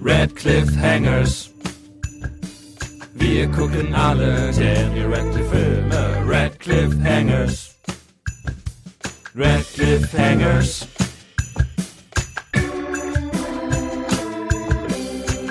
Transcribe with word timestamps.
Red 0.00 0.36
Cliffhangers. 0.36 1.50
Wir 3.14 3.48
gucken 3.48 3.94
alle 3.94 4.52
Daniel 4.52 5.12
Radcliffe 5.12 5.50
Filme. 5.50 6.24
Red 6.26 6.58
Cliffhangers. 6.60 7.74
Red 9.34 9.64
Cliffhangers. 9.74 10.88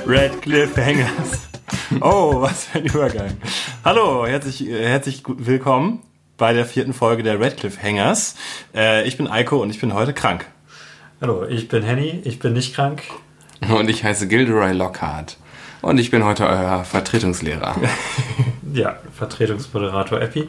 Red 0.05 0.41
Cliffhangers. 0.41 1.48
Oh, 2.02 2.41
was 2.41 2.66
für 2.66 2.80
ein 2.80 2.86
Übergang. 2.86 3.38
Hallo, 3.84 4.25
herzlich, 4.25 4.68
äh, 4.68 4.88
herzlich 4.88 5.23
willkommen 5.25 6.02
bei 6.38 6.54
der 6.54 6.66
vierten 6.66 6.94
Folge 6.94 7.23
der 7.23 7.39
Red 7.39 7.57
Cliffhangers. 7.57 8.36
Äh, 8.73 9.07
ich 9.07 9.18
bin 9.18 9.28
Eiko 9.28 9.62
und 9.62 9.70
ich 9.70 9.80
bin 9.80 9.94
heute 9.94 10.14
krank. 10.14 10.46
Hallo, 11.20 11.47
ich 11.47 11.68
bin 11.68 11.81
Henny, 11.81 12.21
ich 12.25 12.38
bin 12.38 12.54
nicht 12.54 12.75
krank. 12.75 13.02
Und 13.75 13.89
ich 13.89 14.03
heiße 14.03 14.27
Gilderoy 14.27 14.71
Lockhart. 14.73 15.38
Und 15.81 15.98
ich 15.98 16.12
bin 16.12 16.23
heute 16.23 16.45
euer 16.45 16.84
Vertretungslehrer. 16.84 17.75
Ja, 18.73 18.98
Vertretungsmoderator 19.16 20.22
Epi. 20.22 20.48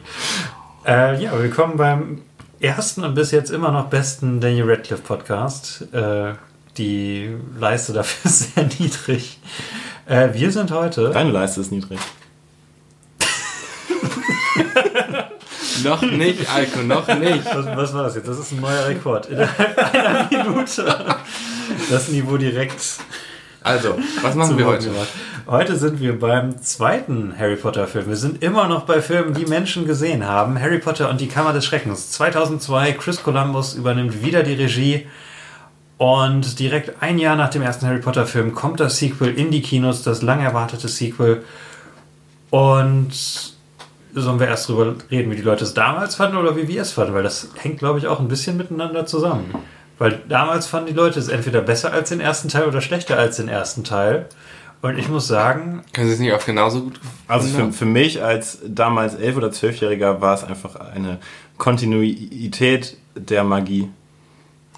Äh, 0.85 1.23
ja, 1.23 1.39
willkommen 1.39 1.77
beim 1.77 2.21
ersten 2.59 3.03
und 3.03 3.15
bis 3.15 3.31
jetzt 3.31 3.49
immer 3.49 3.71
noch 3.71 3.87
besten 3.87 4.39
Daniel 4.39 4.69
Radcliffe 4.69 5.01
Podcast. 5.01 5.91
Äh, 5.93 6.33
die 6.77 7.35
Leiste 7.57 7.93
dafür 7.93 8.29
ist 8.29 8.53
sehr 8.53 8.65
niedrig. 8.65 9.39
Äh, 10.05 10.33
wir 10.33 10.51
sind 10.51 10.69
heute. 10.69 11.09
Deine 11.09 11.31
Leiste 11.31 11.61
ist 11.61 11.71
niedrig. 11.71 11.97
Noch 15.83 16.01
nicht, 16.01 16.49
Alko, 16.53 16.79
noch 16.83 17.07
nicht. 17.07 17.45
Was, 17.45 17.65
was 17.65 17.93
war 17.93 18.03
das 18.03 18.15
jetzt? 18.15 18.27
Das 18.27 18.39
ist 18.39 18.51
ein 18.51 18.61
neuer 18.61 18.87
Rekord. 18.87 19.27
Innerhalb 19.27 19.93
einer 19.93 20.27
Minute. 20.31 21.15
Das 21.89 22.07
Niveau 22.09 22.37
direkt. 22.37 22.81
Also, 23.61 23.97
was 24.21 24.35
machen 24.35 24.57
wir 24.57 24.65
heute? 24.65 24.89
Gemacht. 24.89 25.09
Heute 25.45 25.75
sind 25.75 25.99
wir 25.99 26.17
beim 26.17 26.61
zweiten 26.61 27.33
Harry 27.37 27.55
Potter 27.55 27.87
Film. 27.87 28.07
Wir 28.07 28.15
sind 28.15 28.41
immer 28.43 28.67
noch 28.67 28.83
bei 28.83 29.01
Filmen, 29.01 29.33
die 29.33 29.45
Menschen 29.45 29.85
gesehen 29.85 30.25
haben. 30.25 30.59
Harry 30.59 30.79
Potter 30.79 31.09
und 31.09 31.19
die 31.19 31.27
Kammer 31.27 31.53
des 31.53 31.65
Schreckens. 31.65 32.11
2002, 32.11 32.93
Chris 32.93 33.23
Columbus 33.23 33.73
übernimmt 33.73 34.23
wieder 34.23 34.43
die 34.43 34.53
Regie. 34.53 35.07
Und 35.97 36.59
direkt 36.59 37.01
ein 37.01 37.17
Jahr 37.17 37.35
nach 37.35 37.49
dem 37.49 37.61
ersten 37.61 37.85
Harry 37.85 37.99
Potter 37.99 38.25
Film 38.25 38.55
kommt 38.55 38.79
das 38.79 38.97
Sequel 38.97 39.33
in 39.33 39.51
die 39.51 39.61
Kinos, 39.61 40.01
das 40.01 40.21
lang 40.21 40.41
erwartete 40.41 40.87
Sequel. 40.87 41.43
Und 42.49 43.57
sollen 44.13 44.39
wir 44.39 44.47
erst 44.47 44.67
drüber 44.69 44.95
reden, 45.11 45.31
wie 45.31 45.35
die 45.35 45.41
Leute 45.41 45.63
es 45.63 45.73
damals 45.73 46.15
fanden 46.15 46.37
oder 46.37 46.55
wie 46.55 46.67
wir 46.67 46.81
es 46.81 46.91
fanden? 46.91 47.13
Weil 47.13 47.23
das 47.23 47.49
hängt, 47.57 47.79
glaube 47.79 47.99
ich, 47.99 48.07
auch 48.07 48.19
ein 48.19 48.27
bisschen 48.27 48.57
miteinander 48.57 49.05
zusammen. 49.05 49.53
Weil 49.97 50.21
damals 50.29 50.67
fanden 50.67 50.87
die 50.87 50.93
Leute 50.93 51.19
es 51.19 51.27
entweder 51.27 51.61
besser 51.61 51.91
als 51.91 52.09
den 52.09 52.21
ersten 52.21 52.47
Teil 52.47 52.67
oder 52.67 52.81
schlechter 52.81 53.17
als 53.17 53.37
den 53.37 53.49
ersten 53.49 53.83
Teil. 53.83 54.27
Und 54.81 54.97
ich 54.97 55.09
muss 55.09 55.27
sagen, 55.27 55.81
Können 55.91 56.07
Sie 56.07 56.13
es 56.13 56.19
nicht 56.19 56.31
auch 56.31 56.45
genauso 56.45 56.83
gut 56.83 57.01
Also 57.27 57.49
für, 57.49 57.73
für 57.73 57.85
mich 57.85 58.23
als 58.23 58.59
damals 58.65 59.15
elf- 59.15 59.35
oder 59.35 59.51
zwölfjähriger 59.51 60.21
war 60.21 60.33
es 60.35 60.45
einfach 60.45 60.75
eine 60.75 61.19
Kontinuität 61.57 62.97
der 63.15 63.43
Magie. 63.43 63.89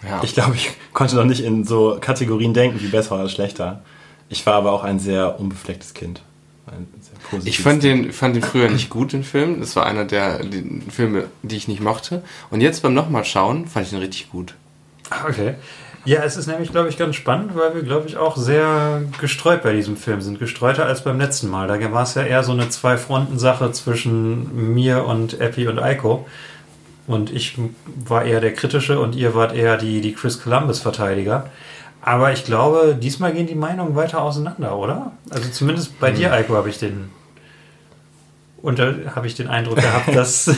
Ja. 0.03 0.21
Ich 0.23 0.33
glaube, 0.33 0.55
ich 0.55 0.71
konnte 0.93 1.15
noch 1.15 1.25
nicht 1.25 1.43
in 1.43 1.63
so 1.65 1.97
Kategorien 2.01 2.55
denken, 2.55 2.81
wie 2.81 2.87
besser 2.87 3.15
oder 3.15 3.29
schlechter. 3.29 3.83
Ich 4.29 4.45
war 4.47 4.55
aber 4.55 4.71
auch 4.71 4.83
ein 4.83 4.97
sehr 4.97 5.39
unbeflecktes 5.39 5.93
Kind. 5.93 6.23
Ein 6.71 6.87
sehr 7.01 7.13
positives 7.29 7.45
Ich 7.47 7.59
fand 7.59 7.83
den, 7.83 8.11
fand 8.13 8.35
den 8.35 8.43
früher 8.43 8.69
nicht 8.69 8.89
gut, 8.89 9.13
den 9.13 9.23
Film. 9.23 9.59
Das 9.59 9.75
war 9.75 9.85
einer 9.85 10.05
der 10.05 10.43
die 10.43 10.81
Filme, 10.89 11.25
die 11.43 11.57
ich 11.57 11.67
nicht 11.67 11.81
mochte. 11.81 12.23
Und 12.49 12.61
jetzt 12.61 12.81
beim 12.81 12.93
nochmal 12.93 13.25
schauen, 13.25 13.67
fand 13.67 13.87
ich 13.87 13.93
ihn 13.93 13.99
richtig 13.99 14.29
gut. 14.31 14.55
Ah, 15.09 15.25
Okay. 15.27 15.55
Ja, 16.03 16.23
es 16.23 16.35
ist 16.35 16.47
nämlich, 16.47 16.71
glaube 16.71 16.89
ich, 16.89 16.97
ganz 16.97 17.15
spannend, 17.15 17.55
weil 17.55 17.75
wir, 17.75 17.83
glaube 17.83 18.07
ich, 18.07 18.17
auch 18.17 18.35
sehr 18.35 19.03
gestreut 19.19 19.61
bei 19.61 19.71
diesem 19.71 19.97
Film 19.97 20.19
sind. 20.21 20.39
Gestreuter 20.39 20.87
als 20.87 21.03
beim 21.03 21.19
letzten 21.19 21.47
Mal. 21.47 21.67
Da 21.67 21.91
war 21.91 22.01
es 22.01 22.15
ja 22.15 22.23
eher 22.23 22.43
so 22.43 22.53
eine 22.53 22.69
Zwei-Fronten-Sache 22.69 23.71
zwischen 23.71 24.73
mir 24.73 25.05
und 25.05 25.39
Epi 25.39 25.67
und 25.67 25.77
Eiko. 25.77 26.25
Und 27.05 27.31
ich 27.31 27.55
war 28.03 28.25
eher 28.25 28.41
der 28.41 28.53
Kritische 28.53 28.99
und 28.99 29.15
ihr 29.15 29.35
wart 29.35 29.53
eher 29.53 29.77
die, 29.77 30.01
die 30.01 30.13
Chris 30.13 30.41
Columbus-Verteidiger. 30.41 31.51
Aber 32.01 32.33
ich 32.33 32.45
glaube, 32.45 32.97
diesmal 32.99 33.33
gehen 33.33 33.47
die 33.47 33.55
Meinungen 33.55 33.95
weiter 33.95 34.21
auseinander, 34.21 34.77
oder? 34.77 35.11
Also 35.29 35.49
zumindest 35.49 35.99
bei 35.99 36.11
dir, 36.11 36.33
Eiko, 36.33 36.55
habe 36.55 36.69
ich 36.69 36.79
den 36.79 37.09
und 38.61 38.77
da 38.77 38.93
habe 39.15 39.27
ich 39.27 39.35
den 39.35 39.47
Eindruck 39.47 39.77
gehabt, 39.77 40.07
dass, 40.15 40.55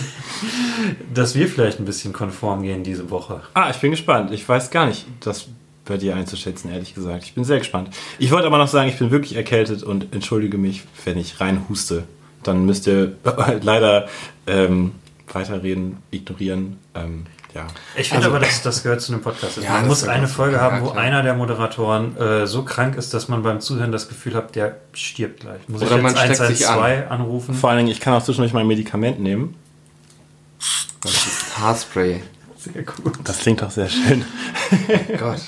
dass 1.14 1.36
wir 1.36 1.48
vielleicht 1.48 1.80
ein 1.80 1.86
bisschen 1.86 2.14
konform 2.14 2.62
gehen 2.64 2.84
diese 2.84 3.10
Woche. 3.10 3.42
Ah, 3.54 3.70
ich 3.70 3.78
bin 3.78 3.92
gespannt. 3.92 4.32
Ich 4.32 4.48
weiß 4.48 4.72
gar 4.72 4.86
nicht, 4.86 5.06
das 5.22 5.48
bei 5.86 5.98
dir 5.98 6.16
einzuschätzen, 6.16 6.72
ehrlich 6.72 6.96
gesagt. 6.96 7.24
Ich 7.24 7.34
bin 7.34 7.44
sehr 7.44 7.60
gespannt. 7.60 7.90
Ich 8.20 8.32
wollte 8.32 8.48
aber 8.48 8.58
noch 8.58 8.68
sagen, 8.68 8.90
ich 8.90 8.98
bin 8.98 9.12
wirklich 9.12 9.36
erkältet 9.36 9.84
und 9.84 10.14
entschuldige 10.14 10.58
mich, 10.58 10.84
wenn 11.06 11.18
ich 11.18 11.40
rein 11.40 11.66
huste. 11.68 12.04
Dann 12.42 12.66
müsst 12.66 12.88
ihr 12.88 13.18
leider 13.62 14.08
ähm, 14.48 14.94
weiterreden, 15.32 15.98
ignorieren. 16.12 16.78
Ähm, 16.96 17.26
ja. 17.54 17.68
Ich 17.96 18.10
finde 18.10 18.26
Also- 18.26 18.36
aber, 18.36 18.46
dass 18.46 18.62
das 18.62 18.84
gehört 18.84 19.02
zu 19.02 19.14
einem 19.14 19.22
Podcast. 19.22 19.58
Ja, 19.58 19.72
man 19.72 19.88
muss 19.88 20.04
eine. 20.04 20.28
Folge 20.28 20.60
haben, 20.60 20.82
wo 20.82 20.92
klar. 20.92 21.04
einer 21.04 21.24
der 21.24 21.34
Moderatoren 21.36 22.18
äh, 22.18 22.48
so 22.48 22.64
krank 22.64 22.96
ist, 22.96 23.14
dass 23.14 23.28
man 23.28 23.44
beim 23.44 23.62
Zuhören 23.62 23.92
das 23.92 24.08
Gefühl 24.10 24.34
hat, 24.36 24.56
der 24.56 24.78
stirbt 24.94 25.42
gleich. 25.42 25.60
Muss 25.68 25.82
Oder 25.82 25.98
ich 25.98 26.02
man 26.02 26.16
jetzt 26.16 26.36
steckt 26.36 26.58
sich 26.58 26.68
112 26.68 27.12
anrufen? 27.12 27.54
Vor 27.56 27.70
allen 27.70 27.80
Dingen, 27.80 27.90
ich 27.92 28.00
kann 28.00 28.14
auch 28.14 28.24
zwischendurch 28.24 28.54
mein 28.54 28.68
Medikament 28.68 29.20
nehmen. 29.20 29.56
Das 31.02 31.12
ist 31.14 31.60
Haarspray. 31.60 32.22
Sehr 32.58 32.84
gut. 32.84 33.14
Das 33.26 33.40
klingt 33.40 33.62
doch 33.62 33.72
sehr 33.72 33.90
schön. 33.90 34.24
Gott. 35.20 35.42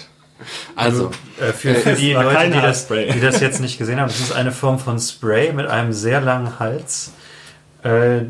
Also, 0.76 1.12
Äh, 1.40 1.54
für, 1.54 1.76
für 1.76 1.92
es 1.92 2.00
die 2.00 2.12
Leute, 2.12 2.48
die 2.52 2.62
das, 2.62 2.88
die 2.88 3.20
das 3.22 3.40
jetzt 3.40 3.62
nicht 3.62 3.78
gesehen 3.78 4.00
haben, 4.02 4.10
das 4.10 4.20
ist 4.20 4.34
eine 4.34 4.52
Form 4.52 4.80
von 4.80 5.00
Spray 5.00 5.54
mit 5.54 5.66
einem 5.68 5.94
sehr 5.94 6.20
langen 6.20 6.60
Hals, 6.60 7.14
äh, 7.84 8.22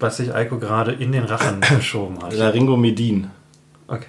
was 0.00 0.16
sich 0.18 0.34
Eiko 0.34 0.58
gerade 0.58 0.92
in 0.92 1.12
den 1.12 1.24
Rachen 1.24 1.60
geschoben 1.76 2.22
hat. 2.22 2.32
Laryngomedin. 2.34 3.30
Okay. 3.88 4.04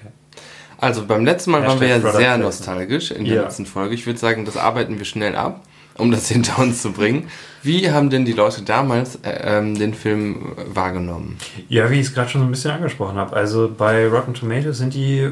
also 0.80 1.06
beim 1.06 1.24
letzten 1.24 1.52
Mal 1.52 1.62
waren 1.62 1.80
Hashtag 1.80 1.82
wir 1.82 1.88
ja 1.90 1.96
Product 2.00 2.12
sehr 2.18 2.20
Placement. 2.28 2.44
nostalgisch 2.46 3.12
in 3.12 3.26
der 3.26 3.36
Ja. 3.36 3.42
letzten 3.44 3.66
Folge. 3.66 3.94
Ich 3.96 4.06
würde 4.06 4.20
sagen, 4.20 4.46
das 4.46 4.58
arbeiten 4.58 4.98
wir 4.98 5.06
schnell 5.06 5.36
ab, 5.36 5.62
um 5.98 6.12
das 6.12 6.28
hinter 6.30 6.60
uns 6.60 6.82
zu 6.82 6.92
bringen. 6.92 7.30
Wie 7.64 7.92
haben 7.92 8.10
denn 8.10 8.26
die 8.26 8.34
Leute 8.34 8.62
damals 8.64 9.16
äh, 9.24 9.58
ähm, 9.58 9.78
den 9.78 9.94
Film 9.94 10.54
wahrgenommen? 10.68 11.38
Ja, 11.70 11.90
wie 11.92 12.00
ich 12.00 12.08
es 12.08 12.14
gerade 12.14 12.30
schon 12.30 12.42
so 12.42 12.48
ein 12.48 12.52
bisschen 12.52 12.72
angesprochen 12.72 13.18
habe. 13.18 13.36
Also 13.36 13.70
bei 13.76 14.08
Rotten 14.08 14.34
Tomatoes 14.34 14.78
sind 14.78 14.94
die 14.94 15.30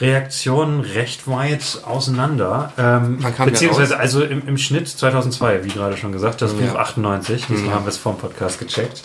Reaktionen 0.00 0.80
recht 0.80 1.28
weit 1.28 1.80
auseinander. 1.86 2.72
Ähm, 2.76 3.18
beziehungsweise 3.44 3.98
also 3.98 4.22
im, 4.24 4.46
im 4.46 4.58
Schnitt 4.58 4.88
2002, 4.88 5.64
wie 5.64 5.68
gerade 5.68 5.96
schon 5.96 6.10
gesagt, 6.12 6.42
das 6.42 6.52
Buch 6.52 6.64
Ja. 6.74 6.76
98. 6.76 7.46
Diesmal 7.46 7.68
Ja. 7.68 7.74
haben 7.74 7.84
wir 7.84 7.90
es 7.90 7.96
vom 7.98 8.18
Podcast 8.18 8.58
gecheckt. 8.58 9.02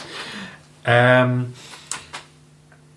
Ähm, 0.86 1.54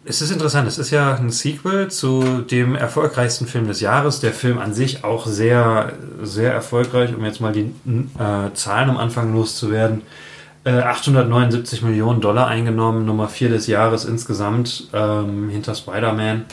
es 0.05 0.21
ist 0.21 0.33
interessant, 0.33 0.67
es 0.67 0.79
ist 0.79 0.91
ja 0.91 1.15
ein 1.15 1.31
Sequel 1.31 1.89
zu 1.91 2.43
dem 2.43 2.75
erfolgreichsten 2.75 3.47
Film 3.47 3.69
des 3.69 3.81
Jahres. 3.81 4.19
Der 4.21 4.33
Film 4.33 4.59
an 4.59 4.75
sich 4.75 5.05
auch 5.05 5.27
sehr, 5.27 5.93
sehr 6.23 6.53
erfolgreich, 6.53 7.15
um 7.15 7.25
jetzt 7.25 7.41
mal 7.41 7.53
die 7.53 7.73
äh, 8.19 8.53
Zahlen 8.55 8.91
am 8.91 8.97
Anfang 8.97 9.33
loszuwerden. 9.33 10.03
Äh, 10.65 10.81
879 10.81 11.83
Millionen 11.83 12.21
Dollar 12.21 12.49
eingenommen, 12.49 13.05
Nummer 13.05 13.29
4 13.29 13.49
des 13.51 13.67
Jahres 13.69 14.05
insgesamt, 14.05 14.89
ähm, 14.93 15.49
hinter 15.49 15.75
Spider-Man. 15.75 16.47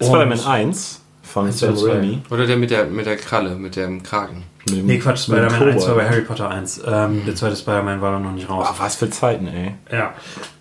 Spider-Man 0.00 0.40
1 0.40 1.00
von 1.28 1.52
Sam. 1.52 1.74
Raimi. 1.76 2.20
Oder 2.30 2.46
der 2.46 2.56
mit 2.56 2.70
der, 2.70 2.86
mit 2.86 3.06
der 3.06 3.16
Kralle, 3.16 3.54
mit 3.56 3.76
dem 3.76 4.02
Kragen? 4.02 4.44
Mit 4.68 4.78
dem- 4.78 4.86
Nee, 4.86 4.98
Quatsch, 4.98 5.24
Spider-Man 5.24 5.62
1 5.70 5.86
war 5.86 5.94
bei. 5.94 6.08
Harry 6.08 6.22
Potter 6.22 6.50
1. 6.50 6.82
Ähm, 6.86 7.22
Der 7.26 7.34
zweite 7.34 7.56
Spider-Man 7.56 8.00
war 8.00 8.18
noch 8.18 8.32
nicht 8.32 8.48
raus. 8.48 8.66
Ah, 8.70 8.74
was 8.78 8.96
für 8.96 9.08
Zeiten, 9.10 9.46
ey. 9.48 9.74
Ja. 9.90 10.12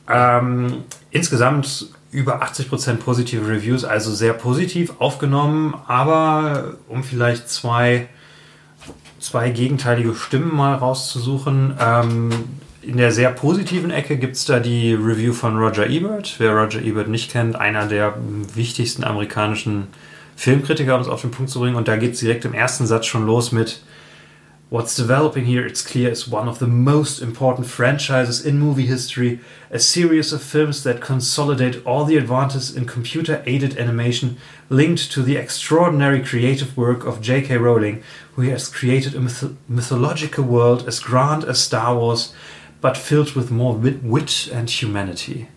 Ähm, 0.10 0.84
insgesamt 1.12 1.88
über 2.12 2.42
80% 2.42 2.96
positive 2.98 3.48
Reviews, 3.50 3.84
also 3.84 4.12
sehr 4.14 4.34
positiv 4.34 4.94
aufgenommen, 5.00 5.74
aber 5.88 6.76
um 6.88 7.04
vielleicht 7.04 7.50
zwei, 7.50 8.08
zwei 9.20 9.50
gegenteilige 9.50 10.16
Stimmen 10.16 10.56
mal 10.56 10.76
rauszusuchen. 10.76 11.76
Ähm, 11.80 12.30
in 12.82 12.96
der 12.96 13.12
sehr 13.12 13.32
positiven 13.32 13.92
Ecke 13.92 14.16
gibt 14.16 14.38
es 14.38 14.46
da 14.46 14.60
die 14.62 14.94
Review 14.94 15.34
von 15.34 15.58
Roger 15.58 15.88
Ebert. 15.88 16.36
Wer 16.38 16.52
Roger 16.54 16.82
Ebert 16.82 17.10
nicht 17.10 17.30
kennt, 17.32 17.58
einer 17.58 17.86
der 17.86 18.14
wichtigsten 18.56 19.04
amerikanischen 19.04 19.88
Filmkritiker, 20.38 20.96
um 20.96 21.02
es 21.02 21.08
auf 21.10 21.22
den 21.22 21.32
Punkt 21.32 21.52
zu 21.52 21.60
bringen. 21.60 21.76
Und 21.76 21.88
da 21.88 21.98
geht 21.98 22.14
es 22.14 22.20
direkt 22.20 22.46
im 22.46 22.54
ersten 22.54 22.86
Satz 22.86 23.08
schon 23.08 23.26
los 23.26 23.52
mit 23.52 23.82
What's 24.70 24.98
developing 24.98 25.46
here, 25.46 25.66
it's 25.66 25.82
clear, 25.82 26.12
is 26.12 26.30
one 26.30 26.50
of 26.50 26.60
the 26.60 26.68
most 26.68 27.22
important 27.22 27.68
franchises 27.68 28.46
in 28.46 28.60
movie 28.60 28.86
history, 28.86 29.40
a 29.72 29.80
series 29.80 30.34
of 30.34 30.44
films 30.44 30.84
that 30.84 31.00
consolidate 31.00 31.82
all 31.86 32.04
the 32.04 32.18
advances 32.18 32.76
in 32.76 32.86
computer 32.86 33.42
aided 33.46 33.78
animation 33.78 34.36
linked 34.70 35.10
to 35.14 35.24
the 35.24 35.38
extraordinary 35.38 36.22
creative 36.22 36.76
work 36.76 37.06
of 37.06 37.22
J.K. 37.22 37.56
Rowling, 37.56 38.04
who 38.36 38.42
has 38.42 38.68
created 38.68 39.16
a 39.16 39.22
myth- 39.22 39.56
mythological 39.70 40.44
world 40.44 40.86
as 40.86 41.00
grand 41.00 41.46
as 41.46 41.60
Star 41.60 41.96
Wars, 41.96 42.34
but 42.82 42.98
filled 42.98 43.36
with 43.36 43.50
more 43.50 43.74
wit, 43.74 44.04
wit 44.04 44.50
and 44.52 44.70
humanity. 44.70 45.48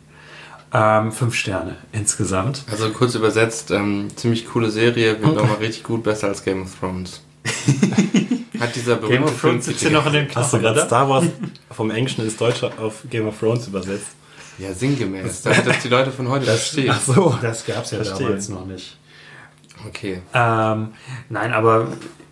Ähm, 0.72 1.10
fünf 1.10 1.34
Sterne 1.34 1.76
insgesamt. 1.92 2.64
Also 2.70 2.90
kurz 2.90 3.14
übersetzt, 3.14 3.70
ähm, 3.70 4.08
ziemlich 4.14 4.46
coole 4.46 4.70
Serie, 4.70 5.20
wird 5.20 5.34
nochmal 5.34 5.56
richtig 5.56 5.82
gut, 5.82 6.04
besser 6.04 6.28
als 6.28 6.44
Game 6.44 6.62
of 6.62 6.78
Thrones. 6.78 7.22
Hat 8.60 8.76
dieser 8.76 8.96
berühmte 8.96 9.18
Game 9.18 9.24
of 9.24 9.40
Thrones 9.40 9.64
sitzt 9.64 9.80
hier 9.80 9.90
noch 9.90 10.06
in 10.06 10.12
den 10.12 10.34
Hast 10.34 10.52
du 10.52 10.58
Knochen, 10.58 10.74
gerade? 10.74 10.86
Star 10.86 11.08
Wars 11.08 11.24
vom 11.70 11.90
Englischen 11.90 12.24
ins 12.24 12.36
Deutsche 12.36 12.70
auf 12.78 13.02
Game 13.08 13.26
of 13.26 13.38
Thrones 13.38 13.66
übersetzt? 13.66 14.08
Ja, 14.58 14.72
sinngemäß, 14.74 15.42
damit 15.42 15.66
das 15.66 15.80
die 15.82 15.88
Leute 15.88 16.12
von 16.12 16.28
heute 16.28 16.44
verstehen. 16.44 16.90
Ach 16.92 17.00
so. 17.00 17.38
Das 17.40 17.64
gab 17.64 17.84
es 17.84 17.92
ja 17.92 18.02
Verstehe. 18.02 18.26
damals 18.26 18.48
noch 18.50 18.66
nicht. 18.66 18.98
Okay. 19.88 20.20
Ähm, 20.34 20.92
nein, 21.30 21.52
aber 21.52 21.88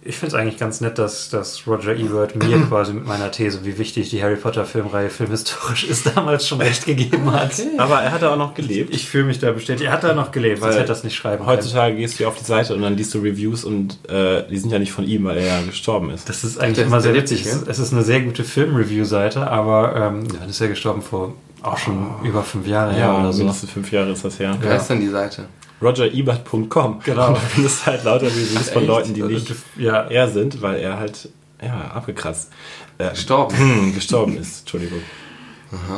ich 0.09 0.17
finde 0.17 0.35
es 0.35 0.41
eigentlich 0.41 0.59
ganz 0.59 0.81
nett, 0.81 0.99
dass, 0.99 1.29
dass 1.29 1.67
Roger 1.67 1.95
Ebert 1.95 2.35
mir 2.43 2.59
quasi 2.69 2.93
mit 2.95 3.07
meiner 3.07 3.31
These, 3.31 3.65
wie 3.65 3.77
wichtig 3.79 4.11
die 4.11 4.23
Harry 4.23 4.37
Potter 4.37 4.65
Filmreihe 4.65 5.11
filmhistorisch 5.11 5.85
ist, 5.85 6.11
damals 6.17 6.49
schon 6.49 6.61
recht 6.61 6.87
gegeben 6.87 7.31
hat. 7.33 7.53
Aber 7.77 8.01
er 8.01 8.11
hat 8.13 8.25
auch 8.25 8.37
noch 8.37 8.55
gelebt. 8.55 8.95
Ich 8.95 9.09
fühle 9.09 9.25
mich 9.25 9.39
da 9.39 9.53
bestätigt. 9.53 9.85
Er 9.87 9.93
hat 9.93 10.05
da 10.05 10.15
noch 10.15 10.33
gelebt, 10.33 10.61
sonst 10.61 10.71
Weil 10.75 10.81
hätte 10.81 10.85
er 10.91 10.95
das 10.95 11.05
nicht 11.05 11.15
schreiben 11.15 11.45
können. 11.45 11.57
Heutzutage 11.57 11.95
gehst 11.97 12.19
du 12.19 12.23
ja 12.25 12.29
auf 12.31 12.39
die 12.39 12.45
Seite 12.45 12.75
und 12.75 12.83
dann 12.83 12.97
liest 12.97 13.15
du 13.15 13.19
Reviews 13.19 13.65
und 13.65 13.99
äh, 14.09 14.45
die 14.49 14.57
sind 14.59 14.71
ja 14.73 14.79
nicht 14.79 14.93
von 14.93 15.05
ihm, 15.05 15.25
weil 15.25 15.37
er 15.39 15.47
ja 15.47 15.61
gestorben 15.67 16.11
ist. 16.11 16.29
Das 16.29 16.43
ist 16.43 16.59
eigentlich 16.59 16.79
ist 16.79 16.87
immer 16.87 17.01
sehr 17.01 17.13
der 17.13 17.23
witzig. 17.23 17.45
witzig, 17.45 17.63
Es 17.63 17.69
es 17.69 17.79
ist 17.79 17.93
eine 17.93 18.03
sehr 18.03 18.21
gute 18.23 18.45
Film-Review-Seite, 18.45 19.47
aber 19.51 19.95
ähm, 19.95 20.25
ja, 20.33 20.41
das 20.41 20.51
ist 20.51 20.61
ja 20.61 20.69
gestorben 20.69 21.03
vor 21.03 21.35
auch 21.63 21.77
schon 21.77 22.07
über 22.23 22.43
fünf 22.43 22.67
Jahre 22.67 22.93
her 22.93 23.07
Ja, 23.07 23.19
oder 23.21 23.33
so. 23.33 23.39
mindestens 23.41 23.71
fünf 23.71 23.91
Jahre 23.93 24.13
ist 24.13 24.25
das 24.25 24.39
her. 24.39 24.57
Wer 24.61 24.77
ist 24.77 24.87
denn 24.89 25.01
die 25.01 25.09
Seite? 25.09 25.47
RogerEbert.com. 25.81 27.01
Genau. 27.05 27.29
Und 27.29 27.37
du 27.37 27.41
findest 27.41 27.87
halt 27.87 28.05
lauter 28.05 28.27
Reviews 28.27 28.71
von? 28.71 28.87
Leuten, 28.87 29.15
die 29.15 29.23
nicht 29.23 29.53
Ja, 29.77 30.03
er 30.03 30.29
sind, 30.29 30.61
weil 30.63 30.81
er 30.81 30.99
halt, 30.99 31.29
ja, 31.63 31.91
abgekratzt. 31.93 32.51
Äh, 32.99 33.11
Gestorben. 33.11 33.57
hm, 33.57 33.95
gestorben 33.95 34.37
ist, 34.37 34.61
Entschuldigung. 34.61 35.01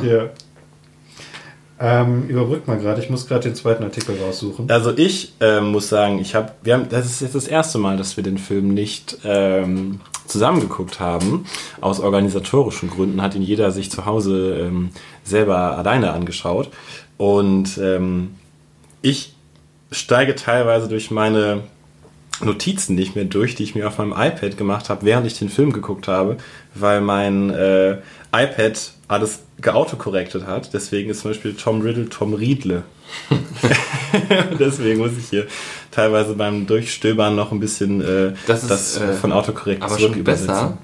ja. 0.03 0.29
Ähm, 1.83 2.27
überbrückt 2.27 2.67
mal 2.67 2.77
gerade, 2.77 3.01
ich 3.01 3.09
muss 3.09 3.25
gerade 3.27 3.49
den 3.49 3.55
zweiten 3.55 3.83
Artikel 3.83 4.15
raussuchen. 4.21 4.69
Also 4.69 4.95
ich 4.95 5.33
ähm, 5.39 5.71
muss 5.71 5.89
sagen, 5.89 6.19
ich 6.19 6.35
habe, 6.35 6.51
wir 6.61 6.75
haben, 6.75 6.89
das 6.89 7.07
ist 7.07 7.21
jetzt 7.21 7.33
das 7.33 7.47
erste 7.47 7.79
Mal, 7.79 7.97
dass 7.97 8.17
wir 8.17 8.23
den 8.23 8.37
Film 8.37 8.67
nicht 8.75 9.17
ähm, 9.23 9.99
zusammengeguckt 10.27 10.99
haben. 10.99 11.45
Aus 11.81 11.99
organisatorischen 11.99 12.91
Gründen 12.91 13.19
hat 13.23 13.33
ihn 13.33 13.41
jeder 13.41 13.71
sich 13.71 13.89
zu 13.89 14.05
Hause 14.05 14.59
ähm, 14.59 14.91
selber 15.23 15.75
alleine 15.75 16.13
angeschaut. 16.13 16.69
Und 17.17 17.79
ähm, 17.79 18.35
ich 19.01 19.33
steige 19.91 20.35
teilweise 20.35 20.87
durch 20.87 21.11
meine 21.11 21.63
Notizen 22.43 22.95
nicht 22.95 23.15
mehr 23.15 23.25
durch, 23.25 23.55
die 23.55 23.63
ich 23.63 23.75
mir 23.75 23.87
auf 23.87 23.97
meinem 23.97 24.13
iPad 24.13 24.57
gemacht 24.57 24.89
habe, 24.89 25.05
während 25.05 25.27
ich 25.27 25.37
den 25.37 25.49
Film 25.49 25.73
geguckt 25.73 26.07
habe, 26.07 26.37
weil 26.73 27.01
mein 27.01 27.49
äh, 27.51 27.97
iPad 28.33 28.93
alles 29.07 29.41
geautokorrektet 29.59 30.47
hat. 30.47 30.73
Deswegen 30.73 31.09
ist 31.09 31.21
zum 31.21 31.31
Beispiel 31.31 31.53
Tom 31.53 31.81
Riddle 31.81 32.09
Tom 32.09 32.33
Riedle. 32.33 32.83
Deswegen 34.59 34.99
muss 34.99 35.11
ich 35.17 35.29
hier 35.29 35.47
teilweise 35.91 36.33
beim 36.33 36.65
Durchstöbern 36.65 37.35
noch 37.35 37.51
ein 37.51 37.59
bisschen 37.59 38.01
äh, 38.01 38.33
Das 38.47 38.67
das, 38.67 38.95
ist, 38.95 39.01
äh, 39.01 39.13
von 39.13 39.31
Autokorrekt 39.31 39.83
Aber 39.83 39.99
schon 39.99 40.23
besser 40.23 40.77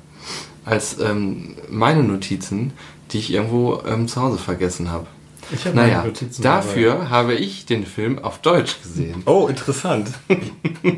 als 0.65 0.99
ähm, 0.99 1.55
meine 1.69 2.03
Notizen, 2.03 2.73
die 3.11 3.19
ich 3.19 3.31
irgendwo 3.31 3.81
ähm, 3.87 4.07
zu 4.07 4.21
Hause 4.21 4.37
vergessen 4.37 4.91
habe. 4.91 5.07
Ich 5.51 5.65
hab 5.65 5.73
Naja, 5.75 6.03
Notizen 6.03 6.41
dafür 6.41 7.09
habe 7.09 7.33
ich 7.33 7.65
den 7.65 7.85
Film 7.85 8.19
auf 8.19 8.39
Deutsch 8.39 8.81
gesehen. 8.83 9.23
Oh, 9.25 9.47
interessant. 9.47 10.09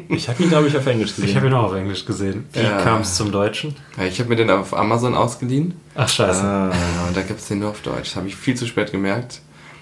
ich 0.10 0.28
habe 0.30 0.42
ihn, 0.44 0.50
glaube 0.50 0.68
ich, 0.68 0.76
auf 0.78 0.86
Englisch 0.88 1.12
dabei. 1.16 1.28
Ich 1.28 1.34
gesehen. 1.34 1.36
habe 1.36 1.48
ihn 1.48 1.54
auch 1.54 1.64
auf 1.72 1.76
Englisch 1.76 2.06
gesehen. 2.06 2.46
Wie 2.54 2.62
Ja. 2.62 2.82
kam 2.82 3.02
es 3.02 3.16
zum 3.16 3.32
Deutschen? 3.32 3.76
Ja, 3.98 4.06
ich 4.06 4.20
habe 4.20 4.30
mir 4.30 4.36
den 4.36 4.50
auf 4.50 4.74
Amazon 4.76 5.14
ausgeliehen. 5.16 5.76
Ach, 5.96 6.10
scheiße. 6.10 6.42
Ah. 6.44 6.70
Ja, 6.72 7.08
und 7.08 7.16
da 7.18 7.22
gibt 7.22 7.40
es 7.40 7.48
den 7.48 7.60
nur 7.60 7.70
auf 7.70 7.82
Deutsch. 7.82 8.16
Habe 8.16 8.28
ich 8.28 8.36
viel 8.36 8.56
zu 8.56 8.66
spät 8.66 8.92
gemerkt. 8.92 9.42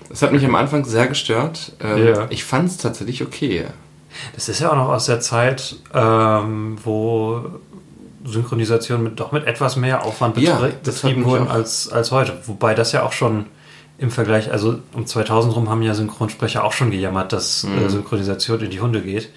Das 0.09 0.21
hat 0.21 0.31
mich 0.31 0.43
am 0.45 0.55
Anfang 0.55 0.85
sehr 0.85 1.07
gestört. 1.07 1.73
Ähm, 1.81 2.07
Ja. 2.07 2.25
Ich 2.29 2.43
fand 2.43 2.69
es 2.69 2.77
tatsächlich 2.77 3.23
okay. 3.23 3.65
Das 4.35 4.49
ist 4.49 4.59
ja 4.59 4.71
auch 4.71 4.75
noch 4.75 4.89
aus 4.89 5.05
der 5.05 5.19
Zeit, 5.19 5.75
ähm, 5.93 6.77
wo 6.83 7.41
Synchronisation 8.25 9.03
mit, 9.03 9.19
doch 9.19 9.31
mit 9.31 9.45
etwas 9.45 9.75
mehr 9.75 10.03
Aufwand 10.05 10.37
Ja, 10.37 10.57
betrie- 10.57 10.73
das 10.83 10.95
hat 10.97 11.01
betrieben 11.03 11.25
wurden 11.25 11.47
als, 11.47 11.89
als 11.89 12.11
heute. 12.11 12.33
Wobei 12.45 12.73
das 12.73 12.91
ja 12.91 13.03
auch 13.03 13.11
schon 13.13 13.45
im 13.99 14.11
Vergleich, 14.11 14.51
also 14.51 14.79
um 14.93 15.05
2000 15.05 15.55
rum 15.55 15.69
haben 15.69 15.81
ja 15.81 15.93
Synchronsprecher 15.93 16.63
auch 16.63 16.73
schon 16.73 16.91
gejammert, 16.91 17.33
dass 17.33 17.63
äh, 17.63 17.89
Synchronisation 17.89 18.61
in 18.61 18.69
die 18.69 18.79
Hunde 18.79 19.01
geht. 19.01 19.29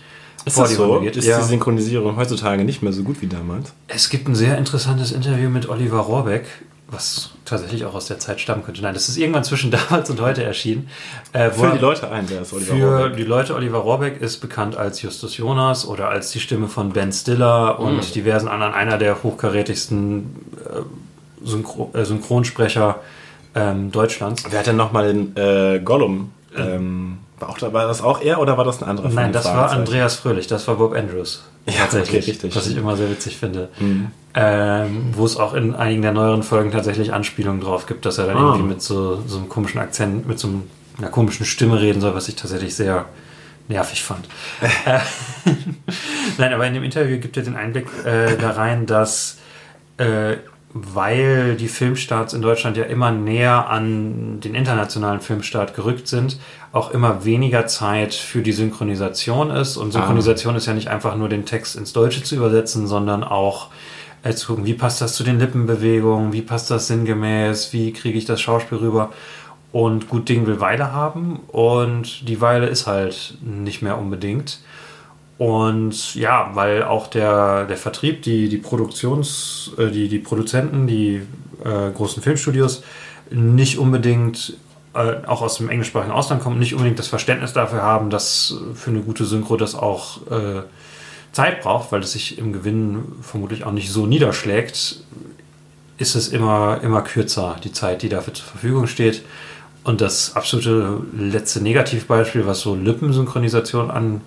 Ist 0.44 0.54
vor 0.54 0.64
das 0.64 0.70
die 0.70 0.76
so? 0.76 0.86
Hunde 0.86 1.00
geht. 1.06 1.16
Ist 1.16 1.26
ja. 1.26 1.38
die 1.38 1.44
Synchronisierung 1.44 2.16
heutzutage 2.16 2.64
nicht 2.64 2.82
mehr 2.82 2.92
so 2.92 3.02
gut 3.02 3.20
wie 3.22 3.26
damals? 3.26 3.72
Es 3.88 4.08
gibt 4.08 4.28
ein 4.28 4.34
sehr 4.34 4.58
interessantes 4.58 5.12
Interview 5.12 5.48
mit 5.48 5.68
Oliver 5.68 6.00
Rohrbeck, 6.00 6.46
was 6.88 7.30
tatsächlich 7.44 7.84
auch 7.84 7.94
aus 7.94 8.06
der 8.06 8.18
Zeit 8.18 8.40
stammen 8.40 8.62
könnte. 8.62 8.82
Nein, 8.82 8.94
das 8.94 9.08
ist 9.08 9.16
irgendwann 9.16 9.44
zwischen 9.44 9.70
damals 9.88 10.10
und 10.10 10.20
heute 10.20 10.42
erschienen. 10.42 10.88
Äh, 11.32 11.50
wo 11.54 11.64
Für 11.64 11.72
die 11.72 11.78
Leute 11.78 12.10
ein, 12.10 12.28
wer 12.28 12.42
ist 12.42 12.52
Oliver 12.52 12.74
Für 12.74 12.98
Rohrbeck? 12.98 13.16
die 13.16 13.24
Leute, 13.24 13.54
Oliver 13.54 13.78
Rohrbeck 13.78 14.20
ist 14.20 14.40
bekannt 14.40 14.76
als 14.76 15.00
Justus 15.00 15.36
Jonas 15.38 15.86
oder 15.86 16.08
als 16.08 16.32
die 16.32 16.40
Stimme 16.40 16.68
von 16.68 16.90
Ben 16.92 17.12
Stiller 17.12 17.78
und 17.78 18.14
diversen 18.14 18.48
anderen, 18.48 18.74
einer 18.74 18.98
der 18.98 19.22
hochkarätigsten 19.22 20.36
äh, 20.66 21.46
Synchro 21.46 21.90
äh, 21.94 22.04
Synchronsprecher 22.04 23.00
ähm, 23.54 23.90
Deutschlands. 23.90 24.44
Wer 24.48 24.60
hat 24.60 24.66
denn 24.66 24.76
nochmal 24.76 25.12
den 25.12 25.36
äh, 25.36 25.80
Gollum? 25.80 26.32
Ähm, 26.56 27.18
war, 27.38 27.48
auch, 27.48 27.60
war 27.72 27.86
das 27.86 28.02
auch 28.02 28.20
er 28.20 28.40
oder 28.40 28.56
war 28.58 28.64
das 28.64 28.82
ein 28.82 28.88
anderer 28.88 29.08
Nein, 29.08 29.32
das 29.32 29.44
war? 29.46 29.70
Andreas 29.70 30.16
Fröhlich, 30.16 30.46
das 30.46 30.66
war 30.68 30.76
Bob 30.76 30.94
Andrews. 30.94 31.44
Ja, 31.66 31.84
okay, 31.86 32.18
richtig. 32.18 32.54
Was 32.56 32.66
ich 32.66 32.76
immer 32.76 32.96
sehr 32.96 33.10
witzig 33.10 33.36
finde. 33.36 33.68
Ähm, 34.34 35.10
wo 35.12 35.24
es 35.24 35.36
auch 35.36 35.54
in 35.54 35.74
einigen 35.74 36.02
der 36.02 36.12
neueren 36.12 36.42
Folgen 36.42 36.70
tatsächlich 36.70 37.12
Anspielungen 37.12 37.60
drauf 37.60 37.86
gibt, 37.86 38.06
dass 38.06 38.18
er 38.18 38.26
dann 38.26 38.36
Ah. 38.36 38.40
irgendwie 38.52 38.68
mit 38.68 38.82
so, 38.82 39.22
so 39.26 39.38
einem 39.38 39.48
komischen 39.48 39.80
Akzent, 39.80 40.26
mit 40.28 40.38
so 40.38 40.48
einer 40.98 41.08
komischen 41.08 41.46
Stimme 41.46 41.80
reden 41.80 42.00
soll, 42.00 42.14
was 42.14 42.28
ich 42.28 42.36
tatsächlich 42.36 42.74
sehr 42.74 43.06
nervig 43.68 44.02
fand. 44.02 44.26
äh, 44.86 44.98
Nein, 46.38 46.52
aber 46.52 46.66
in 46.66 46.74
dem 46.74 46.84
Interview 46.84 47.18
gibt 47.18 47.36
er 47.36 47.42
den 47.42 47.56
Einblick 47.56 47.86
äh, 48.04 48.36
da 48.36 48.50
rein, 48.52 48.86
dass 48.86 49.38
äh, 49.98 50.36
weil 50.72 51.56
die 51.56 51.68
Filmstarts 51.68 52.32
in 52.32 52.42
Deutschland 52.42 52.76
ja 52.76 52.84
immer 52.84 53.10
näher 53.10 53.68
an 53.68 54.40
den 54.40 54.54
internationalen 54.54 55.20
Filmstart 55.20 55.74
gerückt 55.74 56.06
sind, 56.06 56.38
auch 56.72 56.92
immer 56.92 57.24
weniger 57.24 57.66
Zeit 57.66 58.14
für 58.14 58.42
die 58.42 58.52
Synchronisation 58.52 59.50
ist. 59.50 59.76
Und 59.76 59.92
Synchronisation 59.92 60.54
ist 60.54 60.66
ja 60.66 60.74
nicht 60.74 60.88
einfach 60.88 61.16
nur 61.16 61.28
den 61.28 61.44
Text 61.44 61.74
ins 61.74 61.92
Deutsche 61.92 62.22
zu 62.22 62.36
übersetzen, 62.36 62.86
sondern 62.86 63.24
auch 63.24 63.68
äh, 64.22 64.32
zu 64.32 64.46
gucken, 64.48 64.64
wie 64.64 64.74
passt 64.74 65.00
das 65.00 65.14
zu 65.14 65.24
den 65.24 65.40
Lippenbewegungen, 65.40 66.32
wie 66.32 66.42
passt 66.42 66.70
das 66.70 66.86
sinngemäß, 66.86 67.72
wie 67.72 67.92
kriege 67.92 68.16
ich 68.16 68.24
das 68.24 68.40
Schauspiel 68.40 68.78
rüber. 68.78 69.10
Und 69.72 70.08
gut 70.08 70.28
Ding 70.28 70.46
will 70.46 70.60
Weile 70.60 70.92
haben 70.92 71.40
und 71.48 72.28
die 72.28 72.40
Weile 72.40 72.66
ist 72.66 72.86
halt 72.86 73.38
nicht 73.40 73.82
mehr 73.82 73.98
unbedingt. 73.98 74.60
Und 75.40 76.16
ja, 76.16 76.50
weil 76.52 76.82
auch 76.82 77.06
der, 77.06 77.64
der 77.64 77.78
Vertrieb, 77.78 78.20
die, 78.20 78.50
die 78.50 78.58
Produktions-, 78.58 79.72
äh, 79.78 79.90
die, 79.90 80.08
die 80.08 80.18
Produzenten, 80.18 80.86
die 80.86 81.22
äh, 81.64 81.90
großen 81.94 82.22
Filmstudios 82.22 82.82
nicht 83.30 83.78
unbedingt 83.78 84.58
äh, 84.92 85.14
auch 85.26 85.40
aus 85.40 85.56
dem 85.56 85.70
englischsprachigen 85.70 86.12
Ausland 86.12 86.42
kommen, 86.42 86.58
nicht 86.58 86.74
unbedingt 86.74 86.98
das 86.98 87.08
Verständnis 87.08 87.54
dafür 87.54 87.80
haben, 87.80 88.10
dass 88.10 88.54
für 88.74 88.90
eine 88.90 89.00
gute 89.00 89.24
Synchro 89.24 89.56
das 89.56 89.74
auch 89.74 90.18
äh, 90.30 90.60
Zeit 91.32 91.62
braucht, 91.62 91.90
weil 91.90 92.02
es 92.02 92.12
sich 92.12 92.36
im 92.36 92.52
Gewinn 92.52 93.00
vermutlich 93.22 93.64
auch 93.64 93.72
nicht 93.72 93.90
so 93.90 94.04
niederschlägt, 94.04 95.02
ist 95.96 96.14
es 96.16 96.28
immer, 96.28 96.80
immer 96.82 97.00
kürzer, 97.00 97.56
die 97.64 97.72
Zeit, 97.72 98.02
die 98.02 98.10
dafür 98.10 98.34
zur 98.34 98.44
Verfügung 98.44 98.86
steht. 98.86 99.22
Und 99.84 100.02
das 100.02 100.36
absolute 100.36 101.00
letzte 101.16 101.62
Negativbeispiel, 101.62 102.44
was 102.44 102.60
so 102.60 102.74
Lippensynchronisation 102.74 103.90
an, 103.90 104.20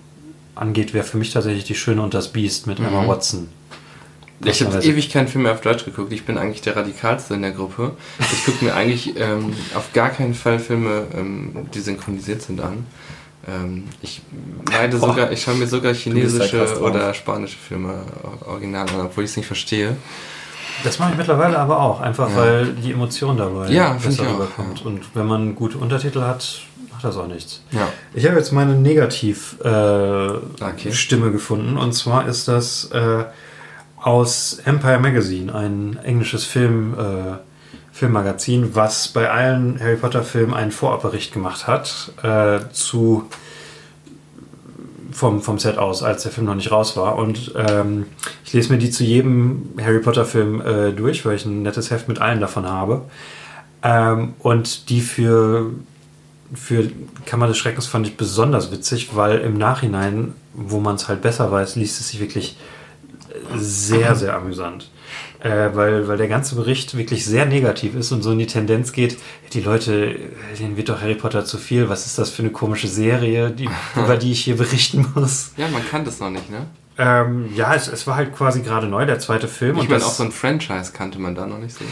angeht, 0.56 0.94
wäre 0.94 1.04
für 1.06 1.18
mich 1.18 1.32
tatsächlich 1.32 1.64
die 1.66 1.76
Schöne 1.76 2.02
und 2.02 2.14
das 2.14 2.30
Biest 2.32 2.68
mit 2.68 2.80
Emma 2.80 3.08
Watson. 3.08 3.50
Ich 4.46 4.62
habe 4.62 4.78
ewig 4.84 5.10
keinen 5.10 5.28
Film 5.30 5.44
mehr 5.44 5.54
auf 5.54 5.62
Deutsch 5.62 5.86
geguckt. 5.86 6.12
Ich 6.12 6.26
bin 6.26 6.38
eigentlich 6.38 6.62
der 6.62 6.76
radikalste 6.76 7.34
in 7.36 7.42
der 7.44 7.52
Gruppe. 7.52 7.92
Ich 8.20 8.44
gucke 8.46 8.66
mir 8.66 8.76
eigentlich 8.76 9.14
ähm, 9.18 9.54
auf 9.74 9.94
gar 9.94 10.10
keinen 10.10 10.34
Fall 10.34 10.60
Filme, 10.60 11.08
ähm, 11.16 11.68
die 11.74 11.80
synchronisiert 11.80 12.42
sind, 12.42 12.60
an. 12.60 12.86
Ähm, 13.48 13.86
ich 14.02 14.22
meide 14.70 14.98
Boah. 14.98 15.08
sogar, 15.10 15.32
ich 15.32 15.42
schaue 15.42 15.56
mir 15.56 15.68
sogar 15.68 15.94
chinesische 15.94 16.80
oder 16.82 17.14
spanische 17.14 17.58
Filme 17.58 18.04
original 18.46 18.88
an, 18.90 19.02
obwohl 19.06 19.24
ich 19.24 19.30
es 19.32 19.38
nicht 19.38 19.48
verstehe. 19.48 19.96
Das 20.84 21.00
mache 21.00 21.12
ich 21.12 21.18
mittlerweile 21.18 21.58
aber 21.60 21.80
auch, 21.80 22.02
einfach 22.02 22.30
Ja. 22.30 22.36
weil 22.36 22.66
die 22.74 22.92
Emotion 22.92 23.38
dabei 23.38 23.70
Ja, 23.70 23.94
finde 23.94 24.08
besser 24.10 24.24
ich 24.24 24.30
auch, 24.30 24.34
rüberkommt. 24.36 24.80
ja. 24.80 24.86
Und 24.88 25.02
wenn 25.14 25.26
man 25.28 25.56
gute 25.56 25.78
Untertitel 25.78 26.22
hat, 26.22 26.62
macht 27.04 27.16
das 27.16 27.22
auch 27.22 27.28
nichts. 27.28 27.62
Ja. 27.72 27.88
Ich 28.14 28.26
habe 28.26 28.38
jetzt 28.38 28.52
meine 28.52 28.76
Negativ-Stimme 28.76 30.42
Okay. 30.62 31.32
gefunden. 31.32 31.78
Und 31.78 31.94
zwar 31.94 32.28
ist 32.28 32.48
das 32.48 32.86
äh, 32.92 33.24
aus 33.98 34.60
Empire 34.66 35.00
Magazine, 35.00 35.54
ein 35.54 36.00
englisches 36.04 36.46
Film, 36.46 36.94
äh, 36.98 37.38
Filmmagazin, 37.92 38.74
was 38.76 39.08
bei 39.10 39.30
allen 39.30 39.80
Harry 39.80 39.98
Potter-Filmen 39.98 40.54
einen 40.54 40.72
Vorabbericht 40.72 41.32
gemacht 41.34 41.68
hat 41.68 42.12
äh, 42.24 42.60
zu 42.72 43.30
vom, 45.12 45.44
vom 45.44 45.60
Set 45.60 45.78
aus, 45.78 46.02
als 46.02 46.24
der 46.24 46.32
Film 46.32 46.48
noch 46.48 46.56
nicht 46.56 46.72
raus 46.72 46.98
war. 46.98 47.18
Und 47.18 47.54
ähm, 47.56 48.08
ich 48.44 48.54
lese 48.54 48.72
mir 48.74 48.80
die 48.80 48.90
zu 48.90 49.04
jedem 49.04 49.70
Harry 49.80 50.00
Potter-Film 50.00 50.60
äh, 50.62 50.92
durch, 50.92 51.24
weil 51.24 51.36
ich 51.36 51.46
ein 51.46 51.62
nettes 51.62 51.92
Heft 51.92 52.08
mit 52.08 52.20
allen 52.20 52.40
davon 52.40 52.68
habe. 52.68 53.04
Ähm, 53.84 54.34
und 54.40 54.90
die 54.90 55.02
für 55.02 55.70
für 56.54 56.90
Kammer 57.26 57.48
des 57.48 57.58
Schreckens 57.58 57.88
fand 57.88 58.08
ich 58.08 58.18
besonders 58.18 58.72
witzig, 58.72 59.16
weil 59.16 59.40
im 59.40 59.58
Nachhinein, 59.58 60.34
wo 60.54 60.80
man 60.80 60.96
es 60.96 61.08
halt 61.08 61.22
besser 61.22 61.52
weiß, 61.52 61.76
liest 61.76 62.00
es 62.00 62.10
sich 62.10 62.20
wirklich 62.20 62.58
sehr, 63.56 64.16
sehr 64.16 64.36
amüsant. 64.36 64.90
Äh, 65.40 65.76
weil, 65.76 66.08
weil 66.08 66.18
der 66.18 66.30
ganze 66.30 66.56
Bericht 66.56 66.96
wirklich 66.98 67.26
sehr 67.26 67.46
negativ 67.46 67.96
ist 67.96 68.12
und 68.12 68.22
so 68.22 68.32
in 68.32 68.40
die 68.40 68.48
Tendenz 68.48 68.94
geht, 68.94 69.18
die 69.52 69.60
Leute, 69.60 70.16
denen 70.58 70.78
wird 70.78 70.90
doch 70.90 71.02
Harry 71.02 71.16
Potter 71.16 71.44
zu 71.44 71.58
viel, 71.58 71.90
was 71.90 72.06
ist 72.06 72.18
das 72.18 72.30
für 72.30 72.44
eine 72.44 72.52
komische 72.52 72.88
Serie, 72.88 73.52
die, 73.52 73.68
über 73.96 74.16
die 74.16 74.32
ich 74.32 74.42
hier 74.46 74.56
berichten 74.56 75.06
muss. 75.16 75.52
Ja, 75.58 75.68
man 75.68 75.86
kann 75.86 76.06
das 76.06 76.20
noch 76.20 76.30
nicht, 76.30 76.50
ne? 76.50 76.66
Ähm, 76.98 77.50
ja, 77.56 77.74
es, 77.74 77.88
es 77.88 78.06
war 78.06 78.16
halt 78.16 78.36
quasi 78.36 78.62
gerade 78.62 78.86
neu, 78.88 79.06
der 79.06 79.18
zweite 79.18 79.48
Film. 79.48 79.76
Ich 79.78 79.82
und 79.84 79.90
meine, 79.90 80.00
das, 80.00 80.10
auch 80.10 80.14
so 80.14 80.24
ein 80.24 80.32
Franchise 80.32 80.92
kannte 80.94 81.20
man 81.20 81.34
da 81.34 81.48
noch 81.48 81.58
nicht 81.58 81.76
so. 81.76 81.84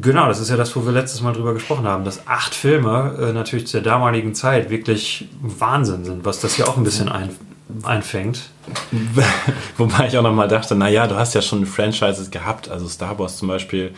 Genau, 0.00 0.28
das 0.28 0.38
ist 0.38 0.48
ja 0.48 0.56
das, 0.56 0.76
wo 0.76 0.84
wir 0.84 0.92
letztes 0.92 1.22
Mal 1.22 1.32
drüber 1.32 1.54
gesprochen 1.54 1.86
haben, 1.86 2.04
dass 2.04 2.26
acht 2.28 2.54
Filme 2.54 3.16
äh, 3.20 3.32
natürlich 3.32 3.66
zu 3.66 3.80
der 3.80 3.92
damaligen 3.92 4.34
Zeit 4.34 4.70
wirklich 4.70 5.28
Wahnsinn 5.42 6.04
sind, 6.04 6.24
was 6.24 6.38
das 6.40 6.54
hier 6.54 6.68
auch 6.68 6.76
ein 6.76 6.84
bisschen 6.84 7.08
ein, 7.08 7.30
einfängt. 7.82 8.50
Wobei 9.76 10.06
ich 10.06 10.16
auch 10.16 10.22
nochmal 10.22 10.48
dachte, 10.48 10.74
naja, 10.76 11.06
du 11.08 11.16
hast 11.16 11.34
ja 11.34 11.42
schon 11.42 11.66
Franchises 11.66 12.30
gehabt, 12.30 12.68
also 12.68 12.86
Star 12.88 13.18
Wars 13.18 13.36
zum 13.38 13.48
Beispiel, 13.48 13.92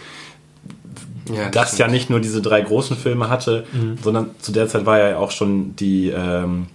Ja, 1.33 1.51
das 1.51 1.69
stimmt. 1.69 1.81
ja 1.81 1.89
nicht 1.89 2.09
nur 2.09 2.21
diese 2.21 2.41
drei 2.41 2.63
großen 2.63 2.97
Filme 2.97 3.29
hatte, 3.29 3.67
sondern 4.03 4.31
zu 4.41 4.53
der 4.53 4.69
Zeit 4.69 4.87
war 4.87 4.99
ja 4.99 5.19
auch 5.19 5.31
schon 5.33 5.77
die, 5.77 6.09
ähm, 6.09 6.67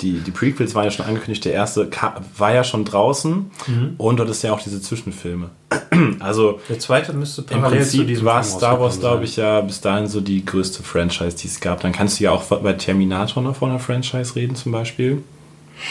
die, 0.00 0.20
die 0.20 0.30
Prequels 0.30 0.74
waren 0.74 0.84
ja 0.84 0.90
schon 0.90 1.06
angekündigt, 1.06 1.44
der 1.44 1.52
erste 1.52 1.88
war 2.36 2.52
ja 2.54 2.64
schon 2.64 2.84
draußen 2.84 3.50
und 3.98 4.16
dort 4.18 4.28
ist 4.30 4.42
ja 4.42 4.52
auch 4.52 4.60
diese 4.60 4.80
Zwischenfilme. 4.80 5.50
Also 6.20 6.60
Der 6.68 6.78
zweite 6.78 7.12
müsste 7.14 7.40
im 7.42 7.60
parallel 7.60 7.84
zu 7.86 7.98
Prinzip 8.04 8.24
war 8.24 8.42
Star 8.44 8.80
Wars, 8.80 9.00
glaube 9.00 9.24
ich, 9.24 9.36
ja 9.36 9.60
bis 9.62 9.80
dahin 9.80 10.06
so 10.06 10.20
die 10.20 10.44
größte 10.44 10.82
Franchise, 10.82 11.36
die 11.36 11.46
es 11.48 11.58
gab. 11.60 11.80
Dann 11.80 11.92
kannst 11.92 12.20
du 12.20 12.24
ja 12.24 12.30
auch 12.32 12.42
bei 12.44 12.72
Terminator 12.74 13.42
noch 13.42 13.56
von 13.56 13.70
einer 13.70 13.78
Franchise 13.78 14.36
reden, 14.36 14.54
zum 14.56 14.72
Beispiel. 14.72 15.22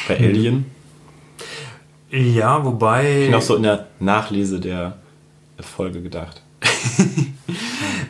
Bei 0.07 0.17
Alien. 0.17 0.65
Ja, 2.11 2.63
wobei. 2.63 3.21
Ich 3.21 3.25
bin 3.27 3.35
auch 3.35 3.41
so 3.41 3.55
in 3.55 3.63
der 3.63 3.87
Nachlese 3.99 4.59
der 4.59 4.95
Folge 5.59 6.01
gedacht. 6.01 6.41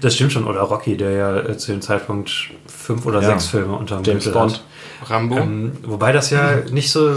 Das 0.01 0.13
stimmt 0.15 0.33
schon. 0.33 0.45
Oder 0.45 0.59
Rocky, 0.61 0.97
der 0.97 1.11
ja 1.11 1.57
zu 1.57 1.71
dem 1.71 1.81
Zeitpunkt 1.81 2.29
fünf 2.67 3.05
oder 3.05 3.21
Ja. 3.21 3.29
sechs 3.29 3.47
Filme 3.47 3.73
unter 3.75 3.95
dem 3.97 4.03
James 4.03 4.25
Gürtel 4.25 4.39
Bond. 4.39 4.53
hat. 4.55 4.63
Rambo? 5.03 5.37
Ähm, 5.37 5.73
wobei 5.83 6.11
das 6.11 6.29
ja 6.29 6.55
nicht 6.71 6.91
so 6.91 7.15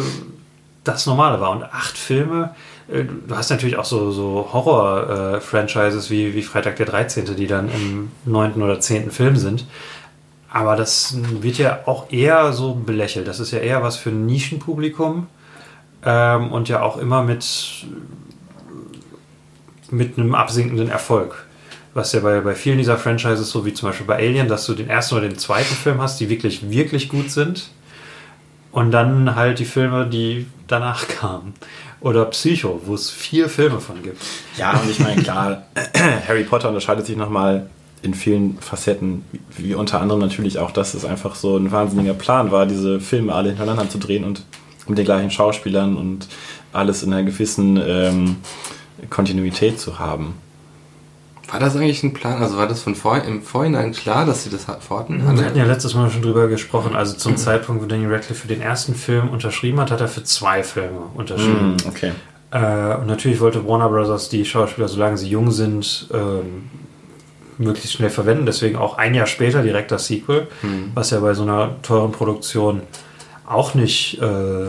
das 0.84 1.06
Normale 1.06 1.40
war. 1.40 1.50
Und 1.50 1.64
acht 1.64 1.96
Filme, 1.96 2.54
äh, 2.88 3.04
du 3.04 3.36
hast 3.36 3.50
natürlich 3.50 3.76
auch 3.76 3.84
so, 3.84 4.10
so 4.10 4.48
Horror-Franchises 4.52 6.10
wie, 6.10 6.34
wie 6.34 6.42
Freitag 6.42 6.76
der 6.76 6.86
13., 6.86 7.36
die 7.36 7.46
dann 7.46 7.70
im 7.70 8.10
neunten 8.24 8.62
oder 8.62 8.80
zehnten 8.80 9.10
Film 9.10 9.36
sind. 9.36 9.66
Aber 10.50 10.76
das 10.76 11.16
wird 11.42 11.58
ja 11.58 11.80
auch 11.84 12.10
eher 12.10 12.52
so 12.52 12.74
belächelt. 12.74 13.28
Das 13.28 13.38
ist 13.38 13.50
ja 13.50 13.58
eher 13.58 13.82
was 13.82 13.96
für 13.96 14.10
ein 14.10 14.24
Nischenpublikum 14.24 15.26
ähm, 16.04 16.52
und 16.52 16.68
ja 16.70 16.82
auch 16.82 16.96
immer 16.96 17.22
mit, 17.22 17.46
mit 19.90 20.18
einem 20.18 20.34
absinkenden 20.34 20.88
Erfolg. 20.88 21.47
Was 21.94 22.12
ja 22.12 22.20
bei, 22.20 22.40
bei 22.40 22.54
vielen 22.54 22.78
dieser 22.78 22.98
Franchises, 22.98 23.50
so 23.50 23.64
wie 23.64 23.72
zum 23.72 23.88
Beispiel 23.88 24.06
bei 24.06 24.16
Alien, 24.16 24.48
dass 24.48 24.66
du 24.66 24.74
den 24.74 24.88
ersten 24.88 25.16
oder 25.16 25.28
den 25.28 25.38
zweiten 25.38 25.74
Film 25.74 26.00
hast, 26.00 26.20
die 26.20 26.28
wirklich, 26.28 26.70
wirklich 26.70 27.08
gut 27.08 27.30
sind. 27.30 27.70
Und 28.70 28.90
dann 28.90 29.34
halt 29.34 29.58
die 29.58 29.64
Filme, 29.64 30.06
die 30.06 30.46
danach 30.66 31.08
kamen. 31.08 31.54
Oder 32.00 32.26
Psycho, 32.26 32.80
wo 32.84 32.94
es 32.94 33.10
vier 33.10 33.48
Filme 33.48 33.80
von 33.80 34.02
gibt. 34.02 34.22
Ja, 34.56 34.72
und 34.72 34.90
ich 34.90 35.00
meine, 35.00 35.22
klar, 35.22 35.64
Harry 36.28 36.44
Potter 36.44 36.68
unterscheidet 36.68 37.06
sich 37.06 37.16
nochmal 37.16 37.68
in 38.02 38.14
vielen 38.14 38.58
Facetten, 38.58 39.24
wie 39.56 39.74
unter 39.74 40.00
anderem 40.00 40.20
natürlich 40.20 40.58
auch, 40.58 40.70
dass 40.70 40.94
es 40.94 41.04
einfach 41.04 41.34
so 41.34 41.56
ein 41.56 41.72
wahnsinniger 41.72 42.14
Plan 42.14 42.52
war, 42.52 42.66
diese 42.66 43.00
Filme 43.00 43.34
alle 43.34 43.48
hintereinander 43.48 43.88
zu 43.88 43.98
drehen 43.98 44.24
und 44.24 44.44
mit 44.86 44.98
den 44.98 45.04
gleichen 45.04 45.30
Schauspielern 45.30 45.96
und 45.96 46.28
alles 46.72 47.02
in 47.02 47.12
einer 47.12 47.24
gewissen 47.24 47.80
ähm, 47.84 48.36
Kontinuität 49.10 49.80
zu 49.80 49.98
haben. 49.98 50.34
War 51.50 51.60
das 51.60 51.76
eigentlich 51.76 52.02
ein 52.02 52.12
Plan? 52.12 52.42
Also 52.42 52.58
war 52.58 52.66
das 52.68 52.82
von 52.82 52.94
vor, 52.94 53.16
im 53.22 53.42
Vorhinein 53.42 53.92
klar, 53.92 54.26
dass 54.26 54.44
sie 54.44 54.50
das 54.50 54.68
hat- 54.68 54.82
vorhatten? 54.82 55.22
Wir 55.36 55.44
hatten 55.46 55.56
ja 55.56 55.64
letztes 55.64 55.94
Mal 55.94 56.10
schon 56.10 56.22
drüber 56.22 56.46
gesprochen. 56.48 56.94
Also 56.94 57.16
zum 57.16 57.36
Zeitpunkt, 57.36 57.82
wo 57.82 57.86
Daniel 57.86 58.12
Radcliffe 58.12 58.42
für 58.42 58.48
den 58.48 58.60
ersten 58.60 58.94
Film 58.94 59.30
unterschrieben 59.30 59.80
hat, 59.80 59.90
hat 59.90 60.00
er 60.00 60.08
für 60.08 60.22
zwei 60.24 60.62
Filme 60.62 61.00
unterschrieben. 61.14 61.76
Okay. 61.86 62.12
Äh, 62.50 62.96
und 62.96 63.06
natürlich 63.06 63.40
wollte 63.40 63.66
Warner 63.66 63.88
Brothers 63.88 64.28
die 64.28 64.44
Schauspieler, 64.44 64.88
solange 64.88 65.16
sie 65.16 65.28
jung 65.28 65.50
sind, 65.50 66.08
ähm, 66.12 66.68
möglichst 67.58 67.94
schnell 67.94 68.10
verwenden. 68.10 68.44
Deswegen 68.46 68.76
auch 68.76 68.98
ein 68.98 69.14
Jahr 69.14 69.26
später 69.26 69.62
direkt 69.62 69.90
das 69.90 70.06
Sequel, 70.06 70.48
was 70.94 71.10
ja 71.10 71.20
bei 71.20 71.34
so 71.34 71.42
einer 71.42 71.76
teuren 71.82 72.12
Produktion 72.12 72.82
auch 73.46 73.74
nicht 73.74 74.20
äh, 74.20 74.26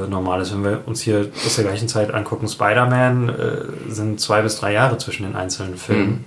normal 0.09 0.41
ist. 0.41 0.53
Wenn 0.53 0.63
wir 0.63 0.81
uns 0.85 1.01
hier 1.01 1.27
aus 1.45 1.55
der 1.55 1.65
gleichen 1.65 1.87
Zeit 1.89 2.13
angucken, 2.13 2.47
Spider-Man 2.47 3.29
äh, 3.29 3.91
sind 3.91 4.21
zwei 4.21 4.41
bis 4.41 4.57
drei 4.59 4.71
Jahre 4.73 4.97
zwischen 4.97 5.23
den 5.23 5.35
einzelnen 5.35 5.75
Filmen. 5.77 6.25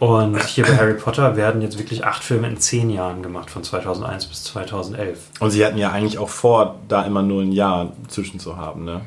Und 0.00 0.42
hier 0.46 0.64
bei 0.64 0.76
Harry 0.78 0.94
Potter 0.94 1.36
werden 1.36 1.60
jetzt 1.60 1.78
wirklich 1.78 2.04
acht 2.04 2.24
Filme 2.24 2.48
in 2.48 2.56
zehn 2.56 2.88
Jahren 2.88 3.22
gemacht, 3.22 3.50
von 3.50 3.62
2001 3.62 4.26
bis 4.26 4.44
2011. 4.44 5.18
Und 5.40 5.50
sie 5.50 5.64
hatten 5.64 5.76
ja 5.76 5.92
eigentlich 5.92 6.16
auch 6.16 6.30
vor, 6.30 6.80
da 6.88 7.02
immer 7.02 7.22
nur 7.22 7.42
ein 7.42 7.52
Jahr 7.52 7.92
zwischen 8.08 8.40
zu 8.40 8.56
haben, 8.56 8.84
ne? 8.84 9.02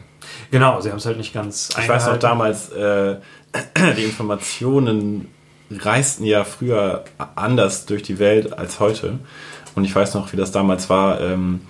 Genau, 0.51 0.79
sie 0.81 0.91
haben 0.91 0.97
es 0.97 1.05
halt 1.07 1.17
nicht 1.17 1.33
ganz 1.33 1.69
Ich 1.79 1.89
weiß 1.89 2.05
noch 2.05 2.17
damals, 2.17 2.69
äh, 2.69 3.17
die 3.97 4.03
Informationen 4.03 5.29
reisten 5.71 6.25
ja 6.25 6.43
früher 6.43 7.05
anders 7.35 7.87
durch 7.87 8.03
die 8.03 8.19
Welt 8.19 8.57
als 8.57 8.79
heute. 8.79 9.17
Und 9.73 9.85
ich 9.85 9.95
weiß 9.95 10.13
noch, 10.13 10.31
wie 10.31 10.37
das 10.37 10.51
damals 10.51 10.91
war, 10.91 11.19
ähm, 11.21 11.61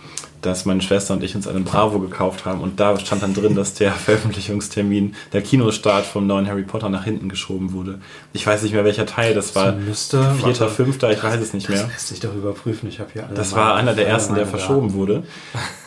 dass 0.46 0.66
meine 0.66 0.82
Schwester 0.82 1.14
und 1.14 1.24
ich 1.24 1.36
uns 1.36 1.48
einen 1.48 1.64
Bravo 1.64 2.00
gekauft 2.00 2.46
haben 2.46 2.62
und 2.62 2.80
da 2.80 2.98
stand 3.00 3.24
dann 3.24 3.34
drin, 3.34 3.56
dass 3.56 3.74
der 3.74 3.92
Veröffentlichungstermin, 4.38 5.16
der 5.32 5.42
Kinostart 5.42 6.06
vom 6.06 6.28
neuen 6.28 6.48
Harry 6.48 6.64
Potter 6.64 6.90
nach 6.90 7.04
hinten 7.04 7.30
geschoben 7.30 7.74
wurde. 7.74 8.00
Ich 8.34 8.46
weiß 8.46 8.64
nicht 8.64 8.74
mehr, 8.74 8.84
welcher 8.86 9.06
Teil 9.06 9.34
das 9.34 9.56
war. 9.56 9.72
müsste, 9.74 10.24
Vierter, 10.36 10.70
fünfter, 10.70 11.12
ich 11.12 11.24
weiß 11.24 11.40
es 11.42 11.54
nicht 11.54 11.70
mehr. 11.70 11.82
Das 11.84 11.92
lässt 11.92 12.08
sich 12.10 12.20
doch 12.20 12.34
überprüfen. 12.36 12.88
Ich 12.90 13.00
habe 13.00 13.10
hier 13.14 13.26
alle 13.26 13.34
Das 13.36 13.56
war 13.56 13.76
einer 13.76 13.94
der 13.94 14.08
ersten, 14.08 14.36
der 14.36 14.46
verschoben 14.46 14.94
wurde. 14.94 15.24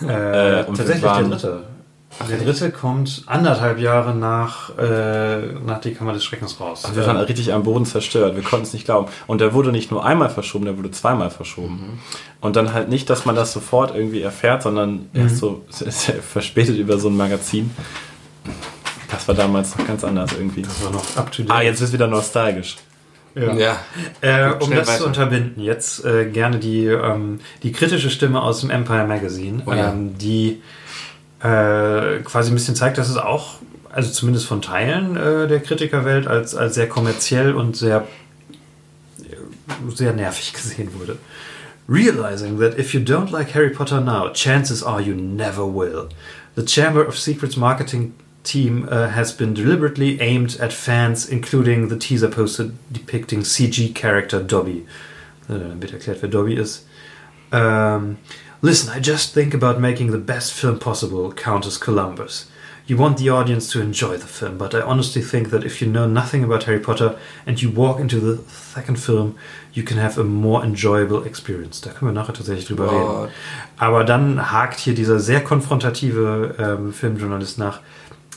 Äh, 0.07 0.61
Äh, 0.61 0.65
und 0.65 0.77
tatsächlich 0.77 1.03
waren- 1.05 1.31
der 1.31 1.39
dritte. 1.39 1.63
Der 2.29 2.39
dritte 2.39 2.71
kommt 2.71 3.23
anderthalb 3.27 3.79
Jahre 3.79 4.15
nach, 4.15 4.77
äh, 4.79 5.53
nach 5.65 5.81
die 5.81 5.93
Kammer 5.95 6.13
des 6.13 6.25
Schreckens 6.25 6.59
raus. 6.61 6.85
Und 6.85 6.97
wir 6.97 7.07
waren 7.07 7.17
richtig 7.19 7.53
am 7.53 7.63
Boden 7.63 7.85
zerstört. 7.85 8.37
Wir 8.37 8.43
konnten 8.43 8.65
es 8.67 8.73
nicht 8.73 8.85
glauben. 8.87 9.09
Und 9.27 9.41
der 9.41 9.53
wurde 9.53 9.71
nicht 9.71 9.91
nur 9.91 10.05
einmal 10.05 10.31
verschoben, 10.31 10.65
der 10.65 10.77
wurde 10.79 10.91
zweimal 10.91 11.31
verschoben. 11.31 12.01
Und 12.41 12.57
dann 12.57 12.73
halt 12.73 12.89
nicht, 12.89 13.11
dass 13.11 13.25
man 13.27 13.35
das 13.35 13.53
sofort 13.53 13.95
irgendwie 13.95 14.23
erfährt, 14.23 14.63
sondern 14.63 15.09
erst 15.13 15.39
so 15.39 15.65
verspätet 16.33 16.79
über 16.79 16.99
so 16.99 17.09
ein 17.09 17.17
Magazin. 17.17 17.71
Das 19.11 19.29
war 19.29 19.35
damals 19.35 19.77
noch 19.77 19.87
ganz 19.87 20.03
anders 20.05 20.33
irgendwie. 20.33 20.63
das 20.63 20.83
war 20.85 20.91
noch 20.91 21.17
up 21.17 21.31
to 21.33 21.43
date. 21.43 21.51
Ah, 21.53 21.63
jetzt 21.63 21.81
ist 21.81 21.93
wieder 21.93 22.07
nostalgisch. 22.09 22.77
ja. 23.35 23.55
Ja. 23.55 23.77
Äh, 24.21 24.53
um 24.55 24.71
das 24.71 24.89
weiter. 24.89 24.99
zu 25.01 25.07
unterbinden, 25.07 25.63
jetzt 25.63 26.05
äh, 26.05 26.25
gerne 26.31 26.59
die, 26.59 26.87
ähm, 26.87 27.41
die 27.63 27.73
kritische 27.73 28.11
Stimme 28.11 28.41
aus 28.43 28.61
dem 28.61 28.71
Empire 28.71 29.07
Magazine, 29.07 29.63
Oh 29.67 29.73
ja. 29.73 29.91
ähm, 29.91 30.17
die 30.19 30.63
äh, 31.47 32.23
quasi 32.25 32.51
ein 32.51 32.55
bisschen 32.55 32.75
zeigt, 32.75 32.99
dass 32.99 33.09
es 33.09 33.17
auch, 33.17 33.59
also 33.91 34.11
zumindest 34.11 34.47
von 34.47 34.63
Teilen 34.63 35.17
äh, 35.17 35.47
der 35.47 35.61
Kritikerwelt, 35.61 36.27
als, 36.27 36.55
als 36.55 36.75
sehr 36.75 36.89
kommerziell 36.89 37.55
und 37.55 37.77
sehr, 37.77 38.07
sehr 39.95 40.13
nervig 40.13 40.53
gesehen 40.55 40.91
wurde. 40.99 41.19
Realizing 41.89 42.59
that 42.59 42.77
if 42.79 42.95
you 42.95 43.01
don't 43.01 43.31
like 43.31 43.55
Harry 43.55 43.71
Potter 43.71 44.01
now, 44.01 44.33
chances 44.33 44.83
are 44.83 45.01
you 45.01 45.15
never 45.15 45.65
will. 45.65 46.09
The 46.57 46.65
Chamber 46.65 47.07
of 47.07 47.17
Secrets 47.17 47.57
marketing 47.57 48.15
team 48.43 48.89
uh, 48.91 49.09
has 49.09 49.33
been 49.33 49.55
deliberately 49.55 50.21
aimed 50.21 50.59
at 50.59 50.73
fans, 50.73 51.29
including 51.29 51.89
the 51.89 51.97
teaser 51.97 52.29
poster 52.29 52.73
depicting 52.91 53.43
CG 53.43 53.95
character 53.95 54.43
Dobby. 54.43 54.85
Äh, 55.49 55.59
Dann 55.59 55.81
wird 55.81 55.93
erklärt, 55.93 56.23
wer 56.23 56.29
Dobby 56.29 56.55
ist. 56.55 56.87
Um, 57.53 58.17
Listen, 58.67 58.91
I 58.91 58.99
just 58.99 59.33
think 59.33 59.55
about 59.55 59.79
making 59.79 60.11
the 60.11 60.19
best 60.19 60.53
film 60.53 60.81
possible, 60.81 61.33
Countess 61.33 61.79
Columbus. 61.79 62.47
You 62.89 62.97
want 62.97 63.17
the 63.17 63.31
audience 63.31 63.71
to 63.71 63.81
enjoy 63.81 64.17
the 64.17 64.27
film, 64.27 64.59
but 64.59 64.75
I 64.75 64.81
honestly 64.81 65.23
think 65.23 65.51
that 65.51 65.63
if 65.63 65.81
you 65.81 65.87
know 65.87 66.09
nothing 66.09 66.43
about 66.43 66.65
Harry 66.65 66.81
Potter 66.81 67.17
and 67.47 67.63
you 67.63 67.71
walk 67.71 68.01
into 68.01 68.19
the 68.19 68.43
second 68.51 68.99
film, 68.99 69.37
you 69.73 69.85
can 69.85 69.99
have 69.99 70.19
a 70.19 70.25
more 70.25 70.65
enjoyable 70.65 71.23
experience. 71.23 71.81
Da 71.81 71.91
können 71.91 72.11
wir 72.11 72.21
nachher 72.21 72.35
tatsächlich 72.35 72.67
drüber 72.67 72.91
reden. 72.91 73.33
Aber 73.77 74.03
dann 74.03 74.51
hakt 74.51 74.81
hier 74.81 74.97
dieser 74.97 75.21
sehr 75.21 75.45
konfrontative 75.45 76.57
ähm, 76.59 76.93
Filmjournalist 76.93 77.59
nach. 77.59 77.83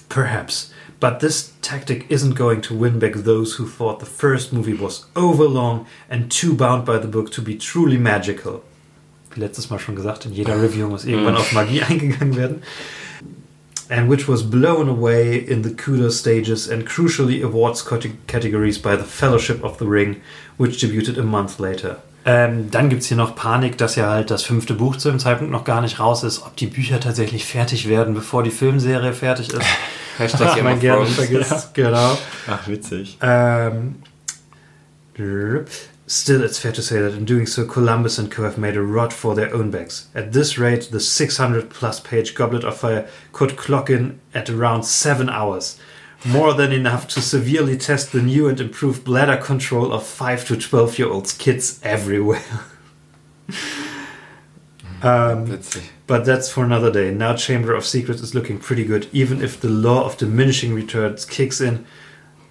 Perhaps. 0.10 0.72
But 1.00 1.22
this 1.22 1.54
tactic 1.64 2.08
isn't 2.12 2.36
going 2.36 2.62
to 2.62 2.80
win 2.80 3.00
back 3.00 3.16
those 3.24 3.58
who 3.58 3.66
thought 3.66 4.00
the 4.00 4.06
first 4.06 4.54
movie 4.54 4.80
was 4.80 5.10
overlong 5.16 5.88
and 6.08 6.30
too 6.30 6.54
bound 6.54 6.86
by 6.86 7.00
the 7.00 7.08
book 7.08 7.32
to 7.32 7.42
be 7.42 7.58
truly 7.58 7.98
magical. 7.98 8.62
Wie 9.34 9.40
letztes 9.40 9.70
Mal 9.70 9.80
schon 9.80 9.96
gesagt, 9.96 10.26
in 10.26 10.34
jeder 10.34 10.62
Review 10.62 10.88
muss 10.88 11.06
irgendwann 11.06 11.36
auf 11.36 11.52
Magie 11.52 11.82
eingegangen 11.88 12.36
werden. 12.36 12.64
And 13.90 14.10
which 14.10 14.28
was 14.28 14.48
blown 14.48 14.88
away 14.88 15.38
in 15.38 15.64
the 15.64 15.76
kudos 15.76 16.20
stages 16.20 16.70
and 16.70 16.86
crucially 16.88 17.44
awards 17.44 17.84
cate- 17.84 18.12
categories 18.28 18.78
by 18.80 18.96
the 18.96 19.04
Fellowship 19.04 19.64
of 19.64 19.80
the 19.80 19.86
Ring, 19.86 20.18
which 20.58 20.78
debuted 20.80 21.18
a 21.18 21.24
month 21.24 21.58
later. 21.58 21.98
Ähm, 22.26 22.70
dann 22.70 22.90
gibt 22.90 23.02
es 23.02 23.08
hier 23.08 23.18
noch 23.18 23.36
Panik, 23.36 23.78
dass 23.78 23.96
ja 23.96 24.10
halt 24.10 24.30
das 24.30 24.44
fünfte 24.44 24.76
Buch 24.76 24.98
zu 24.98 25.10
dem 25.10 25.20
Zeitpunkt 25.20 25.52
noch 25.52 25.64
gar 25.64 25.82
nicht 25.82 26.00
raus 26.00 26.24
ist, 26.24 26.44
ob 26.46 26.56
die 26.58 26.68
Bücher 26.68 27.00
tatsächlich 27.00 27.46
fertig 27.46 27.88
werden, 27.90 28.14
bevor 28.14 28.44
die 28.44 28.52
Filmserie 28.52 29.14
fertig 29.14 29.52
ist. 29.52 29.66
Hashtag 30.20 30.62
man 30.64 30.74
of 30.74 30.80
gerne 30.82 31.06
vergisst. 31.06 31.74
Genau. 31.74 32.18
Ach, 32.48 32.68
witzig. 32.68 33.18
Um, 33.22 33.96
still, 36.10 36.44
it's 36.44 36.60
fair 36.60 36.72
to 36.72 36.82
say 36.82 37.00
that 37.00 37.14
in 37.14 37.24
doing 37.24 37.46
so, 37.46 37.66
Columbus 37.66 38.18
and 38.18 38.32
Co. 38.32 38.44
have 38.44 38.58
made 38.58 38.76
a 38.76 38.82
rod 38.82 39.14
for 39.14 39.36
their 39.36 39.54
own 39.54 39.70
backs. 39.70 40.08
At 40.16 40.34
this 40.34 40.58
rate, 40.58 40.90
the 40.92 41.00
600 41.00 41.70
plus 41.70 42.00
page 42.00 42.34
Goblet 42.34 42.64
of 42.64 42.78
Fire 42.78 43.08
could 43.32 43.56
clock 43.56 43.90
in 43.90 44.20
at 44.34 44.50
around 44.50 44.84
seven 44.84 45.30
hours. 45.30 45.80
More 46.26 46.54
than 46.54 46.72
enough 46.74 47.08
to 47.10 47.22
severely 47.22 47.78
test 47.78 48.12
the 48.12 48.22
new 48.22 48.50
and 48.50 48.60
improved 48.60 49.06
bladder 49.06 49.38
control 49.38 49.94
of 49.94 50.06
5 50.06 50.48
to 50.48 50.58
12 50.58 51.00
year 51.00 51.10
olds 51.10 51.32
kids 51.32 51.80
everywhere. 51.84 52.44
um, 55.02 55.62
but 56.08 56.26
that's 56.26 56.52
for 56.52 56.66
another 56.66 56.92
day. 56.92 57.12
Now, 57.12 57.36
Chamber 57.36 57.74
of 57.74 57.86
Secrets 57.86 58.22
is 58.22 58.34
looking 58.36 58.58
pretty 58.58 58.84
good, 58.84 59.08
even 59.14 59.42
if 59.42 59.62
the 59.62 59.70
law 59.70 60.06
of 60.06 60.18
diminishing 60.18 60.74
returns 60.74 61.24
kicks 61.24 61.62
in. 61.62 61.86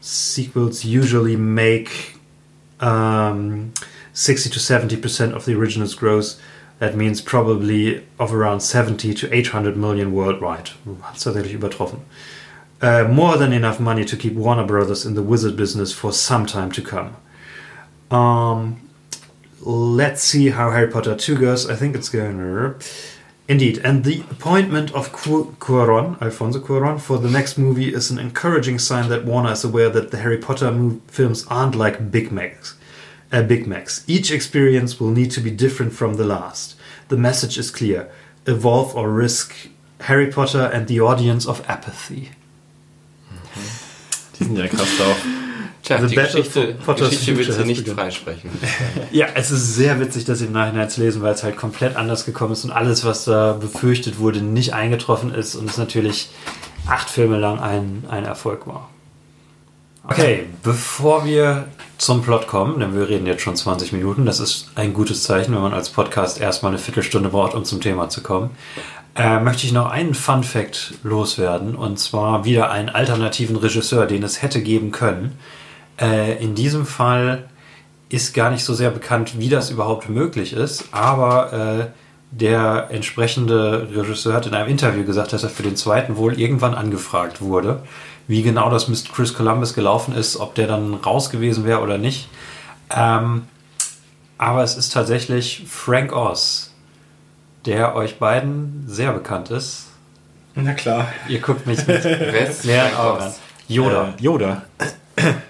Sequels 0.01 0.85
usually 0.85 1.35
make 1.35 2.18
um, 2.81 3.73
60 4.13 4.51
to 4.51 4.59
70 4.61 4.97
percent 4.97 5.35
of 5.35 5.45
the 5.45 5.55
original's 5.55 5.95
gross. 5.95 6.41
That 6.79 6.95
means 6.95 7.21
probably 7.21 8.07
of 8.21 8.33
around 8.33 8.61
70 8.61 9.13
to 9.15 9.35
800 9.35 9.77
million 9.77 10.13
worldwide. 10.13 10.71
Übertroffen. 10.87 12.01
Uh, 12.81 13.05
more 13.05 13.37
than 13.37 13.53
enough 13.53 13.81
money 13.81 14.05
to 14.05 14.17
keep 14.17 14.35
Warner 14.35 14.65
Brothers 14.65 15.05
in 15.05 15.15
the 15.15 15.23
wizard 15.23 15.57
business 15.57 15.93
for 15.93 16.13
some 16.13 16.47
time 16.47 16.71
to 16.73 16.83
come. 16.83 17.17
Um, 18.17 18.89
let's 19.61 20.23
see 20.23 20.51
how 20.51 20.71
Harry 20.71 20.89
Potter 20.89 21.17
2 21.17 21.37
goes. 21.39 21.69
I 21.69 21.75
think 21.75 21.97
it's 21.97 22.09
going. 22.09 22.77
Indeed, 23.49 23.81
and 23.83 24.05
the 24.05 24.21
appointment 24.31 24.93
of 24.95 25.11
Cu- 25.11 25.55
Cuaron, 25.59 26.21
Alfonso 26.21 26.61
Cuaron, 26.61 27.01
for 27.01 27.17
the 27.19 27.31
next 27.31 27.57
movie 27.57 27.95
is 27.95 28.11
an 28.11 28.19
encouraging 28.19 28.79
sign 28.79 29.09
that 29.09 29.25
Warner 29.25 29.53
is 29.53 29.65
aware 29.65 29.89
that 29.89 30.11
the 30.11 30.19
Harry 30.19 30.37
Potter 30.37 30.71
mov- 30.71 31.01
films 31.09 31.47
aren't 31.49 31.75
like 31.75 32.11
Big 32.11 32.31
Macs. 32.31 32.77
Uh, 33.33 33.43
Big 33.43 33.67
Macs. 33.67 34.05
Each 34.07 34.31
experience 34.31 35.01
will 35.01 35.11
need 35.11 35.31
to 35.31 35.41
be 35.41 35.51
different 35.51 35.95
from 35.95 36.15
the 36.17 36.25
last. 36.25 36.77
The 37.09 37.17
message 37.17 37.57
is 37.59 37.71
clear: 37.71 38.11
evolve 38.47 38.95
or 38.95 39.09
risk 39.11 39.55
Harry 40.01 40.31
Potter 40.31 40.71
and 40.73 40.87
the 40.87 41.01
audience 41.01 41.47
of 41.49 41.63
apathy. 41.69 42.31
Die 44.39 44.45
sind 44.45 44.57
ja 44.59 44.67
krass 44.69 44.97
drauf. 44.97 45.48
Tja, 45.89 45.99
The 46.03 46.07
die 46.07 46.17
Battle 46.17 46.43
Geschichte, 46.43 46.75
Geschichte 46.87 47.45
sie 47.51 47.59
has 47.61 47.67
nicht 47.67 47.89
freisprechen. 47.89 48.51
Ja, 49.11 49.29
es 49.35 49.51
ist 49.51 49.75
sehr 49.75 49.99
witzig, 49.99 50.27
das 50.27 50.43
im 50.43 50.53
Nachhinein 50.53 50.91
zu 50.91 51.01
lesen, 51.01 51.23
weil 51.23 51.33
es 51.33 51.43
halt 51.43 51.57
komplett 51.57 51.97
anders 51.97 52.27
gekommen 52.27 52.53
ist 52.53 52.63
und 52.65 52.73
alles, 52.73 53.07
was 53.07 53.25
da 53.25 53.55
befürchtet 53.55 54.19
wurde, 54.19 54.43
nicht 54.43 54.75
eingetroffen 54.75 55.33
ist 55.33 55.55
und 55.55 55.71
es 55.71 55.79
natürlich 55.79 56.29
acht 56.87 57.09
Filme 57.09 57.39
lang 57.39 57.59
ein, 57.59 58.05
ein 58.11 58.27
Erfolg 58.27 58.67
war. 58.67 58.91
Okay, 60.05 60.45
bevor 60.63 61.25
wir 61.25 61.69
zum 61.97 62.21
Plot 62.21 62.49
kommen, 62.49 62.81
denn 62.81 62.95
wir 62.95 63.09
reden 63.09 63.27
jetzt 63.27 63.41
schon 63.41 63.57
20 63.57 63.95
Minuten, 63.95 64.27
das 64.27 64.41
ist 64.41 64.71
ein 64.75 64.93
gutes 64.93 65.23
Zeichen, 65.23 65.55
wenn 65.55 65.63
man 65.63 65.73
als 65.73 65.89
Podcast 65.89 66.39
erstmal 66.39 66.73
eine 66.73 66.79
Viertelstunde 66.79 67.31
braucht, 67.31 67.55
um 67.55 67.65
zum 67.65 67.81
Thema 67.81 68.11
zu 68.11 68.23
kommen, 68.23 68.51
äh, 69.17 69.41
möchte 69.41 69.67
ich 69.67 69.73
noch 69.73 69.91
einen 69.91 70.13
Fun 70.13 70.45
Fact 70.45 70.95
loswerden 71.03 71.75
und 71.75 71.99
zwar 71.99 72.45
wieder 72.45 72.71
einen 72.71 72.91
alternativen 72.91 73.57
Regisseur, 73.57 74.05
den 74.05 74.23
es 74.23 74.43
hätte 74.43 74.61
geben 74.61 74.91
können. 74.91 75.39
Äh, 76.01 76.43
in 76.43 76.55
diesem 76.55 76.87
Fall 76.87 77.45
ist 78.09 78.35
gar 78.35 78.51
nicht 78.51 78.65
so 78.65 78.75
sehr 78.75 78.91
bekannt, 78.91 79.39
wie 79.39 79.49
das 79.49 79.71
überhaupt 79.71 80.09
möglich 80.09 80.53
ist, 80.53 80.89
aber 80.93 81.53
äh, 81.53 81.87
der 82.31 82.89
entsprechende 82.91 83.89
Regisseur 83.95 84.35
hat 84.35 84.47
in 84.47 84.55
einem 84.55 84.69
Interview 84.69 85.05
gesagt, 85.05 85.33
dass 85.33 85.43
er 85.43 85.51
für 85.51 85.63
den 85.63 85.77
zweiten 85.77 86.17
wohl 86.17 86.39
irgendwann 86.39 86.75
angefragt 86.75 87.41
wurde, 87.41 87.83
wie 88.27 88.43
genau 88.43 88.71
das 88.71 88.89
mit 88.89 89.13
Chris 89.13 89.35
Columbus 89.35 89.75
gelaufen 89.75 90.15
ist, 90.15 90.37
ob 90.37 90.55
der 90.55 90.67
dann 90.67 90.95
raus 90.95 91.31
gewesen 91.31 91.65
wäre 91.65 91.81
oder 91.81 91.99
nicht. 91.99 92.29
Ähm, 92.95 93.45
aber 94.37 94.63
es 94.63 94.77
ist 94.77 94.93
tatsächlich 94.93 95.65
Frank 95.69 96.13
Oz, 96.13 96.73
der 97.67 97.95
euch 97.95 98.19
beiden 98.19 98.85
sehr 98.87 99.13
bekannt 99.13 99.51
ist. 99.51 99.87
Na 100.55 100.75
klar. 100.75 101.09
Ihr 101.29 101.41
guckt 101.41 101.67
mich 101.67 101.87
mit 101.87 102.05
Wer 102.05 102.49
ist 102.49 102.65
leeren 102.65 102.91
Frank 102.91 102.99
Augen 103.01 103.19
Oz? 103.19 103.25
an. 103.25 103.33
Yoda 103.69 104.15
Äh, 104.19 104.23
Yoda. 104.23 104.63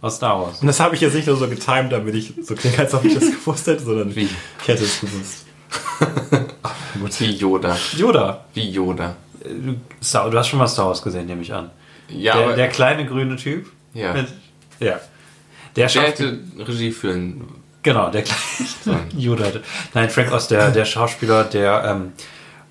aus 0.00 0.16
Star 0.16 0.40
Wars. 0.40 0.60
Und 0.60 0.66
das 0.66 0.80
habe 0.80 0.94
ich 0.94 1.00
jetzt 1.00 1.14
nicht 1.14 1.26
nur 1.26 1.36
so 1.36 1.48
getimed, 1.48 1.92
damit 1.92 2.14
ich 2.14 2.32
so 2.42 2.54
klinge, 2.54 2.78
als 2.78 2.94
ob 2.94 3.04
ich 3.04 3.14
das 3.14 3.30
gewusst 3.30 3.66
hätte, 3.66 3.82
sondern 3.82 4.14
Wie? 4.14 4.28
ich 4.62 4.68
hätte 4.68 4.84
es 4.84 5.00
gewusst. 5.00 5.46
Wie 7.18 7.30
Yoda. 7.32 7.76
Yoda. 7.96 8.44
Wie 8.54 8.70
Yoda. 8.70 9.16
Du, 9.44 9.76
Star, 10.02 10.30
du 10.30 10.38
hast 10.38 10.48
schon 10.48 10.58
mal 10.58 10.68
Star 10.68 10.86
Wars 10.86 11.02
gesehen, 11.02 11.26
nehme 11.26 11.42
ich 11.42 11.52
an. 11.52 11.70
Ja, 12.08 12.36
der, 12.36 12.56
der 12.56 12.68
kleine 12.68 13.06
grüne 13.06 13.36
Typ. 13.36 13.66
ja. 13.94 14.12
Mit, 14.12 14.26
ja. 14.80 15.00
Der 15.76 15.86
der 15.86 16.02
hätte 16.02 16.40
Regie 16.58 16.90
führen 16.90 17.44
Genau, 17.82 18.10
der 18.10 18.22
kleine 18.22 19.08
Yoda. 19.16 19.44
Nein, 19.94 20.10
Frank 20.10 20.32
Oz, 20.32 20.48
der, 20.48 20.70
der 20.70 20.84
Schauspieler, 20.84 21.44
der 21.44 21.84
ähm, 21.86 22.12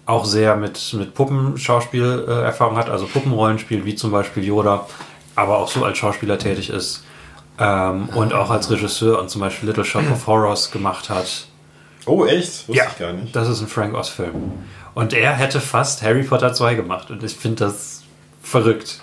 auch 0.05 0.25
sehr 0.25 0.55
mit, 0.55 0.93
mit 0.93 1.13
Puppenschauspiel 1.13 2.25
äh, 2.27 2.31
Erfahrung 2.43 2.77
hat, 2.77 2.89
also 2.89 3.05
Puppenrollen 3.05 3.59
spielt, 3.59 3.85
wie 3.85 3.95
zum 3.95 4.11
Beispiel 4.11 4.43
Yoda, 4.43 4.87
aber 5.35 5.57
auch 5.57 5.67
so 5.67 5.83
als 5.83 5.97
Schauspieler 5.97 6.37
tätig 6.37 6.69
ist. 6.69 7.03
Ähm, 7.59 8.09
und 8.09 8.33
auch 8.33 8.49
als 8.49 8.69
Regisseur 8.71 9.19
und 9.19 9.29
zum 9.29 9.41
Beispiel 9.41 9.67
Little 9.69 9.83
Shop 9.85 10.09
of 10.11 10.27
Horrors 10.27 10.71
gemacht 10.71 11.09
hat. 11.09 11.47
Oh, 12.05 12.25
echt? 12.25 12.67
Wusste 12.67 12.85
ich 12.91 12.97
gar 12.97 13.13
nicht. 13.13 13.35
Das 13.35 13.49
ist 13.49 13.61
ein 13.61 13.67
Frank 13.67 13.93
Oz-Film. 13.95 14.33
Und 14.95 15.13
er 15.13 15.33
hätte 15.33 15.59
fast 15.59 16.01
Harry 16.01 16.23
Potter 16.23 16.53
2 16.53 16.75
gemacht. 16.75 17.11
Und 17.11 17.23
ich 17.23 17.35
finde 17.35 17.65
das 17.65 18.03
verrückt. 18.41 19.01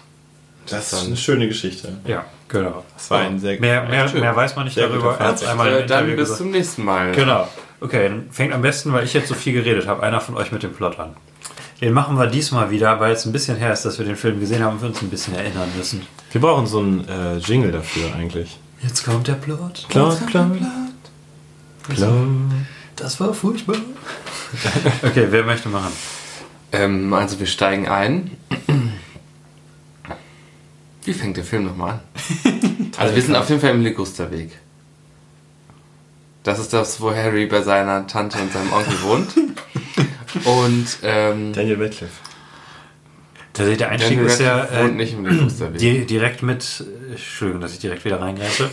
Das 0.68 0.92
ist 0.92 1.06
eine 1.06 1.16
schöne 1.16 1.46
Geschichte. 1.46 1.96
Ja, 2.06 2.24
genau. 2.48 2.84
Das 2.94 3.10
war 3.10 3.20
ein 3.20 3.38
sehr 3.38 3.60
Mehr, 3.60 3.84
mehr, 3.84 4.08
schön. 4.08 4.20
mehr 4.20 4.34
weiß 4.34 4.56
man 4.56 4.64
nicht 4.64 4.74
Sehr 4.74 4.88
darüber. 4.88 5.10
Er 5.12 5.28
Fazit. 5.28 5.46
einmal 5.48 5.72
Äh, 5.72 5.86
dann 5.86 6.06
bis 6.06 6.16
gesagt. 6.16 6.38
zum 6.38 6.50
nächsten 6.50 6.84
Mal. 6.84 7.12
Genau. 7.12 7.46
Okay, 7.80 8.08
dann 8.08 8.30
fängt 8.32 8.52
am 8.52 8.62
besten, 8.62 8.92
weil 8.92 9.04
ich 9.04 9.12
jetzt 9.12 9.28
so 9.28 9.34
viel 9.34 9.52
geredet 9.52 9.86
habe, 9.86 10.02
einer 10.02 10.20
von 10.20 10.34
euch 10.36 10.50
mit 10.50 10.62
dem 10.62 10.72
Plot 10.72 10.98
an. 10.98 11.14
Den 11.80 11.92
machen 11.92 12.18
wir 12.18 12.26
diesmal 12.26 12.70
wieder, 12.70 12.98
weil 12.98 13.12
es 13.12 13.26
ein 13.26 13.32
bisschen 13.32 13.56
her 13.58 13.72
ist, 13.72 13.84
dass 13.84 13.98
wir 13.98 14.06
den 14.06 14.16
Film 14.16 14.40
gesehen 14.40 14.64
haben 14.64 14.76
und 14.76 14.82
wir 14.82 14.88
uns 14.88 15.02
ein 15.02 15.10
bisschen 15.10 15.34
erinnern 15.36 15.68
müssen. 15.76 16.06
Wir 16.36 16.42
brauchen 16.42 16.66
so 16.66 16.80
einen 16.80 17.08
äh, 17.08 17.38
Jingle 17.38 17.72
dafür 17.72 18.14
eigentlich. 18.14 18.58
Jetzt 18.82 19.06
kommt 19.06 19.26
der 19.26 19.36
Plot. 19.36 19.86
Plot, 19.88 20.26
Plot. 20.26 20.58
Plot. 21.88 22.08
Das 22.94 23.18
war 23.20 23.32
furchtbar. 23.32 23.76
okay, 25.02 25.28
wer 25.30 25.44
möchte 25.44 25.70
machen? 25.70 25.94
Ähm, 26.72 27.14
also 27.14 27.40
wir 27.40 27.46
steigen 27.46 27.88
ein. 27.88 28.32
Wie 31.04 31.14
fängt 31.14 31.38
der 31.38 31.44
Film 31.44 31.64
nochmal 31.64 32.00
an? 32.44 32.90
also 32.98 33.14
wir 33.14 33.22
sind 33.22 33.34
auf 33.34 33.48
jeden 33.48 33.62
Fall 33.62 33.70
im 33.70 33.80
Ligusterweg. 33.80 34.50
Das 36.42 36.58
ist 36.58 36.70
das, 36.74 37.00
wo 37.00 37.14
Harry 37.14 37.46
bei 37.46 37.62
seiner 37.62 38.06
Tante 38.06 38.36
und 38.42 38.52
seinem 38.52 38.74
Onkel 38.74 39.02
wohnt. 39.04 39.28
Und 40.44 40.98
ähm, 41.02 41.54
Daniel 41.54 41.82
Radcliffe. 41.82 42.25
Tatsächlich, 43.56 43.78
der 43.78 43.88
Einstieg 43.88 44.20
ist 44.20 44.40
ja 44.40 44.64
äh, 44.64 45.78
di 45.78 46.04
direkt 46.04 46.42
mit. 46.42 46.84
Entschuldigung, 47.10 47.62
dass 47.62 47.72
ich 47.72 47.78
direkt 47.78 48.04
wieder 48.04 48.20
reingreife. 48.20 48.68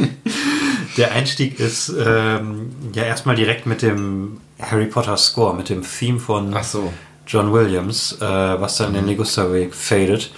der 0.96 1.12
Einstieg 1.12 1.60
ist 1.60 1.92
ähm, 2.02 2.70
ja 2.94 3.02
erstmal 3.02 3.36
direkt 3.36 3.66
mit 3.66 3.82
dem 3.82 4.40
Harry 4.58 4.86
Potter 4.86 5.18
Score, 5.18 5.54
mit 5.54 5.68
dem 5.68 5.82
Theme 5.82 6.18
von 6.18 6.56
so. 6.62 6.92
John 7.26 7.52
Williams, 7.52 8.16
äh, 8.20 8.24
was 8.24 8.78
dann 8.78 8.88
in 8.88 8.94
den 8.94 9.06
Ligusterweg 9.06 9.74
fadet. 9.74 10.32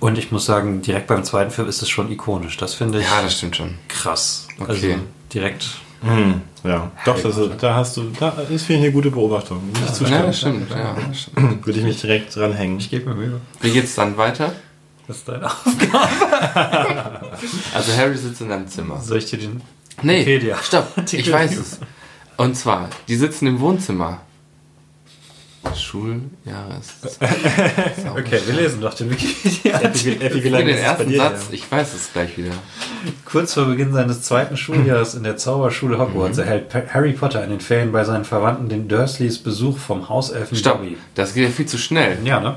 Und 0.00 0.18
ich 0.18 0.30
muss 0.32 0.46
sagen, 0.46 0.82
direkt 0.82 1.06
beim 1.06 1.24
zweiten 1.24 1.50
Film 1.50 1.68
ist 1.68 1.82
es 1.82 1.88
schon 1.88 2.10
ikonisch. 2.10 2.56
Das 2.56 2.74
finde 2.74 2.98
ich 2.98 3.04
Ja, 3.04 3.22
das 3.22 3.36
stimmt 3.36 3.56
schon. 3.56 3.74
krass. 3.88 4.46
Okay. 4.58 4.70
Also 4.70 4.88
direkt. 5.32 5.80
Hm, 6.02 6.42
ja. 6.64 6.90
Doch, 7.04 7.20
das, 7.20 7.36
da 7.60 7.74
hast 7.74 7.96
du, 7.96 8.10
da 8.18 8.28
ist 8.50 8.66
für 8.66 8.74
eine 8.74 8.92
gute 8.92 9.10
Beobachtung. 9.10 9.66
Nicht 9.68 9.80
Ja, 9.80 9.92
zustimmen. 9.92 10.22
das 10.26 10.38
stimmt. 10.38 10.70
Ja, 10.70 10.96
das 11.08 11.20
stimmt. 11.22 11.66
Würde 11.66 11.78
ich 11.80 11.84
mich 11.84 12.00
direkt 12.00 12.34
dranhängen. 12.36 12.78
Ich 12.78 12.90
gebe 12.90 13.08
mir 13.10 13.16
Mühe. 13.16 13.40
Wie 13.60 13.70
geht's 13.70 13.94
dann 13.96 14.16
weiter? 14.16 14.52
Das 15.06 15.16
ist 15.18 15.28
deine 15.28 15.46
Aufgabe. 15.46 17.20
Also 17.74 17.96
Harry 17.96 18.16
sitzt 18.16 18.40
in 18.40 18.50
einem 18.52 18.68
Zimmer. 18.68 19.00
Soll 19.00 19.18
ich 19.18 19.26
dir 19.26 19.38
den. 19.38 19.60
Nee, 20.02 20.20
Wikipedia. 20.26 20.56
stopp, 20.62 20.86
ich 21.10 21.32
weiß 21.32 21.56
es. 21.56 21.78
Und 22.36 22.56
zwar, 22.56 22.88
die 23.08 23.16
sitzen 23.16 23.46
im 23.46 23.60
Wohnzimmer. 23.60 24.20
Schuljahres. 25.76 27.18
Okay, 28.16 28.40
wir 28.46 28.54
lesen 28.54 28.80
doch 28.80 28.94
den 28.94 29.10
Wikipedia. 29.10 29.80
Effi, 29.80 30.44
wie 30.44 30.48
lange 30.48 30.64
den 30.66 30.74
ist 30.76 30.82
bei 30.82 30.88
ersten 30.88 31.08
dir? 31.08 31.18
Satz, 31.18 31.46
ich 31.52 31.70
weiß 31.70 31.94
es 31.94 32.12
gleich 32.12 32.36
wieder. 32.38 32.52
Kurz 33.24 33.54
vor 33.54 33.66
Beginn 33.66 33.92
seines 33.92 34.22
zweiten 34.22 34.56
Schuljahres 34.56 35.14
in 35.14 35.22
der 35.24 35.36
Zauberschule 35.36 35.98
Hogwarts 35.98 36.38
erhält 36.38 36.68
Pa- 36.68 36.82
Harry 36.92 37.12
Potter 37.12 37.44
in 37.44 37.50
den 37.50 37.60
Ferien 37.60 37.92
bei 37.92 38.04
seinen 38.04 38.24
Verwandten 38.24 38.68
den 38.68 38.88
Dursleys 38.88 39.38
Besuch 39.38 39.78
vom 39.78 40.08
Hauselfen 40.08 40.56
Stopp, 40.56 40.78
Dobby. 40.78 40.96
das 41.14 41.34
geht 41.34 41.44
ja 41.44 41.50
viel 41.50 41.66
zu 41.66 41.78
schnell. 41.78 42.18
Ja, 42.24 42.40
ne? 42.40 42.56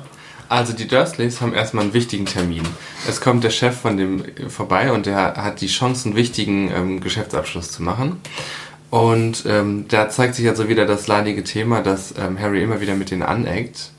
Also 0.50 0.74
die 0.74 0.88
Dursleys 0.88 1.40
haben 1.42 1.54
erstmal 1.54 1.86
einen 1.86 1.94
wichtigen 1.94 2.26
Termin. 2.26 2.64
Es 3.08 3.22
kommt 3.22 3.44
der 3.44 3.52
Chef 3.52 3.76
von 3.80 3.96
dem 3.98 4.24
vorbei 4.50 4.92
und 4.92 5.06
der 5.06 5.36
hat 5.38 5.62
die 5.62 5.68
Chance, 5.68 6.08
einen 6.10 6.18
wichtigen 6.18 6.70
ähm, 6.72 7.00
Geschäftsabschluss 7.02 7.72
zu 7.72 7.84
machen. 7.84 8.20
Und 8.92 9.46
ähm, 9.48 9.86
da 9.88 10.10
zeigt 10.10 10.36
sich 10.36 10.48
also 10.50 10.68
wieder 10.68 10.86
das 10.86 11.08
leidige 11.08 11.46
Thema, 11.46 11.82
dass 11.82 12.14
ähm, 12.18 12.38
Harry 12.38 12.62
immer 12.62 12.82
wieder 12.82 12.94
mit 12.94 13.10
denen 13.10 13.24
aneckt. 13.24 13.92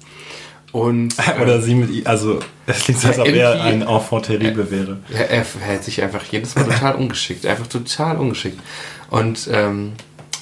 Und, 0.71 1.15
Oder 1.41 1.57
ähm, 1.57 1.63
sie 1.63 1.75
mit 1.75 1.91
ihm, 1.91 2.07
also 2.07 2.41
es 2.67 2.85
klingt 2.85 3.01
so, 3.01 3.09
als 3.09 3.19
ob 3.19 3.27
er 3.27 3.63
ein 3.63 3.81
Enfant 3.81 4.27
terrible 4.27 4.71
wäre. 4.71 4.99
er, 5.11 5.31
er 5.31 5.45
verhält 5.47 5.83
sich 5.83 6.03
einfach 6.03 6.23
jedes 6.31 6.55
Mal 6.55 6.65
total 6.65 6.97
ungeschickt. 6.97 7.47
Einfach 7.47 7.67
total 7.67 8.19
ungeschickt. 8.19 8.61
Und 9.09 9.49
ähm, 9.51 9.93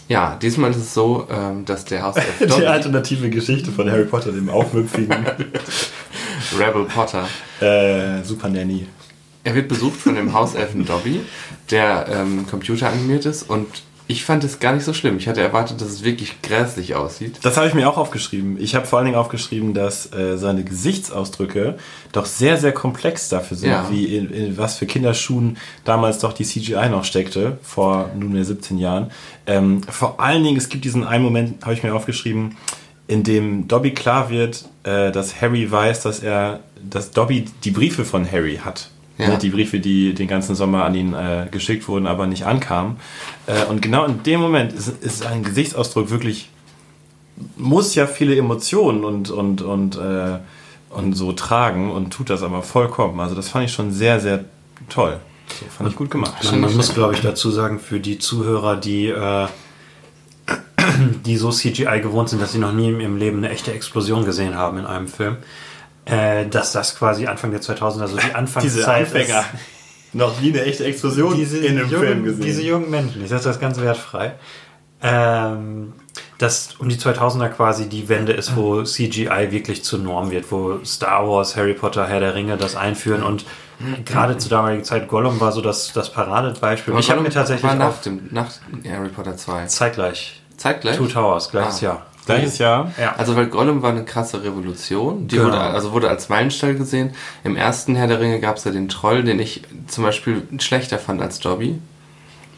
ja, 0.09 0.37
diesmal 0.43 0.73
ist 0.73 0.79
es 0.79 0.95
so, 0.95 1.29
ähm, 1.31 1.65
dass 1.65 1.85
der 1.85 2.03
Hauself 2.03 2.27
Die 2.41 2.67
alternative 2.67 3.31
Geschichte 3.31 3.71
von 3.71 3.89
Harry 3.89 4.05
Potter, 4.05 4.33
dem 4.33 4.49
aufmüpfigen 4.49 5.27
Rebel 6.59 6.87
Potter, 6.87 7.29
äh, 7.61 8.25
Super 8.25 8.49
Nanny. 8.49 8.89
Er 9.45 9.55
wird 9.55 9.69
besucht 9.69 10.01
von 10.01 10.17
dem 10.17 10.35
Hauselfen 10.35 10.85
Dobby, 10.85 11.21
der 11.71 12.09
ähm, 12.11 12.47
computeranimiert 12.51 13.27
ist 13.27 13.49
und 13.49 13.69
ich 14.11 14.25
fand 14.25 14.43
es 14.43 14.59
gar 14.59 14.73
nicht 14.73 14.85
so 14.85 14.93
schlimm. 14.93 15.19
Ich 15.19 15.29
hatte 15.29 15.41
erwartet, 15.41 15.81
dass 15.81 15.89
es 15.89 16.03
wirklich 16.03 16.43
grässlich 16.43 16.97
aussieht. 16.97 17.39
Das 17.43 17.57
habe 17.57 17.69
ich 17.69 17.75
mir 17.75 17.89
auch 17.89 17.97
aufgeschrieben. 17.97 18.57
Ich 18.61 18.75
habe 18.75 18.85
vor 18.85 18.99
allen 18.99 19.07
Dingen 19.07 19.17
aufgeschrieben, 19.19 19.73
dass 19.73 20.13
äh, 20.13 20.37
seine 20.37 20.65
Gesichtsausdrücke 20.65 21.79
doch 22.11 22.27
sehr, 22.27 22.57
sehr 22.57 22.73
komplex 22.73 23.29
dafür 23.29 23.57
sind, 23.57 23.71
Ja. 23.71 23.87
wie 23.89 24.17
in, 24.17 24.31
in 24.31 24.59
was 24.59 24.77
für 24.77 24.87
Kinderschuhen 24.87 25.59
damals 25.85 26.19
doch 26.19 26.33
die 26.33 26.45
CGI 26.45 26.89
noch 26.91 27.05
steckte, 27.05 27.59
vor 27.63 28.11
nunmehr 28.19 28.45
17 28.45 28.79
Jahren. 28.79 29.13
Ähm, 29.47 29.83
vor 29.83 30.19
allen 30.21 30.43
Dingen, 30.43 30.57
es 30.57 30.69
gibt 30.69 30.85
diesen 30.85 31.05
einen 31.07 31.23
Moment, 31.23 31.63
habe 31.63 31.75
ich 31.75 31.83
mir 31.85 31.95
aufgeschrieben, 31.95 32.57
in 33.07 33.23
dem 33.23 33.69
Dobby 33.69 33.93
klar 33.95 34.29
wird, 34.29 34.65
äh, 34.83 35.13
dass 35.13 35.41
Harry 35.41 35.71
weiß, 35.71 36.03
dass 36.03 36.19
er, 36.21 36.61
dass 36.83 37.13
Dobby 37.13 37.45
die 37.63 37.71
Briefe 37.71 38.05
von 38.05 38.31
Harry 38.31 38.61
hat. 38.65 38.91
Ja. 39.21 39.29
Ne, 39.29 39.39
Die 39.39 39.51
Briefe, 39.51 39.81
die 39.81 40.15
den 40.15 40.29
ganzen 40.29 40.55
Sommer 40.55 40.85
an 40.85 40.95
ihn 40.95 41.15
äh, 41.15 41.47
geschickt 41.51 41.87
wurden, 41.89 42.07
aber 42.07 42.27
nicht 42.27 42.47
ankamen. 42.47 42.97
Äh, 43.47 43.65
und 43.67 43.83
genau 43.83 44.05
in 44.05 44.23
dem 44.23 44.41
Moment 44.41 44.73
ist, 44.73 44.89
ist 45.03 45.27
ein 45.27 45.43
Gesichtsausdruck 45.43 46.11
wirklich 46.11 46.49
muss 47.57 47.95
ja 47.95 48.07
viele 48.07 48.37
Emotionen 48.37 49.05
und, 49.05 49.31
und, 49.31 49.63
und, 49.63 49.97
äh, 49.97 50.39
und 50.91 51.15
so 51.15 51.33
tragen 51.33 51.91
und 51.91 52.11
tut 52.11 52.31
das 52.31 52.43
aber 52.43 52.63
vollkommen. 52.63 53.21
Also 53.21 53.35
das 53.35 53.49
fand 53.49 53.67
ich 53.67 53.73
schon 53.73 53.93
sehr, 53.93 54.21
sehr 54.21 54.45
toll. 54.89 55.19
So, 55.49 55.67
fand 55.67 55.91
ich 55.91 55.97
gut 55.97 56.11
gemacht. 56.11 56.33
Man, 56.45 56.61
man 56.61 56.77
muss, 56.77 56.95
glaube 56.95 57.15
ich, 57.15 57.21
dazu 57.21 57.51
sagen, 57.51 57.81
für 57.81 58.01
die 58.01 58.19
Zuhörer, 58.19 58.77
die, 58.77 59.09
äh, 59.09 59.47
die 61.27 61.37
so 61.37 61.51
CGI 61.51 62.01
gewohnt 62.03 62.29
sind, 62.29 62.41
dass 62.41 62.53
sie 62.53 62.59
noch 62.59 62.73
nie 62.73 62.89
in 62.89 63.01
ihrem 63.01 63.17
Leben 63.17 63.39
eine 63.39 63.51
echte 63.51 63.73
Explosion 63.73 64.25
gesehen 64.25 64.55
haben 64.55 64.79
in 64.79 64.87
einem 64.87 65.09
Film, 65.09 65.37
äh, 66.07 66.47
dass 66.47 66.73
das 66.73 66.97
quasi 66.97 67.27
Anfang 67.27 67.51
der 67.51 67.61
2000er, 67.61 68.01
also 68.03 68.17
die 68.17 68.35
Anfangszeit 68.35 69.13
ist. 69.13 69.33
Noch 70.13 70.41
nie 70.41 70.51
eine 70.51 70.63
echte 70.65 70.85
Explosion 70.85 71.37
diese, 71.37 71.65
jungen, 71.65 72.41
diese 72.41 72.63
jungen 72.63 72.91
Menschen, 72.91 73.23
ich 73.23 73.29
setze 73.29 73.49
das 73.49 73.61
ganz 73.61 73.79
wertfrei, 73.81 74.33
ähm, 75.03 75.93
dass 76.39 76.75
um 76.79 76.89
die 76.89 76.97
2000er 76.97 77.49
quasi 77.51 77.89
die 77.89 78.09
Wende 78.09 78.33
ist, 78.33 78.57
wo 78.57 78.83
CGI 78.83 79.49
wirklich 79.51 79.85
zur 79.85 80.01
Norm 80.01 80.31
wird, 80.33 80.51
wo 80.51 80.81
Star 80.85 81.29
Wars, 81.29 81.57
Harry 81.57 81.75
Potter, 81.75 82.07
Herr 82.09 82.19
der 82.21 82.35
Ringe 82.35 82.57
das 82.57 82.75
einführen 82.75 83.23
und 83.23 83.45
gerade 84.05 84.37
zur 84.37 84.51
damaligen 84.51 84.85
Zeit 84.85 85.09
Gollum 85.09 85.41
war 85.41 85.53
so 85.53 85.61
das, 85.63 85.93
das 85.93 86.13
Paradebeispiel. 86.13 86.93
Aber 86.93 87.01
ich 87.01 87.09
habe 87.11 87.21
mir 87.21 87.29
Gollum 87.29 87.35
tatsächlich 87.35 87.71
war 87.71 87.77
nach, 87.77 88.01
dem, 88.03 88.29
nach 88.31 88.51
Harry 88.91 89.09
Potter 89.09 89.37
2. 89.37 89.67
zeitgleich 89.67 90.43
Zeitgleich? 90.57 90.97
Two 90.97 91.07
Towers, 91.07 91.51
gleiches 91.51 91.79
Ah. 91.79 91.87
Jahr. 91.87 92.07
Gleiches 92.27 92.59
Jahr. 92.59 92.93
Ja. 93.01 93.15
Also 93.17 93.35
weil 93.37 93.47
Gollum 93.47 93.83
war 93.83 93.91
eine 93.91 94.05
krasse 94.05 94.43
Revolution. 94.45 95.27
Die 95.27 95.37
Genau. 95.37 95.49
wurde, 95.49 95.61
also 95.61 95.93
wurde 95.93 96.09
als 96.09 96.29
Meilenstein 96.29 96.79
gesehen. 96.79 97.11
Im 97.45 97.57
ersten 97.57 97.97
Herr 97.97 98.07
der 98.07 98.21
Ringe 98.21 98.41
gab 98.41 98.57
es 98.57 98.65
ja 98.65 98.71
den 98.71 98.89
Troll, 98.89 99.23
den 99.25 99.41
ich 99.41 99.63
zum 99.87 100.05
Beispiel 100.05 100.43
schlechter 100.59 100.99
fand 100.99 101.21
als 101.23 101.41
Dobby. 101.41 101.79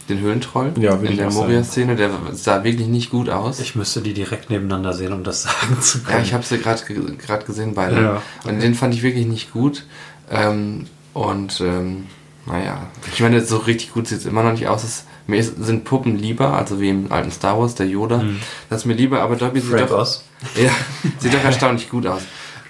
Den 0.09 0.18
Höhlentroll. 0.18 0.72
Ja, 0.81 0.94
In 0.96 1.16
der. 1.16 1.31
Moria-Szene. 1.31 1.94
Der 1.94 2.11
sah 2.33 2.64
wirklich 2.64 2.88
nicht 2.88 3.11
gut 3.11 3.31
aus. 3.31 3.61
ich 3.61 3.77
müsste 3.77 4.01
die 4.03 4.12
direkt 4.14 4.51
nebeneinander 4.51 4.92
sehen, 4.92 5.12
um 5.12 5.22
das 5.22 5.42
sagen 5.44 5.81
zu 5.81 6.03
können. 6.03 6.18
Ja, 6.18 6.22
ich 6.25 6.35
habe 6.35 6.44
sie 6.44 6.59
gerade 6.59 6.83
gerade 7.16 7.44
gesehen 7.46 7.75
beide. 7.75 8.03
Ja. 8.03 8.22
Und 8.44 8.61
den 8.61 8.75
fand 8.75 8.94
ich 8.94 9.03
wirklich 9.03 9.27
nicht 9.27 9.53
gut. 9.53 9.85
Ähm, 10.31 10.87
und 11.14 11.61
ähm, 11.61 12.07
naja, 12.46 12.88
ich 13.12 13.20
meine, 13.20 13.44
so 13.44 13.59
richtig 13.59 13.92
gut 13.92 14.09
sieht 14.09 14.18
es 14.18 14.27
immer 14.27 14.42
noch 14.42 14.53
nicht 14.53 14.66
aus. 14.66 14.83
Es, 14.83 15.05
mir 15.27 15.39
ist, 15.39 15.63
sind 15.65 15.85
Puppen 15.85 16.19
lieber, 16.19 16.55
also 16.55 16.81
wie 16.81 16.89
im 16.89 17.13
alten 17.13 17.31
Star 17.31 17.59
Wars, 17.59 17.75
der 17.75 17.87
Yoda. 17.87 18.25
Das 18.69 18.81
ist 18.81 18.85
mir 18.87 18.95
lieber, 18.95 19.21
aber 19.21 19.37
Dobby 19.37 19.61
sieht 19.61 19.71
Frank 19.71 19.89
doch, 19.89 19.99
Oz. 19.99 20.25
ja, 20.57 20.71
sieht 21.19 21.33
doch 21.35 21.45
erstaunlich 21.45 21.89
gut 21.89 22.07
aus. 22.07 22.23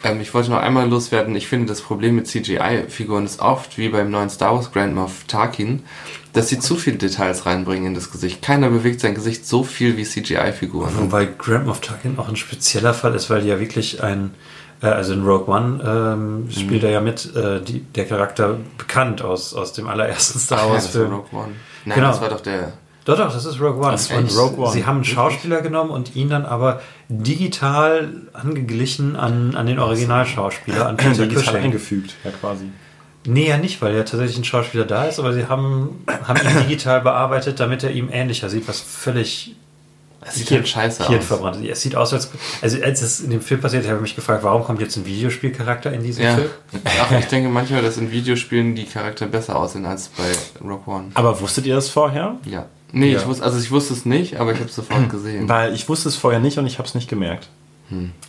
Ähm, 0.05 0.21
ich 0.21 0.35
wollte 0.35 0.51
noch 0.51 0.59
einmal 0.59 0.89
loswerden, 0.89 1.37
ich 1.37 1.47
finde, 1.47 1.67
das 1.69 1.81
Problem 1.81 2.17
mit 2.17 2.27
CGI-Figuren 2.27 3.25
ist 3.25 3.41
oft, 3.41 3.79
wie 3.79 3.89
beim 3.89 4.11
neuen 4.11 4.31
Star 4.31 4.55
Wars 4.55 4.73
Grand 4.73 4.95
Moff 4.95 5.25
Tarkin, 5.29 5.83
dass 6.33 6.49
sie 6.49 6.59
zu 6.59 6.77
viele 6.77 6.97
Details 6.97 7.47
reinbringen 7.47 7.87
in 7.89 7.95
das 7.95 8.11
Gesicht. 8.11 8.43
Keiner 8.43 8.71
bewegt 8.71 9.01
sein 9.01 9.15
Gesicht 9.15 9.47
so 9.47 9.63
viel 9.65 9.97
wie 9.97 10.05
CGI-Figuren. 10.05 10.93
Wobei 10.99 11.27
Grand 11.27 11.67
Moff 11.67 11.81
Tarkin 11.81 12.19
auch 12.19 12.29
ein 12.29 12.37
spezieller 12.37 12.95
Fall 12.95 13.15
ist, 13.15 13.31
weil 13.31 13.43
die 13.43 13.49
ja 13.49 13.61
wirklich 13.61 14.03
ein, 14.03 14.33
äh, 14.83 14.87
also 14.87 15.13
in 15.13 15.25
Rogue 15.25 15.53
One 15.53 15.83
ähm, 15.85 16.51
spielt 16.51 16.85
er 16.85 16.91
ja 16.91 17.01
mit, 17.01 17.35
äh, 17.35 17.61
die, 17.61 17.81
der 17.81 18.07
Charakter 18.07 18.57
bekannt 18.79 19.23
aus, 19.23 19.55
aus 19.55 19.73
dem 19.73 19.89
allerersten 19.89 20.39
Star 20.39 20.61
Ach 20.63 20.95
ja. 20.95 21.01
Rogue 21.03 21.27
One. 21.33 21.53
Nein, 21.85 21.95
Genau. 21.97 22.09
das 22.09 22.21
war 22.21 22.29
doch 22.29 22.41
der... 22.41 22.73
Doch, 23.05 23.17
doch, 23.17 23.33
das 23.33 23.45
ist 23.45 23.61
Rogue 23.61 23.83
One. 23.83 23.93
Das 23.93 24.11
und 24.13 24.31
Rogue 24.37 24.59
One. 24.59 24.73
Sie 24.73 24.87
haben 24.87 24.97
einen 24.97 25.05
Schauspieler 25.05 25.61
genommen 25.61 25.91
und 25.91 26.15
ihn 26.15 26.29
dann 26.29 26.47
aber 26.47 26.81
digital 27.09 28.09
angeglichen 28.33 29.17
an, 29.17 29.57
an 29.57 29.67
den 29.67 29.79
Originalschauspieler, 29.79 30.87
an 30.87 30.97
Peter 30.99 31.27
Digital 31.27 31.57
eingefügt, 31.57 32.15
ja 32.25 32.31
quasi. 32.31 32.67
Nee, 33.25 33.49
ja 33.49 33.57
nicht, 33.57 33.81
weil 33.83 33.95
ja 33.95 34.03
tatsächlich 34.03 34.39
ein 34.39 34.45
Schauspieler 34.45 34.85
da 34.85 35.05
ist, 35.05 35.19
aber 35.19 35.33
sie 35.33 35.47
haben, 35.47 36.05
haben 36.27 36.41
ihn 36.41 36.63
digital 36.69 37.01
bearbeitet, 37.01 37.61
damit 37.61 37.85
er 37.85 37.91
ihm 37.93 38.09
ähnlicher 38.11 38.49
sieht, 38.49 38.67
was 38.69 38.81
völlig 38.81 39.57
Das 40.25 40.35
sieht 40.37 40.49
Hirn- 40.49 40.59
halt 40.61 40.69
scheiße 40.69 41.07
Hirn 41.09 41.19
aus. 41.21 41.25
verbrannt. 41.27 41.65
Es 41.67 41.81
sieht 41.83 41.97
aus, 41.97 42.13
als, 42.13 42.31
also 42.61 42.83
als 42.83 43.03
es 43.03 43.21
in 43.21 43.31
dem 43.31 43.41
Film 43.41 43.61
passiert, 43.61 43.85
habe 43.87 43.97
ich 43.97 44.03
mich 44.03 44.17
gefragt, 44.17 44.43
warum 44.45 44.65
kommt 44.65 44.81
jetzt 44.81 44.97
ein 44.97 45.05
Videospielcharakter 45.07 45.93
in 45.93 46.03
diesen 46.03 46.23
Ja, 46.25 46.35
Film? 46.37 46.51
auch 47.03 47.19
ich 47.19 47.27
denke 47.27 47.49
manchmal, 47.49 47.83
dass 47.83 47.97
in 47.97 48.11
Videospielen 48.11 48.75
die 48.75 48.85
Charakter 48.85 49.27
besser 49.27 49.57
aussehen 49.57 49.85
als 49.87 50.09
bei 50.09 50.25
Rogue 50.65 50.83
One. 50.87 51.11
Aber 51.15 51.41
wusstet 51.41 51.67
ihr 51.67 51.75
das 51.75 51.89
vorher? 51.89 52.37
Ja. 52.45 52.67
Nee, 52.93 53.13
Ja. 53.13 53.21
ich 53.21 53.27
wusste, 53.27 53.43
also 53.45 53.59
ich 53.59 53.71
wusste 53.71 53.95
es 53.95 54.05
nicht, 54.05 54.37
aber 54.39 54.53
ich 54.53 54.59
habe 54.59 54.69
es 54.69 54.75
sofort 54.77 55.09
gesehen. 55.11 55.49
Weil 55.49 55.75
ich 55.75 55.89
wusste 55.89 56.09
es 56.09 56.17
vorher 56.17 56.41
nicht 56.41 56.59
und 56.59 56.67
ich 56.67 56.79
habe 56.79 56.87
es 56.87 56.95
nicht 56.95 57.09
gemerkt. 57.09 57.49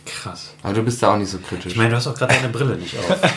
Krass. 0.04 0.52
Aber 0.62 0.74
du 0.74 0.82
bist 0.82 1.02
da 1.02 1.14
auch 1.14 1.16
nicht 1.16 1.30
so 1.30 1.38
kritisch. 1.38 1.72
Ich 1.72 1.76
meine, 1.78 1.88
du 1.90 1.96
hast 1.96 2.06
auch 2.06 2.14
gerade 2.14 2.34
deine 2.34 2.50
Brille 2.50 2.76
nicht 2.76 2.98
auf. 2.98 3.06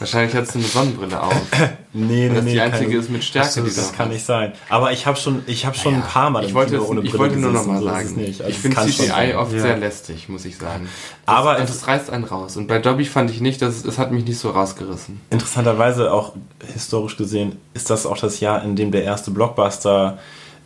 Wahrscheinlich 0.00 0.34
hast 0.34 0.54
du 0.54 0.58
eine 0.58 0.66
Sonnenbrille 0.66 1.22
auf. 1.22 1.32
Nee, 1.92 2.28
Und 2.28 2.36
das 2.36 2.44
die 2.44 2.60
einzige 2.60 2.84
keine- 2.90 3.00
ist 3.00 3.10
mit 3.10 3.24
Stärke, 3.24 3.48
so, 3.50 3.62
die 3.62 3.70
du 3.70 3.74
das 3.74 3.92
kann 3.92 4.10
nicht 4.10 4.24
sein. 4.24 4.52
Aber 4.68 4.92
ich 4.92 5.06
habe 5.08 5.18
schon, 5.18 5.42
ich 5.48 5.66
habe 5.66 5.76
schon 5.76 5.96
ein 5.96 6.02
paar 6.02 6.30
Mal 6.30 6.44
Ich 6.44 6.54
wollte, 6.54 6.74
Kino 6.76 6.84
ohne 6.84 7.00
ich 7.00 7.18
wollte 7.18 7.34
nur 7.36 7.50
noch 7.50 7.64
gesessen, 7.66 7.72
mal 7.74 7.80
so 7.82 7.88
ist 7.88 7.94
es 8.04 8.08
sagen, 8.10 8.20
nicht. 8.20 8.40
Also 8.42 8.50
ich 8.52 8.58
finde 8.58 8.76
CGI 8.80 9.34
oft 9.34 9.52
Ja. 9.52 9.58
sehr 9.60 9.76
lästig, 9.76 10.28
muss 10.28 10.44
ich 10.44 10.56
sagen. 10.56 10.88
Das, 11.26 11.34
Aber 11.34 11.56
und 11.56 11.64
es- 11.64 11.70
es 11.70 11.88
reißt 11.88 12.10
einen 12.10 12.22
raus. 12.22 12.56
Und 12.56 12.68
bei 12.68 12.78
Dobby 12.78 13.04
fand 13.06 13.32
ich 13.32 13.40
nicht, 13.40 13.60
dass 13.60 13.74
es, 13.78 13.84
es 13.84 13.98
hat 13.98 14.12
mich 14.12 14.24
nicht 14.24 14.38
so 14.38 14.50
rausgerissen. 14.50 15.20
Interessanterweise 15.30 16.12
auch 16.12 16.34
historisch 16.72 17.16
gesehen 17.16 17.56
ist 17.74 17.90
das 17.90 18.06
auch 18.06 18.18
das 18.18 18.38
Jahr, 18.38 18.62
in 18.62 18.76
dem 18.76 18.92
der 18.92 19.02
erste 19.02 19.32
Blockbuster 19.32 20.18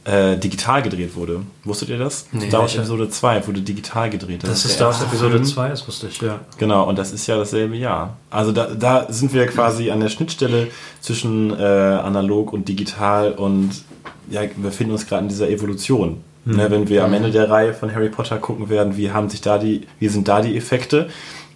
äh, 0.04 0.36
digital 0.36 0.82
gedreht 0.82 1.16
wurde. 1.16 1.42
Wusstet 1.64 1.88
ihr 1.88 1.98
das? 1.98 2.26
Nee. 2.32 2.48
Star 2.48 2.62
Wars? 2.62 2.74
Episode 2.74 3.08
2 3.08 3.46
wurde 3.46 3.60
digital 3.62 4.10
gedreht. 4.10 4.42
Das 4.42 4.64
ist 4.64 4.64
der 4.64 4.70
Star 4.70 4.86
Wars 4.88 5.02
Episode 5.02 5.32
Film. 5.32 5.44
2, 5.44 5.68
das 5.68 5.88
wusste 5.88 6.08
ich, 6.08 6.20
ja. 6.20 6.40
Genau, 6.58 6.88
und 6.88 6.98
das 6.98 7.12
ist 7.12 7.26
ja 7.26 7.36
dasselbe 7.36 7.76
Jahr. 7.76 8.16
Also 8.30 8.52
da, 8.52 8.66
da 8.66 9.06
sind 9.10 9.32
wir 9.32 9.46
quasi 9.46 9.90
an 9.90 10.00
der 10.00 10.10
Schnittstelle 10.10 10.68
zwischen 11.00 11.58
äh, 11.58 11.62
analog 11.62 12.52
und 12.52 12.68
digital 12.68 13.32
und 13.32 13.84
ja, 14.30 14.42
wir 14.42 14.50
befinden 14.62 14.92
uns 14.92 15.06
gerade 15.06 15.22
in 15.22 15.28
dieser 15.28 15.48
Evolution. 15.48 16.22
Ne, 16.46 16.70
wenn 16.70 16.90
wir 16.90 17.04
am 17.04 17.14
Ende 17.14 17.30
der 17.30 17.48
Reihe 17.48 17.72
von 17.72 17.94
Harry 17.94 18.10
Potter 18.10 18.36
gucken 18.36 18.68
werden, 18.68 18.98
wie 18.98 19.10
haben 19.10 19.30
sich 19.30 19.40
da 19.40 19.56
die, 19.56 19.86
wie 19.98 20.08
sind 20.08 20.28
da 20.28 20.42
die 20.42 20.54
Effekte 20.54 21.08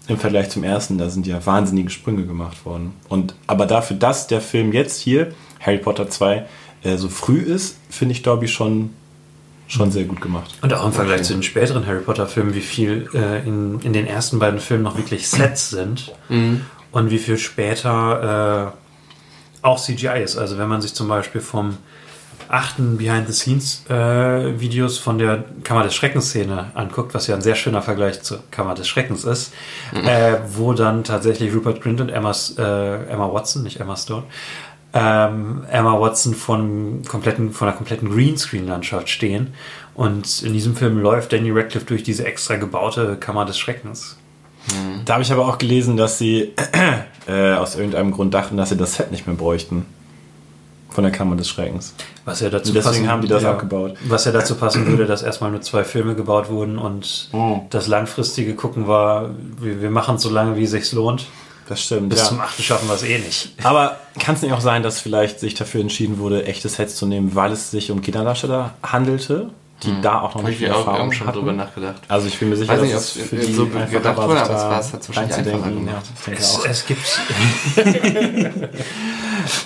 im 0.07 0.17
Vergleich 0.17 0.49
zum 0.49 0.65
ersten, 0.65 0.97
da 0.97 1.11
sind 1.11 1.27
ja 1.27 1.45
wahnsinnige 1.45 1.91
Sprünge 1.91 2.25
gemacht 2.25 2.65
worden. 2.65 2.95
Und 3.11 3.35
aber 3.47 3.67
dafür, 3.67 3.99
dass 3.99 4.27
der 4.29 4.41
Film 4.41 4.73
jetzt 4.73 4.99
hier, 4.99 5.33
Harry 5.61 5.77
Potter 5.77 6.09
2, 6.09 6.47
äh, 6.83 6.97
so 6.97 7.09
früh 7.09 7.41
ist, 7.41 7.79
finde 7.91 8.13
ich 8.13 8.23
Dobby 8.23 8.49
schon, 8.49 8.91
schon 9.67 9.91
sehr 9.91 10.05
gut 10.05 10.21
gemacht. 10.21 10.55
Und 10.63 10.73
auch 10.73 10.87
im 10.87 10.93
Vergleich 10.93 11.23
zu 11.23 11.35
den 11.35 11.43
späteren 11.43 11.87
Harry 11.87 12.01
Potter-Filmen, 12.01 12.55
wie 12.55 12.61
viel 12.61 13.09
äh, 13.15 13.47
in, 13.47 13.81
in 13.81 13.93
den 13.93 14.07
ersten 14.07 14.39
beiden 14.39 14.61
Filmen 14.61 14.83
noch 14.83 14.97
wirklich 14.97 15.29
Sets 15.29 15.71
sind 15.71 16.13
und 16.93 17.11
wie 17.11 17.19
viel 17.19 17.39
später 17.39 18.73
äh, 18.73 19.67
auch 19.67 19.81
CGI 19.81 20.23
ist. 20.23 20.37
Also 20.37 20.59
wenn 20.59 20.69
man 20.69 20.81
sich 20.81 20.95
zum 20.95 21.09
Beispiel 21.09 21.41
vom 21.41 21.79
achten 22.49 22.97
Behind-the-Scenes-Videos 22.97 24.99
von 24.99 25.19
der 25.19 25.45
Kammer 25.65 25.83
des 25.85 25.95
Schreckens-Szene 25.95 26.71
anguckt, 26.75 27.15
was 27.15 27.27
ja 27.27 27.35
ein 27.35 27.43
sehr 27.43 27.55
schöner 27.55 27.83
Vergleich 27.83 28.23
zur 28.23 28.43
Kammer 28.51 28.75
des 28.75 28.89
Schreckens 28.89 29.25
ist, 29.25 29.53
äh, 29.93 30.39
wo 30.55 30.73
dann 30.73 31.05
tatsächlich 31.05 31.55
Rupert 31.55 31.83
Grint 31.83 32.01
und 32.01 32.09
Emma, 32.09 32.35
äh, 32.57 33.05
Emma 33.11 33.31
Watson, 33.33 33.63
nicht 33.63 33.81
Emma 33.81 33.97
Stone, 33.97 34.25
ähm, 34.95 35.65
Emma 35.71 36.01
Watson 36.01 36.35
von, 36.35 37.03
kompletten, 37.09 37.53
von 37.53 37.69
einer 37.69 37.77
kompletten 37.77 38.11
Greenscreen-Landschaft 38.11 39.09
stehen. 39.09 39.49
Und 39.95 40.43
in 40.43 40.53
diesem 40.53 40.77
Film 40.77 40.99
läuft 41.01 41.33
Danny 41.33 41.51
Radcliffe 41.51 41.87
durch 41.87 42.03
diese 42.03 42.25
extra 42.25 42.57
gebaute 42.57 43.17
Kammer 43.17 43.45
des 43.45 43.59
Schreckens. 43.59 44.17
Da 45.07 45.15
habe 45.15 45.23
ich 45.23 45.33
aber 45.33 45.47
auch 45.49 45.57
gelesen, 45.59 45.97
dass 45.97 46.19
sie 46.19 46.53
äh, 47.27 47.53
aus 47.55 47.75
irgendeinem 47.75 48.11
Grund 48.13 48.35
dachten, 48.35 48.57
dass 48.57 48.69
sie 48.69 48.77
das 48.77 48.95
Set 48.97 49.11
nicht 49.11 49.27
mehr 49.27 49.37
bräuchten. 49.37 49.87
Von 50.91 51.05
der 51.05 51.13
Kammer 51.13 51.37
des 51.37 51.49
Schreckens. 51.49 51.95
Was 52.25 52.41
ja 52.41 52.49
dazu 52.51 52.71
Und 52.71 52.75
deswegen 52.77 52.95
passen- 52.97 53.09
haben 53.09 53.23
die 53.23 53.29
das 53.29 53.45
abgebaut. 53.45 53.95
Was 54.09 54.25
ja 54.25 54.33
dazu 54.33 54.57
passen 54.57 54.87
würde, 54.87 55.07
dass 55.07 55.23
erstmal 55.23 55.51
nur 55.51 55.61
zwei 55.61 55.85
Filme 55.85 56.15
gebaut 56.15 56.49
wurden 56.49 56.79
und 56.79 57.29
Oh. 57.33 57.61
das 57.71 57.87
langfristige 57.89 58.55
Gucken 58.55 58.89
war, 58.89 59.31
wir, 59.61 59.81
wir 59.83 59.91
machen 59.91 60.17
es 60.17 60.23
so 60.23 60.31
lange, 60.31 60.57
wie 60.57 60.65
es 60.65 60.71
sich 60.73 60.91
lohnt. 60.93 61.27
Das 61.69 61.83
stimmt. 61.83 62.09
Bis 62.09 62.21
ja. 62.21 62.25
zum 62.27 62.41
achten 62.41 62.63
schaffen 62.63 62.89
wir 62.89 62.95
es 62.95 63.03
eh 63.03 63.19
nicht. 63.19 63.53
Aber 63.63 63.97
kann 64.19 64.35
es 64.35 64.43
nicht 64.43 64.53
auch 64.53 64.61
sein, 64.61 64.83
dass 64.83 65.01
vielleicht 65.01 65.39
sich 65.39 65.55
dafür 65.55 65.83
entschieden 65.83 66.19
wurde, 66.19 66.45
echte 66.47 66.69
Sets 66.69 66.97
zu 66.97 67.05
nehmen, 67.07 67.35
weil 67.35 67.53
es 67.53 67.71
sich 67.71 67.91
um 67.91 68.01
Kinderdarsteller 68.01 68.73
handelte, 68.83 69.51
die 69.83 69.95
da 70.03 70.21
auch 70.23 70.35
noch 70.35 70.43
Habe 70.43 70.45
nicht 70.49 70.55
ich 70.61 70.65
viel 70.67 70.73
auch 70.73 70.79
Erfahrung 70.87 71.13
schon 71.13 71.27
hatten? 71.27 71.39
drüber 71.39 71.53
nachgedacht. 71.53 71.97
Also 72.09 72.27
ich 72.27 72.39
bin 72.39 72.49
mir 72.49 72.57
sicher, 72.57 72.73
Weiß 72.73 72.81
nicht, 72.81 72.95
dass 72.95 73.15
es 73.17 73.23
für 73.29 73.37
die 73.37 73.53
so 73.53 73.67
gedacht 73.67 74.17
wurde, 74.17 74.41
aber 74.43 74.51
es 74.81 74.93
war- 74.93 74.99
es 75.01 75.09
wahrscheinlich 75.09 75.37
einfacher 75.37 75.59
Ja, 75.59 75.69
gemacht. 75.71 76.07
denke 76.27 76.41
Es, 76.41 76.59
es 76.65 76.87
gibt 76.87 77.21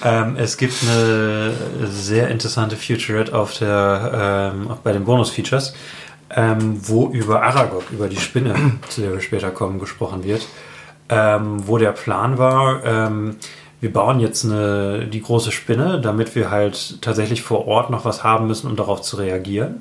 ähm, 0.05 0.37
es 0.37 0.57
gibt 0.57 0.75
eine 0.83 1.55
sehr 1.87 2.29
interessante 2.29 2.77
Featurette 2.77 3.35
auf 3.35 3.57
der 3.59 4.53
ähm, 4.55 4.71
bei 4.83 4.93
den 4.93 5.05
Bonus-Features, 5.05 5.75
ähm, 6.35 6.79
wo 6.83 7.09
über 7.09 7.43
Aragog, 7.43 7.85
über 7.91 8.09
die 8.09 8.17
Spinne, 8.19 8.55
zu 8.89 9.01
der 9.03 9.13
wir 9.13 9.21
später 9.21 9.51
kommen, 9.51 9.79
gesprochen 9.79 10.25
wird. 10.25 10.43
Ähm, 11.13 11.67
wo 11.67 11.79
der 11.79 11.93
Plan 11.93 12.39
war, 12.39 12.85
ähm, 12.85 13.37
wir 13.83 13.93
bauen 13.93 14.21
jetzt 14.21 14.45
eine, 14.45 15.07
die 15.07 15.21
große 15.21 15.51
Spinne, 15.51 16.01
damit 16.01 16.37
wir 16.37 16.53
halt 16.53 17.03
tatsächlich 17.03 17.43
vor 17.43 17.67
Ort 17.67 17.91
noch 17.91 18.05
was 18.05 18.23
haben 18.23 18.47
müssen, 18.47 18.69
um 18.69 18.77
darauf 18.77 19.03
zu 19.03 19.17
reagieren. 19.17 19.81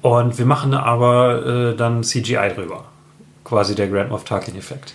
Und 0.00 0.38
wir 0.38 0.46
machen 0.46 0.74
aber 0.74 1.44
äh, 1.44 1.74
dann 1.74 2.04
CGI 2.04 2.52
drüber. 2.54 2.84
Quasi 3.42 3.74
der 3.74 3.88
Grand 3.88 4.10
Moff 4.10 4.22
Tarkin-Effekt. 4.22 4.94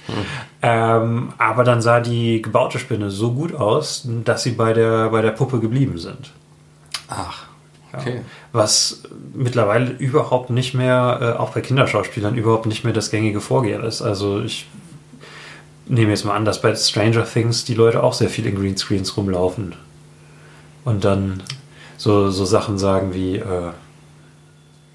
Ähm, 0.61 1.33
aber 1.37 1.65
dann 1.65 1.81
sah 1.81 1.99
die 1.99 2.41
gebaute 2.41 2.79
Spinne 2.79 3.11
so 3.11 3.33
gut 3.33 3.53
aus, 3.53 4.07
dass 4.23 4.43
sie 4.43 4.51
bei 4.51 4.71
der, 4.71 5.09
bei 5.09 5.21
der 5.21 5.31
Puppe 5.31 5.59
geblieben 5.59 5.97
sind. 5.97 6.31
Ach, 7.09 7.43
okay. 7.91 8.21
Was 8.53 9.03
mittlerweile 9.33 9.91
überhaupt 9.91 10.49
nicht 10.49 10.73
mehr, 10.73 11.19
äh, 11.21 11.39
auch 11.39 11.49
bei 11.49 11.59
Kinderschauspielern, 11.59 12.35
überhaupt 12.35 12.65
nicht 12.65 12.85
mehr 12.85 12.93
das 12.93 13.11
gängige 13.11 13.41
Vorgehen 13.41 13.83
ist. 13.83 14.01
Also 14.01 14.41
ich 14.41 14.67
nehme 15.87 16.11
jetzt 16.11 16.25
mal 16.25 16.35
an, 16.35 16.45
dass 16.45 16.61
bei 16.61 16.75
Stranger 16.75 17.25
Things 17.25 17.65
die 17.65 17.73
Leute 17.73 18.03
auch 18.03 18.13
sehr 18.13 18.29
viel 18.29 18.45
in 18.45 18.55
Greenscreens 18.55 19.15
rumlaufen. 19.17 19.75
Und 20.85 21.03
dann 21.03 21.43
so, 21.97 22.31
so 22.31 22.45
Sachen 22.45 22.77
sagen 22.77 23.13
wie, 23.13 23.35
äh, 23.35 23.71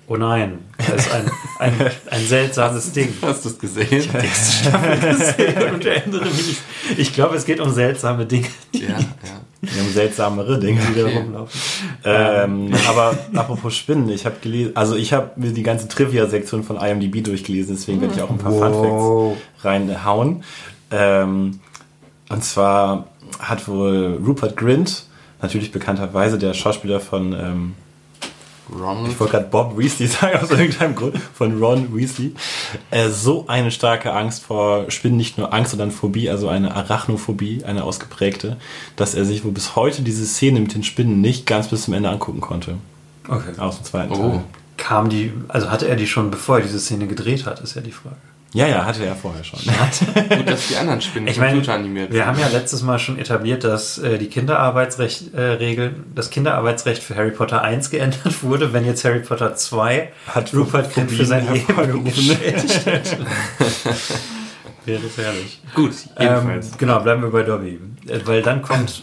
oh 0.09 0.16
nein, 0.16 0.59
das 0.79 1.07
ist 1.07 1.12
ein, 1.12 1.31
ein, 1.61 1.72
ein 2.11 2.27
seltsames 2.27 2.92
Ding. 2.92 3.12
Hast 3.22 3.44
du 3.44 3.51
es 3.51 3.59
gesehen? 3.59 4.03
Staffel 4.03 4.99
gesehen 5.14 5.75
und 5.75 5.85
erinnere 5.85 6.25
mich. 6.25 6.59
Ich 6.96 7.12
glaube, 7.12 7.37
es 7.37 7.44
geht 7.44 7.61
um 7.61 7.72
seltsame 7.72 8.27
Dinge. 8.27 8.49
ja, 8.72 8.99
ja. 8.99 9.40
Wir 9.62 9.83
haben 9.83 9.90
seltsamere 9.92 10.61
Dinge, 10.61 10.81
die 10.90 11.01
da 11.01 11.07
rumlaufen. 11.09 11.61
Ähm, 12.05 12.72
aber 12.88 13.18
apropos 13.35 13.75
Spinnen, 13.75 14.09
ich 14.11 14.25
habe 14.27 14.37
gelesen, 14.40 14.77
also 14.77 14.94
ich 14.94 15.12
habe 15.12 15.31
mir 15.37 15.51
die 15.51 15.62
ganze 15.62 15.88
Trivia-Sektion 15.88 16.62
von 16.62 16.77
IMDb 16.77 17.25
durchgelesen, 17.25 17.75
deswegen 17.75 18.01
werde 18.01 18.14
ich 18.14 18.22
auch 18.22 18.31
ein 18.31 18.38
paar 18.38 18.53
Wow. 18.53 19.37
Facts 19.37 19.64
reinhauen. 19.64 20.44
Ähm, 20.90 21.61
und 22.29 22.44
zwar 22.44 23.07
hat 23.38 23.66
wohl 23.68 24.18
Rupert 24.25 24.57
Grint, 24.57 25.07
natürlich 25.42 25.72
bekannterweise 25.72 26.38
der 26.38 26.55
Schauspieler 26.55 27.01
von, 27.01 27.33
ähm, 27.33 27.75
Ronald. 28.72 29.12
ich 29.12 29.20
wollte 29.20 29.33
gerade 29.35 29.46
Bob 29.49 29.79
Weasley 29.79 30.07
sagen, 30.09 30.38
aus 30.40 30.51
irgendeinem 30.51 30.96
Grund, 30.96 31.18
von 31.35 31.62
Ron 31.62 31.94
Weasley, 31.96 32.35
äh, 32.90 33.09
so 33.11 33.44
eine 33.46 33.70
starke 33.70 34.12
Angst 34.12 34.42
vor 34.44 34.90
Spinnen, 34.90 35.16
nicht 35.16 35.38
nur 35.38 35.53
Angst, 35.55 35.70
sondern 35.70 35.92
Phobie, 35.92 36.29
also 36.31 36.49
eine 36.49 36.75
Arachnophobie, 36.75 37.62
eine 37.64 37.85
ausgeprägte, 37.85 38.57
dass 38.96 39.14
er 39.14 39.25
sich 39.25 39.44
wohl 39.44 39.53
bis 39.53 39.77
heute 39.77 40.03
diese 40.03 40.27
Szene 40.27 40.59
mit 40.61 40.75
den 40.75 40.83
Spinnen 40.83 41.20
nicht 41.20 41.46
ganz 41.46 41.68
bis 41.68 41.85
zum 41.85 41.94
Ende 41.94 42.09
angucken 42.11 42.40
konnte. 42.40 42.79
Okay. 43.29 43.53
Aus 43.59 43.77
dem 43.77 43.85
zweiten 43.85 44.12
Oh. 44.12 44.16
Teil. 44.31 44.44
Kam 44.79 45.09
die, 45.09 45.33
also 45.49 45.70
hatte 45.70 45.88
er 45.88 45.96
die 45.96 46.07
schon, 46.07 46.31
bevor 46.31 46.57
er 46.59 46.62
diese 46.62 46.79
Szene 46.81 47.07
gedreht 47.07 47.46
hat, 47.46 47.61
ist 47.61 47.75
ja 47.77 47.83
die 47.83 47.92
Frage. 47.92 48.16
Ja, 48.53 48.67
ja, 48.69 48.85
hatte 48.87 49.05
er 49.05 49.15
vorher 49.17 49.45
schon. 49.45 49.59
Gut, 50.37 50.49
dass 50.49 50.69
die 50.69 50.77
anderen 50.77 51.01
Spinnen 51.03 51.29
Ich 51.29 51.37
meine, 51.39 51.53
computeranimiert 51.53 52.11
wir 52.11 52.19
sind. 52.21 52.27
haben 52.27 52.39
ja 52.39 52.49
letztes 52.49 52.83
Mal 52.83 52.99
schon 52.99 53.19
etabliert, 53.19 53.65
dass 53.65 53.99
äh, 53.99 54.17
die 54.19 54.29
Kinderarbeitsrecht, 54.29 55.35
äh, 55.35 55.91
das 56.15 56.31
Kinderarbeitsrecht 56.31 57.03
für 57.03 57.17
Harry 57.17 57.33
Potter 57.33 57.61
1 57.63 57.91
geändert 57.91 58.43
wurde, 58.43 58.73
wenn 58.73 58.87
jetzt 58.87 59.05
Harry 59.05 59.21
Potter 59.21 59.55
2 59.57 60.11
Hat 60.35 60.55
Rupert 60.55 60.95
Grint 60.95 61.11
für 61.11 61.27
sein 61.27 61.53
Leben 61.53 62.05
geschädigt 62.05 62.87
hätte. 62.87 63.19
Wäre 64.87 65.01
das 65.03 65.17
herrlich. 65.19 65.61
Gut, 65.75 65.93
Ähm, 66.17 66.29
jedenfalls. 66.29 66.79
genau, 66.79 67.01
bleiben 67.01 67.23
wir 67.23 67.31
bei 67.31 67.43
Dobby. 67.43 67.81
Äh, 68.07 68.21
Weil 68.25 68.43
dann 68.43 68.63
kommt 68.63 69.03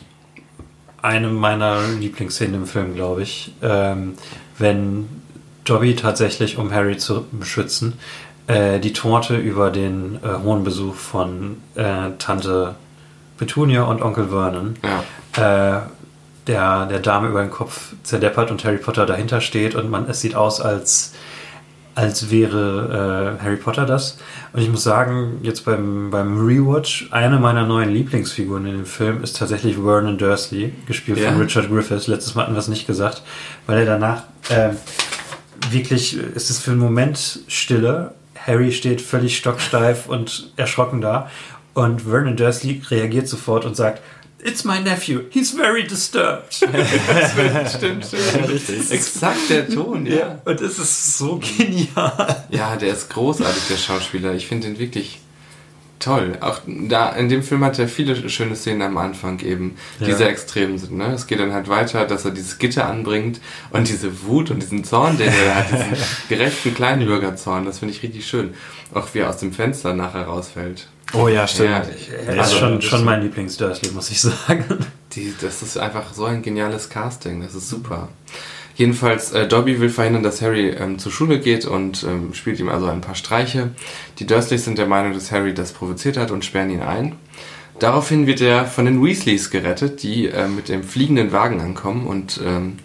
eine 1.01 1.27
meiner 1.27 1.81
Lieblingsszenen 1.99 2.55
im 2.61 2.65
Film, 2.65 2.95
glaube 2.95 3.23
ich. 3.23 3.53
Ähm, 3.61 4.13
wenn 4.57 5.09
Dobby 5.65 5.95
tatsächlich, 5.95 6.57
um 6.57 6.71
Harry 6.73 6.97
zu 6.97 7.25
beschützen, 7.31 7.93
äh, 8.47 8.79
die 8.79 8.93
Torte 8.93 9.37
über 9.37 9.71
den 9.71 10.19
äh, 10.23 10.43
hohen 10.43 10.63
Besuch 10.63 10.95
von 10.95 11.57
äh, 11.75 12.11
Tante 12.19 12.75
Petunia 13.37 13.83
und 13.83 14.01
Onkel 14.01 14.27
Vernon 14.29 14.75
ja. 14.83 15.77
äh, 15.77 15.81
der, 16.47 16.85
der 16.87 16.99
Dame 16.99 17.29
über 17.29 17.41
den 17.41 17.51
Kopf 17.51 17.93
zerdeppert 18.03 18.51
und 18.51 18.63
Harry 18.65 18.77
Potter 18.77 19.05
dahinter 19.05 19.41
steht 19.41 19.75
und 19.75 19.89
man, 19.89 20.09
es 20.09 20.19
sieht 20.21 20.35
aus, 20.35 20.59
als, 20.59 21.13
als 21.95 22.31
wäre 22.31 23.37
äh, 23.39 23.43
Harry 23.43 23.55
Potter 23.55 23.85
das. 23.85 24.17
Und 24.51 24.61
ich 24.61 24.69
muss 24.69 24.83
sagen, 24.83 25.39
jetzt 25.41 25.63
beim, 25.63 26.11
beim 26.11 26.45
Rewatch, 26.45 27.07
eine 27.11 27.39
meiner 27.39 27.65
neuen 27.65 27.89
Lieblingsfiguren 27.91 28.65
in 28.65 28.73
dem 28.73 28.85
Film 28.85 29.23
ist 29.23 29.37
tatsächlich 29.37 29.77
Vernon 29.77 30.17
Dursley, 30.17 30.73
gespielt 30.85 31.19
Ja. 31.19 31.31
von 31.31 31.39
Richard 31.41 31.69
Griffiths. 31.69 32.07
Letztes 32.07 32.35
Mal 32.35 32.43
hatten 32.43 32.53
wir 32.53 32.59
es 32.59 32.67
nicht 32.67 32.87
gesagt, 32.87 33.23
weil 33.67 33.79
er 33.79 33.85
danach 33.85 34.23
wirklich, 35.71 36.17
äh, 36.17 36.21
ist 36.35 36.49
es 36.49 36.59
für 36.59 36.71
einen 36.71 36.79
Moment 36.79 37.39
Stille. 37.47 38.13
Harry 38.45 38.71
steht 38.71 39.01
völlig 39.01 39.37
stocksteif 39.37 40.07
und 40.07 40.51
erschrocken 40.57 41.01
da. 41.01 41.29
Und 41.73 42.01
Vernon 42.01 42.37
Dursley 42.37 42.81
reagiert 42.89 43.27
sofort 43.27 43.65
und 43.65 43.75
sagt, 43.75 44.01
It's 44.45 44.65
my 44.65 44.79
nephew. 44.81 45.21
He's 45.29 45.51
very 45.51 45.87
disturbed. 45.87 46.53
stimmt, 46.53 48.05
stimmt. 48.05 48.91
Exakt 48.91 49.49
der 49.49 49.69
Ton, 49.69 50.05
ja. 50.05 50.41
Und 50.43 50.59
es 50.59 50.79
ist 50.79 51.17
so 51.17 51.39
genial. 51.39 52.45
Ja, 52.49 52.75
der 52.75 52.91
ist 52.91 53.09
großartig, 53.09 53.63
der 53.69 53.77
Schauspieler. 53.77 54.33
Ich 54.33 54.47
finde 54.47 54.67
ihn 54.67 54.79
wirklich 54.79 55.21
toll. 56.03 56.37
Auch 56.41 56.59
da, 56.67 57.09
in 57.09 57.29
dem 57.29 57.43
Film 57.43 57.63
hat 57.63 57.79
er 57.79 57.87
viele 57.87 58.29
schöne 58.29 58.55
Szenen 58.55 58.81
am 58.81 58.97
Anfang 58.97 59.39
eben, 59.39 59.75
die 59.99 60.09
Ja. 60.11 60.15
sehr 60.17 60.29
extrem 60.29 60.77
sind. 60.77 60.97
Ne? 60.97 61.13
Es 61.13 61.27
geht 61.27 61.39
dann 61.39 61.53
halt 61.53 61.69
weiter, 61.69 62.05
dass 62.05 62.25
er 62.25 62.31
dieses 62.31 62.57
Gitter 62.57 62.87
anbringt 62.87 63.39
und 63.71 63.87
diese 63.87 64.23
Wut 64.25 64.51
und 64.51 64.61
diesen 64.61 64.83
Zorn, 64.83 65.17
den 65.17 65.29
er 65.31 65.55
hat, 65.55 65.71
diesen 65.71 66.03
gerechten 66.29 66.73
Kleinbürgerzorn, 66.75 67.65
das 67.65 67.79
finde 67.79 67.93
ich 67.93 68.03
richtig 68.03 68.25
schön. 68.27 68.53
Auch 68.93 69.07
wie 69.13 69.19
er 69.19 69.29
aus 69.29 69.37
dem 69.37 69.53
Fenster 69.53 69.93
nachher 69.93 70.23
rausfällt. 70.25 70.87
Oh 71.13 71.27
ja, 71.27 71.47
stimmt. 71.47 71.69
Ja, 71.69 71.81
Er 72.27 72.33
ist 72.33 72.39
Also, 72.39 72.57
schon, 72.57 72.75
das- 72.75 72.85
schon 72.85 73.03
mein 73.05 73.21
Lieblings-Dursley, 73.21 73.91
muss 73.91 74.09
ich 74.11 74.21
sagen. 74.21 74.65
Die, 75.13 75.33
das 75.41 75.61
ist 75.61 75.77
einfach 75.77 76.13
so 76.13 76.25
ein 76.25 76.41
geniales 76.41 76.89
Casting, 76.89 77.41
das 77.43 77.53
ist 77.55 77.69
super. 77.69 78.09
Jedenfalls, 78.75 79.31
äh, 79.31 79.47
Dobby 79.47 79.79
will 79.79 79.89
verhindern, 79.89 80.23
dass 80.23 80.41
Harry 80.41 80.69
ähm, 80.69 80.97
zur 80.97 81.11
Schule 81.11 81.39
geht 81.39 81.65
und 81.65 82.03
ähm, 82.03 82.33
spielt 82.33 82.59
ihm 82.59 82.69
also 82.69 82.87
ein 82.87 83.01
paar 83.01 83.15
Streiche. 83.15 83.69
Die 84.19 84.25
Dursleys 84.25 84.65
sind 84.65 84.77
der 84.77 84.87
Meinung, 84.87 85.13
dass 85.13 85.31
Harry 85.31 85.53
das 85.53 85.73
provoziert 85.73 86.17
hat 86.17 86.31
und 86.31 86.43
sperren 86.43 86.71
ihn 86.71 86.81
ein. 86.81 87.15
Daraufhin 87.79 88.27
wird 88.27 88.41
er 88.41 88.65
von 88.65 88.85
den 88.85 89.03
Weasleys 89.03 89.51
gerettet, 89.51 90.03
die 90.03 90.27
äh, 90.27 90.47
mit 90.47 90.69
dem 90.69 90.83
fliegenden 90.83 91.31
Wagen 91.31 91.61
ankommen 91.61 92.07
und 92.07 92.39
ähm, 92.43 92.77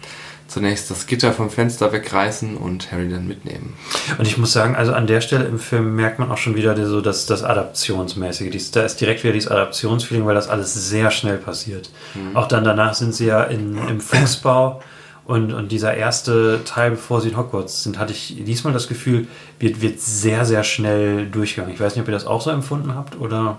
zunächst 0.47 0.89
das 0.89 1.05
Gitter 1.05 1.31
vom 1.31 1.49
Fenster 1.49 1.91
wegreißen 1.91 2.57
und 2.57 2.91
Harry 2.91 3.07
dann 3.07 3.27
mitnehmen. 3.27 3.75
Und 4.17 4.27
ich 4.27 4.37
muss 4.37 4.51
sagen, 4.51 4.75
also 4.75 4.93
an 4.93 5.05
der 5.07 5.21
Stelle 5.21 5.45
im 5.45 5.59
Film 5.59 5.95
merkt 5.95 6.19
man 6.19 6.31
auch 6.31 6.37
schon 6.37 6.55
wieder 6.55 6.75
so 6.87 7.01
das, 7.01 7.27
das 7.27 7.43
Adaptionsmäßige. 7.43 8.49
Dies, 8.49 8.71
da 8.71 8.81
ist 8.81 8.99
direkt 8.99 9.23
wieder 9.23 9.33
dieses 9.33 9.51
Adaptionsfeeling, 9.51 10.25
weil 10.25 10.35
das 10.35 10.49
alles 10.49 10.73
sehr 10.73 11.11
schnell 11.11 11.37
passiert. 11.37 11.91
Auch 12.33 12.47
dann 12.47 12.63
danach 12.63 12.95
sind 12.95 13.13
sie 13.13 13.27
ja 13.27 13.43
in, 13.43 13.77
im 13.87 14.01
Fuchsbau. 14.01 14.81
Und, 15.29 15.53
und 15.53 15.71
dieser 15.71 15.93
erste 15.93 16.61
Teil, 16.65 16.89
bevor 16.89 17.21
sie 17.21 17.29
in 17.29 17.37
Hogwarts 17.37 17.83
sind, 17.83 17.99
hatte 17.99 18.13
ich 18.13 18.35
diesmal 18.47 18.73
das 18.73 18.87
Gefühl, 18.87 19.27
wird, 19.59 19.79
wird 19.79 19.99
sehr, 19.99 20.43
sehr 20.43 20.63
schnell 20.63 21.27
durchgegangen. 21.27 21.71
Ich 21.71 21.79
weiß 21.79 21.93
nicht, 21.93 22.01
ob 22.01 22.07
ihr 22.07 22.13
das 22.13 22.25
auch 22.25 22.41
so 22.41 22.49
empfunden 22.49 22.95
habt 22.95 23.19
oder. 23.19 23.57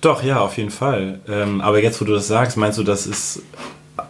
Doch, 0.00 0.24
ja, 0.24 0.40
auf 0.40 0.56
jeden 0.56 0.70
Fall. 0.72 1.20
Ähm, 1.28 1.60
aber 1.60 1.80
jetzt, 1.80 2.00
wo 2.00 2.04
du 2.04 2.12
das 2.12 2.26
sagst, 2.26 2.56
meinst 2.56 2.76
du, 2.76 2.82
das 2.82 3.06
ist 3.06 3.40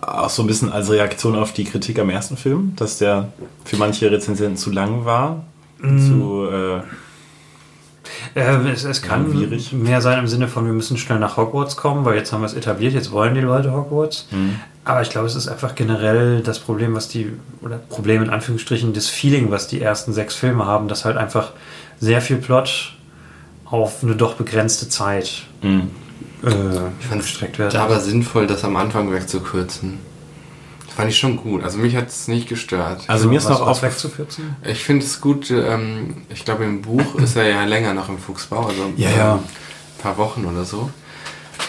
auch 0.00 0.30
so 0.30 0.42
ein 0.42 0.46
bisschen 0.46 0.72
als 0.72 0.88
Reaktion 0.90 1.36
auf 1.36 1.52
die 1.52 1.64
Kritik 1.64 1.98
am 1.98 2.08
ersten 2.08 2.38
Film, 2.38 2.72
dass 2.76 2.96
der 2.96 3.28
für 3.66 3.76
manche 3.76 4.10
Rezensenten 4.10 4.56
zu 4.56 4.70
lang 4.70 5.04
war? 5.04 5.44
Zu, 5.80 6.46
äh, 6.50 6.80
Äh, 8.34 8.70
es, 8.72 8.84
es 8.84 9.02
kann 9.02 9.30
Langwierig. 9.30 9.72
mehr 9.72 10.00
sein 10.00 10.18
im 10.18 10.26
Sinne 10.28 10.48
von, 10.48 10.64
wir 10.64 10.72
müssen 10.72 10.96
schnell 10.96 11.18
nach 11.18 11.36
Hogwarts 11.36 11.76
kommen, 11.76 12.04
weil 12.04 12.16
jetzt 12.16 12.32
haben 12.32 12.40
wir 12.40 12.46
es 12.46 12.54
etabliert, 12.54 12.92
jetzt 12.94 13.12
wollen 13.12 13.34
die 13.34 13.40
Leute 13.40 13.72
Hogwarts. 13.72 14.28
Aber 14.84 15.02
ich 15.02 15.10
glaube, 15.10 15.26
es 15.26 15.34
ist 15.34 15.46
einfach 15.48 15.74
generell 15.74 16.40
das 16.42 16.58
Problem, 16.58 16.94
was 16.94 17.08
die, 17.08 17.32
oder 17.62 17.76
Problem 17.76 18.22
in 18.22 18.30
Anführungsstrichen, 18.30 18.92
das 18.94 19.08
Feeling, 19.08 19.50
was 19.50 19.68
die 19.68 19.80
ersten 19.80 20.12
sechs 20.12 20.34
Filme 20.34 20.64
haben, 20.66 20.88
dass 20.88 21.04
halt 21.04 21.16
einfach 21.18 21.52
sehr 22.00 22.20
viel 22.22 22.36
Plot 22.38 22.94
auf 23.66 24.02
eine 24.02 24.16
doch 24.16 24.34
begrenzte 24.34 24.88
Zeit 24.88 25.42
Mhm. 25.62 25.90
äh, 26.42 27.16
gestreckt 27.18 27.58
werden. 27.58 27.72
Da 27.74 27.84
aber 27.84 28.00
sinnvoll, 28.00 28.46
das 28.46 28.64
am 28.64 28.76
Anfang 28.76 29.12
wegzukürzen. 29.12 29.98
Das 30.86 30.94
fand 30.94 31.10
ich 31.10 31.18
schon 31.18 31.36
gut. 31.36 31.62
Also 31.62 31.76
mich 31.78 31.94
hat 31.94 32.08
es 32.08 32.26
nicht 32.26 32.48
gestört. 32.48 33.02
Also 33.06 33.28
mir 33.28 33.36
ist 33.38 33.44
Was 33.48 33.58
noch 33.60 33.66
auf 33.68 33.82
wegzukürzen. 33.82 34.56
Ich 34.64 34.82
finde 34.82 35.04
es 35.04 35.20
gut, 35.20 35.50
ähm, 35.50 36.22
ich 36.30 36.44
glaube 36.44 36.64
im 36.64 36.80
Buch 36.82 37.14
ist 37.16 37.36
er 37.36 37.46
ja 37.46 37.64
länger 37.64 37.92
noch 37.94 38.08
im 38.08 38.18
Fuchsbau, 38.18 38.66
also 38.66 38.92
Ja, 38.96 39.10
ja. 39.10 39.34
ein 39.34 40.02
paar 40.02 40.16
Wochen 40.16 40.46
oder 40.46 40.64
so. 40.64 40.90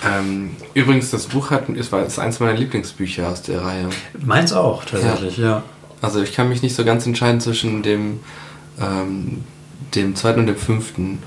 Ähm, 0.04 0.52
übrigens, 0.74 1.12
das 1.12 1.28
Buch 1.28 1.52
hat, 1.52 1.70
ist, 1.70 1.94
ist 1.94 2.20
eins 2.20 2.40
meiner 2.40 2.54
Lieblingsbücher 2.58 3.30
aus 3.30 3.42
der 3.44 3.64
Reihe. 3.64 3.90
Meins 4.24 4.54
auch, 4.54 4.84
tatsächlich, 4.86 5.38
ja. 5.38 5.64
Also 6.02 6.22
ich 6.22 6.34
kann 6.34 6.50
mich 6.50 6.64
nicht 6.64 6.76
so 6.76 6.84
ganz 6.84 7.06
entscheiden 7.06 7.40
zwischen 7.42 7.84
dem, 7.84 8.20
ähm, 8.80 9.44
dem 9.94 10.16
zweiten 10.16 10.40
und 10.40 10.48
dem 10.48 10.58
fünften 10.58 11.20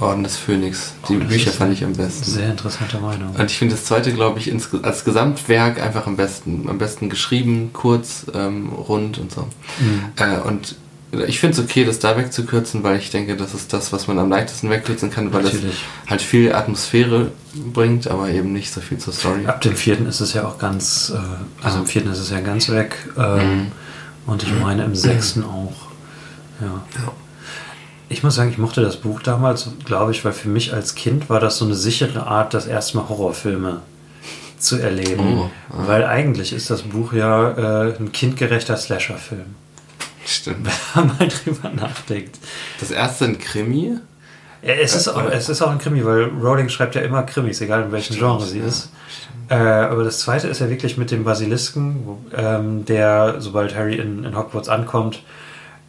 Orden 0.00 0.22
des 0.22 0.36
Phönix. 0.36 0.94
Die 1.08 1.16
Oh, 1.16 1.20
Bücher 1.20 1.50
fand 1.50 1.72
ich 1.72 1.84
am 1.84 1.92
besten. 1.94 2.24
Sehr 2.24 2.50
interessante 2.50 2.98
Meinung. 2.98 3.34
Und 3.36 3.50
ich 3.50 3.58
finde 3.58 3.74
das 3.74 3.84
zweite, 3.84 4.12
glaube 4.12 4.38
ich, 4.38 4.48
ins, 4.48 4.68
als 4.82 5.04
Gesamtwerk 5.04 5.80
einfach 5.80 6.06
am 6.06 6.16
besten. 6.16 6.66
Am 6.68 6.78
besten 6.78 7.10
geschrieben, 7.10 7.70
kurz, 7.72 8.26
ähm, 8.34 8.70
rund 8.70 9.18
und 9.18 9.32
so. 9.32 9.42
Mhm. 9.78 10.04
Äh, 10.16 10.38
und 10.46 10.76
ich 11.26 11.40
finde 11.40 11.58
es 11.58 11.64
okay, 11.64 11.84
das 11.84 11.98
da 11.98 12.16
wegzukürzen, 12.16 12.82
weil 12.84 12.98
ich 12.98 13.10
denke, 13.10 13.36
das 13.36 13.54
ist 13.54 13.72
das, 13.72 13.92
was 13.92 14.06
man 14.06 14.18
am 14.18 14.30
leichtesten 14.30 14.70
wegkürzen 14.70 15.10
kann, 15.10 15.32
weil 15.32 15.42
Natürlich. 15.42 15.82
das 16.04 16.10
halt 16.10 16.22
viel 16.22 16.52
Atmosphäre 16.54 17.32
bringt, 17.72 18.06
aber 18.08 18.28
eben 18.28 18.52
nicht 18.52 18.72
so 18.72 18.80
viel 18.80 18.98
zur 18.98 19.12
Story. 19.12 19.46
Ab 19.46 19.60
dem 19.60 19.74
vierten 19.74 20.06
ist 20.06 20.20
es 20.20 20.34
ja 20.34 20.46
auch 20.46 20.58
ganz, 20.58 21.12
äh, 21.14 21.64
also 21.64 21.78
im 21.78 21.86
vierten 21.86 22.10
ist 22.10 22.18
es 22.18 22.30
ja 22.30 22.40
ganz 22.40 22.68
weg. 22.68 22.96
Ähm, 23.18 23.72
Und 24.26 24.42
ich 24.44 24.52
meine 24.60 24.84
im 24.84 24.94
sechsten 24.94 25.42
auch. 25.44 25.72
Ja. 26.60 26.82
Ich 28.08 28.22
muss 28.22 28.34
sagen, 28.34 28.50
ich 28.50 28.58
mochte 28.58 28.80
das 28.82 28.96
Buch 28.96 29.20
damals, 29.20 29.68
glaube 29.84 30.12
ich, 30.12 30.24
weil 30.24 30.32
für 30.32 30.48
mich 30.48 30.72
als 30.72 30.94
Kind 30.94 31.28
war 31.30 31.40
das 31.40 31.58
so 31.58 31.64
eine 31.64 31.74
sichere 31.74 32.26
Art, 32.26 32.54
das 32.54 32.66
erste 32.66 32.96
Mal 32.98 33.08
Horrorfilme 33.08 33.80
zu 34.58 34.76
erleben. 34.76 35.38
Oh, 35.38 35.50
Weil 35.70 36.04
eigentlich 36.04 36.52
ist 36.52 36.70
das 36.70 36.82
Buch 36.82 37.12
ja 37.12 37.86
äh, 37.86 37.96
ein 37.98 38.12
kindgerechter 38.12 38.76
Slasher-Film. 38.76 39.54
Stimmt. 40.30 40.68
Wenn 40.94 41.06
man 41.06 41.28
drüber 41.28 41.70
nachdenkt. 41.70 42.38
Das 42.78 42.92
erste 42.92 43.24
ein 43.24 43.38
Krimi. 43.38 43.98
Ja, 44.62 44.74
es, 44.74 44.94
ist 44.94 45.08
auch, 45.08 45.28
es 45.28 45.48
ist 45.48 45.60
auch 45.60 45.70
ein 45.70 45.78
Krimi, 45.78 46.04
weil 46.04 46.24
Rowling 46.24 46.68
schreibt 46.68 46.94
ja 46.94 47.00
immer 47.00 47.22
Krimis, 47.24 47.60
egal 47.60 47.82
in 47.82 47.92
welchem 47.92 48.14
Genre 48.16 48.46
sie 48.46 48.60
ist. 48.60 48.90
Äh, 49.48 49.54
aber 49.54 50.04
das 50.04 50.20
zweite 50.20 50.46
ist 50.46 50.60
ja 50.60 50.70
wirklich 50.70 50.96
mit 50.96 51.10
dem 51.10 51.24
Basilisken, 51.24 52.02
wo, 52.04 52.18
ähm, 52.36 52.84
der, 52.84 53.36
sobald 53.40 53.74
Harry 53.74 53.96
in, 53.96 54.22
in 54.22 54.36
Hogwarts 54.36 54.68
ankommt, 54.68 55.24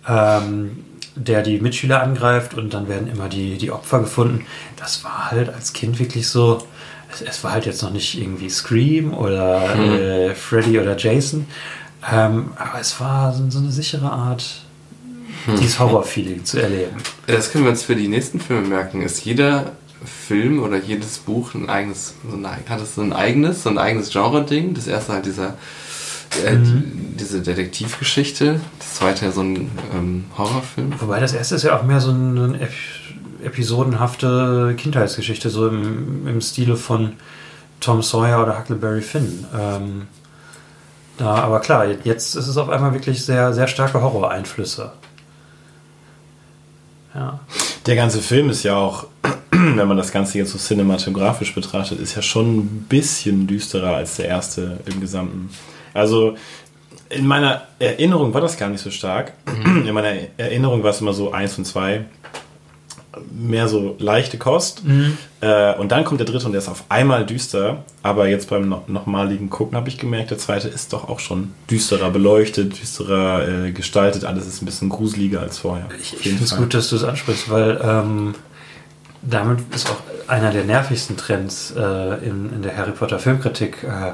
ähm, 0.08 0.86
der 1.16 1.44
die 1.44 1.60
Mitschüler 1.60 2.02
angreift 2.02 2.56
und 2.56 2.74
dann 2.74 2.88
werden 2.88 3.12
immer 3.12 3.30
die, 3.30 3.58
die 3.58 3.70
Opfer 3.70 4.00
gefunden. 4.00 4.46
Das 4.78 5.04
war 5.04 5.30
halt 5.30 5.54
als 5.54 5.74
Kind 5.74 6.00
wirklich 6.00 6.28
so. 6.28 6.66
Es, 7.14 7.22
es 7.22 7.44
war 7.44 7.52
halt 7.52 7.68
jetzt 7.68 7.84
noch 7.84 7.92
nicht 7.92 8.20
irgendwie 8.20 8.50
Scream 8.50 9.14
oder 9.14 9.76
äh, 9.76 10.34
Freddy 10.34 10.80
oder 10.80 10.98
Jason, 10.98 11.46
ähm, 12.12 12.52
aber 12.56 12.80
es 12.80 13.00
war 13.00 13.34
so, 13.34 13.50
so 13.50 13.60
eine 13.60 13.72
sichere 13.72 14.12
Art, 14.12 14.62
dieses 15.60 15.80
Horror-Feeling 15.80 16.46
zu 16.46 16.62
erleben. 16.62 16.98
Das 17.28 17.52
können 17.52 17.64
wir 17.66 17.72
uns 17.72 17.84
für 17.84 17.96
die 17.96 18.08
nächsten 18.08 18.40
Filme 18.40 18.68
merken. 18.68 19.02
Ist 19.02 19.26
jeder 19.26 19.72
Film 20.04 20.62
oder 20.62 20.78
jedes 20.78 21.20
Buch 21.20 21.54
ein 21.54 21.70
eigenes, 21.70 22.16
so 22.30 22.36
ein, 22.36 22.46
hat 22.46 22.82
es 22.82 22.96
so 22.96 23.02
ein 23.02 23.14
eigenes, 23.14 23.64
so 23.64 23.70
ein 23.70 23.78
eigenes 23.78 24.10
Genre-Ding? 24.12 24.74
Das 24.74 24.88
erste 24.88 25.14
halt 25.14 25.26
dieser, 25.26 25.56
äh, 26.46 26.56
Mhm. 26.56 27.16
diese 27.20 27.42
Detektivgeschichte. 27.42 28.60
Das 28.80 28.96
zweite 28.96 29.26
ja 29.26 29.32
so 29.32 29.42
ein 29.42 29.70
ähm, 29.94 30.26
Horrorfilm. 30.38 30.94
Wobei 31.00 31.20
das 31.20 31.34
erste 31.34 31.56
ist 31.56 31.64
ja 31.64 31.78
auch 31.78 31.84
mehr 31.84 32.00
so 32.02 32.12
eine 32.12 32.60
ep 32.60 32.72
episodenhafte 33.44 34.76
Kindheitsgeschichte, 34.78 35.50
so 35.50 35.68
im, 35.68 36.28
im 36.28 36.42
Stile 36.42 36.76
von 36.76 37.14
Tom 37.80 38.04
Sawyer 38.04 38.44
oder 38.44 38.60
Huckleberry 38.60 39.02
Finn. 39.02 39.46
Ähm, 39.60 40.04
da, 41.22 41.36
aber 41.36 41.60
klar, 41.60 41.86
jetzt 42.04 42.36
ist 42.36 42.48
es 42.48 42.58
auf 42.58 42.70
einmal 42.70 42.94
wirklich 42.94 43.24
sehr, 43.24 43.54
sehr 43.54 43.68
starke 43.68 44.02
Horror-Einflüsse. 44.02 44.92
Ja. 47.14 47.40
Der 47.86 47.96
ganze 47.96 48.22
Film 48.22 48.50
ist 48.50 48.64
ja 48.64 48.76
auch, 48.76 49.06
wenn 49.52 49.88
man 49.88 49.98
das 49.98 50.12
Ganze 50.12 50.40
jetzt 50.40 50.52
so 50.52 50.58
cinematografisch 50.58 51.54
betrachtet, 51.54 52.00
ist 52.00 52.16
ja 52.16 52.24
schon 52.24 52.58
ein 52.58 52.86
bisschen 52.90 53.46
düsterer 53.46 53.96
als 53.96 54.16
der 54.16 54.30
erste 54.30 54.80
im 54.86 55.00
Gesamten. 55.00 55.52
Also 55.94 56.36
in 57.10 57.28
meiner 57.28 57.64
Erinnerung 57.78 58.34
war 58.34 58.42
das 58.42 58.58
gar 58.58 58.70
nicht 58.70 58.82
so 58.82 58.90
stark. 58.90 59.34
In 59.66 59.94
meiner 59.94 60.14
Erinnerung 60.38 60.82
war 60.82 60.90
es 60.90 61.02
immer 61.02 61.14
so 61.14 61.32
eins 61.32 61.56
und 61.58 61.66
zwei 61.66 62.06
mehr 63.32 63.68
so 63.68 63.96
leichte 64.00 64.38
Kost. 64.38 64.84
Äh, 65.42 65.76
und 65.76 65.92
dann 65.92 66.04
kommt 66.06 66.20
der 66.20 66.28
dritte 66.28 66.46
und 66.46 66.54
der 66.54 66.60
ist 66.60 66.70
auf 66.70 66.86
einmal 66.90 67.26
düster. 67.26 67.84
Aber 68.04 68.28
jetzt 68.28 68.50
beim 68.50 68.70
no 68.70 68.84
nochmaligen 68.88 69.50
Gucken 69.50 69.78
habe 69.78 69.90
ich 69.90 69.98
gemerkt, 69.98 70.32
der 70.32 70.38
zweite 70.38 70.68
ist 70.68 70.94
doch 70.94 71.10
auch 71.10 71.20
schon 71.20 71.54
düsterer 71.70 72.10
beleuchtet, 72.10 72.80
düsterer 72.80 73.66
äh, 73.66 73.72
gestaltet. 73.72 74.26
Alles 74.26 74.48
ist 74.48 74.62
ein 74.62 74.66
bisschen 74.66 74.90
gruseliger 74.90 75.42
als 75.42 75.60
vorher. 75.60 75.88
Ich, 76.00 76.14
ich 76.14 76.20
finde 76.22 76.44
es 76.44 76.56
gut, 76.56 76.74
dass 76.74 76.90
du 76.90 76.96
es 76.96 77.04
ansprichst, 77.04 77.50
weil 77.50 77.80
ähm, 77.84 78.36
damit 79.22 79.60
ist 79.74 79.90
auch 79.90 80.02
einer 80.28 80.52
der 80.52 80.64
nervigsten 80.64 81.18
Trends 81.18 81.74
äh, 81.76 82.26
in, 82.26 82.52
in 82.54 82.62
der 82.62 82.78
Harry 82.78 82.92
Potter 82.92 83.20
Filmkritik 83.20 83.84
äh, 83.84 84.14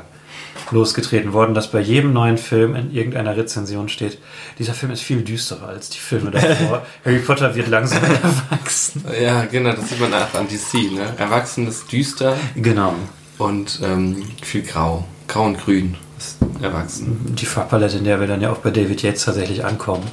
losgetreten 0.72 1.34
worden, 1.34 1.54
dass 1.54 1.72
bei 1.72 1.80
jedem 1.80 2.14
neuen 2.14 2.38
Film 2.38 2.76
in 2.76 2.94
irgendeiner 2.94 3.36
Rezension 3.38 3.90
steht, 3.90 4.18
dieser 4.60 4.74
Film 4.74 4.92
ist 4.92 5.02
viel 5.02 5.22
düsterer 5.22 5.68
als 5.70 5.90
die 5.90 6.00
Filme 6.00 6.32
davor. 6.32 6.86
Harry 7.06 7.20
Potter 7.20 7.56
wird 7.56 7.68
langsam 7.68 8.04
erwachsen. 8.50 9.04
Ja, 9.22 9.46
genau, 9.46 9.72
das 9.74 9.90
sieht 9.90 10.00
man 10.00 10.14
auch 10.14 10.34
an 10.34 10.48
DC. 10.48 10.92
Ne? 10.94 11.14
Erwachsen 11.18 11.68
ist 11.68 11.92
düster 11.92 12.36
Genau. 12.56 12.94
und 13.38 13.80
ähm, 13.84 14.24
viel 14.42 14.64
grau. 14.64 15.06
Grau 15.28 15.46
und 15.46 15.58
grün 15.60 15.96
ist 16.18 16.38
erwachsen. 16.62 17.36
Die 17.36 17.46
Farbpalette, 17.46 17.98
in 17.98 18.04
der 18.04 18.20
wir 18.20 18.28
dann 18.28 18.42
ja 18.42 18.52
auch 18.52 18.58
bei 18.58 18.72
David 18.72 19.02
Yates 19.02 19.26
tatsächlich 19.26 19.64
ankommen. 19.66 20.04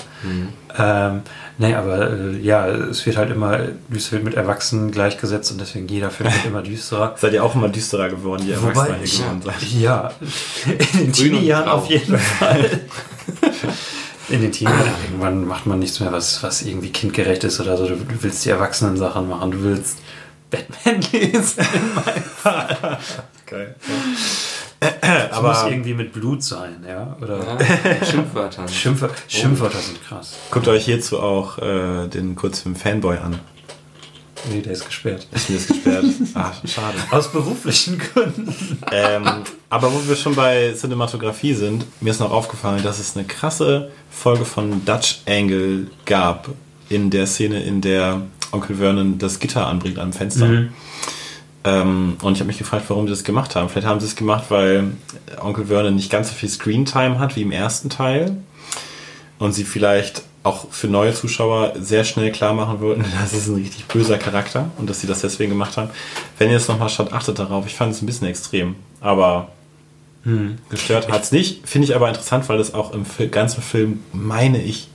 Ähm, 0.77 1.23
nee, 1.59 1.75
aber 1.75 2.11
äh, 2.11 2.38
ja, 2.38 2.67
es 2.67 3.07
wird 3.07 3.17
halt 3.17 3.31
immer, 3.31 3.59
es 3.95 4.11
wird 4.12 4.25
mit 4.25 4.35
Erwachsenen 4.35 4.90
gleichgesetzt 4.90 5.53
und 5.53 5.61
deswegen 5.61 5.87
jeder 5.88 6.11
Film 6.11 6.33
wird 6.33 6.47
immer 6.47 6.62
düsterer. 6.62 7.14
Seid 7.17 7.33
ihr 7.33 7.45
auch 7.45 7.55
immer 7.55 7.69
düsterer 7.69 8.09
geworden, 8.09 8.51
erwachsener 8.51 8.99
ihr 8.99 9.05
ich, 9.05 9.19
geworden 9.19 9.43
seid? 9.43 9.62
ja, 9.73 10.11
in 10.93 10.99
den 10.99 11.12
Teenie-Jahren 11.12 11.69
auf 11.69 11.88
jeden 11.88 12.19
Fall. 12.19 12.81
In 14.31 14.40
den 14.40 14.53
Teenie-Jahren 14.53 14.90
irgendwann 15.05 15.47
macht 15.47 15.67
man 15.67 15.79
nichts 15.79 16.01
mehr, 16.01 16.11
was, 16.11 16.43
was 16.43 16.62
irgendwie 16.62 16.88
kindgerecht 16.88 17.45
ist 17.45 17.61
oder 17.61 17.77
so. 17.77 17.87
Du, 17.87 17.97
du 17.97 18.23
willst 18.23 18.43
die 18.47 18.51
Erwachsenen-Sachen 18.51 19.29
machen, 19.29 19.51
du 19.51 19.62
willst 19.62 19.99
Batman 20.51 21.03
lesen. 21.12 21.67
Geil. 23.47 23.75
Das 25.01 25.42
muss 25.42 25.59
Aber 25.59 25.70
irgendwie 25.70 25.94
mit 25.94 26.12
Blut 26.12 26.42
sein, 26.42 26.85
ja? 26.87 27.16
Oder 27.20 27.38
Ja, 27.38 28.07
Schimpfwörtern. 28.11 28.68
Schimpfwör 28.68 29.11
Schimpfwörter 29.29 29.79
sind 29.79 30.03
krass. 30.07 30.35
guckt 30.51 30.68
euch 30.68 30.85
hierzu 30.85 31.20
auch 31.20 31.59
äh, 31.59 32.09
den 32.09 32.35
Kurzfilm 32.37 32.77
Fanboy 32.77 33.18
an. 33.18 33.38
Nee, 34.51 34.61
der 34.61 34.73
ist 34.73 34.85
gesperrt. 34.85 35.27
Ist 35.33 35.49
mir 35.49 35.57
gesperrt. 35.57 36.05
ah, 36.35 36.53
schade. 36.66 36.99
Aus 37.11 37.33
beruflichen 37.33 37.99
Gründen. 37.99 38.55
ähm, 38.92 39.25
aber 39.70 39.92
wo 39.92 40.07
wir 40.07 40.16
schon 40.16 40.35
bei 40.35 40.75
Cinematografie 40.75 41.55
sind, 41.55 41.87
mir 42.03 42.11
ist 42.11 42.20
noch 42.20 42.31
aufgefallen, 42.31 42.83
dass 42.83 42.99
es 42.99 43.16
eine 43.16 43.27
krasse 43.27 43.90
Folge 44.11 44.44
von 44.44 44.85
Dutch 44.85 45.20
Angle 45.27 45.87
gab 46.05 46.51
in 46.88 47.11
der 47.11 47.27
Szene, 47.27 47.62
in 47.62 47.81
der 47.81 48.23
Onkel 48.53 48.77
Vernon 48.77 49.18
das 49.18 49.38
Gitter 49.38 49.66
anbringt 49.66 49.99
am 49.99 50.12
Fenster. 50.12 50.47
Ähm, 51.64 52.16
und 52.22 52.35
ich 52.35 52.40
habe 52.40 52.48
mich 52.48 52.59
gefragt, 52.59 52.85
warum 52.88 53.07
sie 53.07 53.12
das 53.12 53.24
gemacht 53.24 53.57
haben. 53.57 53.68
Vielleicht 53.68 53.87
haben 53.87 54.00
sie 54.00 54.07
es 54.07 54.16
gemacht, 54.16 54.44
weil 54.50 54.92
Onkel 55.40 55.66
Vernon 55.66 55.94
nicht 55.94 56.11
ganz 56.11 56.29
so 56.29 56.35
viel 56.35 56.48
Screentime 56.48 57.18
hat 57.18 57.37
wie 57.37 57.42
im 57.42 57.53
ersten 57.53 57.88
Teil. 57.88 58.37
Und 59.38 59.53
sie 59.53 59.64
vielleicht 59.64 60.22
auch 60.42 60.70
für 60.70 60.88
neue 60.88 61.14
Zuschauer 61.14 61.72
sehr 61.79 62.05
schnell 62.05 62.31
klar 62.31 62.53
machen 62.53 62.81
wollten, 62.81 63.05
das 63.20 63.33
ist 63.33 63.48
ein 63.48 63.55
richtig 63.55 63.87
böser 63.87 64.18
Charakter 64.18 64.70
und 64.77 64.88
dass 64.88 65.00
sie 65.00 65.07
das 65.07 65.22
deswegen 65.22 65.50
gemacht 65.50 65.77
haben. 65.77 65.90
Wenn 66.38 66.50
ihr 66.50 66.59
es 66.59 66.68
nochmal 66.68 66.90
schaut, 66.90 67.12
achtet 67.12 67.38
darauf. 67.38 67.66
Ich 67.66 67.74
fand 67.74 67.92
es 67.92 68.03
ein 68.03 68.07
bisschen 68.07 68.29
extrem, 68.29 68.77
aber 69.00 69.48
gestört 70.68 71.11
hat 71.11 71.22
es 71.22 71.33
nicht. 71.33 71.66
Finde 71.66 71.88
ich 71.88 71.94
aber 71.94 72.09
interessant, 72.09 72.48
weil 72.48 72.59
das 72.59 72.74
auch 72.74 72.92
im 72.92 73.05
ganzen 73.31 73.62
Film, 73.62 74.00
meine 74.12 74.62
ich, 74.62 74.88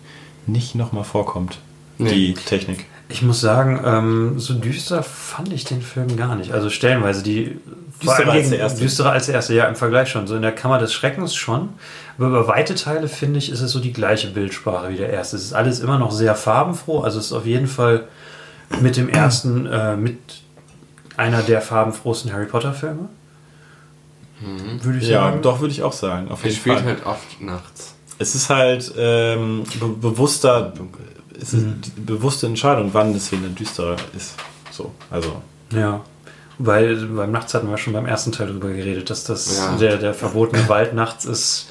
nicht 0.46 0.76
nochmal 0.76 1.04
vorkommt. 1.04 1.58
Nee. 1.98 2.10
Die 2.10 2.34
Technik. 2.34 2.86
Ich 3.12 3.24
muss 3.24 3.42
sagen, 3.42 3.82
ähm, 3.84 4.40
so 4.40 4.54
düster 4.54 5.02
fand 5.02 5.52
ich 5.52 5.64
den 5.66 5.82
Film 5.82 6.16
gar 6.16 6.36
nicht. 6.36 6.52
Also 6.54 6.70
stellenweise 6.70 7.24
die 7.24 7.58
vor 8.00 8.16
Düsterer 8.16 8.32
als 8.34 8.50
der 8.50 8.60
erste. 8.60 8.82
Düsterer 8.82 9.12
als 9.12 9.26
der 9.26 9.36
erste, 9.36 9.54
ja, 9.56 9.66
im 9.66 9.76
Vergleich 9.76 10.10
schon. 10.10 10.28
So 10.28 10.36
in 10.36 10.44
der 10.44 10.52
Kammer 10.52 10.78
des 10.78 10.94
Schreckens 10.94 11.34
schon. 11.36 11.70
Aber 12.18 12.28
über 12.28 12.48
weite 12.48 12.76
Teile 12.76 13.08
finde 13.08 13.40
ich, 13.40 13.52
ist 13.52 13.62
es 13.62 13.72
so 13.72 13.80
die 13.80 13.94
gleiche 13.94 14.30
Bildsprache 14.30 14.90
wie 14.90 14.96
der 14.98 15.10
erste. 15.10 15.38
Es 15.38 15.44
ist 15.44 15.54
alles 15.54 15.80
immer 15.80 15.98
noch 15.98 16.12
sehr 16.12 16.36
farbenfroh. 16.36 17.00
Also 17.02 17.18
es 17.20 17.26
ist 17.28 17.34
auf 17.34 17.46
jeden 17.48 17.68
Fall 17.68 18.04
mit 18.80 18.96
dem 18.96 19.10
ersten 19.10 19.66
äh, 19.66 19.98
mit 19.98 20.18
einer 21.18 21.42
der 21.42 21.62
farbenfrohsten 21.62 22.32
Harry 22.32 22.46
Potter 22.46 22.74
Filme. 22.74 23.10
Würde 24.84 25.00
ich 25.00 25.08
Ja, 25.08 25.24
sagen. 25.24 25.42
doch 25.42 25.60
würde 25.60 25.74
ich 25.74 25.84
auch 25.84 25.92
sagen. 25.94 26.30
Auf 26.30 26.44
Er 26.44 26.50
jeden 26.52 26.60
spielt 26.62 26.78
Fall. 26.78 26.86
halt 26.86 27.06
oft 27.06 27.42
nachts. 27.42 27.96
Es 28.20 28.36
ist 28.36 28.50
halt 28.50 28.94
ähm, 28.98 29.64
be 29.80 29.88
bewusster, 29.88 30.74
es 30.76 30.80
ist 31.42 31.54
Mhm. 31.54 31.82
die 31.82 32.02
bewusste 32.02 32.48
Entscheidung, 32.48 32.90
wann 32.94 33.14
das 33.14 33.28
Film 33.30 33.44
dann 33.44 33.56
düsterer 33.56 33.96
ist. 34.16 34.36
So, 34.72 34.92
also 35.10 35.42
Ja. 35.74 36.02
Weil 36.62 36.98
beim 37.06 37.32
Nachts 37.32 37.54
hatten 37.54 37.70
wir 37.70 37.78
schon 37.78 37.94
beim 37.94 38.06
ersten 38.06 38.32
Teil 38.34 38.48
darüber 38.48 38.68
geredet, 38.70 39.10
dass 39.10 39.24
das 39.24 39.58
Ja. 39.58 39.78
der, 39.78 39.98
der 39.98 40.14
verbotene 40.14 40.68
Wald 40.68 40.94
nachts 40.94 41.24
ist 41.26 41.68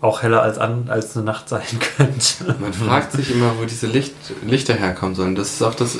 auch 0.00 0.22
heller 0.22 0.42
als, 0.42 0.58
an, 0.58 0.86
als 0.88 1.14
eine 1.16 1.24
Nacht 1.24 1.48
sein 1.48 1.62
könnte. 1.96 2.56
Man 2.60 2.72
fragt 2.72 3.12
sich 3.12 3.30
immer, 3.30 3.52
wo 3.60 3.64
diese 3.66 3.86
Licht, 3.86 4.14
Lichter 4.44 4.74
herkommen 4.74 5.14
sollen. 5.14 5.34
Das 5.36 5.50
ist 5.52 5.62
auch 5.62 5.74
das. 5.74 5.96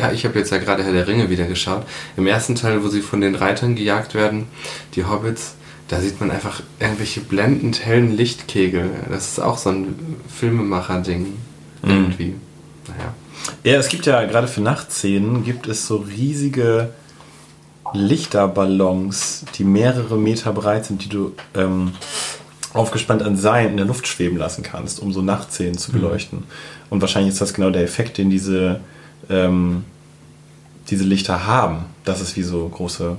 Ja, 0.00 0.10
ich 0.10 0.24
habe 0.24 0.38
jetzt 0.38 0.50
ja 0.50 0.58
gerade 0.58 0.82
Herr 0.82 0.92
der 0.92 1.06
Ringe 1.06 1.30
wieder 1.30 1.44
geschaut. 1.44 1.84
Im 2.16 2.26
ersten 2.26 2.56
Teil, 2.56 2.82
wo 2.82 2.88
sie 2.88 3.00
von 3.02 3.20
den 3.20 3.34
Reitern 3.36 3.76
gejagt 3.76 4.14
werden, 4.14 4.46
die 4.96 5.04
Hobbits, 5.04 5.54
da 5.88 6.00
sieht 6.00 6.18
man 6.18 6.30
einfach 6.32 6.62
irgendwelche 6.80 7.20
blendend 7.20 7.84
hellen 7.84 8.16
Lichtkegel. 8.16 8.90
Das 9.10 9.28
ist 9.28 9.40
auch 9.40 9.58
so 9.58 9.68
ein 9.70 10.16
Filmemacher-Ding. 10.34 11.36
Irgendwie. 11.84 12.34
Naja. 12.88 13.14
Ja, 13.62 13.78
es 13.78 13.88
gibt 13.88 14.06
ja 14.06 14.24
gerade 14.24 14.48
für 14.48 14.60
Nachtszenen 14.60 15.44
gibt 15.44 15.66
es 15.66 15.86
so 15.86 15.96
riesige 15.96 16.90
Lichterballons, 17.92 19.44
die 19.56 19.64
mehrere 19.64 20.16
Meter 20.16 20.52
breit 20.52 20.86
sind, 20.86 21.04
die 21.04 21.08
du 21.08 21.32
ähm, 21.54 21.92
aufgespannt 22.72 23.22
an 23.22 23.36
Seilen 23.36 23.72
in 23.72 23.76
der 23.76 23.86
Luft 23.86 24.06
schweben 24.06 24.36
lassen 24.36 24.62
kannst, 24.62 25.00
um 25.00 25.12
so 25.12 25.22
Nachtszenen 25.22 25.78
zu 25.78 25.92
beleuchten. 25.92 26.44
Und 26.90 27.00
wahrscheinlich 27.00 27.32
ist 27.32 27.40
das 27.40 27.54
genau 27.54 27.70
der 27.70 27.82
Effekt, 27.84 28.18
den 28.18 28.30
diese, 28.30 28.80
ähm, 29.30 29.84
diese 30.90 31.04
Lichter 31.04 31.46
haben, 31.46 31.84
dass 32.04 32.20
es 32.20 32.36
wie 32.36 32.42
so 32.42 32.68
große 32.68 33.16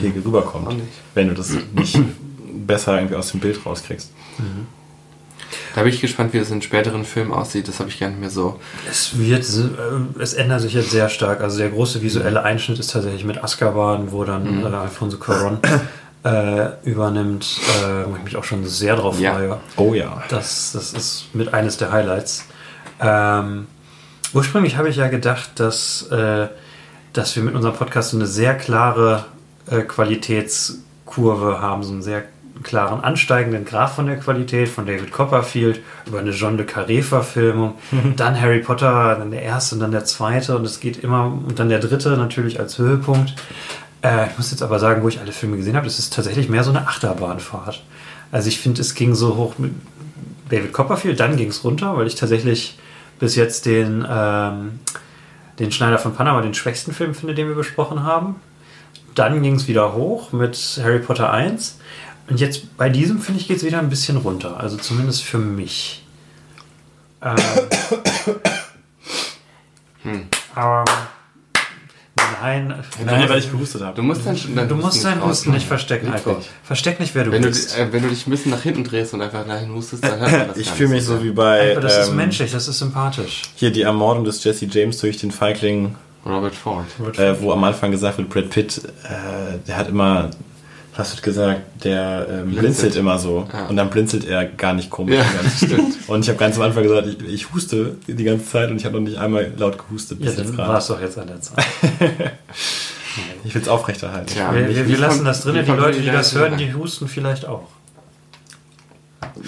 Kegel 0.00 0.22
rüberkommt, 0.22 0.68
Auch 0.68 0.72
nicht. 0.72 0.86
wenn 1.14 1.28
du 1.28 1.34
das 1.34 1.50
nicht 1.74 1.98
besser 2.66 2.96
irgendwie 2.96 3.16
aus 3.16 3.32
dem 3.32 3.40
Bild 3.40 3.64
rauskriegst. 3.66 4.10
Da 5.74 5.82
bin 5.82 5.92
ich 5.92 6.00
gespannt, 6.00 6.32
wie 6.32 6.38
das 6.38 6.50
in 6.50 6.62
späteren 6.62 7.04
Filmen 7.04 7.32
aussieht. 7.32 7.66
Das 7.66 7.80
habe 7.80 7.88
ich 7.90 7.98
gar 7.98 8.08
nicht 8.08 8.20
mehr 8.20 8.30
so. 8.30 8.60
Es 8.88 9.18
wird, 9.18 9.42
äh, 9.42 10.22
es 10.22 10.32
ändert 10.34 10.60
sich 10.60 10.72
jetzt 10.74 10.90
sehr 10.90 11.08
stark. 11.08 11.40
Also 11.40 11.58
der 11.58 11.70
große 11.70 12.00
visuelle 12.00 12.42
Einschnitt 12.44 12.78
ist 12.78 12.92
tatsächlich 12.92 13.24
mit 13.24 13.42
Azkaban, 13.42 14.12
wo 14.12 14.24
dann 14.24 14.60
Mhm. 14.60 14.66
äh, 14.66 14.68
Alfonso 14.76 15.16
Cuarón 15.18 15.58
äh, 16.24 16.70
übernimmt, 16.88 17.58
äh, 17.82 18.08
wo 18.08 18.16
ich 18.16 18.22
mich 18.22 18.36
auch 18.36 18.44
schon 18.44 18.64
sehr 18.66 18.94
drauf 18.96 19.18
Ja. 19.20 19.34
freue. 19.34 19.60
Oh 19.76 19.94
ja. 19.94 20.22
Das, 20.28 20.70
das 20.72 20.92
ist 20.92 21.26
mit 21.34 21.52
eines 21.52 21.76
der 21.76 21.90
Highlights. 21.92 22.44
Ähm, 23.00 23.66
ursprünglich 24.32 24.76
habe 24.76 24.88
ich 24.88 24.96
ja 24.96 25.08
gedacht, 25.08 25.50
dass, 25.56 26.02
äh, 26.12 26.46
dass 27.12 27.34
wir 27.36 27.42
mit 27.42 27.54
unserem 27.54 27.74
Podcast 27.74 28.10
so 28.10 28.16
eine 28.16 28.26
sehr 28.26 28.54
klare 28.54 29.24
äh, 29.70 29.82
Qualitätskurve 29.82 31.60
haben, 31.60 31.82
so 31.82 31.92
einen 31.92 32.02
sehr 32.02 32.22
klaren 32.62 33.02
ansteigenden 33.02 33.64
Graph 33.64 33.96
von 33.96 34.06
der 34.06 34.16
Qualität 34.16 34.68
von 34.68 34.86
David 34.86 35.12
Copperfield 35.12 35.80
über 36.06 36.20
eine 36.20 36.30
John 36.30 36.56
le 36.56 36.64
Carré-Verfilmung, 36.64 37.74
dann 38.16 38.40
Harry 38.40 38.60
Potter, 38.60 39.16
dann 39.16 39.30
der 39.30 39.42
erste 39.42 39.74
und 39.74 39.80
dann 39.80 39.92
der 39.92 40.04
zweite 40.04 40.56
und 40.56 40.64
es 40.64 40.80
geht 40.80 41.02
immer 41.02 41.26
und 41.26 41.58
dann 41.58 41.68
der 41.68 41.80
dritte 41.80 42.10
natürlich 42.10 42.60
als 42.60 42.78
Höhepunkt. 42.78 43.34
Äh, 44.02 44.28
ich 44.30 44.38
muss 44.38 44.50
jetzt 44.50 44.62
aber 44.62 44.78
sagen, 44.78 45.02
wo 45.02 45.08
ich 45.08 45.20
alle 45.20 45.32
Filme 45.32 45.56
gesehen 45.56 45.76
habe, 45.76 45.86
das 45.86 45.98
ist 45.98 46.12
tatsächlich 46.12 46.48
mehr 46.48 46.64
so 46.64 46.70
eine 46.70 46.86
Achterbahnfahrt. 46.86 47.82
Also 48.30 48.48
ich 48.48 48.60
finde, 48.60 48.80
es 48.80 48.94
ging 48.94 49.14
so 49.14 49.36
hoch 49.36 49.58
mit 49.58 49.72
David 50.50 50.72
Copperfield, 50.72 51.18
dann 51.20 51.36
ging 51.36 51.48
es 51.48 51.64
runter, 51.64 51.96
weil 51.96 52.06
ich 52.06 52.14
tatsächlich 52.14 52.78
bis 53.18 53.36
jetzt 53.36 53.66
den, 53.66 54.06
ähm, 54.08 54.80
den 55.58 55.72
Schneider 55.72 55.98
von 55.98 56.14
Panama 56.14 56.40
den 56.42 56.54
schwächsten 56.54 56.92
Film 56.92 57.14
finde, 57.14 57.34
den 57.34 57.48
wir 57.48 57.54
besprochen 57.54 58.02
haben. 58.02 58.36
Dann 59.14 59.42
ging 59.42 59.54
es 59.54 59.68
wieder 59.68 59.94
hoch 59.94 60.32
mit 60.32 60.80
Harry 60.82 60.98
Potter 60.98 61.32
1. 61.32 61.78
Und 62.28 62.40
jetzt 62.40 62.76
bei 62.76 62.88
diesem, 62.88 63.20
finde 63.20 63.40
ich, 63.40 63.48
geht 63.48 63.58
es 63.58 63.64
wieder 63.64 63.78
ein 63.78 63.90
bisschen 63.90 64.16
runter. 64.16 64.58
Also 64.58 64.76
zumindest 64.76 65.22
für 65.24 65.38
mich. 65.38 66.04
Ähm, 67.22 67.36
Aber 70.54 70.84
nein, 72.42 72.74
Nein, 73.04 73.28
weil 73.28 73.38
ich 73.38 73.50
gehustet 73.50 73.82
habe. 73.82 73.96
Du 73.96 74.02
musst 74.02 74.26
dann, 74.26 74.36
dann 74.54 74.68
du 74.68 74.74
musst 74.76 75.04
deinen 75.04 75.22
Husten 75.24 75.52
nicht 75.52 75.66
verstecken. 75.66 76.12
Wirklich? 76.12 76.48
Versteck 76.62 77.00
nicht, 77.00 77.14
wer 77.14 77.24
du 77.24 77.32
Wenn 77.32 77.42
du, 77.42 77.48
bist. 77.48 77.76
äh, 77.76 77.92
wenn 77.92 78.02
du 78.02 78.08
dich 78.08 78.26
ein 78.26 78.30
bisschen 78.30 78.50
nach 78.52 78.62
hinten 78.62 78.84
drehst 78.84 79.14
und 79.14 79.22
einfach 79.22 79.46
dahin 79.46 79.72
hustest, 79.72 80.04
dann 80.04 80.20
hört 80.20 80.30
man 80.32 80.48
das 80.48 80.56
Ich 80.58 80.70
fühle 80.70 80.90
mich 80.90 81.04
so 81.04 81.22
wie 81.22 81.30
bei 81.30 81.72
Aber 81.72 81.80
das 81.80 81.98
ist 81.98 82.08
ähm, 82.08 82.16
menschlich, 82.16 82.52
das 82.52 82.68
ist 82.68 82.78
sympathisch. 82.78 83.42
hier 83.56 83.70
die 83.70 83.82
Ermordung 83.82 84.24
des 84.24 84.42
Jesse 84.44 84.66
James 84.66 84.98
durch 84.98 85.16
den 85.18 85.30
Feigling, 85.30 85.94
Robert 86.26 86.54
Ford. 86.54 86.86
äh, 87.18 87.40
wo 87.40 87.52
am 87.52 87.64
Anfang 87.64 87.90
gesagt 87.90 88.18
wird, 88.18 88.28
Brad 88.30 88.50
Pitt, 88.50 88.82
äh, 89.04 89.58
der 89.66 89.76
hat 89.76 89.88
immer, 89.88 90.30
was 90.96 91.12
wird 91.12 91.22
gesagt, 91.22 91.60
der 91.82 92.26
ähm, 92.28 92.50
blinzelt. 92.50 92.60
Blinzelt. 92.60 92.96
immer 92.96 93.18
so. 93.18 93.48
Ja. 93.52 93.66
Und 93.66 93.76
dann 93.76 93.90
blinzelt 93.90 94.26
er 94.26 94.44
gar 94.44 94.74
nicht 94.74 94.90
komisch. 94.90 95.16
Ja, 95.16 95.50
stimmt. 95.50 95.96
Und 96.06 96.22
ich 96.22 96.28
habe 96.28 96.38
ganz 96.38 96.56
am 96.56 96.62
Anfang 96.62 96.84
gesagt, 96.84 97.08
ich, 97.08 97.28
ich 97.28 97.52
huste 97.52 97.96
die 98.06 98.24
ganze 98.24 98.46
Zeit 98.46 98.70
und 98.70 98.76
ich 98.76 98.84
habe 98.84 98.96
noch 98.96 99.02
nicht 99.02 99.18
einmal 99.18 99.52
laut 99.56 99.78
gehustet 99.78 100.20
Ja, 100.20 100.26
bis 100.26 100.38
jetzt 100.38 100.50
dann 100.50 100.58
war 100.58 100.78
es 100.78 100.86
doch 100.86 101.00
jetzt 101.00 101.18
an 101.18 101.26
der 101.26 101.40
Zeit. 101.40 101.64
Ich 103.44 103.54
will 103.54 103.62
es 103.62 103.68
aufrechterhalten. 103.68 104.36
Ja. 104.36 104.52
wir 104.52 104.68
wir, 104.68 104.88
wir 104.88 104.98
lassen 104.98 105.24
das 105.24 105.42
drin, 105.42 105.64
die 105.64 105.70
Leute, 105.70 106.00
die 106.00 106.10
das 106.10 106.32
da 106.32 106.40
hören, 106.40 106.56
die 106.56 106.74
husten 106.74 107.06
vielleicht 107.06 107.46
auch. 107.46 107.68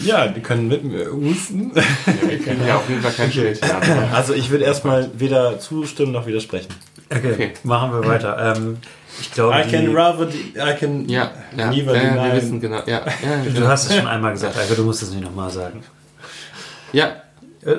Ja, 0.04 0.26
die 0.28 0.40
können 0.40 0.68
mit 0.68 0.84
mir 0.84 1.10
husten. 1.10 1.72
Ja, 1.74 1.82
wir 2.28 2.38
können 2.38 2.66
ja 2.66 2.76
auf 2.76 2.88
jeden 2.88 3.02
Fall 3.02 3.12
kein 3.12 3.32
Schild. 3.32 3.60
Also 4.12 4.34
ich 4.34 4.50
würde 4.50 4.64
erstmal 4.64 5.10
weder 5.16 5.58
zustimmen 5.58 6.12
noch 6.12 6.26
widersprechen. 6.26 6.68
Okay, 7.10 7.32
Okay. 7.32 7.52
machen 7.64 7.92
wir 7.92 8.06
weiter. 8.08 8.54
Ähm, 8.56 8.78
ich 9.20 9.32
glaube, 9.32 9.56
I 9.58 9.70
can 9.70 9.94
rather, 9.96 10.28
I 10.28 10.74
can 10.78 11.08
Ja, 11.08 11.30
ja, 11.56 11.70
neither 11.70 11.94
ja, 11.96 12.02
wir 12.14 12.22
deny. 12.22 12.36
wissen 12.36 12.60
genau. 12.60 12.82
Ja, 12.86 13.00
ja, 13.04 13.04
du 13.44 13.52
genau. 13.52 13.68
hast 13.68 13.88
es 13.90 13.96
schon 13.96 14.06
einmal 14.06 14.32
gesagt, 14.32 14.56
Eiko, 14.58 14.74
du 14.74 14.84
musst 14.84 15.02
es 15.02 15.10
nicht 15.10 15.22
nochmal 15.22 15.50
sagen. 15.50 15.82
ja, 16.92 17.06
Äh, 17.06 17.12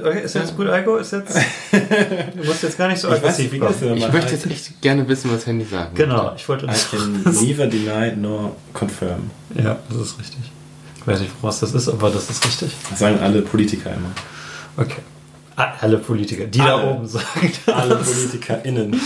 Okay, 0.03 0.21
ist 0.23 0.33
jetzt 0.35 0.55
gut, 0.57 0.67
Eiko? 0.67 0.97
Ist 0.97 1.11
jetzt. 1.13 1.35
Du 2.35 2.43
musst 2.43 2.63
jetzt 2.63 2.77
gar 2.77 2.87
nicht 2.89 2.99
so 2.99 3.07
Ich 3.07 3.13
weiß 3.13 3.21
nicht, 3.37 3.51
aggressiv 3.51 3.51
wie 3.53 3.59
das 3.59 3.79
kommen. 3.79 3.89
denn 3.95 3.97
ich 4.07 4.11
möchte 4.13 4.31
jetzt 4.33 4.45
echt 4.47 4.81
gerne 4.81 5.07
wissen, 5.07 5.31
was 5.33 5.45
Handy 5.45 5.65
sagen 5.65 5.91
Genau, 5.95 6.33
ich 6.35 6.47
wollte 6.49 6.65
I 6.65 6.69
das. 6.69 6.89
can 6.91 7.21
neither 7.25 7.67
deny 7.67 8.13
nor 8.15 8.55
confirm. 8.73 9.29
Ja, 9.55 9.77
das 9.89 9.97
ist 9.97 10.19
richtig. 10.19 10.39
Ich 10.99 11.07
weiß 11.07 11.19
nicht, 11.21 11.31
woraus 11.41 11.59
das 11.61 11.73
ist, 11.73 11.87
aber 11.87 12.09
das 12.09 12.29
ist 12.29 12.45
richtig. 12.45 12.71
Das 12.89 12.99
sagen 12.99 13.19
alle 13.21 13.41
Politiker 13.43 13.91
immer. 13.93 14.11
Okay. 14.75 15.01
Alle 15.57 15.97
Politiker, 15.97 16.45
die 16.45 16.59
da 16.59 16.75
Alle. 16.77 16.91
oben 16.91 17.07
sagen. 17.07 17.51
Alle 17.65 17.95
PolitikerInnen. 17.95 18.99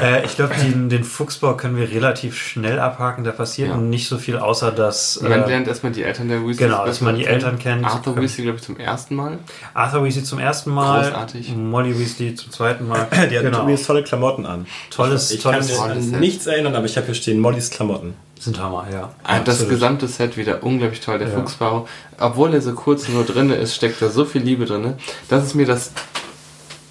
Äh, 0.00 0.24
ich 0.24 0.34
glaube, 0.36 0.54
den, 0.54 0.88
den 0.88 1.04
Fuchsbau 1.04 1.54
können 1.56 1.76
wir 1.76 1.90
relativ 1.90 2.36
schnell 2.36 2.78
abhaken. 2.80 3.24
Da 3.24 3.30
passiert 3.30 3.68
Ja. 3.68 3.76
nicht 3.76 4.08
so 4.08 4.16
viel, 4.18 4.36
außer 4.38 4.72
dass. 4.72 5.20
Man 5.20 5.32
äh, 5.44 5.46
lernt 5.46 5.68
erstmal 5.68 5.92
die 5.92 6.02
Eltern 6.02 6.28
der 6.28 6.40
Weasleys 6.40 6.56
Genau, 6.58 6.84
dass 6.86 7.00
man 7.02 7.16
die. 7.16 7.24
Eltern 7.26 7.58
kennt. 7.58 7.84
Arthur 7.84 8.16
Weasley, 8.16 8.44
glaube 8.44 8.58
ich, 8.58 8.64
zum 8.64 8.78
ersten 8.78 9.14
Mal. 9.14 9.38
Arthur 9.74 10.04
Weasley 10.04 10.24
zum 10.24 10.38
ersten 10.38 10.70
Mal. 10.70 11.02
Großartig. 11.10 11.54
Molly 11.54 11.98
Weasley 11.98 12.34
zum 12.34 12.50
zweiten 12.52 12.88
Mal. 12.88 13.06
Die 13.30 13.36
hat 13.36 13.44
genau. 13.44 13.62
übrigens 13.62 13.86
tolle 13.86 14.02
Klamotten 14.02 14.44
an. 14.46 14.66
Tolles, 14.90 15.30
Ich 15.30 15.42
kann 15.42 15.52
tolles. 15.52 15.68
mich 15.68 15.76
tolles 15.76 15.96
an 15.96 16.02
Set. 16.02 16.20
nichts 16.20 16.46
erinnern, 16.46 16.74
aber 16.74 16.86
ich 16.86 16.96
habe 16.96 17.06
hier 17.06 17.14
stehen 17.14 17.38
Mollys 17.38 17.70
Klamotten. 17.70 18.14
Sind 18.38 18.58
Hammer, 18.60 18.86
ja. 18.92 19.12
Ah, 19.24 19.38
Das 19.40 19.56
Absolut. 19.56 19.70
gesamte 19.70 20.08
Set 20.08 20.36
wieder 20.36 20.62
unglaublich 20.62 21.00
toll. 21.00 21.18
Der 21.18 21.28
Ja. 21.28 21.34
Fuchsbau, 21.38 21.88
obwohl 22.18 22.52
er 22.54 22.60
so 22.60 22.74
kurz 22.74 23.08
nur 23.08 23.24
drin 23.24 23.50
ist, 23.50 23.74
steckt 23.74 24.00
da 24.02 24.10
so 24.10 24.24
viel 24.24 24.42
Liebe 24.42 24.66
drin. 24.66 24.94
Das 25.28 25.44
ist 25.44 25.54
mir 25.54 25.66
das 25.66 25.92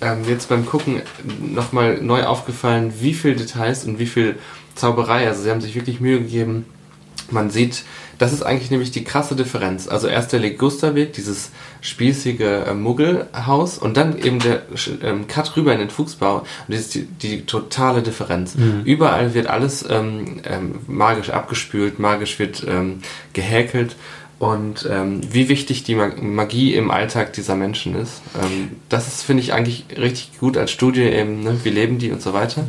ähm, 0.01 0.23
jetzt 0.27 0.49
beim 0.49 0.65
Gucken 0.65 1.01
nochmal 1.39 1.99
neu 2.01 2.23
aufgefallen, 2.25 2.93
wie 2.99 3.13
viel 3.13 3.35
Details 3.35 3.85
und 3.85 3.99
wie 3.99 4.07
viel 4.07 4.37
Zauberei. 4.75 5.27
Also 5.27 5.43
sie 5.43 5.51
haben 5.51 5.61
sich 5.61 5.75
wirklich 5.75 5.99
Mühe 6.01 6.19
gegeben. 6.19 6.65
Man 7.31 7.49
sieht, 7.49 7.83
das 8.17 8.33
ist 8.33 8.43
eigentlich 8.43 8.71
nämlich 8.71 8.91
die 8.91 9.03
krasse 9.03 9.35
Differenz. 9.35 9.87
Also 9.87 10.07
erst 10.07 10.33
der 10.33 10.39
Ligusterweg, 10.39 11.13
dieses 11.13 11.51
spießige 11.81 12.65
äh, 12.67 12.73
Muggelhaus 12.73 13.77
und 13.77 13.97
dann 13.97 14.17
eben 14.17 14.39
der 14.39 14.63
ähm, 15.01 15.27
Cut 15.27 15.55
rüber 15.55 15.73
in 15.73 15.79
den 15.79 15.89
Fuchsbau. 15.89 16.39
Und 16.39 16.45
das 16.69 16.79
ist 16.81 16.95
die, 16.95 17.05
die 17.05 17.45
totale 17.45 18.01
Differenz. 18.01 18.55
Überall 18.85 19.33
wird 19.33 19.47
alles 19.47 19.85
ähm, 19.89 20.41
ähm, 20.45 20.79
magisch 20.87 21.29
abgespült, 21.29 21.99
magisch 21.99 22.39
wird 22.39 22.65
ähm, 22.67 23.01
gehäkelt. 23.33 23.95
Und 24.37 24.85
ähm, 24.91 25.21
wie 25.31 25.47
wichtig 25.47 25.83
die 25.85 25.95
Mag- 25.95 26.21
Magie 26.21 26.73
im 26.75 26.91
Alltag 26.91 27.31
dieser 27.33 27.55
Menschen 27.55 27.95
ist, 27.95 28.21
ähm, 28.41 28.71
das 28.89 29.07
ist, 29.07 29.23
finde 29.23 29.41
ich, 29.41 29.53
eigentlich 29.53 29.85
richtig 29.97 30.37
gut 30.39 30.57
als 30.57 30.71
Studie 30.71 31.03
eben, 31.03 31.41
ne? 31.41 31.57
wie 31.63 31.69
leben 31.69 31.99
die 31.99 32.11
und 32.11 32.21
so 32.21 32.33
weiter. 32.33 32.65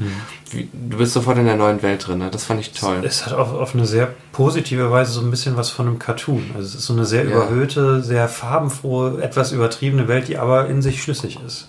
Wie, 0.52 0.68
du 0.72 0.98
bist 0.98 1.12
sofort 1.12 1.38
in 1.38 1.44
der 1.46 1.56
neuen 1.56 1.82
Welt 1.82 2.06
drin, 2.06 2.18
ne? 2.18 2.28
das 2.30 2.44
fand 2.44 2.60
ich 2.60 2.70
toll. 2.70 3.02
Es 3.04 3.26
hat 3.26 3.32
auf, 3.32 3.52
auf 3.52 3.74
eine 3.74 3.84
sehr 3.84 4.14
positive 4.30 4.92
Weise 4.92 5.10
so 5.10 5.20
ein 5.22 5.30
bisschen 5.30 5.56
was 5.56 5.70
von 5.70 5.88
einem 5.88 5.98
Cartoon. 5.98 6.50
Also 6.54 6.68
es 6.68 6.74
ist 6.76 6.86
so 6.86 6.92
eine 6.92 7.04
sehr 7.04 7.24
Ja. 7.24 7.30
überhöhte, 7.32 8.00
sehr 8.00 8.28
farbenfrohe, 8.28 9.20
etwas 9.20 9.50
übertriebene 9.50 10.06
Welt, 10.06 10.28
die 10.28 10.38
aber 10.38 10.68
in 10.68 10.82
sich 10.82 11.02
schlüssig 11.02 11.40
ist. 11.44 11.68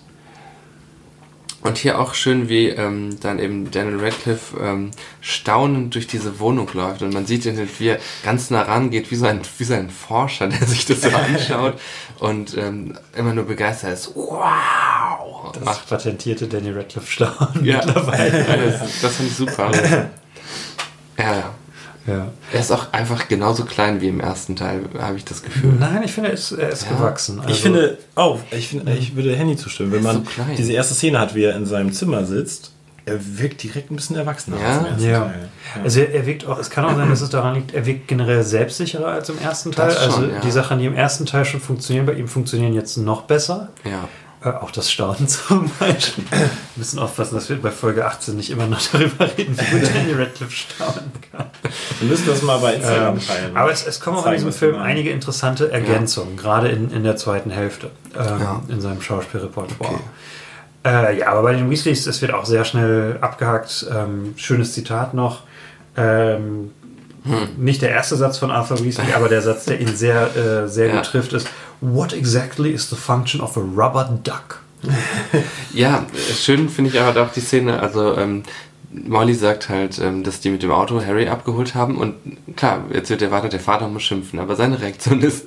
Und 1.62 1.76
hier 1.76 1.98
auch 1.98 2.14
schön, 2.14 2.48
wie 2.48 2.68
ähm, 2.68 3.18
dann 3.20 3.40
eben 3.40 3.70
Daniel 3.70 3.98
Radcliffe 4.00 4.56
ähm, 4.62 4.92
staunend 5.20 5.94
durch 5.94 6.06
diese 6.06 6.38
Wohnung 6.38 6.68
läuft 6.72 7.02
und 7.02 7.12
man 7.12 7.26
sieht 7.26 7.44
ihn, 7.46 7.68
wie 7.78 7.88
er 7.88 7.98
ganz 8.22 8.50
nah 8.50 8.62
rangeht, 8.62 9.10
wie 9.10 9.16
so 9.16 9.26
ein, 9.26 9.40
wie 9.58 9.64
so 9.64 9.74
ein 9.74 9.90
Forscher, 9.90 10.46
der 10.46 10.66
sich 10.66 10.86
das 10.86 11.02
so 11.02 11.08
anschaut 11.16 11.74
und 12.20 12.56
ähm, 12.56 12.96
immer 13.16 13.34
nur 13.34 13.44
begeistert 13.44 13.92
ist. 13.94 14.12
Wow! 14.14 15.50
Das 15.52 15.64
Macht. 15.64 15.88
patentierte 15.88 16.46
Danny 16.46 16.70
Radcliffe 16.70 17.10
Staunen 17.10 17.64
Ja, 17.64 17.84
mittlerweile. 17.84 18.38
Ja, 18.48 18.56
das, 18.56 19.00
das 19.00 19.16
fand 19.16 19.28
ich 19.28 19.36
super. 19.36 19.72
Ja, 21.18 21.52
ja. 22.08 22.28
Er 22.52 22.60
ist 22.60 22.72
auch 22.72 22.92
einfach 22.92 23.28
genauso 23.28 23.64
klein 23.64 24.00
wie 24.00 24.08
im 24.08 24.20
ersten 24.20 24.56
Teil, 24.56 24.80
habe 24.98 25.16
ich 25.16 25.24
das 25.24 25.42
Gefühl. 25.42 25.74
Nein, 25.78 26.02
ich 26.04 26.12
finde, 26.12 26.30
er 26.30 26.34
ist, 26.34 26.52
er 26.52 26.70
ist 26.70 26.84
Ja. 26.84 26.96
gewachsen. 26.96 27.40
Also, 27.40 27.50
ich 27.52 27.60
finde 27.60 27.98
auch, 28.14 28.40
ich, 28.50 28.68
finde, 28.68 28.92
ich 28.94 29.14
würde 29.14 29.36
Handy 29.36 29.56
zustimmen, 29.56 29.92
wenn 29.92 30.02
man 30.02 30.24
so 30.24 30.42
diese 30.56 30.72
erste 30.72 30.94
Szene 30.94 31.20
hat, 31.20 31.34
wie 31.34 31.44
er 31.44 31.54
in 31.56 31.66
seinem 31.66 31.92
Zimmer 31.92 32.24
sitzt 32.24 32.72
er 33.08 33.38
wirkt 33.38 33.62
direkt 33.62 33.90
ein 33.90 33.96
bisschen 33.96 34.16
erwachsener 34.16 34.60
Ja? 34.60 34.66
als 34.68 34.78
im 34.78 34.86
ersten 34.86 35.04
Ja. 35.10 35.20
Teil. 35.20 35.48
Also 35.82 36.00
er, 36.00 36.14
er 36.14 36.26
wirkt 36.26 36.46
auch, 36.46 36.58
es 36.58 36.70
kann 36.70 36.84
auch 36.84 36.96
sein, 36.96 37.08
dass 37.08 37.20
es 37.20 37.30
daran 37.30 37.54
liegt, 37.54 37.74
er 37.74 37.86
wirkt 37.86 38.08
generell 38.08 38.42
selbstsicherer 38.42 39.06
als 39.06 39.28
im 39.28 39.38
ersten 39.38 39.72
Teil. 39.72 39.90
Schon, 39.92 40.02
also 40.02 40.22
ja. 40.24 40.40
die 40.40 40.50
Sachen, 40.50 40.78
die 40.78 40.86
im 40.86 40.94
ersten 40.94 41.26
Teil 41.26 41.44
schon 41.44 41.60
funktionieren, 41.60 42.06
bei 42.06 42.14
ihm 42.14 42.28
funktionieren 42.28 42.74
jetzt 42.74 42.96
noch 42.96 43.22
besser. 43.22 43.68
Ja. 43.84 44.08
Äh, 44.44 44.50
auch 44.50 44.70
das 44.70 44.90
Staunen 44.90 45.26
zum 45.28 45.70
Beispiel. 45.80 46.24
Wir 46.30 46.48
müssen 46.76 46.98
aufpassen, 47.00 47.34
dass 47.34 47.48
wir 47.48 47.60
bei 47.60 47.70
Folge 47.72 48.06
18 48.06 48.36
nicht 48.36 48.50
immer 48.50 48.66
noch 48.66 48.80
darüber 48.92 49.26
reden, 49.36 49.58
wie 49.58 49.78
gut 49.80 49.88
Danny 49.94 50.12
Radcliffe 50.12 50.52
staunen 50.52 51.10
kann. 51.32 51.46
Wir 51.98 52.08
müssen 52.08 52.26
das 52.26 52.42
mal 52.42 52.58
bei 52.58 52.74
Instagram 52.74 53.14
Ähm, 53.16 53.20
teilen. 53.26 53.56
aber 53.56 53.72
es, 53.72 53.84
es 53.86 53.98
kommen 53.98 54.16
auch 54.18 54.26
in 54.26 54.32
diesem 54.34 54.52
Film 54.52 54.76
meinen. 54.76 54.84
einige 54.86 55.10
interessante 55.10 55.72
Ergänzungen, 55.72 56.36
gerade 56.36 56.68
in, 56.68 56.90
in 56.92 57.02
der 57.02 57.16
zweiten 57.16 57.50
Hälfte, 57.50 57.90
ähm, 58.16 58.24
Ja. 58.40 58.62
in 58.68 58.80
seinem 58.80 59.02
Schauspielrepertoire. 59.02 59.98
Äh, 60.86 61.18
ja, 61.18 61.28
aber 61.28 61.42
bei 61.42 61.54
den 61.54 61.68
Weasleys, 61.68 62.06
es 62.06 62.22
wird 62.22 62.32
auch 62.32 62.44
sehr 62.46 62.64
schnell 62.64 63.18
abgehakt. 63.20 63.86
Ähm, 63.92 64.34
schönes 64.36 64.72
Zitat 64.72 65.12
noch. 65.14 65.42
Ähm, 65.96 66.70
Hm. 67.24 67.64
Nicht 67.64 67.82
der 67.82 67.90
erste 67.90 68.16
Satz 68.16 68.38
von 68.38 68.50
Arthur 68.50 68.84
Weasley, 68.84 69.12
aber 69.14 69.28
der 69.28 69.42
Satz, 69.42 69.64
der 69.64 69.80
ihn 69.80 69.94
sehr, 69.96 70.36
äh, 70.36 70.68
sehr 70.68 70.88
Ja. 70.88 70.96
gut 70.96 71.04
trifft, 71.06 71.32
ist: 71.32 71.48
What 71.80 72.12
exactly 72.12 72.70
is 72.70 72.88
the 72.90 72.96
function 72.96 73.40
of 73.40 73.56
a 73.56 73.60
rubber 73.60 74.18
duck? 74.22 74.62
Ja, 75.74 76.06
schön 76.40 76.68
finde 76.68 76.90
ich 76.90 77.00
aber 77.00 77.22
auch 77.22 77.32
die 77.32 77.40
Szene, 77.40 77.80
also 77.80 78.16
ähm, 78.16 78.42
Molly 78.90 79.34
sagt 79.34 79.68
halt, 79.68 79.98
ähm, 79.98 80.22
dass 80.24 80.40
die 80.40 80.50
mit 80.50 80.62
dem 80.62 80.70
Auto 80.70 81.04
Harry 81.04 81.28
abgeholt 81.28 81.74
haben 81.74 81.98
und 81.98 82.14
klar, 82.56 82.84
jetzt 82.92 83.10
wird 83.10 83.20
erwartet, 83.22 83.52
der 83.52 83.60
Vater 83.60 83.88
muss 83.88 84.02
schimpfen, 84.02 84.38
aber 84.38 84.56
seine 84.56 84.80
Reaktion 84.80 85.20
ist, 85.20 85.46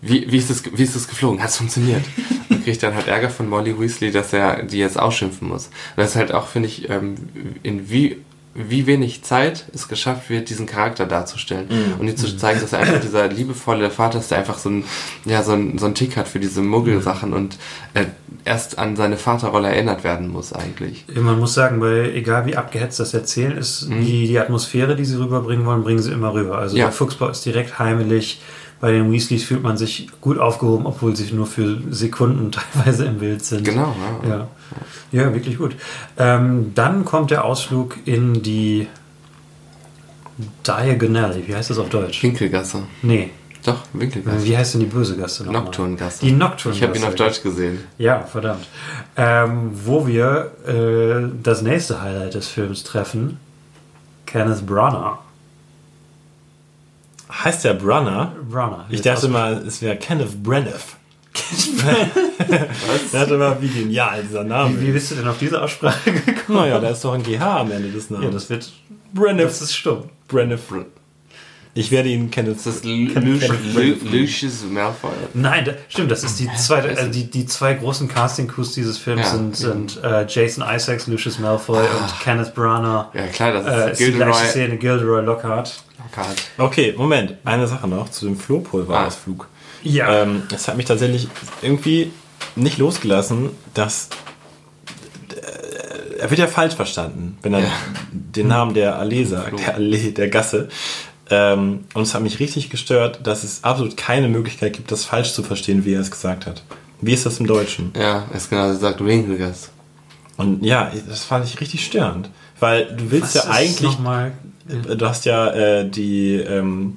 wie, 0.00 0.30
wie, 0.30 0.36
ist, 0.38 0.50
das, 0.50 0.62
wie 0.72 0.82
ist 0.82 0.94
das 0.96 1.08
geflogen? 1.08 1.42
Hat 1.42 1.50
es 1.50 1.56
funktioniert? 1.56 2.04
Und 2.50 2.62
kriegt 2.64 2.82
dann 2.82 2.94
halt 2.94 3.06
Ärger 3.08 3.30
von 3.30 3.48
Molly 3.48 3.78
Weasley, 3.78 4.10
dass 4.10 4.32
er 4.32 4.62
die 4.62 4.78
jetzt 4.78 4.98
ausschimpfen 4.98 5.48
muss. 5.48 5.66
Und 5.66 5.72
das 5.98 6.10
ist 6.10 6.16
halt 6.16 6.32
auch, 6.32 6.46
finde 6.48 6.68
ich, 6.68 6.88
ähm, 6.90 7.14
in 7.62 7.90
wie, 7.90 8.18
wie 8.54 8.86
wenig 8.86 9.22
Zeit 9.24 9.64
es 9.74 9.88
geschafft 9.88 10.30
wird, 10.30 10.48
diesen 10.48 10.66
Charakter 10.66 11.06
darzustellen. 11.06 11.66
Und 11.98 12.06
ihm 12.08 12.16
zu 12.16 12.36
zeigen, 12.36 12.60
dass 12.60 12.72
er 12.72 12.80
einfach 12.80 13.00
dieser 13.00 13.26
liebevolle 13.28 13.90
Vater 13.90 14.20
ist, 14.20 14.30
der 14.30 14.38
einfach 14.38 14.58
so 14.58 14.70
ein, 14.70 14.84
ja, 15.24 15.42
so 15.42 15.52
ein, 15.52 15.78
so 15.78 15.86
ein 15.86 15.94
Tick 15.94 16.16
hat 16.16 16.28
für 16.28 16.38
diese 16.38 16.62
Muggelsachen 16.62 17.32
und 17.32 17.56
äh, 17.94 18.04
erst 18.44 18.78
an 18.78 18.94
seine 18.94 19.16
Vaterrolle 19.16 19.68
erinnert 19.68 20.04
werden 20.04 20.28
muss 20.28 20.52
eigentlich. 20.52 21.04
Man 21.14 21.38
muss 21.40 21.54
sagen, 21.54 21.80
weil 21.80 22.12
egal 22.14 22.46
wie 22.46 22.56
abgehetzt 22.56 23.00
das 23.00 23.12
Erzählen 23.14 23.56
ist, 23.56 23.88
die, 23.90 24.28
die 24.28 24.38
Atmosphäre, 24.38 24.94
die 24.96 25.04
sie 25.04 25.18
rüberbringen 25.18 25.66
wollen, 25.66 25.82
bringen 25.82 26.02
sie 26.02 26.12
immer 26.12 26.32
rüber. 26.34 26.58
Also 26.58 26.76
Ja. 26.76 26.84
der 26.84 26.92
Fuchsbau 26.92 27.28
ist 27.28 27.44
direkt 27.44 27.78
heimelig. 27.78 28.40
Bei 28.84 28.92
den 28.92 29.10
Weasleys 29.10 29.44
fühlt 29.44 29.62
man 29.62 29.78
sich 29.78 30.08
gut 30.20 30.38
aufgehoben, 30.38 30.84
obwohl 30.84 31.16
sie 31.16 31.32
nur 31.32 31.46
für 31.46 31.80
Sekunden 31.88 32.52
teilweise 32.74 33.06
im 33.06 33.16
Bild 33.16 33.42
sind. 33.42 33.64
Genau, 33.64 33.96
ja. 34.22 34.28
Ja, 34.28 34.48
ja 35.10 35.32
wirklich 35.32 35.56
gut. 35.56 35.74
Ähm, 36.18 36.72
dann 36.74 37.06
kommt 37.06 37.30
der 37.30 37.46
Ausflug 37.46 37.96
in 38.04 38.42
die 38.42 38.86
Diagonale. 40.66 41.48
Wie 41.48 41.54
heißt 41.54 41.70
das 41.70 41.78
auf 41.78 41.88
Deutsch? 41.88 42.22
Winkelgasse. 42.22 42.82
Nee. 43.00 43.30
Doch, 43.64 43.84
Winkelgasse. 43.94 44.44
Wie 44.44 44.54
heißt 44.54 44.74
denn 44.74 44.82
die 44.82 44.86
böse 44.86 45.16
Gasse 45.16 45.44
nochmal? 45.44 45.62
Nocturngasse. 45.62 46.26
Die 46.26 46.32
Nocturngasse. 46.32 46.84
Ich 46.84 46.86
habe 46.86 46.98
ihn 46.98 47.04
auf 47.04 47.14
Deutsch 47.14 47.42
gesehen. 47.42 47.78
Ja, 47.96 48.24
verdammt. 48.24 48.68
Ähm, 49.16 49.70
wo 49.72 50.06
wir 50.06 50.52
äh, 50.66 51.32
das 51.42 51.62
nächste 51.62 52.02
Highlight 52.02 52.34
des 52.34 52.48
Films 52.48 52.84
treffen. 52.84 53.38
Kenneth 54.26 54.66
Branagh. 54.66 55.20
Heißt 57.44 57.64
der 57.64 57.74
Brunner? 57.74 58.34
Branagh. 58.50 58.86
Ich 58.88 59.02
dachte 59.02 59.28
mal, 59.28 59.62
es 59.66 59.82
wäre 59.82 59.96
Kenneth 59.96 60.42
Branagh. 60.42 60.80
Ich 61.34 63.10
dachte 63.12 63.36
mal, 63.36 63.56
wie 63.60 63.68
genial 63.68 64.22
dieser 64.22 64.44
Name 64.44 64.80
Wie, 64.80 64.86
wie 64.86 64.92
bist 64.92 65.10
du 65.10 65.16
denn 65.16 65.28
auf 65.28 65.38
diese 65.38 65.60
Aussprache 65.60 66.12
gekommen? 66.12 66.60
Naja, 66.60 66.78
da 66.78 66.88
ist 66.88 67.04
doch 67.04 67.12
ein 67.12 67.22
GH 67.22 67.42
am 67.42 67.70
Ende 67.70 67.90
des 67.90 68.08
Namens. 68.08 68.26
Ja, 68.26 68.32
das 68.32 68.50
wird. 68.50 68.72
Branagh. 69.12 69.42
Das 69.44 69.60
ist 69.60 69.74
stumm. 69.74 70.04
Branagh. 70.28 70.86
Ich 71.76 71.90
werde 71.90 72.08
ihn 72.08 72.30
Kenneth. 72.30 72.58
Das 72.58 72.66
ist 72.66 72.84
Lu 72.84 73.08
Lucius 74.10 74.62
Malfoy. 74.70 75.10
Nein, 75.34 75.64
da, 75.64 75.72
stimmt, 75.88 76.10
das 76.12 76.22
ist 76.22 76.38
die 76.38 76.48
zweite, 76.56 76.88
also 76.96 77.10
die, 77.10 77.28
die 77.28 77.46
zwei 77.46 77.74
großen 77.74 78.06
Casting-Crews 78.06 78.72
dieses 78.74 78.96
Films 78.98 79.22
Ja. 79.22 79.30
sind, 79.30 79.56
sind 79.56 80.00
äh, 80.04 80.24
Jason 80.28 80.62
Isaacs, 80.68 81.08
Lucius 81.08 81.40
Malfoy 81.40 81.78
und 81.80 82.20
Kenneth 82.22 82.54
Branagh. 82.54 83.08
Ja, 83.12 83.26
klar, 83.26 83.52
das 83.52 83.66
Äh, 83.66 83.90
ist 83.92 83.98
die 84.00 84.04
gleiche 84.04 84.12
Gilderoy 84.18 84.46
Szene, 84.48 84.76
Gilderoy 84.76 85.22
Lockhart. 85.24 85.82
Lockhart. 85.98 86.36
Okay, 86.58 86.94
Moment. 86.96 87.34
Eine 87.44 87.66
Sache 87.66 87.88
noch 87.88 88.08
zu 88.08 88.26
dem 88.26 88.36
Flohpulverausflug. 88.36 89.48
Ja. 89.82 90.22
Ähm, 90.22 90.44
es 90.54 90.68
hat 90.68 90.76
mich 90.76 90.86
tatsächlich 90.86 91.26
irgendwie 91.60 92.12
nicht 92.54 92.78
losgelassen, 92.78 93.50
dass 93.74 94.10
äh, 95.34 96.18
er 96.20 96.30
wird 96.30 96.38
ja 96.38 96.46
falsch 96.46 96.74
verstanden, 96.74 97.36
wenn 97.42 97.54
er 97.54 97.60
Ja. 97.60 97.66
den 98.12 98.48
Namen 98.48 98.74
der 98.74 98.96
Allee 98.98 99.24
sagt, 99.24 99.58
der 99.58 99.74
Allee, 99.74 100.12
der 100.12 100.28
Gasse. 100.28 100.68
Ähm, 101.30 101.84
und 101.94 102.02
es 102.02 102.14
hat 102.14 102.22
mich 102.22 102.38
richtig 102.40 102.70
gestört, 102.70 103.20
dass 103.26 103.44
es 103.44 103.64
absolut 103.64 103.96
keine 103.96 104.28
Möglichkeit 104.28 104.74
gibt, 104.74 104.92
das 104.92 105.04
falsch 105.04 105.32
zu 105.32 105.42
verstehen, 105.42 105.84
wie 105.84 105.94
er 105.94 106.00
es 106.00 106.10
gesagt 106.10 106.46
hat. 106.46 106.62
Wie 107.00 107.12
ist 107.12 107.26
das 107.26 107.40
im 107.40 107.46
Deutschen? 107.46 107.92
Ja, 107.96 108.24
ist 108.34 108.50
genau, 108.50 108.70
sie 108.72 108.78
sagt 108.78 109.04
Winkelgasse. 109.04 109.68
Und 110.36 110.64
ja, 110.64 110.90
das 111.08 111.24
fand 111.24 111.46
ich 111.46 111.60
richtig 111.60 111.84
störend. 111.84 112.30
Weil 112.60 112.86
du 112.96 113.10
willst 113.10 113.34
ja 113.34 113.44
eigentlich 113.50 113.82
Nochmal, 113.82 114.32
Du 114.66 115.06
hast 115.06 115.26
ja 115.26 115.50
äh, 115.50 115.88
die, 115.88 116.36
ähm, 116.36 116.94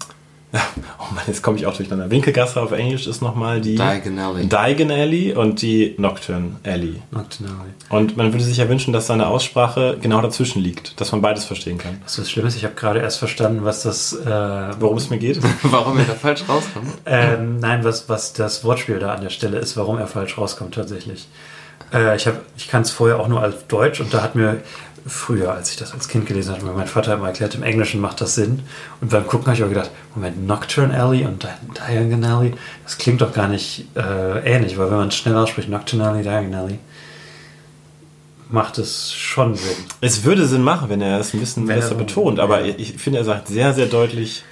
oh 0.54 1.14
Mann, 1.14 1.24
jetzt 1.28 1.41
komme 1.41 1.58
ich 1.58 1.66
auch 1.66 1.76
durcheinander. 1.76 2.10
Winkelgasse 2.10 2.62
auf 2.62 2.72
Englisch 2.72 3.06
ist 3.06 3.22
nochmal 3.22 3.60
die 3.60 3.76
Diagon 3.76 4.18
Alley. 4.18 4.48
Diagon 4.48 4.91
Alley 4.91 5.34
und 5.34 5.62
die 5.62 5.95
Nocturne 5.98 6.56
Alley. 6.66 7.02
Nocturnally. 7.12 7.72
Und 7.89 8.16
man 8.16 8.32
würde 8.32 8.45
sich 8.45 8.58
ja 8.58 8.70
wünschen, 8.70 8.93
dass 8.93 9.08
seine 9.08 9.28
Aussprache 9.28 9.98
genau 10.02 10.22
dazwischen 10.22 10.62
liegt, 10.62 11.00
dass 11.02 11.12
man 11.12 11.22
beides 11.22 11.45
verstehen 11.45 11.78
kann. 11.78 12.00
Was 12.04 12.16
das 12.16 12.30
ist, 12.30 12.56
ich 12.56 12.64
habe 12.64 12.76
gerade 12.76 13.00
erst 13.00 13.20
verstanden, 13.20 13.66
was 13.66 13.84
das, 13.84 14.14
äh, 14.14 14.26
Worum 14.80 14.98
es 14.98 15.10
mir 15.10 15.18
geht? 15.18 15.39
Warum 15.64 15.98
er 15.98 16.06
da 16.06 16.14
falsch 16.14 16.43
rauskommt? 16.48 16.93
ähm, 17.06 17.60
nein, 17.60 17.84
was, 17.84 18.08
was 18.08 18.34
das 18.34 18.64
Wortspiel 18.64 19.00
da 19.00 19.14
an 19.14 19.22
der 19.22 19.30
Stelle 19.30 19.58
ist, 19.58 19.76
warum 19.76 19.98
er 19.98 20.08
falsch 20.08 20.38
rauskommt 20.38 20.76
tatsächlich. 20.76 21.28
Äh, 21.93 22.16
ich 22.16 22.28
hab, 22.28 22.41
ich 22.58 22.68
kann 22.68 22.82
es 22.82 22.91
vorher 22.91 23.20
auch 23.20 23.28
nur 23.28 23.45
auf 23.45 23.64
Deutsch 23.68 24.00
und 24.00 24.14
da 24.14 24.22
hat 24.22 24.36
mir 24.36 24.62
früher, 25.08 25.53
als 25.53 25.72
ich 25.72 25.78
das 25.78 25.93
als 25.93 26.08
Kind 26.08 26.26
gelesen 26.26 26.53
hatte, 26.53 26.66
mein 26.66 26.88
Vater 26.88 27.12
hat 27.12 27.22
mir 27.22 27.28
erklärt, 27.28 27.55
im 27.55 27.64
Englischen 27.64 28.01
macht 28.01 28.22
das 28.22 28.36
Sinn. 28.36 28.64
Und 29.01 29.10
beim 29.10 29.26
Gucken 29.26 29.47
habe 29.47 29.55
ich 29.55 29.64
auch 29.64 29.70
gedacht, 29.70 29.91
Moment, 30.16 30.45
Nocturne 30.45 30.99
Alley 30.99 31.26
und 31.26 31.43
Di 31.43 31.47
Diagon 31.76 32.24
Alley, 32.24 32.53
das 32.84 32.97
klingt 32.97 33.22
doch 33.22 33.34
gar 33.34 33.47
nicht 33.47 33.86
äh, 33.95 34.39
ähnlich, 34.45 34.78
weil 34.78 34.89
wenn 34.89 34.97
man 34.97 35.08
es 35.08 35.16
schnell 35.16 35.36
ausspricht, 35.36 35.70
Nocturne 35.70 36.08
Alley, 36.08 36.24
Diagon 36.24 36.53
Alley, 36.53 36.80
macht 38.49 38.78
es 38.78 39.14
schon 39.14 39.55
Sinn. 39.55 39.76
Es 40.01 40.24
würde 40.24 40.45
Sinn 40.45 40.62
machen, 40.62 40.89
wenn 40.89 41.01
er 41.01 41.20
es 41.20 41.34
ein 41.34 41.39
bisschen 41.39 41.70
er 41.70 41.76
besser 41.76 41.95
betont, 41.95 42.39
aber 42.39 42.66
ja. 42.66 42.76
ich 42.78 42.93
finde, 42.93 43.20
er 43.20 43.26
sagt 43.26 43.47
sehr, 43.47 43.74
sehr 43.74 43.88
deutlich 43.88 44.43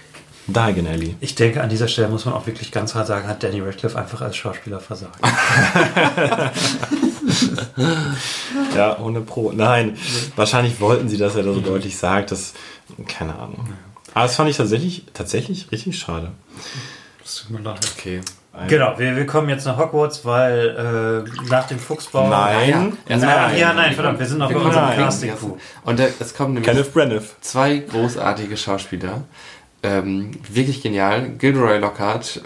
Diagon 0.47 0.88
Alley. 0.88 1.16
Ich 1.22 1.36
denke, 1.36 1.62
an 1.62 1.70
dieser 1.70 1.88
Stelle 1.88 2.08
muss 2.08 2.26
man 2.26 2.34
auch 2.34 2.45
wirklich 2.45 2.72
ganz 2.72 2.95
hart 2.95 3.08
sagen, 3.08 3.28
hat 3.28 3.43
Danny 3.43 3.62
Radcliffe 3.62 3.97
einfach 3.97 4.22
als 4.22 4.36
Schauspieler 4.36 4.80
versagt. 4.80 5.20
Ja, 8.76 8.98
ohne 9.00 9.22
Pro. 9.22 9.52
Nein, 9.52 9.98
wahrscheinlich 10.36 10.80
wollten 10.80 11.10
sie, 11.10 11.18
dass 11.18 11.36
er 11.36 11.44
das 11.44 11.56
so 11.56 11.62
deutlich 11.62 11.98
sagt. 11.98 12.32
Das, 12.32 12.54
keine 13.08 13.34
Ahnung. 13.36 13.68
Aber 14.14 14.24
das 14.24 14.36
fand 14.36 14.50
ich 14.50 14.58
tatsächlich, 14.58 15.04
tatsächlich 15.14 15.72
richtig 15.72 15.98
schade. 15.98 16.32
Das 17.22 17.36
tut 17.36 17.52
mir 17.52 17.60
leid. 17.60 17.80
Okay. 17.98 18.22
Genau, 18.70 18.94
wir, 18.98 19.14
wir 19.18 19.26
kommen 19.26 19.50
jetzt 19.50 19.66
nach 19.66 19.78
Hogwarts, 19.78 20.24
weil 20.24 21.26
äh, 21.28 21.50
nach 21.50 21.68
dem 21.68 21.78
Fuchsbau. 21.78 22.30
Nein. 22.30 22.98
Ach, 23.10 23.18
mal- 23.20 23.58
ja, 23.58 23.74
nein, 23.74 23.94
verdammt, 23.94 24.18
wir 24.18 24.26
sind 24.26 24.38
noch 24.38 24.48
bei 24.48 24.54
kommen 24.54 24.68
unserem 24.68 24.88
nein. 24.88 24.98
Casting-Crew. 25.00 25.58
Und 25.84 26.00
es 26.00 26.34
kommen 26.34 26.54
nämlich 26.54 26.66
zwei 27.42 27.80
großartige 27.80 28.56
Schauspieler. 28.56 29.24
Ähm, 29.86 30.32
wirklich 30.52 30.82
genial. 30.82 31.30
Gilderoy 31.38 31.78
Lockhart, 31.80 32.42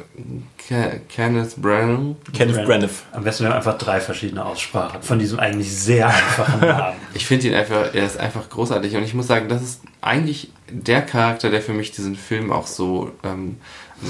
Ke 0.58 1.02
Kenneth 1.10 1.56
Branagh. 1.62 2.16
Kenneth 2.34 2.66
Branagh. 2.66 2.90
Am 3.12 3.24
besten 3.24 3.44
wir 3.44 3.50
haben 3.52 3.58
einfach 3.58 3.78
drei 3.78 4.00
verschiedene 4.00 4.46
Aussprachen 4.46 5.02
von 5.02 5.20
diesem 5.20 5.40
eigentlich 5.40 5.72
sehr 5.76 6.08
einfachen 6.08 6.60
Namen. 6.62 6.98
Ich 7.14 7.26
finde 7.26 7.48
ihn 7.48 7.54
einfach, 7.54 7.94
er 7.94 8.06
ist 8.06 8.18
einfach 8.20 8.50
großartig 8.50 8.96
und 8.96 9.04
ich 9.04 9.14
muss 9.14 9.28
sagen, 9.28 9.48
das 9.50 9.62
ist 9.64 9.82
eigentlich 10.02 10.52
der 10.70 11.02
Charakter, 11.02 11.50
der 11.50 11.62
für 11.62 11.74
mich 11.74 11.92
diesen 11.92 12.16
Film 12.16 12.52
auch 12.52 12.68
so, 12.68 13.12
ähm, 13.24 13.58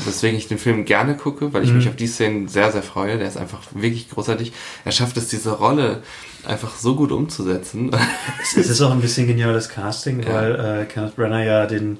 weswegen 0.06 0.38
ich 0.38 0.48
den 0.48 0.58
Film 0.60 0.86
gerne 0.86 1.16
gucke, 1.16 1.54
weil 1.54 1.64
ich 1.64 1.72
mich 1.72 1.88
auf 1.88 1.96
die 1.96 2.08
Szenen 2.08 2.48
sehr, 2.48 2.72
sehr 2.72 2.84
freue. 2.84 3.18
Der 3.18 3.28
ist 3.28 3.38
einfach 3.38 3.62
wirklich 3.74 4.10
großartig. 4.10 4.52
Er 4.86 4.92
schafft 4.92 5.18
es, 5.18 5.30
diese 5.30 5.52
Rolle 5.58 6.04
einfach 6.46 6.76
so 6.76 6.96
gut 6.96 7.12
umzusetzen. 7.12 7.92
es 8.44 8.56
ist 8.58 8.82
auch 8.82 8.92
ein 8.92 9.02
bisschen 9.02 9.26
geniales 9.28 9.70
Casting, 9.70 10.22
Ja. 10.24 10.34
weil 10.34 10.82
äh, 10.82 10.86
Kenneth 10.86 11.16
Branagh 11.16 11.44
ja 11.44 11.66
den 11.66 11.98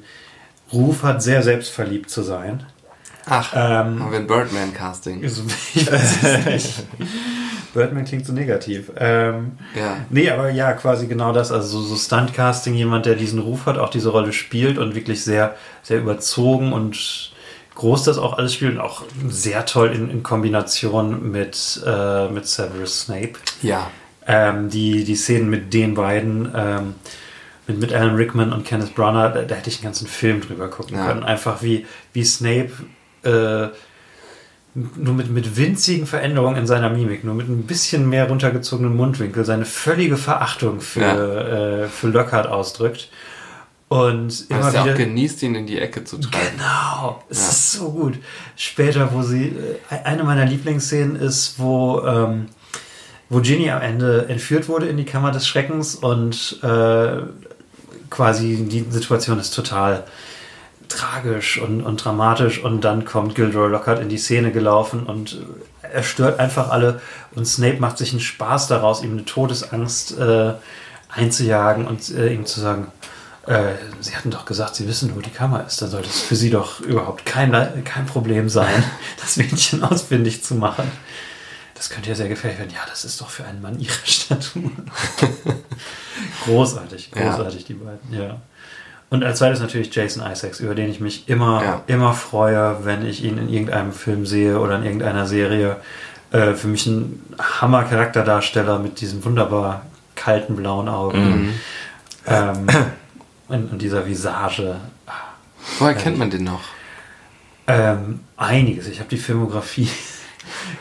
Ruf 0.74 1.04
hat, 1.04 1.22
sehr 1.24 1.42
selbstverliebt 1.44 2.10
zu 2.10 2.22
sein. 2.24 2.64
Ach, 3.26 3.54
Ähm, 3.54 4.02
haben 4.04 4.12
wir 4.12 4.20
ein 4.20 4.28
Birdman-Casting. 4.28 5.24
Ich 5.24 5.38
weiß 5.92 6.24
es 6.24 6.46
nicht. 6.46 6.74
Birdman 7.74 8.06
klingt 8.06 8.26
so 8.26 8.34
negativ. 8.34 8.92
Ähm, 8.98 9.52
Ja. 9.76 9.98
Nee, 10.10 10.30
aber 10.32 10.50
ja, 10.50 10.74
quasi 10.74 11.06
genau 11.08 11.32
das. 11.34 11.52
Also 11.52 11.80
so, 11.80 11.84
so 11.84 11.96
Stunt-Casting, 11.96 12.74
jemand, 12.74 13.06
der 13.06 13.16
diesen 13.16 13.40
Ruf 13.40 13.66
hat, 13.68 13.78
auch 13.78 13.90
diese 13.90 14.10
Rolle 14.10 14.34
spielt 14.34 14.78
und 14.80 14.96
wirklich 14.96 15.24
sehr, 15.24 15.56
sehr 15.84 16.00
überzogen 16.00 16.74
und 16.74 17.32
groß 17.76 18.04
das 18.04 18.18
auch 18.18 18.38
alles 18.38 18.54
spielt 18.56 18.74
und 18.74 18.82
auch 18.82 19.04
sehr 19.30 19.66
toll 19.66 19.90
in, 19.94 20.10
in 20.10 20.24
Kombination 20.24 21.32
mit, 21.32 21.82
äh, 21.86 22.28
mit 22.30 22.48
Severus 22.48 23.02
Snape. 23.02 23.34
Ja. 23.62 23.92
Ähm, 24.28 24.70
die, 24.70 25.04
die 25.04 25.16
Szenen 25.16 25.50
mit 25.50 25.74
den 25.74 25.94
beiden, 25.94 26.52
ähm, 26.56 26.96
mit, 27.70 27.80
mit 27.80 27.94
Alan 27.94 28.16
Rickman 28.16 28.52
und 28.52 28.66
Kenneth 28.66 28.94
Branagh, 28.96 29.30
da, 29.34 29.42
da 29.44 29.56
hätte 29.56 29.70
ich 29.70 29.78
einen 29.78 29.86
ganzen 29.86 30.08
Film 30.08 30.42
drüber 30.42 30.68
gucken 30.70 30.98
Ja. 30.98 31.08
können. 31.08 31.24
Einfach 31.24 31.62
wie, 31.62 31.86
wie 32.14 32.24
Snape 32.26 32.72
äh, 33.24 33.68
nur 34.76 35.14
mit, 35.14 35.30
mit 35.32 35.58
winzigen 35.58 36.06
Veränderungen 36.06 36.56
in 36.58 36.68
seiner 36.68 36.90
Mimik, 36.90 37.24
nur 37.24 37.36
mit 37.36 37.48
ein 37.50 37.64
bisschen 37.64 38.08
mehr 38.10 38.28
runtergezogenen 38.28 38.96
Mundwinkel, 38.96 39.44
seine 39.46 39.66
völlige 39.66 40.18
Verachtung 40.18 40.82
für, 40.82 41.02
Ja. 41.02 41.84
äh, 41.84 41.88
für 41.88 42.08
Lockhart 42.08 42.48
ausdrückt. 42.48 43.10
Und 43.88 44.46
immer 44.52 44.72
er 44.72 44.84
wieder. 44.84 44.94
auch 44.94 44.98
genießt, 44.98 45.42
ihn 45.42 45.56
in 45.56 45.66
die 45.66 45.80
Ecke 45.80 46.04
zu 46.04 46.18
treiben. 46.20 46.46
Genau, 46.58 47.24
es 47.30 47.40
Ja. 47.42 47.50
ist 47.50 47.72
so 47.72 47.92
gut. 47.92 48.20
Später, 48.56 49.12
wo 49.14 49.24
sie, 49.24 49.48
äh, 49.90 49.96
eine 50.04 50.24
meiner 50.24 50.46
Lieblingsszenen 50.46 51.16
ist, 51.16 51.56
wo, 51.58 52.02
ähm, 52.06 52.46
wo 53.30 53.40
Ginny 53.42 53.72
am 53.72 53.82
Ende 53.82 54.28
entführt 54.30 54.70
wurde 54.70 54.86
in 54.88 54.98
die 54.98 55.06
Kammer 55.06 55.32
des 55.32 55.48
Schreckens 55.48 55.96
und 55.96 56.60
äh, 56.62 57.22
quasi 58.10 58.66
die 58.70 58.86
Situation 58.90 59.40
ist 59.40 59.52
total 59.52 60.06
tragisch 60.88 61.60
und, 61.60 61.82
und 61.84 62.04
dramatisch 62.04 62.64
und 62.64 62.82
dann 62.82 63.06
kommt 63.06 63.36
Gilderoy 63.36 63.70
Lockhart 63.70 64.00
in 64.00 64.10
die 64.10 64.18
Szene 64.18 64.52
gelaufen 64.52 65.04
und 65.04 65.40
er 65.82 66.04
stört 66.04 66.40
einfach 66.40 66.70
alle 66.70 67.02
und 67.36 67.46
Snape 67.46 67.80
macht 67.80 67.98
sich 67.98 68.12
einen 68.12 68.22
Spaß 68.22 68.68
daraus, 68.68 69.04
ihm 69.04 69.12
eine 69.12 69.26
Todesangst 69.26 70.18
äh, 70.18 70.54
einzujagen 71.10 71.88
und 71.88 72.10
äh, 72.12 72.34
ihm 72.34 72.46
zu 72.46 72.60
sagen, 72.60 72.92
äh, 73.46 73.74
Sie 74.00 74.16
hatten 74.16 74.32
doch 74.32 74.46
gesagt, 74.46 74.76
Sie 74.76 74.88
wissen, 74.88 75.16
wo 75.16 75.22
die 75.22 75.32
Kammer 75.32 75.66
ist. 75.66 75.82
Dann 75.82 75.90
sollte 75.90 76.10
es 76.10 76.22
für 76.22 76.36
Sie 76.36 76.50
doch 76.50 76.82
überhaupt 76.82 77.26
kein, 77.26 77.52
kein 77.84 78.06
Problem 78.06 78.48
sein, 78.50 78.84
das 79.22 79.38
Mädchen 79.38 79.84
ausfindig 79.84 80.44
zu 80.44 80.56
machen. 80.56 80.90
Das 81.80 81.90
könnte 81.90 82.10
ja 82.10 82.16
sehr 82.16 82.28
gefährlich 82.28 82.60
werden. 82.60 82.74
Ja, 82.74 82.82
das 82.90 83.06
ist 83.06 83.22
doch 83.22 83.30
für 83.30 83.46
einen 83.46 83.62
Mann 83.62 83.80
Ihrer 83.80 83.94
Statur. 84.06 84.70
großartig, 86.46 87.12
Ja. 87.16 87.30
großartig, 87.32 87.64
die 87.66 87.74
beiden, 87.74 88.00
ja. 88.12 88.42
Und 89.10 89.24
als 89.24 89.40
zweites 89.40 89.62
natürlich 89.62 89.94
Jason 89.96 90.22
Isaacs, 90.30 90.60
über 90.60 90.76
den 90.76 90.90
ich 90.92 91.00
mich 91.00 91.28
immer, 91.30 91.64
Ja. 91.64 91.82
immer 91.88 92.14
freue, 92.14 92.84
wenn 92.84 93.06
ich 93.06 93.24
ihn 93.24 93.38
in 93.38 93.48
irgendeinem 93.50 93.94
Film 93.94 94.26
sehe 94.26 94.60
oder 94.60 94.76
in 94.76 94.84
irgendeiner 94.84 95.26
Serie. 95.26 95.78
Äh, 96.32 96.54
für 96.54 96.68
mich 96.68 96.86
ein 96.86 97.24
Hammer-Charakterdarsteller 97.40 98.78
mit 98.78 99.00
diesen 99.02 99.24
wunderbar 99.24 99.84
kalten 100.16 100.56
blauen 100.58 100.90
Augen. 100.90 101.56
Ähm, 102.28 102.68
und, 103.48 103.72
und 103.72 103.82
dieser 103.82 104.06
Visage. 104.06 104.76
Woher 105.80 105.96
kennt 105.96 106.18
man 106.20 106.30
den 106.30 106.44
noch? 106.44 106.62
Ähm, 107.68 108.20
einiges. 108.38 108.88
Ich 108.88 109.00
habe 109.00 109.10
die 109.10 109.18
Filmografie 109.18 109.90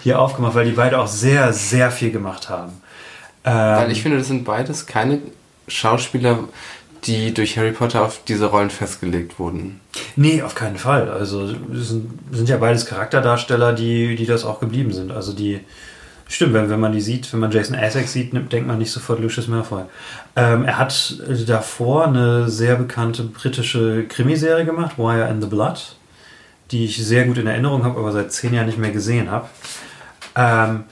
hier 0.03 0.19
aufgemacht, 0.21 0.55
weil 0.55 0.65
die 0.67 0.73
beide 0.73 0.99
auch 0.99 1.07
sehr, 1.09 1.53
sehr 1.53 1.91
viel 1.91 2.11
gemacht 2.11 2.49
haben. 2.49 2.73
Ähm, 3.45 3.53
Weil 3.55 3.91
ich 3.93 4.03
finde, 4.03 4.19
das 4.19 4.27
sind 4.27 4.45
beides 4.45 4.87
keine 4.87 5.21
Schauspieler, 5.69 6.41
die 7.05 7.33
durch 7.33 7.57
Harry 7.57 7.71
Potter 7.71 8.03
auf 8.03 8.21
diese 8.27 8.47
Rollen 8.47 8.71
festgelegt 8.71 9.39
wurden. 9.39 9.81
Nee, 10.17 10.43
auf 10.43 10.55
keinen 10.57 10.77
Fall. 10.77 11.09
Also 11.09 11.47
sind, 11.47 12.11
sind 12.33 12.49
ja 12.49 12.57
beides 12.57 12.87
Charakterdarsteller, 12.87 13.73
die, 13.73 14.17
die 14.17 14.27
das 14.27 14.45
auch 14.45 14.59
geblieben 14.59 14.93
sind. 14.93 15.13
Also 15.13 15.33
die 15.33 15.61
stimmt, 16.27 16.55
wenn, 16.55 16.69
wenn 16.69 16.81
man 16.81 16.93
die 16.93 17.01
sieht, 17.01 17.33
wenn 17.33 17.41
man 17.41 17.53
Jason 17.53 17.79
Isaacs 17.79 18.13
sieht, 18.13 18.35
nimmt- 18.35 18.53
denkt 18.53 18.67
man 18.67 18.79
nicht 18.79 18.91
sofort 18.91 19.21
Lucius 19.21 19.47
Malfoy. 19.47 19.85
Ähm, 20.35 20.65
er 20.65 20.77
hat 20.79 21.15
davor 21.47 22.09
eine 22.09 22.49
sehr 22.51 22.75
bekannte 22.77 23.23
britische 23.23 24.05
Krimiserie 24.09 24.65
gemacht, 24.65 24.99
Wire 24.99 25.27
and 25.27 25.41
the 25.43 25.49
Blood, 25.49 25.97
die 26.71 26.85
ich 26.85 26.97
sehr 27.05 27.25
gut 27.25 27.39
in 27.39 27.47
Erinnerung 27.47 27.85
habe, 27.85 27.99
aber 27.99 28.13
seit 28.13 28.33
zehn 28.33 28.55
Jahren 28.55 28.67
nicht 28.67 28.79
mehr 28.79 28.91
gesehen 28.91 29.31
habe. 29.31 29.49
Ähm, 30.35 30.85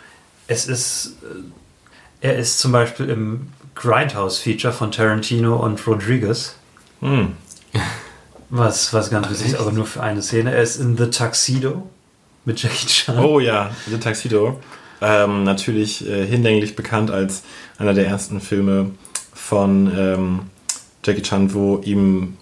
es 0.47 0.67
ist, 0.67 1.17
äh, 1.23 2.27
er 2.29 2.37
ist 2.37 2.59
zum 2.59 2.73
Beispiel 2.73 3.09
im 3.11 3.49
Grindhouse-Feature 3.75 4.73
von 4.73 4.91
Tarantino 4.91 5.57
und 5.57 5.87
Rodriguez. 5.87 6.57
Hm. 7.01 7.35
Was, 8.49 8.93
was 8.93 9.11
ganz 9.11 9.29
witzig 9.29 9.49
ist, 9.49 9.57
aber 9.57 9.73
nur 9.73 9.87
für 9.87 10.03
eine 10.03 10.23
Szene. 10.23 10.55
Er 10.55 10.63
ist 10.63 10.77
in 10.77 10.97
The 10.97 11.11
Tuxedo 11.11 11.89
mit 12.45 12.63
Jackie 12.63 12.87
Chan. 12.87 13.19
Oh 13.19 13.41
ja, 13.41 13.71
The 13.91 13.99
Tuxedo. 13.99 14.61
Ähm, 15.01 15.45
natürlich 15.45 16.09
äh, 16.09 16.27
hinlänglich 16.27 16.75
bekannt 16.75 17.11
als 17.11 17.43
einer 17.77 17.93
der 17.93 18.07
ersten 18.07 18.41
Filme 18.41 18.93
von 19.35 19.93
ähm, 19.95 20.41
Jackie 21.05 21.23
Chan, 21.23 21.53
wo 21.53 21.79
ihm 21.85 22.39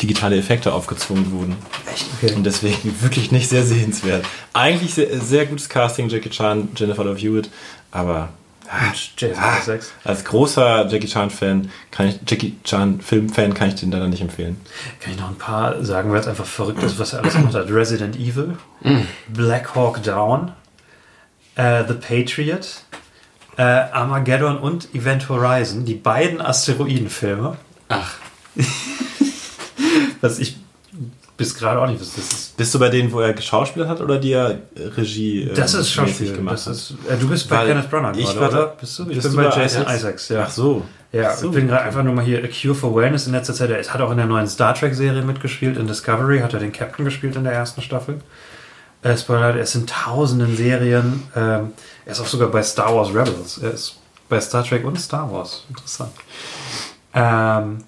digitale 0.00 0.36
Effekte 0.36 0.72
aufgezwungen 0.72 1.30
wurden. 1.32 1.56
Echt? 1.92 2.06
Okay. 2.16 2.34
Und 2.34 2.44
deswegen 2.44 2.94
wirklich 3.02 3.32
nicht 3.32 3.48
sehr 3.48 3.64
sehenswert. 3.64 4.24
Eigentlich 4.52 4.94
sehr, 4.94 5.20
sehr 5.20 5.46
gutes 5.46 5.68
Casting, 5.68 6.08
Jackie 6.08 6.30
Chan, 6.30 6.68
Jennifer 6.76 7.04
Love 7.04 7.18
Hewitt, 7.18 7.50
aber 7.90 8.30
ah, 8.68 8.92
Isaacs. 9.20 9.92
als 10.04 10.24
großer 10.24 10.88
Jackie 10.88 11.06
Chan-Fan 11.06 11.70
kann 11.90 12.08
ich 12.08 12.18
Jackie 12.26 12.56
Chan-Film-Fan 12.64 13.54
kann 13.54 13.68
ich 13.68 13.74
den 13.76 13.90
leider 13.90 14.08
nicht 14.08 14.22
empfehlen. 14.22 14.60
Kann 15.00 15.12
ich 15.12 15.18
noch 15.18 15.28
ein 15.28 15.38
paar 15.38 15.84
sagen, 15.84 16.10
weil 16.12 16.20
es 16.20 16.26
einfach 16.26 16.46
verrückt 16.46 16.82
ist, 16.82 16.98
was 16.98 17.12
er 17.12 17.20
alles 17.20 17.34
gemacht 17.34 17.54
hat. 17.54 17.70
Resident 17.70 18.16
Evil, 18.16 18.56
Black 19.28 19.74
Hawk 19.74 20.02
Down, 20.02 20.52
äh, 21.56 21.84
The 21.86 21.94
Patriot, 21.94 22.82
äh, 23.56 23.62
Armageddon 23.62 24.58
und 24.58 24.94
Event 24.94 25.28
Horizon, 25.28 25.84
die 25.84 25.94
beiden 25.94 26.40
Asteroidenfilme. 26.40 27.56
Ach, 27.88 28.14
Was 30.24 30.38
ich 30.38 30.56
bis 31.36 31.54
gerade 31.56 31.80
auch 31.80 31.86
nicht. 31.88 32.00
Das 32.00 32.16
ist, 32.16 32.56
Bist 32.56 32.72
du 32.74 32.78
bei 32.78 32.88
denen, 32.88 33.10
wo 33.12 33.18
er 33.20 33.32
geschauspielt 33.32 33.88
hat 33.88 34.00
oder 34.00 34.18
die 34.18 34.32
er 34.32 34.58
Regie 34.96 35.42
äh, 35.42 35.54
das 35.54 35.74
ist 35.74 35.90
Schauspiel. 35.90 36.32
gemacht 36.32 36.54
Das 36.54 36.66
hat? 36.66 36.72
ist, 36.74 36.94
äh, 37.08 37.16
du 37.18 37.28
bist 37.28 37.48
bei 37.48 37.56
Weil 37.58 37.66
Kenneth 37.68 37.90
Branagh 37.90 38.16
ich 38.16 38.26
gerade, 38.26 38.40
war 38.40 38.50
da- 38.50 38.56
oder? 38.58 38.66
Bist 38.80 38.98
du? 38.98 39.02
Ich 39.08 39.16
bist 39.16 39.22
bin 39.22 39.30
du 39.32 39.36
bei 39.42 39.48
bei 39.48 39.62
Jason 39.62 39.82
Isaacs? 39.82 39.96
Isaacs, 40.00 40.28
ja. 40.28 40.44
Ach 40.46 40.50
so. 40.50 40.82
Ja, 41.10 41.30
Ach 41.32 41.36
so, 41.36 41.48
ich 41.48 41.54
bin 41.54 41.66
gerade 41.68 41.82
einfach 41.82 42.02
nur 42.04 42.14
mal 42.14 42.24
hier 42.24 42.42
A 42.42 42.48
Cure 42.48 42.74
for 42.74 42.94
Wellness 42.94 43.26
in 43.26 43.32
letzter 43.32 43.54
Zeit. 43.54 43.70
Er 43.70 43.82
hat 43.84 44.00
auch 44.00 44.10
in 44.12 44.16
der 44.16 44.26
neuen 44.26 44.46
Star 44.48 44.74
Trek-Serie 44.74 45.22
mitgespielt. 45.22 45.76
In 45.76 45.86
Discovery 45.88 46.40
hat 46.40 46.54
er 46.54 46.60
den 46.60 46.72
Captain 46.72 47.04
gespielt 47.04 47.34
in 47.36 47.44
der 47.44 47.52
ersten 47.52 47.82
Staffel. 47.82 48.20
Äh, 49.02 49.16
Spoiler, 49.16 49.54
er 49.56 49.60
ist 49.62 49.74
in 49.74 49.86
tausenden 49.86 50.56
Serien. 50.56 51.22
Ähm, 51.36 51.72
er 52.06 52.12
ist 52.12 52.20
auch 52.20 52.26
sogar 52.26 52.48
bei 52.48 52.62
Star 52.62 52.94
Wars 52.94 53.08
Rebels. 53.10 53.58
Er 53.58 53.72
ist 53.72 53.96
bei 54.28 54.40
Star 54.40 54.64
Trek 54.64 54.84
und 54.84 54.98
Star 55.00 55.30
Wars. 55.32 55.64
Interessant. 55.68 56.12
Ähm, 57.12 57.78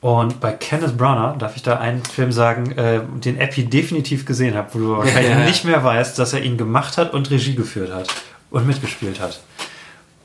und 0.00 0.40
bei 0.40 0.52
Kenneth 0.52 0.96
Branagh 0.96 1.36
darf 1.38 1.56
ich 1.56 1.62
da 1.62 1.76
einen 1.78 2.02
Film 2.04 2.32
sagen, 2.32 2.72
äh, 2.72 3.00
den 3.24 3.38
Epi 3.38 3.64
definitiv 3.64 4.24
gesehen 4.24 4.54
habe, 4.54 4.68
wo 4.72 4.78
du 4.78 4.96
wahrscheinlich 4.96 5.30
Ja. 5.38 5.44
nicht 5.44 5.64
mehr 5.64 5.84
weißt, 5.84 6.18
dass 6.18 6.32
er 6.32 6.42
ihn 6.42 6.56
gemacht 6.56 6.96
hat 6.96 7.12
und 7.12 7.30
Regie 7.30 7.54
geführt 7.54 7.92
hat 7.92 8.08
und 8.50 8.66
mitgespielt 8.66 9.20
hat 9.20 9.40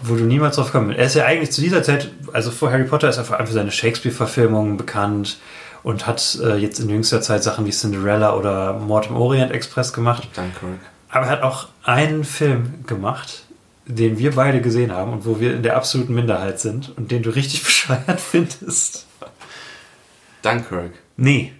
wo 0.02 0.16
du 0.16 0.26
niemals 0.26 0.58
drauf 0.58 0.72
kommst. 0.74 0.98
Er 0.98 1.06
ist 1.06 1.16
ja 1.16 1.26
eigentlich 1.26 1.52
zu 1.52 1.62
dieser 1.62 1.82
Zeit, 1.82 2.12
also 2.34 2.52
vor 2.52 2.70
Harry 2.70 2.84
Potter 2.84 3.08
ist 3.10 3.18
er 3.18 3.24
vor 3.24 3.38
allem 3.38 3.48
für 3.48 3.54
seine 3.54 3.72
Shakespeare-Verfilmungen 3.72 4.76
bekannt 4.76 5.38
und 5.84 6.06
hat 6.06 6.38
äh, 6.44 6.58
jetzt 6.58 6.80
in 6.80 6.90
jüngster 6.90 7.22
Zeit 7.22 7.44
Sachen 7.44 7.66
wie 7.66 7.72
Cinderella 7.72 8.36
oder 8.36 8.74
Mord 8.74 9.08
im 9.10 9.16
Orient 9.16 9.52
Express 9.54 9.94
gemacht. 9.94 10.28
Dunkirk. 10.36 10.80
Aber 11.10 11.26
er 11.26 11.32
hat 11.32 11.42
auch 11.44 11.70
einen 11.84 12.26
Film 12.26 12.86
gemacht, 12.86 13.44
den 13.86 14.20
wir 14.20 14.36
beide 14.36 14.60
gesehen 14.62 14.92
haben 14.92 15.14
und 15.14 15.26
wo 15.26 15.40
wir 15.40 15.56
in 15.56 15.64
der 15.64 15.78
absoluten 15.78 16.14
Minderheit 16.14 16.60
sind 16.60 16.92
und 16.98 17.10
den 17.10 17.24
du 17.24 17.30
richtig 17.30 17.64
bescheuert 17.64 18.20
findest. 18.20 19.06
Dunkirk. 20.46 20.92
Nee, 21.18 21.54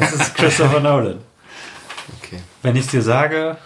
das 0.00 0.12
ist 0.14 0.34
Christopher 0.36 0.80
Nolan. 0.80 1.18
Okay. 2.22 2.40
Wenn 2.62 2.76
ich 2.76 2.86
es 2.86 2.90
dir 2.90 3.02
sage, 3.02 3.56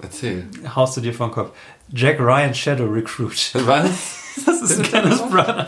Erzähl. 0.00 0.46
haust 0.74 0.96
du 0.96 1.00
dir 1.00 1.12
vor 1.14 1.28
den 1.28 1.32
Kopf. 1.34 1.50
Jack 1.92 2.18
Ryan 2.18 2.54
Shadow 2.54 2.86
Recruit. 2.86 3.50
Was? 3.54 3.90
Das 4.44 4.60
ist 4.60 4.76
ein 4.78 4.82
kleines 4.82 5.18
Brother. 5.22 5.66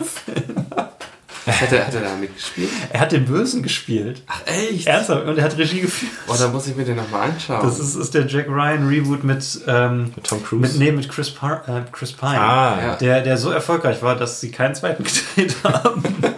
Hat 1.47 1.73
er, 1.73 1.87
hat 1.87 1.95
er 1.95 2.03
da 2.03 2.15
mitgespielt? 2.17 2.69
Er 2.93 3.01
hat 3.01 3.13
den 3.13 3.25
Bösen 3.25 3.63
gespielt. 3.63 4.23
Ach, 4.27 4.43
echt? 4.45 4.87
Ernsthaft? 4.87 5.25
Und 5.27 5.39
er 5.39 5.45
hat 5.45 5.57
Regie 5.57 5.81
geführt. 5.81 6.13
Oh, 6.27 6.35
da 6.39 6.49
muss 6.49 6.67
ich 6.67 6.77
mir 6.77 6.85
den 6.85 6.97
nochmal 6.97 7.31
anschauen. 7.31 7.63
Das 7.65 7.79
ist, 7.79 7.95
ist 7.95 8.13
der 8.13 8.27
Jack 8.27 8.47
Ryan 8.47 8.87
Reboot 8.87 9.25
mit, 9.25 9.43
ähm, 9.67 10.13
Mit 10.15 10.27
Tom 10.27 10.45
Cruise? 10.45 10.61
mit, 10.61 10.79
nee, 10.79 10.93
mit 10.93 11.09
Chris, 11.09 11.31
Par 11.31 11.67
äh, 11.67 11.81
Chris 11.91 12.13
Pine. 12.13 12.39
Ah, 12.39 12.79
Ja. 12.79 12.97
Der, 12.97 13.23
der 13.23 13.39
so 13.39 13.51
erfolgreich 13.51 14.03
war, 14.03 14.15
dass 14.17 14.39
sie 14.43 14.51
keinen 14.51 14.75
zweiten 14.75 15.03
gedreht 15.03 15.57
haben. 15.65 16.03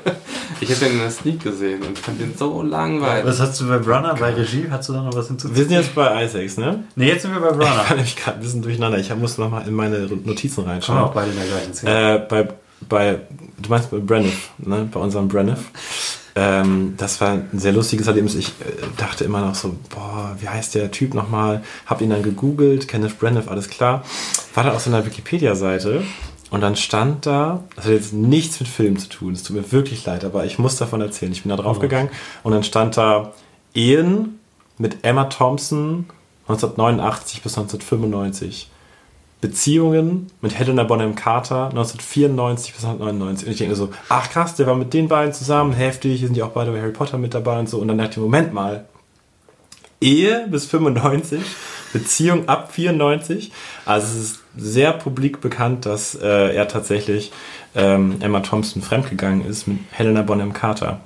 ich 0.61 0.71
habe 0.71 0.81
den 0.85 0.93
in 0.93 0.99
der 0.99 1.11
Sneak 1.11 1.43
gesehen 1.43 1.83
und 1.83 1.99
fand 1.99 2.21
den 2.21 2.37
so 2.37 2.63
langweilig. 2.63 3.25
Was 3.27 3.41
hast 3.41 3.61
du 3.61 3.69
bei 3.69 3.79
Brunner, 3.79 4.15
bei 4.15 4.35
Regie? 4.35 4.67
Hast 4.71 4.89
du 4.89 4.93
da 4.93 5.03
noch 5.03 5.15
was 5.15 5.29
hinzuzufügen? 5.29 5.57
wir 5.57 5.65
sind 5.77 5.85
jetzt 5.85 5.95
bei 5.95 6.25
Isaacs, 6.25 6.57
ne? 6.59 6.85
Nee, 6.97 7.09
jetzt 7.09 7.23
sind 7.23 7.33
wir 7.33 7.41
bei 7.41 7.51
Ich 7.53 7.59
war 7.59 7.67
Brunner. 7.67 7.95
nämlich 7.97 8.17
gerade 8.17 8.39
ein 8.39 8.43
bisschen 8.43 8.63
durcheinander. 8.63 8.99
Ich 8.99 9.15
muss 9.17 9.39
noch 9.39 9.51
mal 9.51 9.67
in 9.67 9.75
meine 9.75 9.99
Notizen 10.01 10.65
Schauen 10.65 10.67
wir 10.67 10.71
auch 10.71 10.75
reinschauen. 10.75 11.11
beide 11.15 11.31
in 11.31 11.37
der 11.37 11.47
gleichen 11.47 11.75
Szene. 11.75 12.15
Äh, 12.15 12.19
bei, 12.29 12.49
bei, 12.89 13.21
du 13.61 13.69
meinst 13.71 13.91
bei 13.91 13.99
Breniff, 13.99 14.51
ne? 14.59 14.89
Bei 14.93 15.01
unserem 15.01 15.29
Breniff. 15.29 15.59
Ähm, 16.37 16.95
das 16.97 17.21
war 17.21 17.31
ein 17.33 17.49
sehr 17.55 17.73
lustiges 17.73 18.07
Erlebnis. 18.07 18.37
Ich 18.37 18.49
äh, 18.49 18.87
dachte 18.97 19.25
immer 19.25 19.41
noch 19.41 19.55
so, 19.55 19.75
boah, 19.89 20.37
wie 20.39 20.49
heißt 20.49 20.75
der 20.77 20.91
Typ 20.91 21.15
nochmal? 21.15 21.63
Hab 21.87 22.01
ihn 22.01 22.11
dann 22.11 22.23
gegoogelt, 22.23 22.87
Kenneth 22.87 23.19
Breniff, 23.19 23.49
alles 23.49 23.69
klar. 23.69 24.05
War 24.55 24.65
dann 24.65 24.75
auf 24.75 24.83
so 24.83 24.91
einer 24.91 25.05
Wikipedia-Seite 25.05 26.03
und 26.51 26.61
dann 26.61 26.77
stand 26.77 27.27
da, 27.27 27.63
das 27.77 27.85
hat 27.85 27.93
jetzt 27.93 28.13
nichts 28.13 28.61
mit 28.61 28.69
Film 28.69 28.99
zu 28.99 29.09
tun, 29.09 29.33
es 29.33 29.43
tut 29.43 29.57
mir 29.57 29.73
wirklich 29.73 30.05
leid, 30.05 30.25
aber 30.25 30.45
ich 30.45 30.59
muss 30.59 30.77
davon 30.77 31.01
erzählen. 31.01 31.33
Ich 31.33 31.43
bin 31.43 31.51
da 31.51 31.57
drauf 31.57 31.79
gegangen 31.79 32.11
und 32.43 32.53
dann 32.53 32.65
stand 32.65 32.97
da 32.97 33.33
Ehen 33.75 34.41
mit 34.79 35.05
Emma 35.05 35.25
Thompson 35.25 36.07
1989 36.49 37.43
bis 37.43 37.57
1995. 37.57 38.69
Beziehungen 39.41 40.31
mit 40.43 40.59
Helena 40.59 40.85
Bonham 40.85 41.15
Carter 41.15 41.69
1994 41.71 42.75
bis 42.75 42.85
1999. 42.85 43.47
Und 43.47 43.53
ich 43.53 43.59
denke 43.59 43.75
so, 43.75 43.91
ach 44.09 44.29
krass, 44.31 44.55
der 44.55 44.67
war 44.67 44.75
mit 44.75 44.93
den 44.93 45.09
beiden 45.09 45.33
zusammen, 45.33 45.73
heftig, 45.73 46.19
hier 46.19 46.29
sind 46.29 46.37
ja 46.37 46.45
auch 46.45 46.51
beide 46.51 46.73
bei 46.73 46.81
Harry 46.81 46.93
Potter 46.93 47.17
mit 47.17 47.33
dabei 47.33 47.59
und 47.59 47.69
so. 47.69 47.79
Und 47.79 47.89
dann 47.89 47.97
dachte 47.97 48.13
ich, 48.13 48.19
Moment 48.19 48.53
mal, 48.53 48.85
Ehe 50.01 50.47
bis 50.51 50.67
95, 50.67 51.41
Beziehung 51.93 52.49
ab 52.49 52.73
94. 52.73 53.53
Also 53.85 54.07
es 54.07 54.15
ist 54.15 54.41
sehr 54.57 54.93
publik 54.93 55.41
bekannt, 55.41 55.87
dass 55.87 56.15
äh, 56.15 56.55
er 56.55 56.69
tatsächlich 56.69 57.33
ähm, 57.75 58.17
Emma 58.21 58.41
Thompson 58.41 58.83
fremdgegangen 58.83 59.45
ist 59.45 59.67
mit 59.67 59.79
Helena 59.91 60.23
Bonham 60.23 60.53
Carter. 60.53 61.01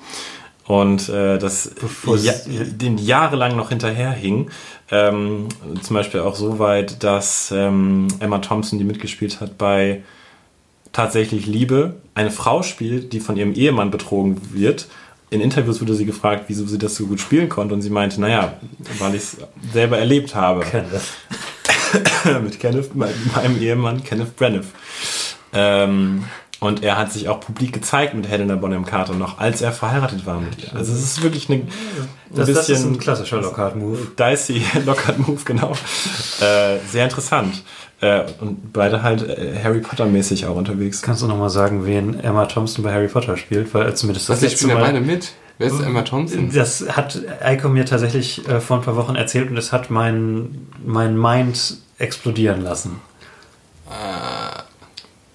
Und 0.66 1.10
äh, 1.10 1.38
das 1.38 1.72
ja, 2.16 2.32
den 2.46 2.96
jahrelang 2.96 3.54
noch 3.56 3.68
hinterherhing. 3.68 4.50
Ähm, 4.90 5.48
zum 5.82 5.94
Beispiel 5.94 6.20
auch 6.20 6.34
so 6.34 6.58
weit, 6.58 7.02
dass 7.02 7.52
ähm, 7.54 8.08
Emma 8.18 8.38
Thompson, 8.38 8.78
die 8.78 8.84
mitgespielt 8.84 9.40
hat 9.40 9.58
bei 9.58 10.02
Tatsächlich 10.92 11.46
Liebe, 11.46 11.96
eine 12.14 12.30
Frau 12.30 12.62
spielt, 12.62 13.12
die 13.12 13.18
von 13.18 13.36
ihrem 13.36 13.52
Ehemann 13.52 13.90
betrogen 13.90 14.40
wird. 14.52 14.86
In 15.28 15.40
Interviews 15.40 15.80
wurde 15.80 15.94
sie 15.94 16.06
gefragt, 16.06 16.44
wieso 16.46 16.66
sie 16.66 16.78
das 16.78 16.94
so 16.94 17.06
gut 17.06 17.20
spielen 17.20 17.48
konnte. 17.48 17.74
Und 17.74 17.82
sie 17.82 17.90
meinte, 17.90 18.20
naja, 18.20 18.54
weil 19.00 19.16
ich 19.16 19.22
es 19.22 19.36
selber 19.72 19.98
erlebt 19.98 20.36
habe. 20.36 20.64
mit 22.42 22.58
Kenneth, 22.60 22.94
mein- 22.94 23.10
meinem 23.34 23.60
Ehemann 23.60 24.02
Kenneth 24.04 24.36
Branagh. 24.36 24.64
Ähm, 25.52 26.24
und 26.60 26.82
er 26.82 26.96
hat 26.96 27.12
sich 27.12 27.28
auch 27.28 27.40
publik 27.40 27.72
gezeigt 27.74 28.14
mit 28.14 28.26
Helena 28.28 28.56
Bonham 28.56 28.86
Carter 28.86 29.12
noch, 29.14 29.38
als 29.38 29.60
er 29.60 29.72
verheiratet 29.72 30.24
war 30.24 30.40
mit 30.40 30.62
ihr. 30.62 30.74
Also 30.74 30.92
es 30.92 31.02
ist 31.02 31.22
wirklich 31.22 31.50
eine, 31.50 31.60
ein 31.60 31.68
Das, 32.34 32.46
das 32.50 32.68
ist 32.68 32.68
ein 32.70 32.72
bisschen 32.92 32.98
klassischer 32.98 33.40
Lockhart-Move. 33.40 33.98
dicey 34.18 34.62
Lockhart-Move, 34.86 35.40
genau. 35.44 35.72
Äh, 36.40 36.78
sehr 36.90 37.04
interessant. 37.04 37.62
Äh, 38.00 38.22
und 38.40 38.72
beide 38.72 39.02
halt 39.02 39.28
äh, 39.28 39.60
Harry 39.62 39.80
Potter-mäßig 39.80 40.46
auch 40.46 40.56
unterwegs. 40.56 41.02
Kannst 41.02 41.22
du 41.22 41.26
nochmal 41.26 41.50
sagen, 41.50 41.84
wen 41.86 42.18
Emma 42.20 42.46
Thompson 42.46 42.82
bei 42.82 42.92
Harry 42.92 43.08
Potter 43.08 43.36
spielt? 43.36 43.72
Weil 43.74 43.94
zumindest 43.94 44.28
das 44.28 44.36
Was, 44.38 44.42
ich 44.42 44.50
letzte 44.52 44.64
spiele 44.64 44.74
ja 44.74 44.80
Mal... 44.80 44.92
beide 44.92 45.04
mit. 45.04 45.32
Wer 45.58 45.68
ist 45.68 45.80
Emma 45.80 46.02
Thompson? 46.02 46.50
Das 46.52 46.84
hat 46.96 47.20
Eiko 47.40 47.68
mir 47.68 47.84
tatsächlich 47.84 48.48
äh, 48.48 48.60
vor 48.60 48.78
ein 48.78 48.82
paar 48.82 48.96
Wochen 48.96 49.14
erzählt 49.14 49.50
und 49.50 49.56
es 49.56 49.70
hat 49.72 49.88
mein, 49.88 50.66
mein 50.84 51.16
Mind 51.16 51.76
explodieren 51.98 52.62
lassen. 52.62 53.00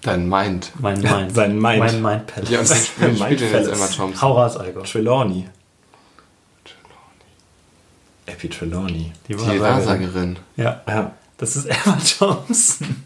Dein 0.02 0.28
Mind. 0.28 0.72
Mein 0.78 1.00
Mind. 1.02 1.34
Sein 1.34 1.58
Mind. 1.58 1.78
Mein 1.78 2.02
Mind 2.02 2.26
Palace. 2.26 2.50
Ja, 2.50 2.60
und 2.60 2.66
spielt, 2.68 3.12
Mind 3.12 3.16
spielt 3.22 3.40
jetzt 3.40 3.52
Palace. 3.52 3.68
Emma 3.68 3.86
Thompson? 3.86 4.22
Hau 4.22 4.32
raus, 4.32 4.56
Eiko. 4.58 4.80
Trelawney. 4.82 5.46
Epi 8.26 8.48
Trelawney. 8.48 9.12
Die 9.28 9.34
Die 9.36 9.60
Wahrsagerin. 9.60 10.38
Ja, 10.56 10.80
Ja. 10.86 11.12
das 11.36 11.56
ist 11.56 11.66
Emma 11.66 11.98
Thompson. 12.18 13.04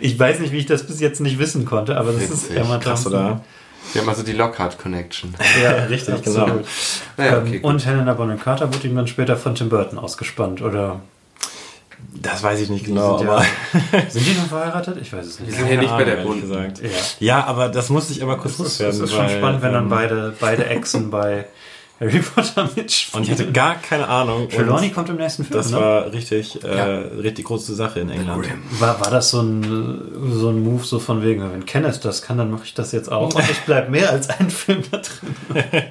Ich 0.00 0.18
weiß 0.18 0.40
nicht, 0.40 0.52
wie 0.52 0.58
ich 0.58 0.66
das 0.66 0.86
bis 0.86 1.00
jetzt 1.00 1.20
nicht 1.20 1.38
wissen 1.38 1.64
konnte, 1.64 1.96
aber 1.96 2.12
das 2.12 2.22
ist 2.24 2.44
Witzig. 2.50 2.56
Emma 2.56 2.78
Krass, 2.78 3.04
Thompson. 3.04 3.12
oder? 3.12 3.40
Wir 3.92 4.00
haben 4.02 4.08
also 4.08 4.22
die 4.22 4.32
Lockhart-Connection. 4.32 5.34
Ja, 5.62 5.70
richtig, 5.84 6.20
Genau. 6.24 6.40
absolut. 6.42 6.66
Naja, 7.16 7.36
Ähm, 7.38 7.42
okay, 7.42 7.58
gut. 7.60 7.64
und 7.70 7.86
Helena 7.86 8.14
Bonham 8.14 8.40
Carter 8.40 8.72
wurde 8.72 8.88
ihm 8.88 8.96
dann 8.96 9.06
später 9.06 9.36
von 9.36 9.54
Tim 9.54 9.68
Burton 9.68 9.98
ausgespannt, 9.98 10.62
oder? 10.62 11.00
Das 12.20 12.42
weiß 12.42 12.60
ich 12.60 12.68
nicht 12.68 12.84
genau, 12.84 13.18
sind, 13.18 13.28
aber. 13.28 13.42
ja, 13.92 14.02
sind 14.10 14.26
die 14.26 14.34
noch 14.34 14.46
verheiratet? 14.46 14.98
Ich 15.00 15.12
weiß 15.12 15.26
es 15.26 15.40
nicht. 15.40 15.50
Wir 15.50 15.58
sind 15.58 15.66
hier 15.68 15.78
nicht 15.78 15.90
bei 15.96 16.04
der 16.04 16.24
gesagt. 16.24 16.80
Ja. 16.82 16.88
Ja, 17.20 17.44
aber 17.46 17.68
das 17.68 17.88
musste 17.88 18.12
ich 18.12 18.22
aber 18.22 18.36
kurz 18.36 18.58
Das 18.58 18.66
ist, 18.66 18.80
das 18.80 18.98
loswerden. 18.98 19.04
ist 19.04 19.10
schon 19.12 19.20
weil, 19.26 19.38
spannend, 19.38 19.62
wenn 19.62 19.72
dann 19.72 19.84
ähm, 19.84 19.90
beide, 19.90 20.34
beide 20.38 20.66
Exen 20.66 21.10
bei 21.10 21.46
Harry 22.00 22.18
Potter 22.18 22.68
mitspielen. 22.76 23.22
Und 23.22 23.22
ich 23.24 23.30
hatte 23.30 23.52
gar 23.52 23.76
keine 23.76 24.08
Ahnung. 24.08 24.48
Trelawney 24.48 24.90
kommt 24.90 25.08
im 25.08 25.16
nächsten 25.16 25.44
Film, 25.44 25.56
Das 25.56 25.70
ne? 25.70 25.78
war 25.78 26.12
richtig, 26.12 26.62
äh, 26.64 26.76
Ja. 26.76 26.98
richtig 27.20 27.44
große 27.46 27.74
Sache 27.74 28.00
in 28.00 28.10
England. 28.10 28.46
War, 28.78 29.00
war 29.00 29.10
das 29.10 29.30
so 29.30 29.40
ein, 29.40 29.62
so 30.34 30.48
ein 30.50 30.62
Move 30.62 30.84
so 30.84 30.98
von 30.98 31.22
wegen, 31.22 31.40
wenn 31.52 31.64
Kenneth 31.64 32.04
das 32.04 32.20
kann, 32.22 32.38
dann 32.38 32.50
mache 32.50 32.64
ich 32.64 32.74
das 32.74 32.92
jetzt 32.92 33.10
auch 33.10 33.34
und 33.34 33.48
ich 33.50 33.60
bleibe 33.60 33.90
mehr 33.90 34.10
als 34.10 34.28
ein 34.30 34.50
Film 34.50 34.82
da 34.90 34.98
drin. 34.98 35.62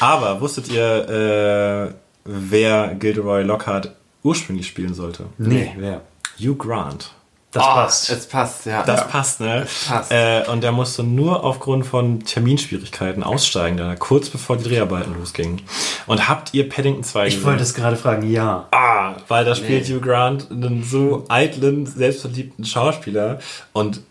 Aber 0.00 0.40
wusstet 0.40 0.68
ihr, 0.68 1.08
äh, 1.08 1.94
wer 2.24 2.94
Gilderoy 2.94 3.42
Lockhart 3.42 3.94
ursprünglich 4.22 4.66
spielen 4.66 4.94
sollte? 4.94 5.26
Nee, 5.38 5.74
wer? 5.76 6.02
Hugh 6.38 6.54
Grant. 6.56 7.12
Das 7.50 7.62
Oh, 7.62 7.66
passt. 7.66 8.10
Es 8.10 8.26
passt, 8.26 8.66
ja. 8.66 8.82
Das 8.82 9.08
passt, 9.08 9.40
ne? 9.40 9.66
passt. 9.88 10.12
Äh, 10.12 10.44
und 10.48 10.62
der 10.62 10.70
musste 10.70 11.02
nur 11.02 11.44
aufgrund 11.44 11.86
von 11.86 12.20
Terminschwierigkeiten 12.20 13.22
aussteigen, 13.22 13.78
da 13.78 13.94
kurz 13.96 14.28
bevor 14.28 14.58
die 14.58 14.64
Dreharbeiten 14.64 15.14
losgingen. 15.18 15.62
Und 16.06 16.28
habt 16.28 16.52
ihr 16.52 16.68
Paddington 16.68 17.04
2 17.04 17.26
Ich 17.28 17.44
wollte 17.44 17.62
es 17.62 17.72
gerade 17.72 17.96
fragen, 17.96 18.30
ja. 18.30 18.68
Ah, 18.70 19.14
weil 19.28 19.46
da 19.46 19.54
spielt 19.54 19.88
Nee. 19.88 19.94
Hugh 19.94 20.00
Grant 20.02 20.50
einen 20.50 20.84
so 20.84 21.24
eitlen, 21.30 21.86
selbstverliebten 21.86 22.66
Schauspieler 22.66 23.38
und 23.72 24.02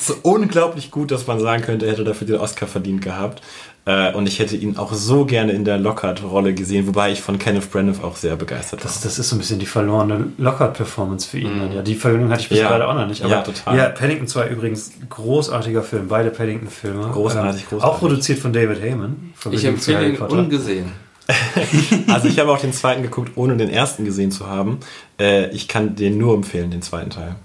so 0.00 0.14
unglaublich 0.22 0.90
gut, 0.90 1.10
dass 1.10 1.26
man 1.26 1.40
sagen 1.40 1.62
könnte, 1.62 1.84
er 1.84 1.92
hätte 1.92 2.04
dafür 2.04 2.26
den 2.26 2.36
Oscar 2.36 2.66
verdient 2.68 3.02
gehabt. 3.02 3.42
Äh, 3.88 4.12
Und 4.12 4.28
ich 4.28 4.38
hätte 4.38 4.54
ihn 4.54 4.76
auch 4.76 4.92
so 4.92 5.24
gerne 5.24 5.52
in 5.52 5.64
der 5.64 5.78
Lockhart-Rolle 5.78 6.52
gesehen, 6.52 6.86
wobei 6.86 7.10
ich 7.10 7.22
von 7.22 7.38
Kenneth 7.38 7.70
Branagh 7.72 8.04
auch 8.04 8.16
sehr 8.16 8.36
begeistert 8.36 8.80
war. 8.80 8.90
Das, 8.90 9.00
das 9.00 9.18
ist 9.18 9.30
so 9.30 9.36
ein 9.36 9.38
bisschen 9.38 9.58
die 9.58 9.64
verlorene 9.66 10.26
Lockhart-Performance 10.36 11.26
für 11.26 11.38
ihn. 11.38 11.58
dann, 11.58 11.72
Ja, 11.72 11.80
die 11.80 11.94
Verbindung 11.94 12.30
hatte 12.30 12.42
ich 12.42 12.50
bis 12.50 12.58
Ja. 12.58 12.68
gerade 12.68 12.86
auch 12.86 12.92
noch 12.94 13.06
nicht. 13.06 13.22
Aber 13.24 13.32
Ja, 13.32 13.40
total. 13.42 13.76
Ja, 13.78 13.88
Paddington 13.88 14.26
2 14.28 14.48
übrigens 14.48 14.92
großartiger 15.08 15.82
Film. 15.82 16.08
Beide 16.08 16.28
Paddington-Filme. 16.30 17.08
Großartig, 17.12 17.62
Ähm, 17.62 17.68
großartig. 17.70 17.84
Auch 17.96 17.98
produziert 17.98 18.38
von 18.40 18.52
David 18.52 18.82
Heyman. 18.82 19.32
Ich 19.32 19.40
Verbindung 19.40 19.78
zu 19.80 19.92
empfehle 19.92 20.08
ihn 20.10 20.16
ungesehen. 20.22 20.92
Also 22.08 22.28
ich 22.28 22.38
habe 22.38 22.50
auch 22.52 22.58
den 22.60 22.72
zweiten 22.74 23.02
geguckt, 23.02 23.32
ohne 23.36 23.56
den 23.56 23.70
ersten 23.70 24.04
gesehen 24.04 24.30
zu 24.30 24.46
haben. 24.48 24.78
Äh, 25.18 25.48
Ich 25.50 25.66
kann 25.68 25.94
den 25.96 26.18
nur 26.18 26.34
empfehlen, 26.34 26.70
den 26.70 26.82
zweiten 26.82 27.10
Teil. 27.10 27.36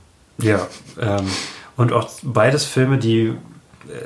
Ja, 0.42 0.68
ähm, 1.00 1.26
und 1.78 1.94
auch 1.94 2.10
beides 2.22 2.66
Filme, 2.66 2.98
die 2.98 3.34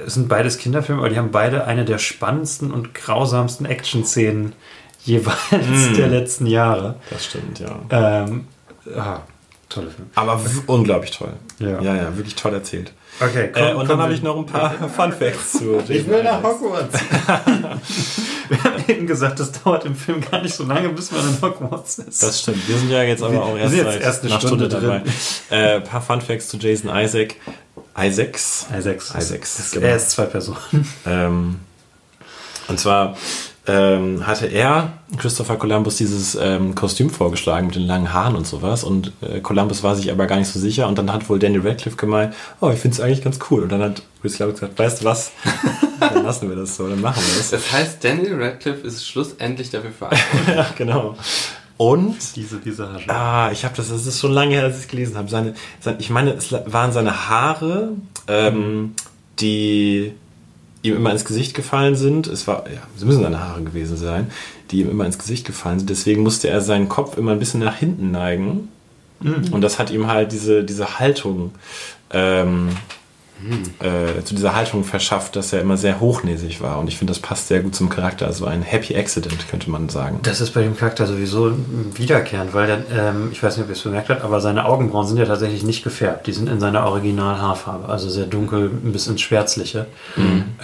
es 0.06 0.16
sind 0.16 0.28
beides 0.28 0.58
Kinderfilme, 0.58 1.02
aber 1.02 1.10
die 1.10 1.18
haben 1.18 1.32
beide 1.32 1.66
eine 1.66 1.86
der 1.86 1.98
spannendsten 1.98 2.72
und 2.72 2.94
grausamsten 2.94 3.66
Action-Szenen 3.66 4.54
jeweils 5.04 5.94
der 5.96 6.08
letzten 6.08 6.46
Jahre. 6.48 6.96
Das 7.10 7.26
stimmt, 7.26 7.60
ja. 7.60 7.80
Ähm, 7.90 8.48
ah, 8.96 9.20
tolle 9.70 9.90
Filme. 9.90 10.10
Aber 10.16 10.40
unglaublich 10.68 11.12
toll. 11.12 11.34
Ja. 11.60 11.82
ja, 11.82 11.96
ja 11.96 12.18
wirklich 12.18 12.36
toll 12.36 12.54
erzählt. 12.54 12.94
Okay, 13.20 13.50
komm, 13.52 13.64
Äh, 13.64 13.74
und 13.74 13.90
dann 13.90 14.00
habe 14.00 14.14
ich 14.14 14.22
noch 14.22 14.38
ein 14.38 14.46
paar 14.46 14.72
Fun 14.96 15.12
Facts 15.12 15.54
zu 15.54 15.80
Ich 15.88 16.08
will 16.08 16.24
nach 16.24 16.44
Hogwarts. 16.44 17.00
Wir 18.50 18.64
haben 18.64 18.84
eben 18.88 19.08
gesagt, 19.08 19.40
das 19.40 19.52
dauert 19.52 19.86
im 19.86 19.96
Film 19.96 20.22
gar 20.22 20.42
nicht 20.42 20.54
so 20.54 20.64
lange, 20.64 20.90
bis 20.90 21.12
man 21.12 21.22
in 21.22 21.42
Hogwarts 21.42 22.00
ist. 22.00 22.22
Das 22.22 22.42
stimmt. 22.42 22.68
Wir 22.68 22.78
sind 22.78 22.90
ja 22.92 23.04
jetzt 23.04 23.24
aber 23.24 23.44
auch 23.44 23.58
erst, 23.58 23.76
seit 23.76 24.02
erst 24.02 24.24
eine 24.24 24.34
einer 24.34 24.42
Stunde 24.42 24.70
Stunde, 24.70 25.02
dabei. 25.50 25.76
Äh, 25.76 25.82
paar 25.82 26.02
Fun 26.02 26.22
Facts 26.22 26.50
zu 26.50 26.58
Jason 26.58 26.92
Isaac. 26.96 27.36
Isaacs. 28.00 28.68
Isaacs. 28.78 29.14
Isaacs, 29.18 29.58
Das, 29.58 29.72
genau. 29.72 29.88
Er 29.88 29.96
ist 29.96 30.12
zwei 30.12 30.26
Personen. 30.26 30.58
Ähm, 31.06 31.60
und 32.68 32.80
zwar 32.80 33.16
ähm, 33.68 34.26
hatte 34.26 34.48
er 34.48 34.94
Christopher 35.18 35.58
Columbus 35.58 35.98
dieses 35.98 36.36
ähm, 36.36 36.74
Kostüm 36.76 37.10
vorgeschlagen 37.10 37.68
mit 37.68 37.76
den 37.76 37.84
langen 37.84 38.14
Haaren 38.14 38.36
und 38.36 38.48
sowas. 38.48 38.84
Und 38.84 39.12
äh, 39.22 39.40
Columbus 39.42 39.84
war 39.84 39.96
sich 39.96 40.12
aber 40.12 40.26
gar 40.26 40.38
nicht 40.38 40.50
so 40.50 40.60
sicher. 40.60 40.88
Und 40.88 40.98
dann 40.98 41.12
hat 41.12 41.30
wohl 41.30 41.40
Daniel 41.40 41.68
Radcliffe 41.68 41.98
gemeint, 41.98 42.34
oh, 42.62 42.70
ich 42.70 42.80
finde 42.80 42.96
es 42.96 43.02
eigentlich 43.02 43.24
ganz 43.24 43.40
cool. 43.50 43.64
Und 43.64 43.72
dann 43.72 43.82
hat 43.82 44.02
Chris 44.22 44.38
Columbus 44.38 44.62
gesagt, 44.62 44.80
weißt 44.80 45.02
du 45.02 45.06
was? 45.06 45.32
dann 46.00 46.24
lassen 46.24 46.50
wir 46.50 46.56
das 46.56 46.76
so, 46.76 46.88
dann 46.88 47.02
machen 47.02 47.22
wir 47.26 47.38
das. 47.38 47.52
Das 47.52 47.72
heißt, 47.72 48.04
Daniel 48.04 48.42
Radcliffe 48.42 48.86
ist 48.88 49.08
schlussendlich 49.08 49.70
dafür 49.70 49.92
verantwortlich. 49.98 50.56
ja, 50.56 50.68
genau. 50.78 51.18
Und 51.78 52.36
Diese 52.36 52.64
Visage. 52.66 53.10
Ah, 53.10 53.52
ich 53.52 53.64
habe 53.64 53.76
das, 53.76 53.90
das 53.90 54.06
ist 54.06 54.20
schon 54.20 54.32
lange 54.32 54.56
her, 54.56 54.64
dass 54.64 54.78
ich 54.78 54.84
es 54.84 54.88
gelesen 54.88 55.16
habe. 55.16 55.30
Seine, 55.30 55.54
sein, 55.80 55.96
ich 56.00 56.10
meine, 56.10 56.34
es 56.34 56.52
waren 56.52 56.92
seine 56.92 57.30
Haare, 57.30 57.92
ähm, 58.28 58.94
die 59.40 60.14
ihm 60.82 60.96
immer 60.96 61.12
ins 61.12 61.26
Gesicht 61.26 61.54
gefallen 61.54 61.96
sind. 61.96 62.28
Es 62.28 62.48
war, 62.48 62.66
ja, 62.68 62.82
es 62.96 63.04
müssen 63.04 63.22
seine 63.22 63.40
Haare 63.40 63.62
gewesen 63.62 63.98
sein, 63.98 64.32
die 64.72 64.82
ihm 64.82 64.90
immer 64.90 65.06
ins 65.06 65.20
Gesicht 65.20 65.46
gefallen 65.46 65.80
sind. 65.80 65.90
Deswegen 65.90 66.24
musste 66.24 66.50
er 66.50 66.62
seinen 66.62 66.90
Kopf 66.90 67.18
immer 67.18 67.32
ein 67.32 67.40
bisschen 67.40 67.60
nach 67.60 67.76
hinten 67.76 68.12
neigen. 68.12 68.70
Und 69.52 69.62
das 69.62 69.80
hat 69.80 69.90
ihm 69.90 70.08
halt 70.08 70.32
diese, 70.32 70.64
diese 70.64 71.00
Haltung, 71.00 71.52
ähm, 72.12 72.70
äh, 73.80 74.24
zu 74.24 74.36
dieser 74.36 74.56
Haltung 74.56 74.84
verschafft, 74.84 75.36
dass 75.36 75.54
er 75.54 75.62
immer 75.62 75.78
sehr 75.78 76.00
hochnäsig 76.00 76.62
war. 76.62 76.80
Und 76.80 76.88
ich 76.88 76.98
finde, 76.98 77.12
das 77.12 77.20
passt 77.20 77.48
sehr 77.48 77.62
gut 77.62 77.76
zum 77.76 77.90
Charakter. 77.90 78.26
Also 78.26 78.46
ein 78.46 78.62
Happy 78.62 78.96
Accident, 78.96 79.48
könnte 79.50 79.70
man 79.70 79.90
sagen. 79.90 80.20
Das 80.24 80.42
ist 80.42 80.52
bei 80.52 80.64
dem 80.64 80.76
Charakter 80.76 81.06
sowieso 81.06 81.54
wiederkehrend, 81.96 82.54
weil 82.54 82.68
der, 82.68 82.80
ähm, 82.92 83.30
ich 83.32 83.42
weiß 83.42 83.58
nicht, 83.58 83.64
ob 83.64 83.70
ihr 83.70 83.76
es 83.76 83.82
bemerkt 83.82 84.10
habt, 84.10 84.24
aber 84.24 84.42
seine 84.42 84.66
Augenbrauen 84.66 85.08
sind 85.08 85.18
ja 85.18 85.26
tatsächlich 85.26 85.64
nicht 85.64 85.84
gefärbt. 85.84 86.28
Die 86.28 86.34
sind 86.34 86.50
in 86.50 86.60
seiner 86.60 86.86
Original-Haarfarbe, 86.86 87.88
also 87.90 88.10
sehr 88.10 88.26
dunkel, 88.26 88.72
ein 88.84 88.92
bisschen 88.92 89.18
schwärzliche. 89.18 89.88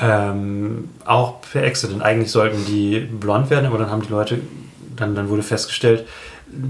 Ähm, 0.02 0.90
auch 1.06 1.42
per 1.42 1.64
Accident. 1.64 2.02
Eigentlich 2.02 2.32
sollten 2.32 2.66
die 2.66 3.00
blond 3.00 3.50
werden, 3.50 3.66
aber 3.66 3.78
dann 3.78 3.90
haben 3.90 4.02
die 4.02 4.10
Leute, 4.10 4.40
dann, 4.96 5.16
dann 5.16 5.30
wurde 5.30 5.44
festgestellt, 5.44 6.06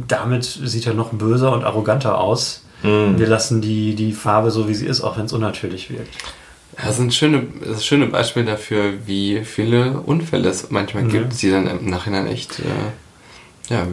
damit 0.08 0.44
sieht 0.44 0.88
er 0.88 0.94
noch 0.94 1.12
böser 1.14 1.52
und 1.54 1.64
arroganter 1.64 2.18
aus. 2.18 2.64
Wir 2.84 3.28
lassen 3.28 3.62
die, 3.62 3.96
die 3.96 4.12
Farbe 4.14 4.52
so, 4.52 4.68
wie 4.68 4.74
sie 4.76 4.86
ist, 4.86 5.02
auch 5.02 5.18
wenn 5.18 5.26
es 5.26 5.34
unnatürlich 5.34 5.90
wirkt. 5.90 6.14
Das 6.84 6.98
sind 6.98 7.14
schöne, 7.14 7.44
das 7.62 7.78
ist 7.78 7.86
schöne 7.86 8.08
Beispiele 8.08 8.46
dafür, 8.48 8.94
wie 9.06 9.44
viele 9.46 9.92
Unfälle 10.00 10.50
es 10.50 10.70
manchmal 10.72 11.06
gibt, 11.06 11.42
die 11.42 11.52
dann 11.52 11.68
im 11.68 11.90
Nachhinein 11.90 12.28
echt 12.28 12.60
äh, 12.60 12.64
Ja, 13.70 13.88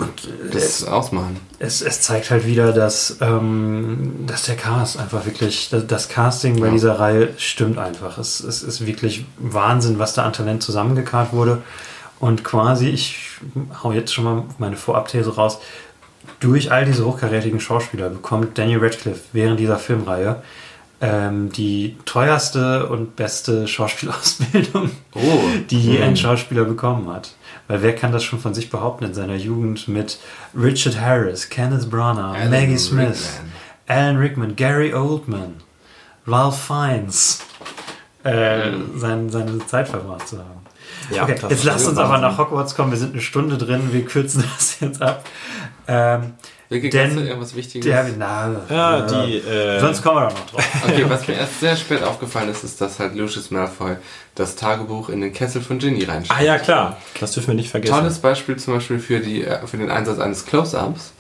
das 0.53 0.83
ausmachen. 0.85 1.37
Es, 1.59 1.83
es 1.83 2.01
zeigt 2.01 2.31
halt 2.31 2.47
wieder, 2.47 2.73
dass, 2.73 3.19
ähm, 3.21 4.25
dass 4.27 4.45
der 4.45 4.57
Cast 4.57 4.99
einfach 4.99 5.25
wirklich, 5.27 5.69
das, 5.71 5.87
das 5.87 6.09
Casting 6.09 6.59
bei 6.59 6.67
Ja. 6.67 6.73
dieser 6.73 6.99
Reihe 6.99 7.29
stimmt 7.37 7.79
einfach. 7.79 8.19
Es, 8.19 8.41
es 8.41 8.63
ist 8.63 8.85
wirklich 8.87 9.25
Wahnsinn, 9.39 9.99
was 9.99 10.15
da 10.15 10.25
an 10.25 10.33
Talent 10.33 10.63
zusammengekarrt 10.63 11.33
wurde. 11.33 11.63
Und 12.19 12.45
quasi, 12.45 12.89
ich 12.89 13.39
hau 13.83 13.93
jetzt 13.93 14.13
schon 14.13 14.25
mal 14.25 14.43
meine 14.59 14.77
Vorabthese 14.77 15.35
raus, 15.37 15.59
durch 16.41 16.73
all 16.73 16.85
diese 16.85 17.05
hochkarätigen 17.05 17.61
Schauspieler 17.61 18.09
bekommt 18.09 18.57
Daniel 18.59 18.81
Radcliffe 18.81 19.21
während 19.33 19.61
dieser 19.61 19.79
Filmreihe 19.79 20.43
ähm, 21.03 21.51
die 21.53 21.97
teuerste 22.05 22.87
und 22.89 23.17
beste 23.17 23.67
Schauspielausbildung, 23.67 24.91
Oh. 25.15 25.21
die 25.71 25.81
je 25.81 26.03
ein 26.03 26.17
Schauspieler 26.17 26.65
bekommen 26.65 27.09
hat. 27.11 27.35
Weil 27.69 27.83
wer 27.83 27.95
kann 27.95 28.13
das 28.13 28.23
schon 28.25 28.39
von 28.39 28.53
sich 28.53 28.69
behaupten 28.69 29.05
in 29.05 29.15
seiner 29.15 29.37
Jugend 29.37 29.89
mit 29.89 30.19
Richard 30.55 31.01
Harris, 31.01 31.49
Kenneth 31.49 31.89
Branagh, 31.89 32.35
Alan 32.37 32.51
Maggie 32.51 32.77
Smith, 32.79 33.09
Rickman. 33.39 33.53
Alan 33.87 34.17
Rickman, 34.17 34.57
Gary 34.57 34.93
Oldman, 34.93 35.55
Ralph 36.27 36.61
Fiennes 36.61 37.41
äh, 38.25 38.73
sein, 38.97 39.31
seine 39.31 39.65
Zeit 39.67 39.89
verbracht 39.89 40.29
zu 40.29 40.39
haben. 40.39 40.61
Ja, 41.11 41.23
okay, 41.23 41.37
jetzt 41.49 41.65
lasst 41.65 41.89
uns 41.89 41.99
aber 41.99 42.19
nach 42.19 42.37
Hogwarts 42.37 42.75
kommen. 42.75 42.91
Wir 42.91 42.99
sind 42.99 43.13
eine 43.13 43.23
Stunde 43.23 43.57
drin. 43.57 43.89
Wir 43.93 44.05
kürzen 44.05 44.45
das 44.59 44.79
jetzt 44.81 45.01
ab. 45.01 45.25
Ähm, 45.91 46.35
Wirklich, 46.69 46.93
Denn 46.93 47.17
du 47.17 47.23
irgendwas 47.23 47.57
Wichtiges? 47.57 47.85
der, 47.85 48.07
na, 48.17 48.55
Ja, 48.71 49.01
die. 49.01 49.39
Äh, 49.39 49.81
Sonst 49.81 50.03
kommen 50.03 50.19
wir 50.19 50.29
da 50.29 50.35
noch 50.35 50.47
drauf. 50.47 50.65
Okay, 50.87 51.05
was 51.09 51.27
mir 51.27 51.35
erst 51.35 51.59
sehr 51.59 51.75
spät 51.75 52.05
aufgefallen 52.05 52.49
ist, 52.49 52.63
ist, 52.63 52.81
dass 52.81 53.01
halt 53.01 53.17
Lucius 53.17 53.51
Malfoy 53.51 53.97
das 54.37 54.55
Tagebuch 54.55 55.09
in 55.09 55.21
den 55.21 55.33
Kessel 55.33 55.63
von 55.63 55.81
Ginny 55.81 56.05
reinschreibt. 56.05 56.41
ah 56.41 56.45
ja, 56.45 56.59
klar. 56.59 56.97
Das 57.19 57.33
dürfen 57.33 57.49
wir 57.49 57.55
nicht 57.57 57.71
vergessen. 57.71 57.93
Tolles 57.93 58.21
Beispiel 58.21 58.55
zum 58.57 58.75
Beispiel 58.75 59.01
für, 59.01 59.19
die, 59.19 59.43
äh, 59.43 59.67
für 59.67 59.79
den 59.79 59.91
Einsatz 59.91 60.21
eines 60.21 60.47
Close-Ups. 60.47 61.13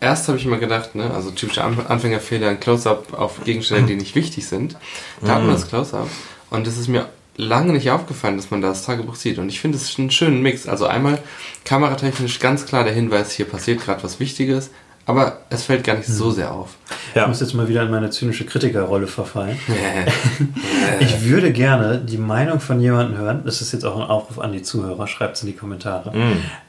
Erst 0.00 0.26
habe 0.26 0.36
ich 0.38 0.44
immer 0.44 0.58
gedacht, 0.58 0.96
ne, 0.96 1.12
also 1.14 1.30
typischer 1.30 1.62
An- 1.64 1.86
Anfängerfehler, 1.86 2.48
ein 2.48 2.58
Close-Up 2.58 3.12
auf 3.16 3.44
Gegenstände, 3.44 3.86
die 3.86 3.96
nicht 3.96 4.16
wichtig 4.16 4.48
sind. 4.48 4.76
Da 5.20 5.34
hat 5.36 5.42
man 5.42 5.52
das 5.52 5.68
Close-Up. 5.68 6.08
Und 6.50 6.66
es 6.66 6.76
ist 6.76 6.88
mir 6.88 7.06
lange 7.38 7.72
nicht 7.72 7.90
aufgefallen, 7.90 8.36
dass 8.36 8.50
man 8.50 8.60
da 8.60 8.68
das 8.68 8.84
Tagebuch 8.84 9.14
sieht. 9.14 9.38
Und 9.38 9.48
ich 9.48 9.60
finde, 9.60 9.78
es 9.78 9.98
einen 9.98 10.10
schönen 10.10 10.42
Mix. 10.42 10.66
Also 10.66 10.86
einmal 10.86 11.22
kameratechnisch 11.64 12.40
ganz 12.40 12.66
klar 12.66 12.84
der 12.84 12.92
Hinweis, 12.92 13.32
hier 13.32 13.46
passiert 13.46 13.80
gerade 13.80 14.02
was 14.02 14.20
Wichtiges, 14.20 14.70
aber 15.08 15.38
es 15.50 15.64
fällt 15.64 15.82
gar 15.82 15.96
nicht 15.96 16.06
so 16.06 16.30
sehr 16.30 16.52
auf. 16.52 16.76
Ich 17.10 17.16
Ja. 17.16 17.26
muss 17.26 17.40
jetzt 17.40 17.54
mal 17.54 17.66
wieder 17.68 17.82
in 17.82 17.90
meine 17.90 18.10
zynische 18.10 18.44
Kritikerrolle 18.46 19.06
verfallen. 19.08 19.58
Ich 21.00 21.24
würde 21.28 21.52
gerne 21.52 21.98
die 21.98 22.16
Meinung 22.18 22.60
von 22.60 22.80
jemandem 22.80 23.18
hören, 23.18 23.42
das 23.44 23.60
ist 23.60 23.72
jetzt 23.72 23.84
auch 23.84 23.96
ein 23.96 24.02
Aufruf 24.08 24.38
an 24.38 24.52
die 24.52 24.62
Zuhörer, 24.62 25.06
schreibt 25.06 25.36
es 25.36 25.42
in 25.42 25.48
die 25.48 25.54
Kommentare, 25.54 26.12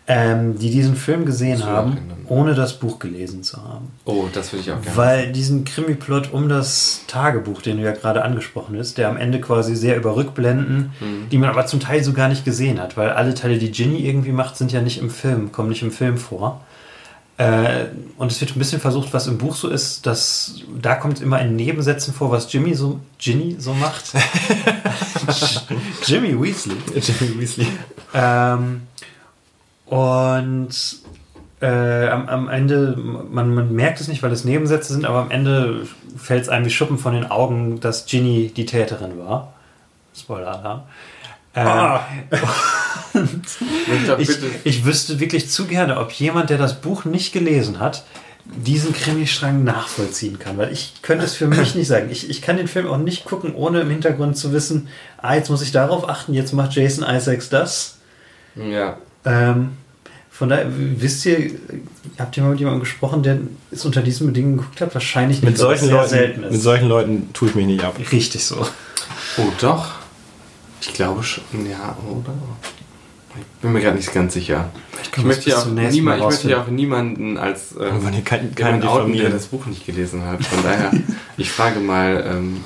ähm, 0.08 0.58
die 0.60 0.70
diesen 0.72 0.96
Film 0.96 1.26
gesehen 1.26 1.66
haben, 1.66 1.98
ohne 2.28 2.54
das 2.54 2.74
Buch 2.74 3.00
gelesen 3.00 3.44
zu 3.44 3.58
haben. 3.58 3.92
oh, 4.06 4.26
das 4.34 4.52
würde 4.52 4.62
ich 4.64 4.72
auch 4.72 4.82
gerne. 4.82 4.98
Weil 4.98 5.32
diesen 5.32 5.66
Krimi-Plot 5.66 6.32
um 6.34 6.50
das 6.50 7.02
Tagebuch, 7.08 7.62
den 7.62 7.78
du 7.78 7.84
ja 7.84 7.92
gerade 7.92 8.24
angesprochen 8.24 8.78
hast, 8.78 8.98
der 8.98 9.10
am 9.10 9.18
Ende 9.18 9.40
quasi 9.40 9.76
sehr 9.76 9.98
über 9.98 10.16
Rückblenden, 10.16 10.92
die 11.32 11.38
man 11.38 11.50
aber 11.50 11.66
zum 11.66 11.80
Teil 11.80 12.04
so 12.04 12.14
gar 12.14 12.28
nicht 12.28 12.46
gesehen 12.46 12.80
hat, 12.80 12.98
weil 12.98 13.10
alle 13.10 13.34
Teile, 13.34 13.58
die 13.58 13.72
Ginny 13.72 14.06
irgendwie 14.08 14.32
macht, 14.32 14.58
sind 14.58 14.72
ja 14.72 14.82
nicht 14.82 15.00
im 15.00 15.10
Film, 15.10 15.52
kommen 15.52 15.70
nicht 15.70 15.82
im 15.84 15.92
Film 15.92 16.18
vor. 16.18 16.62
Äh, 17.40 17.86
und 18.18 18.30
es 18.34 18.42
wird 18.42 18.54
ein 18.54 18.60
bisschen 18.60 18.82
versucht, 18.82 19.14
was 19.14 19.28
im 19.28 19.38
Buch 19.38 19.56
so 19.56 19.70
ist, 19.70 20.06
dass 20.06 20.56
da 20.82 20.96
kommt 20.96 21.22
immer 21.22 21.40
in 21.40 21.56
Nebensätzen 21.56 22.14
vor, 22.14 22.32
was 22.32 22.52
Jimmy 22.52 22.74
so, 22.74 23.00
Ginny 23.18 23.56
so 23.58 23.74
macht. 23.74 24.12
Jimmy 26.06 26.38
Weasley. 26.38 26.76
Jimmy 26.96 27.40
Weasley. 27.40 27.68
Ähm, 28.14 28.82
und 29.86 30.70
äh, 31.62 32.10
am, 32.10 32.28
am 32.28 32.50
Ende, 32.50 32.98
man, 32.98 33.54
man 33.54 33.74
merkt 33.74 34.02
es 34.02 34.10
nicht, 34.10 34.22
weil 34.22 34.34
es 34.34 34.44
Nebensätze 34.44 34.92
sind, 34.92 35.06
aber 35.06 35.20
am 35.20 35.32
Ende 35.32 35.88
fällt 36.18 36.44
es 36.44 36.50
einem 36.50 36.66
wie 36.66 36.72
Schuppen 36.72 36.98
von 36.98 37.14
den 37.14 37.32
Augen, 37.32 37.80
dass 37.80 38.06
Ginny 38.06 38.52
die 38.54 38.66
Täterin 38.66 39.18
war. 39.18 39.54
Spoiler-Alarm. 40.14 40.82
Ähm, 41.56 41.68
Ah. 41.68 42.02
Ich 44.20 44.30
ich, 44.64 44.86
wüsste 44.86 45.20
wirklich 45.20 45.49
zu 45.49 45.66
gerne, 45.66 45.97
ob 45.97 46.12
jemand, 46.12 46.49
der 46.49 46.57
das 46.57 46.82
Buch 46.82 47.05
nicht 47.05 47.34
gelesen 47.34 47.80
hat, 47.80 48.03
diesen 48.45 48.93
Krimistrang 48.93 49.64
nachvollziehen 49.64 50.39
kann. 50.39 50.57
Weil 50.57 50.72
ich 50.72 50.93
könnte 51.01 51.26
es 51.26 51.36
für 51.36 51.47
mich 51.47 51.76
nicht 51.76 51.88
sagen. 51.88 52.10
Ich, 52.12 52.30
ich 52.30 52.41
kann 52.41 52.57
den 52.57 52.68
Film 52.68 52.88
auch 52.88 52.97
nicht 52.97 53.26
gucken, 53.26 53.53
ohne 53.53 53.82
im 53.82 53.89
Hintergrund 53.89 54.38
zu 54.38 54.53
wissen, 54.53 54.88
ah, 55.18 55.36
jetzt 55.36 55.49
muss 55.49 55.62
ich 55.62 55.72
darauf 55.72 56.07
achten, 56.10 56.34
jetzt 56.34 56.53
macht 56.53 56.74
Jason 56.74 57.03
Isaacs 57.07 57.49
das. 57.49 57.97
Ja. 58.55 58.97
Ähm, 59.26 59.72
von 60.32 60.47
daher, 60.49 60.68
wisst 60.70 61.26
ihr, 61.26 61.51
habt 62.18 62.38
ihr 62.38 62.43
mal 62.43 62.51
mit 62.51 62.60
jemandem 62.60 62.80
gesprochen, 62.80 63.24
der 63.24 63.39
es 63.72 63.84
unter 63.86 64.01
diesen 64.01 64.28
Bedingungen 64.28 64.57
geguckt 64.57 64.80
hat? 64.80 64.93
Wahrscheinlich 64.93 65.41
nicht, 65.41 65.49
Mit 65.49 65.57
solchen, 65.57 65.88
sehr 65.88 65.95
Leuten, 65.95 66.10
selten 66.10 66.41
mit 66.41 66.51
ist. 66.51 66.64
solchen 66.64 66.88
Leuten 66.88 67.34
tue 67.34 67.49
ich 67.49 67.55
mich 67.55 67.66
nicht 67.66 67.84
ab. 67.84 67.95
Richtig 68.12 68.45
so. 68.45 68.66
Oh, 69.38 69.41
doch. 69.60 69.95
Ich 70.82 70.93
glaube 70.93 71.24
schon. 71.24 71.43
Ja, 71.70 71.97
oder? 72.10 72.34
Ich 73.56 73.62
bin 73.62 73.74
mir 73.74 73.82
gerade 73.82 73.98
nicht 73.98 74.14
ganz 74.14 74.34
sicher. 74.34 74.70
Ich 75.16 75.24
möchte, 75.24 75.50
ja 75.50 75.58
auch 75.60 75.66
niemand, 75.66 76.20
ich 76.20 76.26
möchte 76.26 76.50
ja 76.50 76.62
auch 76.62 76.68
niemanden 76.68 77.38
als 77.38 77.76
kein- 77.78 78.24
keinen 78.24 78.82
jemanden 78.82 78.88
outen, 78.88 79.14
der 79.14 79.30
das 79.30 79.48
Buch 79.48 79.66
nicht 79.66 79.86
gelesen 79.86 80.24
hat. 80.26 80.46
Von 80.46 80.64
daher, 80.64 80.92
ich 81.38 81.50
frage 81.52 81.80
mal 81.80 82.24
ähm, 82.28 82.64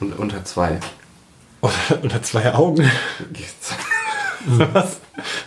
un- 0.00 0.12
unter 0.12 0.44
zwei. 0.44 0.78
Oder 1.60 1.72
unter 2.02 2.22
zwei 2.22 2.52
Augen. 2.54 2.90
Was? 4.46 4.98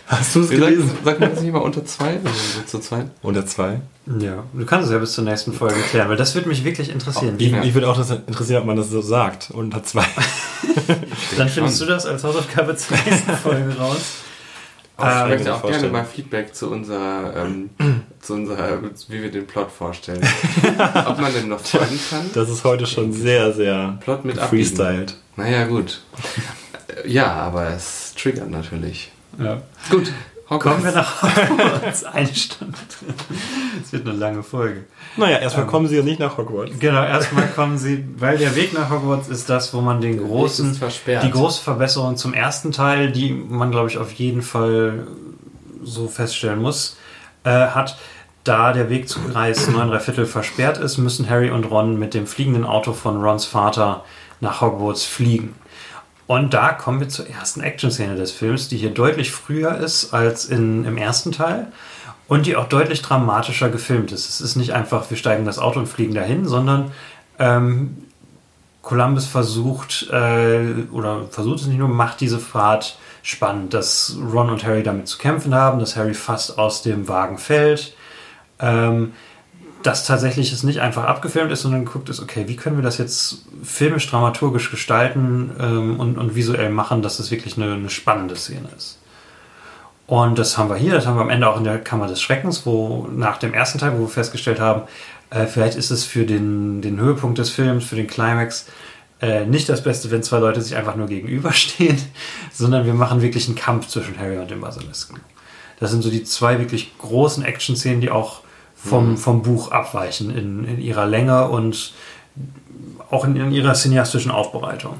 Hast 0.06 0.34
du 0.36 0.40
es 0.42 0.50
Wie 0.50 0.56
sagt, 0.56 0.68
gelesen? 0.70 0.90
sagt 1.04 1.20
man 1.20 1.30
das 1.30 1.40
nicht 1.42 1.52
mal 1.52 1.58
unter 1.58 1.84
zwei? 1.84 2.18
Also 2.24 2.30
so 2.54 2.62
zu 2.66 2.78
zweit? 2.78 3.10
Unter 3.22 3.44
zwei. 3.46 3.80
Ja, 4.20 4.44
du 4.52 4.64
kannst 4.64 4.86
es 4.86 4.92
ja 4.92 4.98
bis 4.98 5.12
zur 5.12 5.24
nächsten 5.24 5.52
Folge 5.52 5.80
klären, 5.90 6.08
weil 6.08 6.16
das 6.16 6.34
würde 6.36 6.48
mich 6.48 6.62
wirklich 6.64 6.90
interessieren. 6.90 7.34
Ich, 7.38 7.52
ich 7.52 7.74
würde 7.74 7.88
auch 7.88 7.96
das 7.96 8.10
interessieren, 8.10 8.60
ob 8.60 8.66
man 8.66 8.76
das 8.76 8.90
so 8.90 9.00
sagt. 9.00 9.50
Unter 9.52 9.82
zwei. 9.82 10.04
Dann 11.36 11.48
findest 11.48 11.80
du 11.80 11.86
das 11.86 12.06
als 12.06 12.22
Hausaufgabe 12.22 12.76
zur 12.76 12.96
nächsten 13.04 13.32
Folge 13.42 13.76
raus. 13.76 13.96
Ich 14.98 15.04
Ähm, 15.04 15.28
möchte 15.28 15.54
auch 15.54 15.60
vorstellen. 15.60 15.90
gerne 15.92 16.04
mal 16.04 16.04
Feedback 16.06 16.54
zu 16.54 16.70
unserer, 16.70 17.34
ähm, 17.44 17.70
zu 18.20 18.34
unserer, 18.34 18.78
wie 19.08 19.22
wir 19.22 19.30
den 19.30 19.46
Plot 19.46 19.70
vorstellen. 19.70 20.22
Ob 21.06 21.20
man 21.20 21.34
denn 21.34 21.48
noch 21.48 21.60
folgen 21.60 21.98
kann? 22.08 22.30
Das 22.32 22.48
ist 22.48 22.64
heute 22.64 22.86
schon 22.86 23.12
sehr, 23.12 23.52
sehr 23.52 23.98
Plot 24.00 24.24
mit 24.24 24.38
abbiegen. 24.38 24.64
freestyled. 24.64 25.16
Naja, 25.36 25.66
gut. 25.66 26.02
Äh, 27.04 27.10
Ja, 27.10 27.32
aber 27.32 27.70
es 27.70 28.14
triggert 28.14 28.48
natürlich. 28.50 29.10
Ja. 29.38 29.60
Gut. 29.90 30.12
Kommen 30.48 30.84
wir 30.84 30.92
nach 30.92 31.22
Hogwarts. 31.22 32.04
Eine 32.12 32.32
Stunde 32.32 32.78
drin. 32.88 33.14
Es 33.82 33.92
wird 33.92 34.06
eine 34.06 34.16
lange 34.16 34.44
Folge. 34.44 34.84
Naja, 35.16 35.38
erstmal 35.38 35.66
kommen 35.66 35.88
sie 35.88 35.96
ja 35.96 36.02
nicht 36.04 36.20
nach 36.20 36.38
Hogwarts. 36.38 36.78
Genau, 36.78 37.02
erstmal 37.02 37.48
kommen 37.48 37.78
sie, 37.78 38.04
weil 38.16 38.38
der 38.38 38.54
Weg 38.54 38.72
nach 38.72 38.88
Hogwarts 38.88 39.26
ist 39.28 39.50
das, 39.50 39.74
wo 39.74 39.80
man 39.80 40.00
den 40.00 40.18
großen, 40.24 40.80
die 41.22 41.30
große 41.30 41.62
Verbesserung 41.62 42.16
zum 42.16 42.32
ersten 42.32 42.70
Teil, 42.70 43.10
die 43.10 43.32
man, 43.32 43.72
glaube 43.72 43.88
ich, 43.88 43.98
auf 43.98 44.12
jeden 44.12 44.42
Fall 44.42 45.08
so 45.82 46.06
feststellen 46.06 46.62
muss, 46.62 46.96
äh, 47.42 47.50
hat. 47.50 47.98
Da 48.44 48.72
der 48.72 48.88
Weg 48.88 49.08
zu 49.08 49.18
Kreis 49.18 49.66
9 49.66 49.88
3 49.88 49.98
Viertel 49.98 50.26
versperrt 50.26 50.78
ist, 50.78 50.98
müssen 50.98 51.28
Harry 51.28 51.50
und 51.50 51.64
Ron 51.64 51.98
mit 51.98 52.14
dem 52.14 52.28
fliegenden 52.28 52.64
Auto 52.64 52.92
von 52.92 53.20
Rons 53.20 53.44
Vater 53.44 54.04
nach 54.40 54.60
Hogwarts 54.60 55.04
fliegen. 55.04 55.56
Und 56.26 56.54
da 56.54 56.72
kommen 56.72 57.00
wir 57.00 57.08
zur 57.08 57.28
ersten 57.28 57.60
Action-Szene 57.60 58.16
des 58.16 58.32
Films, 58.32 58.68
die 58.68 58.76
hier 58.76 58.90
deutlich 58.90 59.30
früher 59.30 59.76
ist 59.76 60.12
als 60.12 60.46
in, 60.46 60.84
im 60.84 60.96
ersten 60.96 61.32
Teil 61.32 61.68
und 62.28 62.46
die 62.46 62.56
auch 62.56 62.68
deutlich 62.68 63.02
dramatischer 63.02 63.68
gefilmt 63.68 64.10
ist. 64.10 64.28
Es 64.28 64.40
ist 64.40 64.56
nicht 64.56 64.72
einfach, 64.72 65.08
wir 65.10 65.16
steigen 65.16 65.44
das 65.44 65.58
Auto 65.58 65.78
und 65.78 65.86
fliegen 65.86 66.14
dahin, 66.14 66.46
sondern 66.46 66.90
ähm, 67.38 67.96
Columbus 68.82 69.26
versucht, 69.26 70.08
äh, 70.10 70.84
oder 70.92 71.26
versucht 71.30 71.60
es 71.60 71.66
nicht 71.66 71.78
nur, 71.78 71.88
macht 71.88 72.20
diese 72.20 72.38
Fahrt 72.38 72.98
spannend, 73.22 73.74
dass 73.74 74.16
Ron 74.32 74.50
und 74.50 74.64
Harry 74.64 74.82
damit 74.82 75.08
zu 75.08 75.18
kämpfen 75.18 75.54
haben, 75.54 75.78
dass 75.78 75.96
Harry 75.96 76.14
fast 76.14 76.58
aus 76.58 76.82
dem 76.82 77.08
Wagen 77.08 77.38
fällt. 77.38 77.96
Ähm, 78.60 79.12
dass 79.86 80.04
tatsächlich 80.04 80.52
es 80.52 80.64
nicht 80.64 80.80
einfach 80.80 81.04
abgefilmt 81.04 81.52
ist, 81.52 81.62
sondern 81.62 81.84
geguckt 81.84 82.08
ist, 82.08 82.20
okay, 82.20 82.48
wie 82.48 82.56
können 82.56 82.76
wir 82.76 82.82
das 82.82 82.98
jetzt 82.98 83.44
filmisch, 83.62 84.10
dramaturgisch 84.10 84.70
gestalten 84.70 85.52
ähm, 85.60 86.00
und, 86.00 86.18
und 86.18 86.34
visuell 86.34 86.70
machen, 86.70 87.02
dass 87.02 87.20
es 87.20 87.30
wirklich 87.30 87.56
eine, 87.56 87.74
eine 87.74 87.90
spannende 87.90 88.34
Szene 88.34 88.68
ist. 88.76 88.98
Und 90.08 90.38
das 90.38 90.58
haben 90.58 90.68
wir 90.68 90.76
hier, 90.76 90.92
das 90.92 91.06
haben 91.06 91.16
wir 91.16 91.22
am 91.22 91.30
Ende 91.30 91.48
auch 91.48 91.56
in 91.56 91.64
der 91.64 91.78
Kammer 91.78 92.08
des 92.08 92.20
Schreckens, 92.20 92.66
wo 92.66 93.08
nach 93.12 93.38
dem 93.38 93.54
ersten 93.54 93.78
Teil, 93.78 93.92
wo 93.94 94.00
wir 94.00 94.08
festgestellt 94.08 94.58
haben, 94.58 94.82
äh, 95.30 95.46
vielleicht 95.46 95.76
ist 95.76 95.90
es 95.90 96.04
für 96.04 96.24
den, 96.24 96.82
den 96.82 96.98
Höhepunkt 96.98 97.38
des 97.38 97.50
Films, 97.50 97.84
für 97.84 97.96
den 97.96 98.06
Climax, 98.08 98.66
äh, 99.20 99.46
nicht 99.46 99.68
das 99.68 99.82
Beste, 99.82 100.10
wenn 100.10 100.22
zwei 100.22 100.38
Leute 100.38 100.60
sich 100.62 100.76
einfach 100.76 100.96
nur 100.96 101.06
gegenüberstehen, 101.06 101.98
sondern 102.52 102.86
wir 102.86 102.94
machen 102.94 103.22
wirklich 103.22 103.46
einen 103.46 103.56
Kampf 103.56 103.86
zwischen 103.88 104.18
Harry 104.18 104.38
und 104.38 104.50
dem 104.50 104.60
Basilisken. 104.60 105.20
Das 105.78 105.90
sind 105.90 106.02
so 106.02 106.10
die 106.10 106.24
zwei 106.24 106.58
wirklich 106.58 106.96
großen 106.98 107.44
Action-Szenen, 107.44 108.00
die 108.00 108.10
auch 108.10 108.42
vom, 108.86 109.16
vom 109.16 109.42
Buch 109.42 109.70
abweichen 109.70 110.30
in, 110.30 110.64
in 110.64 110.80
ihrer 110.80 111.06
Länge 111.06 111.48
und 111.48 111.92
auch 113.10 113.24
in, 113.24 113.36
in 113.36 113.52
ihrer 113.52 113.74
cineastischen 113.74 114.30
Aufbereitung. 114.30 114.94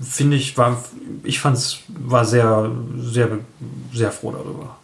Finde 0.00 0.36
ich, 0.36 0.58
war, 0.58 0.82
ich 1.24 1.40
fand 1.40 1.56
es, 1.56 1.78
war 1.88 2.24
sehr, 2.24 2.70
sehr, 2.98 3.38
sehr 3.92 4.12
froh 4.12 4.32
darüber. 4.32 4.76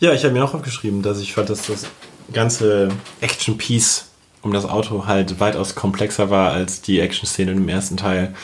Ja, 0.00 0.12
ich 0.12 0.24
habe 0.24 0.34
mir 0.34 0.44
auch 0.44 0.54
aufgeschrieben, 0.54 1.02
dass 1.02 1.20
ich 1.20 1.32
fand, 1.32 1.48
dass 1.50 1.66
das 1.66 1.86
ganze 2.32 2.88
Action-Piece 3.20 4.06
um 4.42 4.52
das 4.52 4.66
Auto 4.66 5.06
halt 5.06 5.40
weitaus 5.40 5.74
komplexer 5.74 6.28
war 6.28 6.52
als 6.52 6.82
die 6.82 7.00
Action-Szene 7.00 7.52
im 7.52 7.68
ersten 7.68 7.96
Teil. 7.96 8.34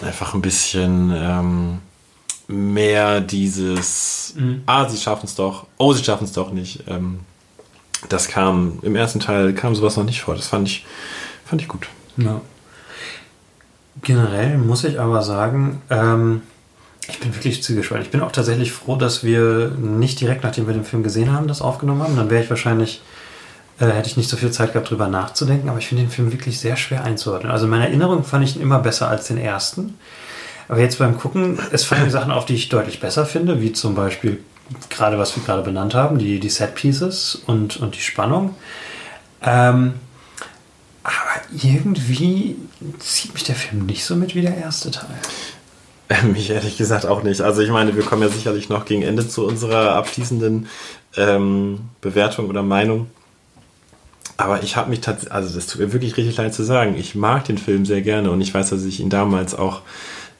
Einfach 0.00 0.32
ein 0.32 0.40
bisschen 0.40 1.12
ähm, 1.14 1.78
mehr 2.48 3.20
dieses, 3.20 4.34
ah, 4.66 4.88
sie 4.88 4.96
schaffen 4.96 5.26
es 5.26 5.34
doch, 5.34 5.66
oh, 5.76 5.92
sie 5.92 6.02
schaffen 6.02 6.24
es 6.24 6.32
doch 6.32 6.50
nicht. 6.50 6.84
Ähm, 6.88 7.20
das 8.08 8.28
kam, 8.28 8.78
im 8.82 8.96
ersten 8.96 9.20
Teil 9.20 9.52
kam 9.52 9.74
sowas 9.74 9.96
noch 9.96 10.04
nicht 10.04 10.22
vor. 10.22 10.34
Das 10.34 10.48
fand 10.48 10.66
ich, 10.66 10.86
fand 11.44 11.60
ich 11.60 11.68
gut. 11.68 11.88
Ja. 12.16 12.40
Generell 14.02 14.58
muss 14.58 14.84
ich 14.84 14.98
aber 14.98 15.22
sagen, 15.22 15.82
ähm, 15.90 16.42
ich 17.08 17.18
bin 17.20 17.34
wirklich 17.34 17.62
zugespannt. 17.62 18.04
Ich 18.04 18.10
bin 18.10 18.20
auch 18.20 18.32
tatsächlich 18.32 18.72
froh, 18.72 18.96
dass 18.96 19.24
wir 19.24 19.70
nicht 19.70 20.20
direkt 20.20 20.44
nachdem 20.44 20.66
wir 20.66 20.74
den 20.74 20.84
Film 20.84 21.02
gesehen 21.02 21.32
haben, 21.32 21.48
das 21.48 21.60
aufgenommen 21.60 22.02
haben. 22.02 22.16
Dann 22.16 22.30
wäre 22.30 22.42
ich 22.42 22.50
wahrscheinlich, 22.50 23.02
äh, 23.80 23.86
hätte 23.86 24.08
ich 24.08 24.16
nicht 24.16 24.30
so 24.30 24.36
viel 24.36 24.52
Zeit 24.52 24.72
gehabt, 24.72 24.90
drüber 24.90 25.08
nachzudenken. 25.08 25.68
Aber 25.68 25.78
ich 25.78 25.88
finde 25.88 26.04
den 26.04 26.10
Film 26.10 26.32
wirklich 26.32 26.60
sehr 26.60 26.76
schwer 26.76 27.04
einzuordnen. 27.04 27.50
Also 27.50 27.64
in 27.64 27.70
meiner 27.70 27.86
Erinnerung 27.86 28.24
fand 28.24 28.44
ich 28.44 28.56
ihn 28.56 28.62
immer 28.62 28.78
besser 28.78 29.08
als 29.08 29.26
den 29.26 29.38
ersten. 29.38 29.98
Aber 30.68 30.80
jetzt 30.80 30.98
beim 30.98 31.16
Gucken, 31.16 31.58
es 31.72 31.84
fallen 31.84 32.10
Sachen 32.10 32.30
auf, 32.30 32.44
die 32.44 32.54
ich 32.54 32.68
deutlich 32.68 33.00
besser 33.00 33.24
finde, 33.26 33.60
wie 33.60 33.72
zum 33.72 33.94
Beispiel 33.94 34.40
gerade 34.90 35.18
was 35.18 35.34
wir 35.36 35.42
gerade 35.42 35.62
benannt 35.62 35.94
haben, 35.94 36.18
die, 36.18 36.40
die 36.40 36.50
Set 36.50 36.74
Pieces 36.74 37.40
und, 37.46 37.78
und 37.78 37.96
die 37.96 38.00
Spannung. 38.00 38.54
Ähm, 39.42 39.94
aber 41.02 41.62
irgendwie 41.62 42.56
zieht 42.98 43.32
mich 43.32 43.44
der 43.44 43.54
Film 43.54 43.86
nicht 43.86 44.04
so 44.04 44.14
mit 44.14 44.34
wie 44.34 44.42
der 44.42 44.56
erste 44.56 44.90
Teil. 44.90 45.08
Mich 46.32 46.50
ehrlich 46.50 46.76
gesagt 46.76 47.06
auch 47.06 47.22
nicht. 47.22 47.40
Also 47.40 47.62
ich 47.62 47.70
meine, 47.70 47.94
wir 47.96 48.02
kommen 48.02 48.22
ja 48.22 48.28
sicherlich 48.28 48.68
noch 48.68 48.84
gegen 48.84 49.02
Ende 49.02 49.28
zu 49.28 49.46
unserer 49.46 49.94
abschließenden 49.94 50.66
ähm, 51.16 51.80
Bewertung 52.00 52.48
oder 52.48 52.62
Meinung. 52.62 53.08
Aber 54.36 54.62
ich 54.62 54.76
habe 54.76 54.90
mich 54.90 55.00
tatsächlich, 55.00 55.32
also 55.32 55.54
das 55.54 55.66
tut 55.66 55.80
mir 55.80 55.92
wirklich 55.92 56.16
richtig 56.16 56.36
leid 56.36 56.54
zu 56.54 56.62
sagen, 56.62 56.94
ich 56.96 57.14
mag 57.14 57.44
den 57.44 57.58
Film 57.58 57.84
sehr 57.84 58.02
gerne 58.02 58.30
und 58.30 58.40
ich 58.40 58.54
weiß, 58.54 58.70
dass 58.70 58.84
ich 58.84 59.00
ihn 59.00 59.10
damals 59.10 59.54
auch, 59.54 59.82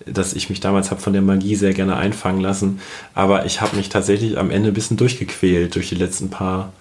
dass 0.06 0.32
ich 0.32 0.48
mich 0.50 0.60
damals 0.60 0.90
habe 0.90 1.00
von 1.00 1.12
der 1.12 1.22
Magie 1.22 1.56
sehr 1.56 1.74
gerne 1.74 1.96
einfangen 1.96 2.40
lassen. 2.40 2.80
Aber 3.14 3.46
ich 3.46 3.60
habe 3.60 3.76
mich 3.76 3.88
tatsächlich 3.88 4.38
am 4.38 4.50
Ende 4.50 4.68
ein 4.68 4.74
bisschen 4.74 4.96
durchgequält 4.96 5.74
durch 5.74 5.88
die 5.88 5.94
letzten 5.94 6.30
paar 6.30 6.72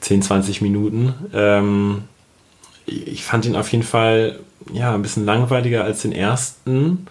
10, 0.00 0.22
20 0.22 0.62
Minuten. 0.62 1.14
Ähm, 1.32 2.02
ich 2.86 3.24
fand 3.24 3.46
ihn 3.46 3.56
auf 3.56 3.72
jeden 3.72 3.84
Fall 3.84 4.38
ja 4.72 4.94
ein 4.94 5.02
bisschen 5.02 5.24
langweiliger 5.24 5.84
als 5.84 6.02
den 6.02 6.12
ersten. 6.12 7.06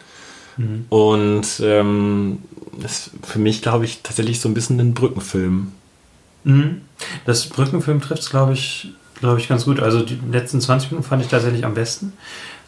Und 0.90 1.48
ähm, 1.64 2.40
ist 2.84 3.12
für 3.24 3.40
mich, 3.40 3.62
glaube 3.62 3.86
ich, 3.86 4.02
tatsächlich 4.04 4.40
so 4.40 4.50
ein 4.50 4.54
bisschen 4.54 4.80
ein 4.80 4.94
Brückenfilm. 4.94 5.72
Mhm. 6.44 6.82
Das 7.26 7.48
Brückenfilm 7.48 8.02
trifft 8.02 8.24
es, 8.24 8.30
glaube 8.30 8.54
ich, 8.54 8.94
glaube 9.20 9.40
ich, 9.40 9.48
ganz 9.48 9.66
gut. 9.66 9.80
Also 9.80 10.02
die 10.02 10.20
letzten 10.32 10.62
20 10.62 10.92
Minuten 10.92 11.08
fand 11.08 11.24
ich 11.24 11.30
tatsächlich 11.30 11.66
am 11.66 11.74
besten. 11.74 12.14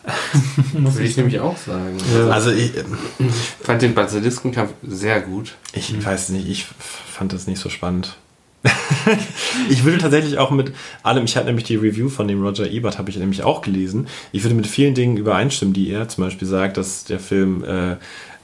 Muss 0.73 0.95
Würde 0.95 1.07
ich 1.07 1.17
nämlich 1.17 1.39
auch 1.39 1.57
sagen. 1.57 1.97
Ja. 2.15 2.29
Also 2.29 2.51
ich, 2.51 2.73
Ich 3.19 3.35
fand 3.61 3.81
den 3.81 3.93
Basiliskenkampf 3.93 4.73
sehr 4.83 5.21
gut. 5.21 5.55
ich 5.73 6.05
weiß 6.05 6.29
nicht, 6.29 6.47
ich 6.47 6.65
fand 6.65 7.33
das 7.33 7.47
nicht 7.47 7.59
so 7.59 7.69
spannend. 7.69 8.17
ich 9.69 9.83
würde 9.83 9.99
tatsächlich 9.99 10.37
auch 10.37 10.51
mit 10.51 10.73
allem, 11.03 11.25
ich 11.25 11.35
hatte 11.37 11.47
nämlich 11.47 11.65
die 11.65 11.75
Review 11.75 12.09
von 12.09 12.27
dem 12.27 12.43
Roger 12.43 12.69
Ebert, 12.69 12.97
habe 12.97 13.09
ich 13.09 13.17
nämlich 13.17 13.43
auch 13.43 13.61
gelesen. 13.61 14.07
Ich 14.31 14.43
würde 14.43 14.55
mit 14.55 14.67
vielen 14.67 14.95
Dingen 14.95 15.17
übereinstimmen, 15.17 15.73
die 15.73 15.89
er 15.89 16.07
zum 16.07 16.23
Beispiel 16.23 16.47
sagt, 16.47 16.77
dass 16.77 17.03
der 17.03 17.19
Film 17.19 17.63
äh, 17.63 17.97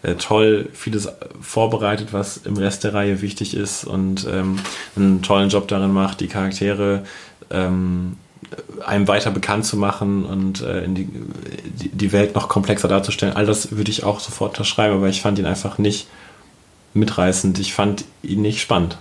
äh, 0.04 0.16
toll 0.16 0.70
vieles 0.74 1.10
vorbereitet, 1.42 2.10
was 2.12 2.38
im 2.38 2.58
Rest 2.58 2.84
der 2.84 2.94
Reihe 2.94 3.22
wichtig 3.22 3.56
ist 3.56 3.84
und 3.84 4.28
ähm, 4.32 4.60
einen 4.96 5.22
tollen 5.22 5.50
Job 5.50 5.68
darin 5.68 5.92
macht, 5.92 6.22
die 6.22 6.28
Charaktere 6.28 7.04
ähm, 7.50 8.18
einem 8.86 9.08
weiter 9.08 9.32
bekannt 9.32 9.66
zu 9.66 9.78
machen 9.78 10.26
und 10.26 10.62
äh, 10.62 10.88
die, 10.88 11.08
die, 11.90 12.12
Welt 12.12 12.36
noch 12.36 12.50
komplexer 12.50 12.88
darzustellen. 12.88 13.36
All 13.36 13.46
das 13.46 13.76
würde 13.76 13.92
ich 13.92 14.04
auch 14.04 14.20
sofort 14.20 14.52
unterschreiben, 14.52 14.96
aber 14.96 15.08
ich 15.08 15.22
fand 15.22 15.40
ihn 15.40 15.46
einfach 15.46 15.78
nicht 15.78 16.08
mitreißend. 16.94 17.60
Ich 17.60 17.74
fand 17.74 18.06
ihn 18.24 18.42
nicht 18.42 18.62
spannend. 18.62 18.98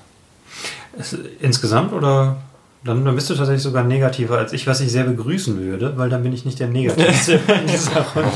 Es, 0.99 1.17
insgesamt 1.41 1.93
oder 1.93 2.37
dann, 2.85 3.05
dann 3.05 3.15
bist 3.15 3.29
du 3.29 3.35
tatsächlich 3.35 3.63
sogar 3.63 3.85
negativer 3.85 4.39
als 4.39 4.53
ich, 4.53 4.67
was 4.67 4.81
ich 4.81 4.91
sehr 4.91 5.05
begrüßen 5.05 5.59
würde, 5.59 5.95
weil 5.97 6.09
dann 6.09 6.23
bin 6.23 6.33
ich 6.33 6.45
nicht 6.45 6.59
der 6.61 6.69
Negativste 6.69 7.35
in 7.61 7.67
dieser 7.67 8.01
Runde. 8.01 8.31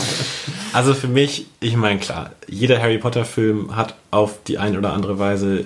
Also 0.72 0.92
für 0.92 1.08
mich, 1.08 1.46
ich 1.60 1.76
meine, 1.76 2.00
klar, 2.00 2.30
jeder 2.46 2.80
Harry 2.80 2.98
Potter-Film 2.98 3.74
hat 3.74 3.94
auf 4.10 4.42
die 4.46 4.58
eine 4.58 4.76
oder 4.78 4.92
andere 4.92 5.18
Weise 5.18 5.64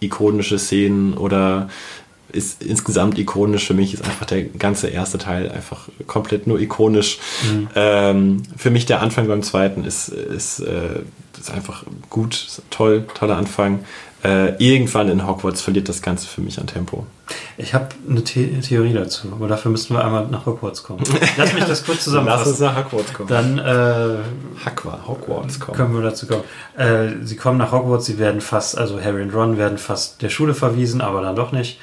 ikonische 0.00 0.58
Szenen 0.58 1.14
oder 1.14 1.68
ist 2.32 2.62
insgesamt 2.62 3.18
ikonisch. 3.18 3.66
Für 3.66 3.74
mich 3.74 3.94
ist 3.94 4.04
einfach 4.04 4.26
der 4.26 4.44
ganze 4.44 4.88
erste 4.88 5.18
Teil 5.18 5.50
einfach 5.50 5.88
komplett 6.06 6.46
nur 6.46 6.60
ikonisch. 6.60 7.18
Ähm, 7.74 8.42
für 8.56 8.70
mich 8.70 8.86
der 8.86 9.00
Anfang 9.02 9.28
beim 9.28 9.42
zweiten 9.42 9.84
ist, 9.84 10.08
ist, 10.08 10.60
äh, 10.60 11.00
ist 11.38 11.50
einfach 11.50 11.84
gut, 12.10 12.34
ist 12.34 12.62
toll, 12.70 13.06
toller 13.14 13.36
Anfang. 13.36 13.80
Äh, 14.24 14.56
irgendwann 14.58 15.08
in 15.08 15.24
Hogwarts 15.28 15.60
verliert 15.60 15.88
das 15.88 16.02
Ganze 16.02 16.26
für 16.26 16.40
mich 16.40 16.58
an 16.58 16.66
Tempo. 16.66 17.06
Ich 17.56 17.72
habe 17.72 17.88
eine 18.08 18.24
The 18.26 18.60
Theorie 18.60 18.92
dazu, 18.92 19.28
aber 19.30 19.46
dafür 19.46 19.70
müssten 19.70 19.94
wir 19.94 20.04
einmal 20.04 20.26
nach 20.26 20.44
Hogwarts 20.44 20.82
kommen. 20.82 21.04
Lass 21.36 21.52
mich 21.54 21.64
das 21.64 21.84
kurz 21.84 22.00
zusammenfassen. 22.04 22.64
nach 22.64 22.84
Hogwarts 22.84 23.12
kommen. 23.12 23.28
Dann 23.28 23.58
äh, 23.58 24.18
Hogwarts, 24.66 25.06
Hogwarts 25.06 25.60
kommen. 25.60 25.76
können 25.76 25.94
wir 25.94 26.02
dazu 26.02 26.26
kommen. 26.26 26.42
Äh, 26.76 27.24
sie 27.24 27.36
kommen 27.36 27.58
nach 27.58 27.70
Hogwarts, 27.70 28.06
sie 28.06 28.18
werden 28.18 28.40
fast, 28.40 28.76
also 28.76 29.00
Harry 29.00 29.22
und 29.22 29.32
Ron 29.32 29.56
werden 29.56 29.78
fast 29.78 30.20
der 30.20 30.30
Schule 30.30 30.54
verwiesen, 30.54 31.00
aber 31.00 31.22
dann 31.22 31.36
doch 31.36 31.52
nicht. 31.52 31.78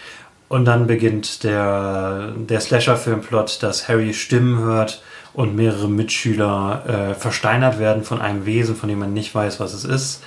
Und 0.48 0.66
dann 0.66 0.88
beginnt 0.88 1.44
der, 1.44 2.34
der 2.36 2.60
Slasher-Filmplot, 2.60 3.64
dass 3.64 3.88
Harry 3.88 4.14
Stimmen 4.14 4.60
hört 4.60 5.02
und 5.34 5.56
mehrere 5.56 5.90
Mitschüler 5.90 6.84
äh, 6.88 7.14
versteinert 7.16 7.80
werden 7.80 8.04
von 8.04 8.22
einem 8.22 8.46
Wesen, 8.46 8.76
von 8.76 8.88
dem 8.90 9.00
man 9.00 9.14
nicht 9.14 9.34
weiß, 9.34 9.60
was 9.60 9.74
es 9.74 9.84
ist. 9.84 10.24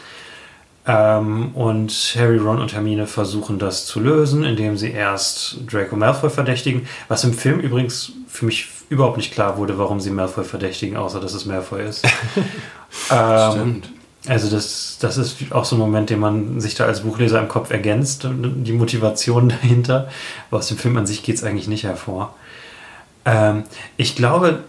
Ähm, 0.86 1.50
und 1.54 1.92
Harry, 2.18 2.38
Ron 2.38 2.60
und 2.60 2.72
Hermine 2.72 3.06
versuchen 3.06 3.58
das 3.58 3.86
zu 3.86 4.00
lösen, 4.00 4.42
indem 4.42 4.76
sie 4.76 4.90
erst 4.90 5.58
Draco 5.70 5.96
Malfoy 5.96 6.30
verdächtigen, 6.30 6.88
was 7.08 7.24
im 7.24 7.34
Film 7.34 7.60
übrigens 7.60 8.12
für 8.26 8.46
mich 8.46 8.68
überhaupt 8.88 9.18
nicht 9.18 9.32
klar 9.32 9.58
wurde, 9.58 9.78
warum 9.78 10.00
sie 10.00 10.10
Malfoy 10.10 10.44
verdächtigen, 10.44 10.96
außer 10.96 11.20
dass 11.20 11.34
es 11.34 11.44
Malfoy 11.44 11.84
ist. 11.84 12.04
ähm, 13.10 13.50
Stimmt. 13.52 13.88
Also 14.28 14.50
das, 14.50 14.98
das 15.00 15.16
ist 15.16 15.52
auch 15.52 15.64
so 15.64 15.76
ein 15.76 15.78
Moment, 15.78 16.10
den 16.10 16.20
man 16.20 16.60
sich 16.60 16.74
da 16.74 16.84
als 16.84 17.00
Buchleser 17.00 17.40
im 17.40 17.48
Kopf 17.48 17.70
ergänzt, 17.70 18.26
die 18.28 18.72
Motivation 18.72 19.48
dahinter. 19.62 20.08
Aber 20.50 20.58
aus 20.58 20.68
dem 20.68 20.76
Film 20.76 20.96
an 20.96 21.06
sich 21.06 21.22
geht 21.22 21.36
es 21.36 21.44
eigentlich 21.44 21.68
nicht 21.68 21.84
hervor. 21.84 22.34
Ähm, 23.24 23.64
ich 23.96 24.16
glaube, 24.16 24.64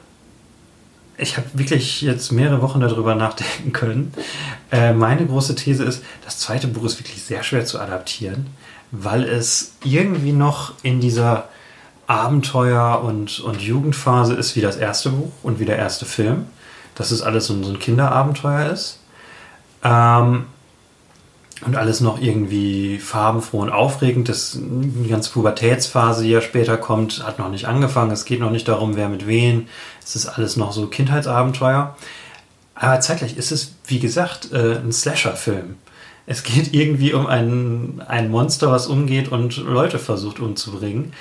ich 1.18 1.38
habe 1.38 1.48
wirklich 1.54 2.02
jetzt 2.02 2.32
mehrere 2.32 2.62
Wochen 2.62 2.80
darüber 2.80 3.16
nachdenken 3.16 3.74
können. 3.74 4.14
Äh, 4.72 4.94
meine 4.94 5.26
große 5.26 5.56
These 5.56 5.84
ist, 5.84 6.04
das 6.24 6.40
zweite 6.40 6.68
Buch 6.68 6.86
ist 6.86 7.00
wirklich 7.00 7.22
sehr 7.22 7.44
schwer 7.44 7.66
zu 7.66 7.80
adaptieren, 7.80 8.48
weil 8.92 9.24
es 9.24 9.74
irgendwie 9.84 10.32
noch 10.32 10.74
in 10.84 11.02
dieser 11.02 11.50
Abenteuer- 12.08 13.04
und, 13.04 13.40
und 13.42 13.62
Jugendphase 13.62 14.34
ist 14.34 14.56
wie 14.56 14.62
das 14.62 14.78
erste 14.78 15.10
Buch 15.10 15.32
und 15.44 15.60
wie 15.60 15.66
der 15.66 15.78
erste 15.78 16.06
Film. 16.06 16.46
Dass 16.96 17.12
es 17.12 17.22
alles 17.22 17.46
so 17.46 17.54
ein, 17.54 17.80
Kinderabenteuer 17.80 18.72
ist. 18.72 18.99
Ähm, 19.84 20.46
und 21.66 21.76
alles 21.76 22.00
noch 22.00 22.22
irgendwie 22.22 23.00
farbenfroh 23.00 23.60
und 23.60 23.70
aufregend. 23.70 24.30
Das, 24.30 24.58
die 24.58 25.10
ganze 25.10 25.32
Pubertätsphase, 25.32 26.24
die 26.24 26.30
ja 26.30 26.42
später 26.42 26.78
kommt, 26.78 27.26
hat 27.26 27.38
noch 27.38 27.50
nicht 27.50 27.66
angefangen. 27.66 28.12
Es 28.12 28.26
geht 28.26 28.40
noch 28.40 28.52
nicht 28.52 28.68
darum, 28.68 28.96
wer 28.96 29.10
mit 29.10 29.28
wen. 29.28 29.68
Es 30.04 30.16
ist 30.16 30.28
alles 30.28 30.56
noch 30.56 30.72
so 30.72 30.88
Kindheitsabenteuer. 30.88 31.96
Aber 32.76 33.00
zeitgleich 33.02 33.36
ist 33.36 33.52
es, 33.52 33.76
wie 33.86 34.00
gesagt, 34.00 34.54
äh, 34.54 34.78
ein 34.78 34.94
Slasher-Film. 34.94 35.76
Es 36.26 36.44
geht 36.44 36.74
irgendwie 36.74 37.14
um 37.14 37.28
ein, 37.28 38.02
ein 38.08 38.30
Monster, 38.30 38.72
was 38.72 38.88
umgeht 38.88 39.30
und 39.30 39.58
Leute 39.58 40.00
versucht 40.00 40.40
umzubringen. 40.40 41.12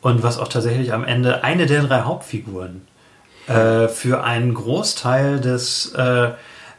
Und 0.00 0.22
was 0.22 0.38
auch 0.38 0.48
tatsächlich 0.48 0.92
am 0.92 1.04
Ende 1.04 1.44
eine 1.44 1.66
der 1.66 1.82
drei 1.82 2.02
Hauptfiguren 2.02 2.82
äh, 3.46 3.88
für 3.88 4.24
einen 4.24 4.54
Großteil 4.54 5.40
des, 5.40 5.92
äh, 5.92 6.32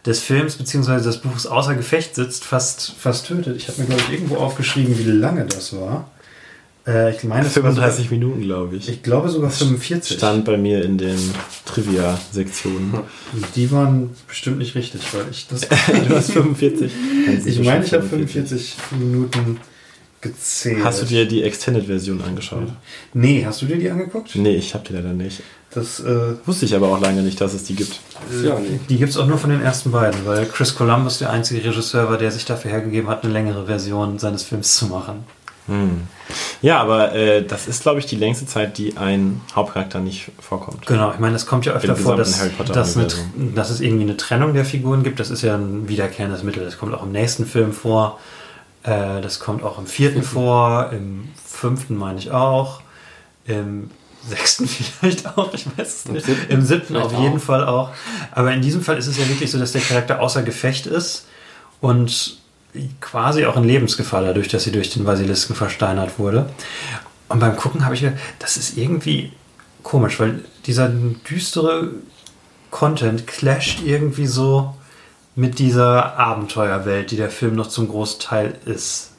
des 0.06 0.20
Films 0.22 0.56
bzw. 0.56 1.02
des 1.02 1.18
Buchs 1.18 1.46
außer 1.48 1.76
Gefecht 1.76 2.16
sitzt, 2.16 2.44
fast, 2.44 2.94
fast 2.98 3.28
tötet. 3.28 3.58
Ich 3.58 3.68
habe 3.68 3.82
mir, 3.82 3.88
glaube 3.88 4.04
ich, 4.08 4.14
irgendwo 4.14 4.38
aufgeschrieben, 4.38 4.98
wie 4.98 5.04
lange 5.04 5.46
das 5.46 5.76
war. 5.76 6.10
Äh, 6.88 7.16
ich 7.16 7.24
meine, 7.24 7.48
es 7.48 7.56
war 7.56 7.64
35 7.64 8.12
Minuten, 8.12 8.42
glaube 8.42 8.76
ich. 8.76 8.84
Sogar, 8.84 8.96
ich 8.96 9.04
glaube 9.04 9.30
sogar 9.30 9.50
45. 9.50 10.18
Stand 10.18 10.46
bei 10.46 10.58
mir 10.58 10.84
in 10.84 10.98
den 10.98 11.18
Trivia-Sektionen. 11.66 12.94
Die 13.56 13.72
waren 13.72 14.12
bestimmt 14.28 14.60
nicht 14.60 14.76
richtig, 14.76 15.02
weil 15.14 15.26
ich 15.32 15.48
das. 15.48 15.62
du 16.08 16.16
hast 16.16 16.32
45. 16.32 16.92
ich 17.46 17.60
meine, 17.64 17.84
ich 17.84 17.94
habe 17.94 18.04
45 18.04 18.76
Minuten 19.00 19.60
gezählt. 20.22 20.84
Hast 20.84 21.02
du 21.02 21.06
dir 21.06 21.28
die 21.28 21.44
Extended-Version 21.44 22.22
angeschaut? 22.22 22.68
Nee, 23.14 23.46
hast 23.46 23.62
du 23.62 23.66
dir 23.66 23.78
die 23.78 23.90
angeguckt? 23.90 24.36
Nee, 24.36 24.56
ich 24.56 24.74
hab 24.74 24.84
die 24.86 24.94
leider 24.94 25.14
nicht. 25.14 25.42
Das, 25.76 26.00
äh, 26.00 26.36
Wusste 26.46 26.66
ich 26.66 26.76
aber 26.76 26.88
auch 26.88 27.02
lange 27.02 27.22
nicht, 27.22 27.40
dass 27.42 27.54
es 27.54 27.66
die 27.66 27.76
gibt. 27.76 28.00
Ja, 28.44 28.58
nee. 28.58 28.80
die 28.88 28.98
gibt 28.98 29.12
es 29.12 29.18
auch 29.18 29.28
nur 29.28 29.38
von 29.38 29.50
den 29.50 29.62
ersten 29.62 29.92
beiden, 29.92 30.26
weil 30.26 30.46
Chris 30.46 30.74
Columbus 30.74 31.20
der 31.20 31.32
einzige 31.32 31.66
Regisseur 31.66 32.10
war, 32.10 32.18
der 32.18 32.32
sich 32.32 32.46
dafür 32.46 32.72
hergegeben 32.72 33.10
hat, 33.10 33.24
eine 33.24 33.34
längere 33.34 33.66
Version 33.66 34.18
seines 34.18 34.44
Films 34.44 34.78
zu 34.78 34.86
machen. 34.86 35.26
Hm. 35.68 36.04
Ja, 36.62 36.80
aber 36.80 37.14
äh, 37.14 37.44
das 37.44 37.68
ist, 37.68 37.82
glaube 37.82 38.00
ich, 38.00 38.06
die 38.06 38.16
längste 38.16 38.46
Zeit, 38.46 38.78
die 38.78 38.98
ein 38.98 39.42
Hauptcharakter 39.54 40.00
nicht 40.00 40.32
vorkommt. 40.40 40.86
Genau, 40.86 41.12
ich 41.12 41.20
meine, 41.20 41.36
es 41.36 41.46
kommt 41.46 41.66
ja 41.66 41.74
öfter 41.74 41.96
vor, 41.96 42.16
dass, 42.16 42.34
gesamten 42.34 42.58
Harry 42.58 42.58
Potter 42.58 42.74
dass, 42.74 42.98
eine, 42.98 43.08
dass 43.54 43.70
es 43.70 43.82
irgendwie 43.82 44.04
eine 44.04 44.18
Trennung 44.18 44.54
der 44.54 44.66
Figuren 44.66 45.04
gibt. 45.04 45.20
Das 45.20 45.30
ist 45.30 45.42
ja 45.42 45.56
ein 45.56 45.90
wiederkehrendes 45.90 46.44
Mittel. 46.44 46.64
Das 46.64 46.78
kommt 46.78 46.94
auch 46.94 47.04
im 47.04 47.12
nächsten 47.12 47.46
Film 47.46 47.74
vor. 47.74 48.20
Äh, 48.86 49.22
das 49.22 49.40
kommt 49.40 49.64
auch 49.64 49.80
im 49.80 49.88
vierten 49.88 50.24
vor. 50.24 50.92
Im 50.92 51.30
fünften 51.44 51.98
meine 51.98 52.20
ich 52.20 52.32
auch. 52.32 52.82
Im 53.46 53.90
sechsten 54.28 54.68
vielleicht 55.00 55.38
auch. 55.38 55.54
Ich 55.54 55.66
weiß 55.66 56.06
es 56.06 56.06
nicht. 56.08 56.26
siebten 56.26 56.52
Im 56.52 56.62
siebten 56.66 56.96
auf 56.96 57.12
jeden 57.14 57.38
auch. 57.38 57.44
Fall 57.44 57.66
auch. 57.66 57.92
Aber 58.32 58.54
in 58.54 58.62
diesem 58.62 58.82
Fall 58.82 58.98
ist 58.98 59.08
es 59.08 59.18
ja 59.18 59.28
wirklich 59.28 59.52
so, 59.52 59.60
dass 59.60 59.72
der 59.72 59.82
Charakter 59.82 60.22
außer 60.22 60.44
Gefecht 60.44 60.86
ist 60.86 61.28
und 61.82 62.38
quasi 63.00 63.46
auch 63.46 63.56
in 63.56 63.64
Lebensgefahr 63.64 64.22
dadurch, 64.22 64.50
dass 64.50 64.66
sie 64.66 64.72
durch 64.72 64.90
den 64.90 65.06
Basilisken 65.06 65.56
versteinert 65.56 66.20
wurde. 66.20 66.50
Und 67.30 67.40
beim 67.40 67.56
Gucken 67.56 67.86
habe 67.86 67.96
ich 67.96 68.02
gedacht, 68.02 68.20
das 68.40 68.58
ist 68.58 68.78
irgendwie 68.78 69.32
komisch, 69.82 70.20
weil 70.20 70.44
dieser 70.66 70.90
düstere 70.90 71.92
Content 72.72 73.28
clasht 73.28 73.82
irgendwie 73.84 74.28
so 74.28 74.76
mit 75.36 75.60
dieser 75.60 76.18
Abenteuerwelt, 76.18 77.12
die 77.12 77.18
der 77.18 77.30
Film 77.30 77.56
noch 77.56 77.68
zum 77.68 77.90
Großteil 77.90 78.58
ist. 78.66 79.12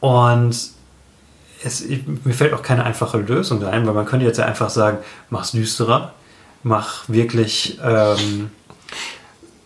Und 0.00 0.56
es, 1.62 1.84
mir 2.24 2.32
fällt 2.32 2.54
auch 2.54 2.62
keine 2.62 2.84
einfache 2.84 3.18
Lösung 3.18 3.62
ein, 3.64 3.86
weil 3.86 3.94
man 3.94 4.06
könnte 4.06 4.24
jetzt 4.24 4.38
ja 4.38 4.46
einfach 4.46 4.70
sagen, 4.70 4.98
mach's 5.28 5.52
düsterer, 5.52 6.14
mach 6.62 7.08
wirklich 7.08 7.78
ähm, 7.84 8.50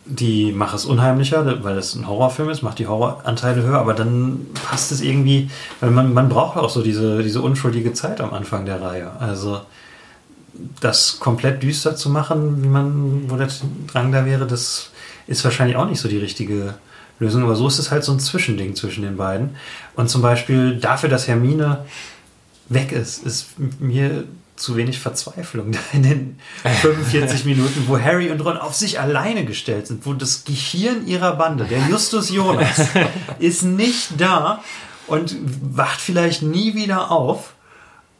die, 0.07 0.53
mach 0.53 0.75
es 0.75 0.85
unheimlicher, 0.85 1.63
weil 1.63 1.79
es 1.79 1.95
ein 1.95 2.09
Horrorfilm 2.09 2.51
ist, 2.51 2.63
mach 2.63 2.75
die 2.75 2.87
Horroranteile 2.87 3.63
höher, 3.63 3.79
aber 3.79 3.95
dann 3.95 4.47
passt 4.69 4.93
es 4.93 5.01
irgendwie, 5.01 5.51
weil 5.81 5.91
man, 5.91 6.13
man 6.13 6.29
braucht 6.29 6.57
auch 6.59 6.69
so 6.69 6.83
diese, 6.83 7.23
diese 7.23 7.41
unschuldige 7.41 7.93
Zeit 7.93 8.21
am 8.21 8.35
Anfang 8.35 8.67
der 8.67 8.83
Reihe. 8.83 9.13
Also 9.21 9.61
das 10.81 11.19
komplett 11.19 11.63
düster 11.63 11.97
zu 11.97 12.11
machen, 12.11 12.63
wie 12.63 12.69
man, 12.69 13.31
wo 13.31 13.37
der 13.37 13.49
Drang 13.93 14.13
da 14.13 14.25
wäre, 14.25 14.47
das 14.47 14.91
ist 15.27 15.45
wahrscheinlich 15.45 15.77
auch 15.77 15.89
nicht 15.89 16.01
so 16.01 16.09
die 16.09 16.19
richtige 16.19 16.75
Lösung. 17.19 17.43
Aber 17.43 17.57
so 17.57 17.67
ist 17.67 17.79
es 17.79 17.91
halt 17.91 18.05
so 18.05 18.13
ein 18.13 18.21
Zwischending 18.21 18.75
zwischen 18.75 19.03
den 19.03 19.17
beiden. 19.17 19.57
Und 19.97 20.09
zum 20.09 20.23
Beispiel 20.23 20.77
dafür, 20.77 21.09
dass 21.09 21.29
Hermine 21.29 21.85
weg 22.69 22.93
ist, 22.93 23.25
ist 23.25 23.49
mir 23.81 24.25
zu 24.57 24.77
wenig 24.77 25.01
Verzweiflung 25.01 25.73
da 25.73 25.81
in 25.93 26.03
den 26.05 26.39
45 26.63 27.45
Minuten, 27.45 27.85
wo 27.89 27.99
Harry 27.99 28.31
und 28.31 28.41
Ron 28.41 28.57
auf 28.57 28.75
sich 28.75 29.01
alleine 29.01 29.45
gestellt 29.45 29.89
sind, 29.89 30.07
wo 30.07 30.13
das 30.13 30.45
Gehirn 30.45 31.07
ihrer 31.07 31.35
Bande, 31.37 31.65
der 31.65 31.81
Justus 31.89 32.31
Jonas, 32.31 32.89
ist 33.41 33.65
nicht 33.65 34.11
da 34.19 34.63
und 35.07 35.37
wacht 35.61 36.01
vielleicht 36.01 36.43
nie 36.43 36.75
wieder 36.75 37.11
auf. 37.11 37.55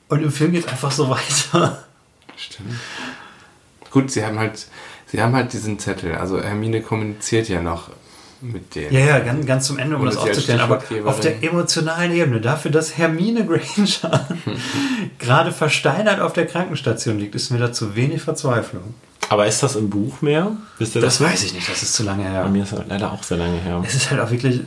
Und 0.09 0.23
im 0.23 0.33
Film 0.33 0.53
geht 0.53 0.67
es 0.67 0.71
einfach 0.71 0.91
so 0.91 1.09
weiter. 1.09 1.84
Stimmt. 2.37 2.75
Gut, 3.91 4.11
sie 4.11 4.25
haben 4.25 4.39
halt, 4.39 4.67
sie 5.07 5.23
haben 5.23 5.35
halt 5.35 5.53
diesen 5.53 5.79
Zettel. 5.79 6.15
Also 6.15 6.41
Hermine 6.43 6.83
kommuniziert 6.83 7.49
ja 7.49 7.63
noch 7.63 7.91
mit 8.41 8.75
denen. 8.75 8.93
Ja, 8.93 9.01
ja, 9.01 9.19
ganz, 9.21 9.47
ganz 9.47 9.67
zum 9.67 9.79
Ende, 9.79 9.97
um 9.97 10.03
Und 10.03 10.09
das 10.09 10.17
aufzustellen. 10.17 10.61
Aber 10.61 10.83
auf 11.07 11.21
der 11.21 11.43
emotionalen 11.43 12.13
Ebene, 12.13 12.41
dafür, 12.41 12.71
dass 12.71 12.97
Hermine 12.99 13.47
Granger 13.47 14.29
gerade 15.19 15.53
versteinert 15.53 16.21
auf 16.21 16.33
der 16.33 16.47
Krankenstation 16.47 17.19
liegt, 17.19 17.35
ist 17.35 17.51
mir 17.51 17.59
da 17.59 17.73
zu 17.73 17.97
wenig 17.97 18.23
Verzweiflung. 18.23 18.95
Aber 19.31 19.47
ist 19.47 19.63
das 19.63 19.75
im 19.77 19.89
Buch 19.89 20.21
mehr? 20.21 20.53
Das 20.79 20.95
noch? 20.95 21.21
weiß 21.21 21.45
ich 21.45 21.55
nicht, 21.55 21.69
das 21.71 21.83
ist 21.83 21.95
zu 21.95 22.03
lange 22.03 22.25
Bei 22.25 22.31
her. 22.31 22.49
mir 22.49 22.63
ist 22.63 22.73
das 22.73 22.83
leider 22.87 23.11
auch 23.11 23.23
sehr 23.23 23.39
lange 23.39 23.59
her. 23.59 23.83
Es 23.87 23.95
ist 23.95 24.11
halt 24.11 24.21
auch 24.21 24.31
wirklich, 24.31 24.61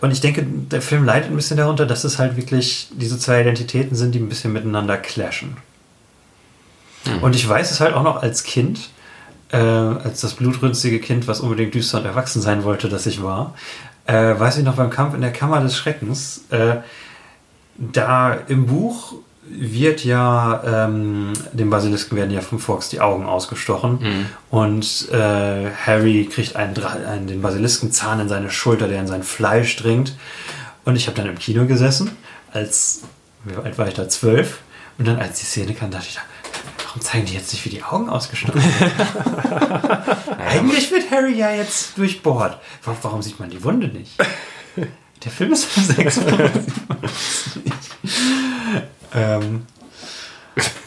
und 0.00 0.12
ich 0.12 0.20
denke, 0.20 0.42
der 0.44 0.80
Film 0.80 1.04
leidet 1.04 1.30
ein 1.30 1.36
bisschen 1.36 1.56
darunter, 1.56 1.84
dass 1.84 2.04
es 2.04 2.18
halt 2.18 2.36
wirklich 2.36 2.88
diese 2.92 3.18
zwei 3.18 3.40
Identitäten 3.40 3.96
sind, 3.96 4.14
die 4.14 4.20
ein 4.20 4.28
bisschen 4.28 4.52
miteinander 4.52 4.96
clashen. 4.96 5.56
Und 7.20 7.36
ich 7.36 7.48
weiß 7.48 7.70
es 7.70 7.80
halt 7.80 7.94
auch 7.94 8.02
noch 8.02 8.22
als 8.22 8.44
Kind, 8.44 8.90
äh, 9.52 9.56
als 9.56 10.20
das 10.20 10.34
blutrünstige 10.34 11.00
Kind, 11.00 11.28
was 11.28 11.40
unbedingt 11.40 11.74
düster 11.74 11.98
und 11.98 12.06
erwachsen 12.06 12.42
sein 12.42 12.64
wollte, 12.64 12.88
dass 12.88 13.06
ich 13.06 13.22
war, 13.22 13.54
äh, 14.06 14.38
weiß 14.38 14.58
ich 14.58 14.64
noch 14.64 14.76
beim 14.76 14.90
Kampf 14.90 15.14
in 15.14 15.20
der 15.20 15.32
Kammer 15.32 15.60
des 15.60 15.76
Schreckens, 15.76 16.44
äh, 16.50 16.76
da 17.76 18.34
im 18.48 18.66
Buch 18.66 19.14
wird 19.46 20.04
ja, 20.04 20.86
ähm, 20.86 21.32
dem 21.52 21.68
Basilisken 21.68 22.16
werden 22.16 22.30
ja 22.30 22.40
vom 22.40 22.58
Fox 22.58 22.88
die 22.88 23.00
Augen 23.00 23.26
ausgestochen 23.26 23.98
und 24.50 25.08
äh, 25.12 25.70
Harry 25.84 26.28
kriegt 26.32 26.56
einen, 26.56 26.74
einen, 26.82 27.26
den 27.26 27.42
Basiliskenzahn 27.42 28.20
in 28.20 28.28
seine 28.28 28.50
Schulter, 28.50 28.88
der 28.88 29.00
in 29.00 29.06
sein 29.06 29.22
Fleisch 29.22 29.76
dringt. 29.76 30.16
Und 30.86 30.96
ich 30.96 31.08
habe 31.08 31.16
dann 31.16 31.28
im 31.28 31.38
Kino 31.38 31.66
gesessen, 31.66 32.10
als, 32.52 33.02
wie 33.44 33.54
alt 33.56 33.76
war 33.76 33.86
ich 33.86 33.94
da, 33.94 34.08
zwölf. 34.08 34.60
Und 34.98 35.06
dann, 35.08 35.18
als 35.18 35.40
die 35.40 35.46
Szene 35.46 35.74
kam, 35.74 35.90
dachte 35.90 36.06
ich, 36.08 36.18
warum 36.94 37.02
zeigen 37.02 37.26
die 37.26 37.34
jetzt 37.34 37.52
nicht, 37.52 37.64
wie 37.64 37.70
die 37.70 37.82
Augen 37.82 38.08
ausgestochen 38.08 38.62
werden? 38.80 38.92
Eigentlich 40.38 40.90
wird 40.92 41.10
Harry 41.10 41.34
ja 41.34 41.50
jetzt 41.52 41.98
durchbohrt. 41.98 42.58
Wa- 42.84 42.96
Warum 43.02 43.20
sieht 43.20 43.40
man 43.40 43.50
die 43.50 43.62
Wunde 43.64 43.88
nicht? 43.88 44.16
Der 44.76 45.30
Film 45.32 45.52
ist 45.52 45.64
von 45.64 45.84
sechs 45.96 46.18
ähm, 49.14 49.66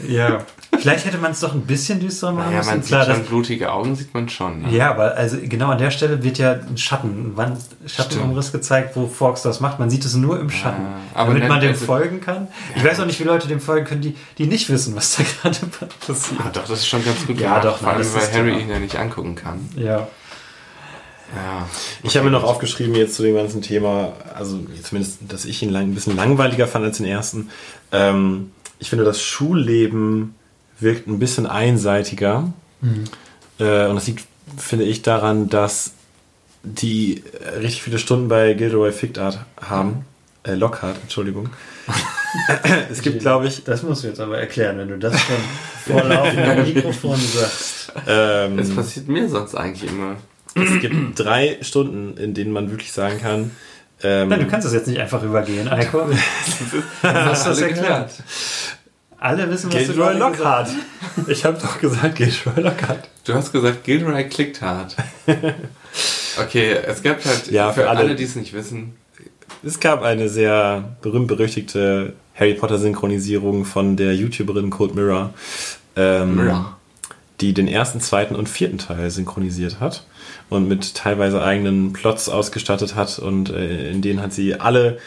ja, 0.07 0.39
vielleicht 0.80 1.05
hätte 1.05 1.18
man 1.18 1.32
es 1.32 1.39
doch 1.41 1.53
ein 1.53 1.61
bisschen 1.61 1.99
düsterer 1.99 2.32
machen 2.32 2.51
Ja, 2.51 2.57
müssen. 2.59 2.70
man 2.70 2.82
sieht 2.82 2.88
Klar, 2.89 3.05
schon 3.05 3.20
das, 3.20 3.28
blutige 3.28 3.72
Augen, 3.72 3.95
sieht 3.95 4.13
man 4.13 4.30
schon. 4.30 4.61
Ne? 4.61 4.70
ja, 4.76 4.91
aber 4.91 5.15
also 5.15 5.38
genau 5.41 5.70
an 5.70 5.78
der 5.78 5.91
Stelle 5.91 6.24
wird 6.24 6.38
ja 6.38 6.53
ein 6.53 6.78
Schatten, 6.78 7.09
ein 7.32 7.38
Wand, 7.38 7.59
Schattenumriss 7.86 8.51
gezeigt, 8.51 8.95
wo 8.95 9.07
Fox 9.07 9.41
das 9.41 9.59
macht. 9.59 9.80
Man 9.80 9.89
sieht 9.89 10.05
es 10.05 10.15
nur 10.15 10.39
im 10.39 10.49
Schatten, 10.49 10.86
aber 11.13 11.34
damit 11.34 11.49
man 11.49 11.59
dem 11.59 11.72
also- 11.72 11.86
folgen 11.86 12.22
kann. 12.22 12.47
Ich 12.76 12.84
weiß 12.84 12.99
auch 12.99 13.05
nicht, 13.05 13.20
wie 13.20 13.24
Leute 13.26 13.47
dem 13.47 13.59
folgen 13.59 13.86
können, 13.86 14.01
die, 14.01 14.15
die 14.38 14.45
nicht 14.47 14.70
wissen, 14.70 14.95
was 14.95 15.15
da 15.18 15.24
gerade 15.41 15.57
passiert. 16.05 16.39
Ah, 16.45 16.49
doch, 16.53 16.61
das 16.68 16.80
ist 16.80 16.88
schon 16.88 17.03
ganz 17.03 17.26
gut 17.26 17.39
Ja, 17.39 17.59
gemacht. 17.59 17.65
doch, 17.65 17.78
Vor 17.80 17.89
allem, 17.89 18.13
weil 18.13 18.34
Harry 18.34 18.61
ihn 18.61 18.70
ja 18.70 18.80
nicht 18.80 18.95
angucken 18.97 19.36
kann. 19.36 19.68
Ja. 19.76 20.07
Ja. 21.36 21.68
Ich 22.03 22.15
habe 22.15 22.26
mir 22.28 22.32
noch 22.32 22.45
aufgeschrieben 22.45 22.95
jetzt 22.95 23.15
zu 23.15 23.24
dem 23.24 23.36
ganzen 23.36 23.61
Thema, 23.61 24.13
also 24.34 24.59
zumindest, 24.82 25.20
dass 25.28 25.43
ich 25.43 25.61
ihn 25.61 25.70
lang, 25.72 25.84
ein 25.84 25.93
bisschen 25.93 26.15
langweiliger 26.15 26.68
fand 26.68 26.86
als 26.86 26.97
den 26.97 27.05
ersten. 27.05 27.49
Ähm, 27.91 28.51
ich 28.80 28.89
finde, 28.89 29.05
das 29.05 29.21
Schulleben 29.21 30.36
wirkt 30.80 31.07
ein 31.07 31.19
bisschen 31.19 31.45
einseitiger. 31.47 32.51
Äh, 33.59 33.88
und 33.88 33.95
das 33.95 34.07
liegt, 34.07 34.25
finde 34.57 34.86
ich, 34.86 35.01
daran, 35.01 35.49
dass 35.49 35.93
die 36.63 37.23
richtig 37.59 37.82
viele 37.84 37.99
Stunden 37.99 38.28
bei 38.28 38.53
Gilderoy 38.53 38.91
Ficktart 38.91 39.39
haben. 39.59 40.05
Äh, 40.43 40.55
Lockhart, 40.55 40.97
Entschuldigung. 41.03 41.49
es 42.91 43.01
gibt, 43.01 43.19
glaube 43.19 43.47
ich, 43.47 43.63
Das 43.63 43.84
musst 43.84 44.03
du 44.03 44.07
jetzt 44.07 44.19
aber 44.19 44.38
erklären, 44.38 44.78
wenn 44.78 44.89
du 44.89 44.97
das 44.97 45.19
schon 45.19 45.36
vor 45.86 46.03
laufendem 46.03 46.63
Mikrofon 46.73 47.15
sagst. 47.17 47.91
ähm, 48.07 48.57
Das 48.57 48.69
passiert 48.69 49.07
mir 49.07 49.28
sonst 49.30 49.55
eigentlich 49.55 49.89
immer. 49.89 50.17
es 50.55 50.80
gibt 50.82 51.17
drei 51.17 51.57
Stunden, 51.61 52.17
in 52.17 52.34
denen 52.34 52.51
man 52.51 52.70
wirklich 52.70 52.91
sagen 52.91 53.20
kann, 53.20 53.51
ähm, 54.03 54.29
Nein, 54.29 54.39
du 54.41 54.47
kannst 54.47 54.65
das 54.65 54.74
jetzt 54.74 54.87
nicht 54.87 54.99
einfach 54.99 55.24
übergehen, 55.24 55.67
Eiko. 55.67 56.07
hast 57.03 57.47
das 57.47 57.61
erklärt. 57.61 58.11
Alle 59.19 59.49
wissen, 59.49 59.74
was 59.74 59.79
du 59.82 59.86
Gilderoy 59.93 60.15
gerade 60.15 60.32
gesagt 60.32 60.39
Lockhart. 60.39 60.69
Ich 61.28 61.43
habe 61.45 61.57
doch 61.59 61.79
gesagt, 61.79 62.15
Gilderoy 62.15 62.61
Lockhart. 62.61 63.09
Du 63.25 63.33
hast 63.33 63.51
gesagt, 63.51 63.83
Gilderoy 63.83 64.24
klickt 64.29 64.61
hart. 64.61 64.95
Okay, 66.39 66.75
es 66.86 67.01
gab 67.01 67.24
halt, 67.25 67.47
Ja, 67.49 67.71
für 67.71 67.82
für 67.82 67.89
alle- 67.89 67.99
alle, 68.01 68.15
die 68.15 68.24
es 68.24 68.36
nicht 68.36 68.53
wissen, 68.53 68.93
Es 69.63 69.79
gab 69.79 70.03
eine 70.03 70.29
sehr 70.29 70.95
berühmt-berüchtigte 71.01 72.13
Harry 72.36 72.53
Potter-Synchronisierung 72.53 73.65
von 73.65 73.95
der 73.97 74.13
YouTuberin 74.13 74.69
Code 74.69 74.93
Mirror, 74.93 75.33
ähm, 75.95 76.36
Mirror. 76.36 76.78
die 77.41 77.53
den 77.55 77.67
ersten, 77.67 78.01
zweiten 78.01 78.36
und 78.36 78.47
vierten 78.49 78.78
Teil 78.78 79.09
synchronisiert 79.09 79.79
hat 79.79 80.03
und 80.49 80.67
mit 80.67 80.95
teilweise 80.95 81.43
eigenen 81.43 81.93
Plots 81.93 82.29
ausgestattet 82.29 82.95
hat 82.95 83.19
und 83.19 83.49
äh, 83.49 83.91
in 83.91 84.01
denen 84.01 84.21
hat 84.21 84.33
sie 84.33 84.59
alle 84.59 84.97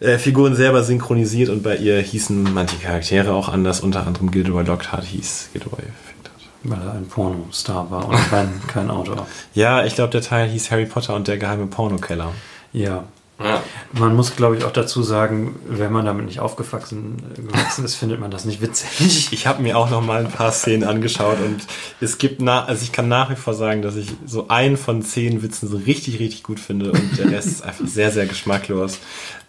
äh, 0.00 0.18
Figuren 0.18 0.54
selber 0.54 0.82
synchronisiert 0.82 1.48
und 1.48 1.62
bei 1.62 1.76
ihr 1.76 1.98
hießen 2.00 2.54
manche 2.54 2.76
Charaktere 2.76 3.32
auch 3.32 3.48
anders, 3.48 3.80
unter 3.80 4.06
anderem 4.06 4.30
Gilderoy 4.30 4.64
Lockhart 4.64 5.04
hieß 5.04 5.50
Gilderoy. 5.52 5.84
Weil 6.62 6.78
er 6.82 6.92
ein 6.92 7.06
Pornostar 7.06 7.90
war 7.90 8.06
und 8.06 8.16
kein, 8.28 8.60
kein 8.66 8.90
Autor. 8.90 9.26
Ja, 9.54 9.84
ich 9.84 9.94
glaube, 9.94 10.10
der 10.10 10.20
Teil 10.20 10.48
hieß 10.48 10.70
Harry 10.70 10.84
Potter 10.84 11.14
und 11.14 11.26
der 11.26 11.38
geheime 11.38 11.66
Pornokeller. 11.66 12.32
Ja. 12.72 13.04
Ja. 13.42 13.62
Man 13.92 14.14
muss, 14.14 14.36
glaube 14.36 14.56
ich, 14.56 14.64
auch 14.64 14.72
dazu 14.72 15.02
sagen, 15.02 15.56
wenn 15.66 15.90
man 15.92 16.04
damit 16.04 16.26
nicht 16.26 16.40
aufgewachsen 16.40 17.16
gewachsen 17.34 17.84
ist, 17.84 17.94
findet 17.96 18.20
man 18.20 18.30
das 18.30 18.44
nicht 18.44 18.60
witzig. 18.60 19.28
Ich 19.32 19.46
habe 19.46 19.62
mir 19.62 19.76
auch 19.78 19.90
noch 19.90 20.04
mal 20.04 20.24
ein 20.24 20.30
paar 20.30 20.52
Szenen 20.52 20.84
angeschaut 20.84 21.38
und 21.44 21.60
es 22.00 22.18
gibt 22.18 22.40
na, 22.42 22.64
also 22.64 22.82
ich 22.82 22.92
kann 22.92 23.08
nach 23.08 23.30
wie 23.30 23.36
vor 23.36 23.54
sagen, 23.54 23.80
dass 23.82 23.96
ich 23.96 24.08
so 24.26 24.48
einen 24.48 24.76
von 24.76 25.02
zehn 25.02 25.42
Witzen 25.42 25.68
so 25.68 25.76
richtig, 25.78 26.18
richtig 26.20 26.42
gut 26.42 26.60
finde 26.60 26.92
und 26.92 27.18
der 27.18 27.30
Rest 27.30 27.48
ist 27.48 27.62
einfach 27.62 27.86
sehr, 27.86 28.10
sehr 28.10 28.26
geschmacklos. 28.26 28.98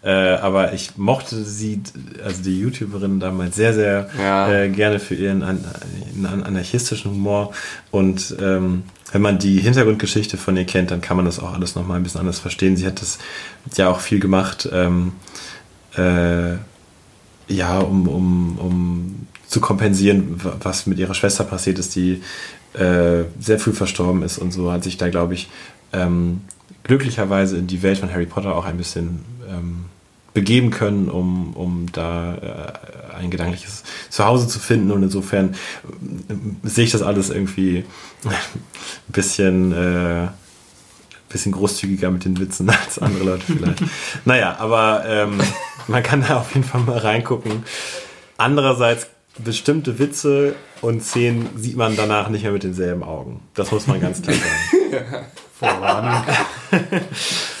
Äh, 0.02 0.10
aber 0.10 0.72
ich 0.72 0.96
mochte 0.96 1.44
sie, 1.44 1.82
also 2.24 2.42
die 2.42 2.58
YouTuberin 2.58 3.20
damals 3.20 3.54
sehr, 3.54 3.74
sehr 3.74 4.08
Ja. 4.18 4.50
äh, 4.50 4.68
gerne 4.70 4.98
für 4.98 5.14
ihren 5.14 5.42
an, 5.42 5.64
an, 6.24 6.42
anarchistischen 6.42 7.10
Humor 7.12 7.52
und 7.90 8.34
ähm, 8.40 8.82
wenn 9.12 9.22
man 9.22 9.38
die 9.38 9.60
Hintergrundgeschichte 9.60 10.36
von 10.38 10.56
ihr 10.56 10.64
kennt, 10.64 10.90
dann 10.90 11.00
kann 11.00 11.16
man 11.16 11.26
das 11.26 11.38
auch 11.38 11.52
alles 11.54 11.74
noch 11.74 11.86
mal 11.86 11.96
ein 11.96 12.02
bisschen 12.02 12.20
anders 12.20 12.38
verstehen. 12.38 12.76
Sie 12.76 12.86
hat 12.86 13.00
das 13.00 13.18
ja 13.76 13.88
auch 13.90 14.00
viel 14.00 14.18
gemacht. 14.20 14.68
Ähm, 14.72 15.12
äh, 15.96 16.54
ja, 17.48 17.78
um, 17.80 18.08
um, 18.08 18.58
um 18.58 19.26
zu 19.46 19.60
kompensieren, 19.60 20.42
wa- 20.42 20.56
was 20.62 20.86
mit 20.86 20.98
ihrer 20.98 21.14
Schwester 21.14 21.44
passiert 21.44 21.78
ist, 21.78 21.94
die 21.94 22.22
äh, 22.72 23.24
sehr 23.38 23.58
früh 23.58 23.72
verstorben 23.72 24.22
ist 24.22 24.38
und 24.38 24.52
so 24.52 24.72
hat 24.72 24.82
sich 24.82 24.96
da, 24.96 25.10
glaube 25.10 25.34
ich, 25.34 25.50
ähm, 25.92 26.40
glücklicherweise 26.84 27.58
in 27.58 27.66
die 27.66 27.82
Welt 27.82 27.98
von 27.98 28.10
Harry 28.10 28.24
Potter 28.26 28.56
auch 28.56 28.64
ein 28.64 28.78
bisschen 28.78 29.20
ähm, 29.48 29.84
begeben 30.32 30.70
können, 30.70 31.08
um, 31.10 31.52
um 31.54 31.86
da 31.92 32.34
äh, 32.34 33.01
ein 33.16 33.30
gedankliches 33.30 33.84
Zuhause 34.10 34.48
zu 34.48 34.58
finden 34.58 34.90
und 34.90 35.02
insofern 35.02 35.54
äh, 36.28 36.68
sehe 36.68 36.84
ich 36.84 36.90
das 36.92 37.02
alles 37.02 37.30
irgendwie 37.30 37.84
ein 38.24 38.32
bisschen 39.08 39.72
äh, 39.72 40.28
bisschen 41.32 41.52
großzügiger 41.52 42.10
mit 42.10 42.24
den 42.24 42.38
Witzen 42.38 42.68
als 42.84 42.98
andere 42.98 43.24
Leute 43.24 43.44
vielleicht. 43.46 43.82
naja, 44.24 44.56
aber 44.58 45.04
ähm, 45.06 45.40
man 45.88 46.02
kann 46.02 46.24
da 46.26 46.38
auf 46.38 46.54
jeden 46.54 46.66
Fall 46.66 46.82
mal 46.82 46.98
reingucken. 46.98 47.64
Andererseits, 48.36 49.08
bestimmte 49.38 49.98
Witze 49.98 50.54
und 50.82 51.02
Szenen 51.02 51.48
sieht 51.56 51.76
man 51.76 51.96
danach 51.96 52.28
nicht 52.28 52.42
mehr 52.42 52.52
mit 52.52 52.64
denselben 52.64 53.02
Augen. 53.02 53.40
Das 53.54 53.70
muss 53.70 53.86
man 53.86 54.00
ganz 54.00 54.20
klar 54.20 54.36
sagen. 54.36 55.26
Vorwarnung. 55.58 56.24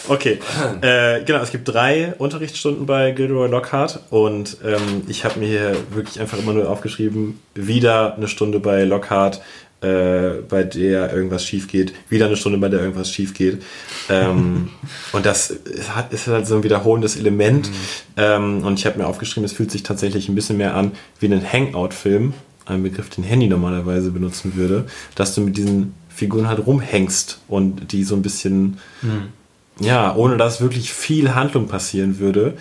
Okay, 0.08 0.38
äh, 0.80 1.22
genau, 1.24 1.40
es 1.40 1.50
gibt 1.50 1.68
drei 1.68 2.14
Unterrichtsstunden 2.18 2.86
bei 2.86 3.12
Gilderoy 3.12 3.48
Lockhart 3.48 4.00
und 4.10 4.56
ähm, 4.64 5.02
ich 5.06 5.24
habe 5.24 5.38
mir 5.38 5.46
hier 5.46 5.76
wirklich 5.90 6.20
einfach 6.20 6.38
immer 6.38 6.52
nur 6.52 6.68
aufgeschrieben, 6.68 7.40
wieder 7.54 8.16
eine 8.16 8.28
Stunde 8.28 8.58
bei 8.58 8.84
Lockhart, 8.84 9.40
äh, 9.80 10.42
bei 10.48 10.64
der 10.64 11.12
irgendwas 11.12 11.44
schief 11.44 11.68
geht, 11.68 11.92
wieder 12.08 12.26
eine 12.26 12.36
Stunde, 12.36 12.58
bei 12.58 12.68
der 12.68 12.80
irgendwas 12.80 13.10
schief 13.10 13.34
geht. 13.34 13.62
Ähm, 14.08 14.70
und 15.12 15.24
das 15.26 15.50
ist 15.50 15.94
halt, 15.94 16.12
ist 16.12 16.26
halt 16.26 16.46
so 16.46 16.56
ein 16.56 16.62
wiederholendes 16.62 17.16
Element. 17.16 17.70
Ähm, 18.16 18.64
und 18.64 18.78
ich 18.78 18.86
habe 18.86 18.98
mir 18.98 19.06
aufgeschrieben, 19.06 19.44
es 19.44 19.52
fühlt 19.52 19.70
sich 19.70 19.82
tatsächlich 19.82 20.28
ein 20.28 20.34
bisschen 20.34 20.56
mehr 20.56 20.74
an 20.74 20.92
wie 21.20 21.26
ein 21.26 21.52
Hangout-Film, 21.52 22.34
ein 22.66 22.82
Begriff, 22.82 23.10
den 23.10 23.24
Handy 23.24 23.48
normalerweise 23.48 24.10
benutzen 24.10 24.56
würde, 24.56 24.86
dass 25.14 25.34
du 25.34 25.40
mit 25.40 25.56
diesen 25.56 25.94
Figuren 26.08 26.48
halt 26.48 26.64
rumhängst 26.66 27.40
und 27.48 27.92
die 27.92 28.04
so 28.04 28.14
ein 28.14 28.22
bisschen 28.22 28.78
ja, 29.80 30.14
ohne 30.14 30.36
dass 30.36 30.60
wirklich 30.60 30.92
viel 30.92 31.34
Handlung 31.34 31.66
passieren 31.68 32.18
würde. 32.18 32.54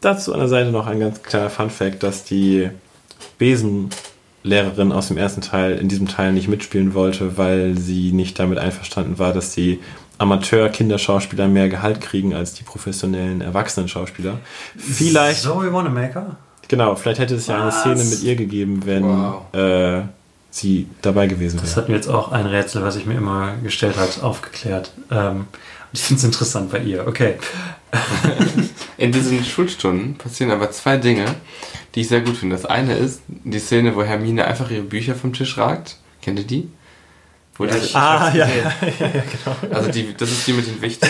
Dazu 0.00 0.32
an 0.32 0.38
der 0.40 0.48
Seite 0.48 0.70
noch 0.70 0.86
ein 0.86 1.00
ganz 1.00 1.22
kleiner 1.22 1.50
Fun-Fact, 1.50 2.02
dass 2.02 2.24
die 2.24 2.68
Besenlehrerin 3.38 4.92
aus 4.92 5.08
dem 5.08 5.16
ersten 5.16 5.40
Teil 5.40 5.78
in 5.78 5.88
diesem 5.88 6.08
Teil 6.08 6.32
nicht 6.32 6.48
mitspielen 6.48 6.94
wollte, 6.94 7.36
weil 7.38 7.76
sie 7.78 8.12
nicht 8.12 8.38
damit 8.38 8.58
einverstanden 8.58 9.18
war, 9.18 9.32
dass 9.32 9.54
die 9.54 9.80
Amateur-Kinderschauspieler 10.18 11.48
mehr 11.48 11.68
Gehalt 11.68 12.00
kriegen 12.00 12.34
als 12.34 12.54
die 12.54 12.62
professionellen 12.62 13.40
Erwachsenen-Schauspieler. 13.40 14.38
Vielleicht, 14.76 15.42
Zoe 15.42 15.72
Wanamaker? 15.72 16.36
genau, 16.68 16.94
vielleicht 16.94 17.20
hätte 17.20 17.34
es 17.34 17.46
ja 17.46 17.60
eine? 17.62 17.72
Szene 17.72 18.04
mit 18.04 18.22
ihr 18.22 18.36
gegeben, 18.36 18.82
wenn 18.84 19.02
Wow. 19.04 19.54
äh, 19.54 20.02
sie 20.50 20.86
dabei 21.02 21.26
gewesen 21.26 21.58
Das 21.60 21.70
wäre. 21.70 21.82
hat 21.82 21.88
mir 21.88 21.96
jetzt 21.96 22.08
auch 22.08 22.30
ein 22.30 22.46
Rätsel, 22.46 22.82
was 22.82 22.94
ich 22.96 23.06
mir 23.06 23.14
immer 23.14 23.54
gestellt 23.62 23.96
hat, 23.96 24.22
aufgeklärt. 24.22 24.92
Ähm, 25.10 25.46
ich 25.94 26.00
finde 26.00 26.18
es 26.18 26.24
interessant 26.24 26.72
bei 26.72 26.78
ihr. 26.80 27.06
Okay. 27.06 27.36
In 28.96 29.12
diesen 29.12 29.44
Schulstunden 29.44 30.16
passieren 30.16 30.52
aber 30.52 30.70
zwei 30.72 30.96
Dinge, 30.96 31.26
die 31.94 32.00
ich 32.00 32.08
sehr 32.08 32.20
gut 32.20 32.36
finde. 32.36 32.56
Das 32.56 32.66
eine 32.66 32.94
ist 32.96 33.22
die 33.28 33.58
Szene, 33.60 33.94
wo 33.94 34.02
Hermine 34.02 34.44
einfach 34.44 34.70
ihre 34.70 34.82
Bücher 34.82 35.14
vom 35.14 35.32
Tisch 35.32 35.56
ragt. 35.56 35.96
Kennt 36.20 36.38
ihr 36.40 36.46
die? 36.46 36.68
Wo 37.56 37.66
die, 37.66 37.94
Ah, 37.94 38.34
ja, 38.34 38.48
Also 39.70 39.90
die, 39.92 40.14
das 40.16 40.30
ist 40.32 40.46
die 40.46 40.54
mit 40.54 40.66
den 40.66 40.82
Wichten. 40.82 41.08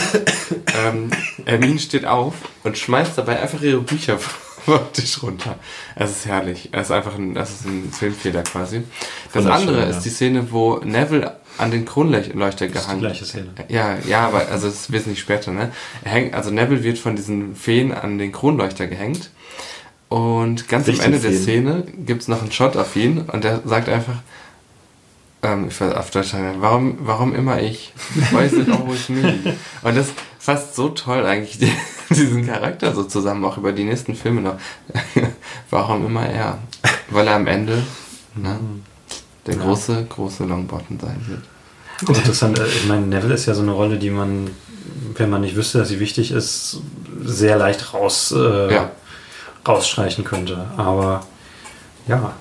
ähm, 0.78 1.10
Hermine 1.46 1.78
steht 1.78 2.04
auf 2.04 2.34
und 2.64 2.76
schmeißt 2.76 3.16
dabei 3.16 3.40
einfach 3.40 3.62
ihre 3.62 3.80
Bücher 3.80 4.18
vom 4.64 4.80
Tisch 4.92 5.22
runter. 5.22 5.58
Es 5.96 6.10
ist 6.10 6.26
herrlich. 6.26 6.68
Es 6.72 6.88
ist 6.88 6.90
einfach 6.90 7.14
ein, 7.14 7.32
das 7.34 7.50
ist 7.52 7.64
ein 7.64 7.90
Filmfehler 7.90 8.42
quasi. 8.42 8.82
Das 9.32 9.46
andere 9.46 9.80
ja. 9.80 9.86
ist 9.86 10.00
die 10.00 10.10
Szene, 10.10 10.46
wo 10.50 10.80
Neville 10.84 11.36
an 11.58 11.70
den 11.70 11.84
Kronleuchter 11.84 12.32
Das 12.42 12.52
ist 12.52 12.68
die 12.68 12.68
gehangen 12.72 13.00
gleiche 13.00 13.24
Szene. 13.24 13.50
ja, 13.68 13.96
ja, 14.06 14.26
aber 14.26 14.48
also 14.48 14.66
das 14.66 14.82
ist 14.82 14.92
wesentlich 14.92 15.20
später, 15.20 15.52
ne? 15.52 15.72
Er 16.02 16.10
hängt, 16.10 16.34
also 16.34 16.50
Neville 16.50 16.82
wird 16.82 16.98
von 16.98 17.16
diesen 17.16 17.56
Feen 17.56 17.92
an 17.92 18.18
den 18.18 18.32
Kronleuchter 18.32 18.86
gehängt. 18.86 19.30
Und 20.08 20.68
ganz 20.68 20.86
am 20.86 20.94
Wichtige 20.94 21.16
Ende 21.16 21.28
der. 21.28 21.40
Szene 21.40 21.84
gibt's 22.06 22.28
noch 22.28 22.40
einen 22.42 22.52
Shot 22.52 22.76
auf 22.76 22.94
ihn 22.96 23.20
und 23.20 23.44
der 23.44 23.62
sagt 23.64 23.88
einfach, 23.88 24.16
ähm, 25.42 25.68
ich 25.68 25.80
weiß 25.80 25.94
auf 25.94 26.10
Deutsch 26.10 26.28
sagen, 26.28 26.56
warum, 26.58 26.98
warum 27.00 27.34
immer 27.34 27.60
ich? 27.60 27.92
Why 28.30 28.46
is 28.46 28.52
it 28.52 28.68
always 28.68 29.08
me? 29.08 29.56
Und 29.82 29.96
das 29.96 30.08
fasst 30.38 30.74
so 30.74 30.88
toll 30.90 31.24
eigentlich 31.26 31.58
die, 31.58 31.72
diesen 32.10 32.46
Charakter 32.46 32.94
so 32.94 33.04
zusammen, 33.04 33.44
auch 33.44 33.56
über 33.58 33.72
die 33.72 33.84
nächsten 33.84 34.14
Filme 34.14 34.40
noch. 34.40 34.56
warum 35.70 36.06
immer 36.06 36.26
er? 36.26 36.58
Weil 37.10 37.26
er 37.26 37.36
am 37.36 37.46
Ende 37.46 37.82
ne, 38.34 38.58
der 39.46 39.56
große, 39.56 40.06
große 40.08 40.44
Longbottom 40.44 40.98
sein 41.00 41.20
wird. 41.28 41.42
Interessant. 42.18 42.58
äh, 42.58 42.66
Ich 42.66 42.86
meine, 42.86 43.06
Neville 43.06 43.34
ist 43.34 43.46
ja 43.46 43.54
so 43.54 43.62
eine 43.62 43.72
Rolle, 43.72 43.98
die 43.98 44.10
man, 44.10 44.50
wenn 45.16 45.30
man 45.30 45.40
nicht 45.42 45.56
wüsste, 45.56 45.78
dass 45.78 45.88
sie 45.88 46.00
wichtig 46.00 46.30
ist, 46.32 46.78
sehr 47.22 47.56
leicht 47.56 47.94
raus, 47.94 48.32
äh, 48.36 48.74
Ja. 48.74 48.90
rausstreichen 49.66 50.24
könnte. 50.24 50.66
Aber 50.76 51.24
ja, 52.08 52.32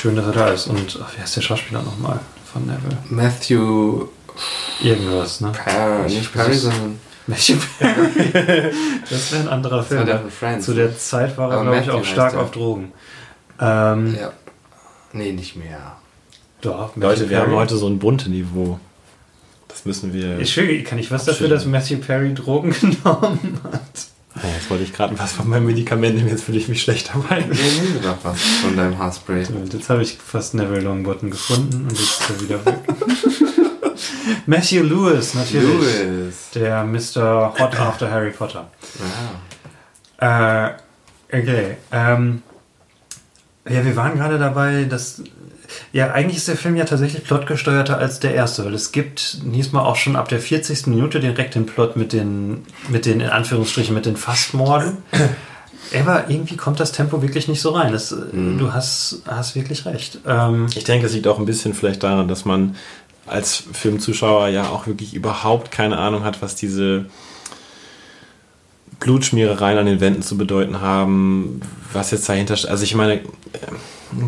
schön, 0.00 0.16
dass 0.16 0.26
er 0.26 0.32
da 0.32 0.48
ist. 0.48 0.66
Und 0.66 0.98
ach, 1.02 1.10
wer 1.16 1.24
ist 1.24 1.36
der 1.36 1.42
Schauspieler 1.42 1.82
nochmal 1.82 2.18
von 2.52 2.66
Neville? 2.66 2.98
Matthew 3.10 4.06
Irgendwas, 4.80 5.40
ne? 5.40 5.50
Per, 5.52 6.04
nicht 6.04 6.32
Perry, 6.32 6.54
sondern 6.56 7.00
Matthew 7.26 7.56
Perry. 7.78 8.72
das 9.10 9.32
wäre 9.32 9.42
ein 9.42 9.48
anderer 9.48 9.82
Film. 9.82 10.08
Zu 10.60 10.74
der 10.74 10.96
Zeit 10.96 11.36
war 11.36 11.50
er, 11.52 11.62
glaube 11.62 11.78
ich, 11.80 11.90
auch 11.90 12.04
stark 12.04 12.34
auf 12.36 12.52
Drogen. 12.52 12.92
Ähm, 13.60 14.16
Ja. 14.18 14.32
Nee, 15.12 15.32
nicht 15.32 15.56
mehr. 15.56 15.96
Doch, 16.60 16.96
Leute, 16.96 17.30
wir 17.30 17.38
haben 17.40 17.52
heute 17.54 17.76
so 17.76 17.86
ein 17.86 17.98
bunte 17.98 18.28
Niveau. 18.30 18.78
Das 19.68 19.84
müssen 19.84 20.12
wir. 20.12 20.38
Ich 20.40 20.52
schwöre, 20.52 20.82
kann 20.82 20.98
ich 20.98 21.10
was 21.10 21.24
dafür, 21.24 21.48
dass 21.48 21.64
Matthew 21.66 21.98
Perry 21.98 22.34
Drogen 22.34 22.70
genommen 22.80 23.60
hat? 23.64 24.08
Ah, 24.34 24.46
jetzt 24.54 24.70
wollte 24.70 24.84
ich 24.84 24.92
gerade 24.92 25.18
was 25.18 25.32
von 25.32 25.48
meinem 25.48 25.66
Medikament 25.66 26.16
nehmen, 26.16 26.28
jetzt 26.28 26.44
fühle 26.44 26.58
ich 26.58 26.68
mich 26.68 26.82
schlecht 26.82 27.10
dabei. 27.12 27.44
Nee, 27.48 28.00
doch 28.02 28.16
was 28.22 28.40
von 28.40 28.76
deinem 28.76 28.98
Haarspray. 28.98 29.46
Und 29.46 29.72
Jetzt 29.72 29.88
habe 29.90 30.02
ich 30.02 30.16
fast 30.16 30.54
Neville 30.54 30.80
Longbottom 30.80 31.30
gefunden 31.30 31.84
und 31.88 31.92
jetzt 31.92 32.20
ist 32.20 32.30
er 32.30 32.40
wieder 32.40 32.64
weg. 32.64 32.78
Matthew 34.46 34.82
Lewis, 34.82 35.34
natürlich. 35.34 35.64
Louis. 36.04 36.50
Der 36.54 36.84
Mr. 36.84 37.54
Hot 37.58 37.78
After 37.78 38.10
Harry 38.10 38.30
Potter. 38.30 38.70
Wow. 38.98 40.28
Äh, 40.28 40.70
okay. 41.36 41.76
Ähm, 41.92 42.42
ja, 43.70 43.84
wir 43.84 43.96
waren 43.96 44.16
gerade 44.16 44.38
dabei, 44.38 44.84
dass. 44.84 45.22
Ja, 45.92 46.12
eigentlich 46.12 46.38
ist 46.38 46.48
der 46.48 46.56
Film 46.56 46.76
ja 46.76 46.84
tatsächlich 46.86 47.24
plotgesteuerter 47.24 47.98
als 47.98 48.20
der 48.20 48.34
erste, 48.34 48.64
weil 48.64 48.72
es 48.72 48.90
gibt 48.90 49.38
diesmal 49.54 49.84
auch 49.84 49.96
schon 49.96 50.16
ab 50.16 50.28
der 50.28 50.40
40. 50.40 50.86
Minute 50.86 51.20
direkt 51.20 51.54
den 51.54 51.66
Plot 51.66 51.94
mit 51.94 52.14
den, 52.14 52.62
mit 52.88 53.04
den, 53.04 53.20
in 53.20 53.28
Anführungsstrichen, 53.28 53.94
mit 53.94 54.06
den 54.06 54.16
Fastmorden. 54.16 54.98
Aber 55.98 56.28
irgendwie 56.28 56.56
kommt 56.56 56.80
das 56.80 56.92
Tempo 56.92 57.20
wirklich 57.22 57.48
nicht 57.48 57.60
so 57.60 57.70
rein. 57.70 57.92
Das, 57.92 58.14
Du 58.32 58.72
hast, 58.72 59.22
hast 59.26 59.56
wirklich 59.56 59.84
recht. 59.86 60.18
Ähm, 60.26 60.66
Ich 60.74 60.84
denke, 60.84 61.06
es 61.06 61.12
liegt 61.12 61.26
auch 61.26 61.38
ein 61.38 61.46
bisschen 61.46 61.74
vielleicht 61.74 62.02
daran, 62.02 62.28
dass 62.28 62.44
man 62.44 62.76
als 63.26 63.64
Filmzuschauer 63.72 64.48
ja 64.48 64.68
auch 64.68 64.86
wirklich 64.86 65.14
überhaupt 65.14 65.70
keine 65.70 65.98
Ahnung 65.98 66.24
hat, 66.24 66.40
was 66.40 66.54
diese 66.54 67.06
Blutschmierereien 69.00 69.78
an 69.78 69.86
den 69.86 70.00
Wänden 70.00 70.22
zu 70.22 70.36
bedeuten 70.36 70.80
haben, 70.80 71.60
was 71.92 72.10
jetzt 72.10 72.28
dahinter 72.28 72.56
steht. 72.56 72.70
Also 72.70 72.84
ich 72.84 72.94
meine, 72.94 73.14
äh, 73.14 73.22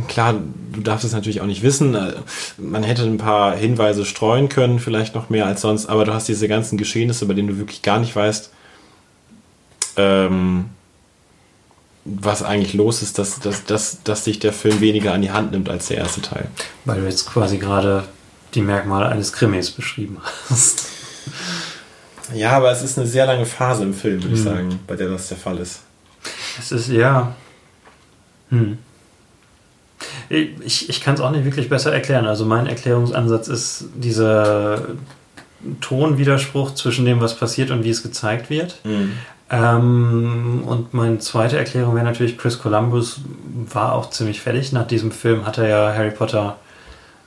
klar, 0.08 0.34
du 0.72 0.80
darfst 0.80 1.04
es 1.04 1.12
natürlich 1.12 1.40
auch 1.40 1.46
nicht 1.46 1.62
wissen. 1.62 1.94
Äh, 1.94 2.12
Man 2.58 2.82
hätte 2.82 3.02
ein 3.02 3.18
paar 3.18 3.56
Hinweise 3.56 4.04
streuen 4.04 4.48
können, 4.48 4.78
vielleicht 4.78 5.14
noch 5.14 5.28
mehr 5.28 5.46
als 5.46 5.62
sonst, 5.62 5.86
aber 5.86 6.04
du 6.04 6.14
hast 6.14 6.28
diese 6.28 6.46
ganzen 6.48 6.78
Geschehnisse, 6.78 7.26
bei 7.26 7.34
denen 7.34 7.48
du 7.48 7.58
wirklich 7.58 7.82
gar 7.82 7.98
nicht 7.98 8.14
weißt, 8.14 8.50
ähm, 9.96 10.66
was 12.04 12.42
eigentlich 12.42 12.74
los 12.74 13.02
ist, 13.02 13.18
dass, 13.18 13.40
dass, 13.40 13.64
dass, 13.64 14.02
dass 14.04 14.24
sich 14.24 14.38
der 14.38 14.52
Film 14.52 14.80
weniger 14.80 15.12
an 15.12 15.22
die 15.22 15.30
Hand 15.32 15.52
nimmt 15.52 15.68
als 15.68 15.88
der 15.88 15.98
erste 15.98 16.22
Teil. 16.22 16.48
weil 16.84 17.00
du 17.00 17.06
jetzt 17.06 17.26
quasi 17.26 17.58
gerade 17.58 18.04
die 18.54 18.62
Merkmale 18.62 19.06
eines 19.06 19.32
Krimis 19.32 19.70
beschrieben 19.70 20.18
hast. 20.48 20.86
Ja, 22.34 22.52
aber 22.52 22.70
es 22.70 22.82
ist 22.82 22.98
eine 22.98 23.06
sehr 23.06 23.26
lange 23.26 23.46
Phase 23.46 23.82
im 23.82 23.94
Film, 23.94 24.22
würde 24.22 24.34
ich 24.34 24.42
sagen, 24.42 24.78
bei 24.86 24.96
der 24.96 25.08
das 25.08 25.28
der 25.28 25.36
Fall 25.36 25.58
ist. 25.58 25.82
Es 26.58 26.72
ist, 26.72 26.88
ja. 26.88 27.34
Hm. 28.50 28.78
Ich, 30.28 30.88
ich 30.88 31.00
kann 31.00 31.14
es 31.14 31.20
auch 31.20 31.30
nicht 31.30 31.44
wirklich 31.44 31.68
besser 31.68 31.92
erklären. 31.92 32.26
Also 32.26 32.44
mein 32.44 32.66
Erklärungsansatz 32.66 33.48
ist 33.48 33.84
dieser 33.94 34.82
Tonwiderspruch 35.80 36.74
zwischen 36.74 37.04
dem, 37.04 37.20
was 37.20 37.36
passiert 37.36 37.70
und 37.70 37.84
wie 37.84 37.90
es 37.90 38.02
gezeigt 38.02 38.48
wird. 38.50 38.80
Ähm, 39.50 40.62
und 40.66 40.94
meine 40.94 41.18
zweite 41.18 41.58
Erklärung 41.58 41.94
wäre 41.96 42.04
natürlich, 42.04 42.38
Chris 42.38 42.58
Columbus 42.60 43.20
war 43.72 43.92
auch 43.92 44.10
ziemlich 44.10 44.40
fertig. 44.40 44.72
Nach 44.72 44.86
diesem 44.86 45.10
Film 45.10 45.46
hat 45.46 45.58
er 45.58 45.68
ja 45.68 45.94
Harry 45.94 46.12
Potter 46.12 46.56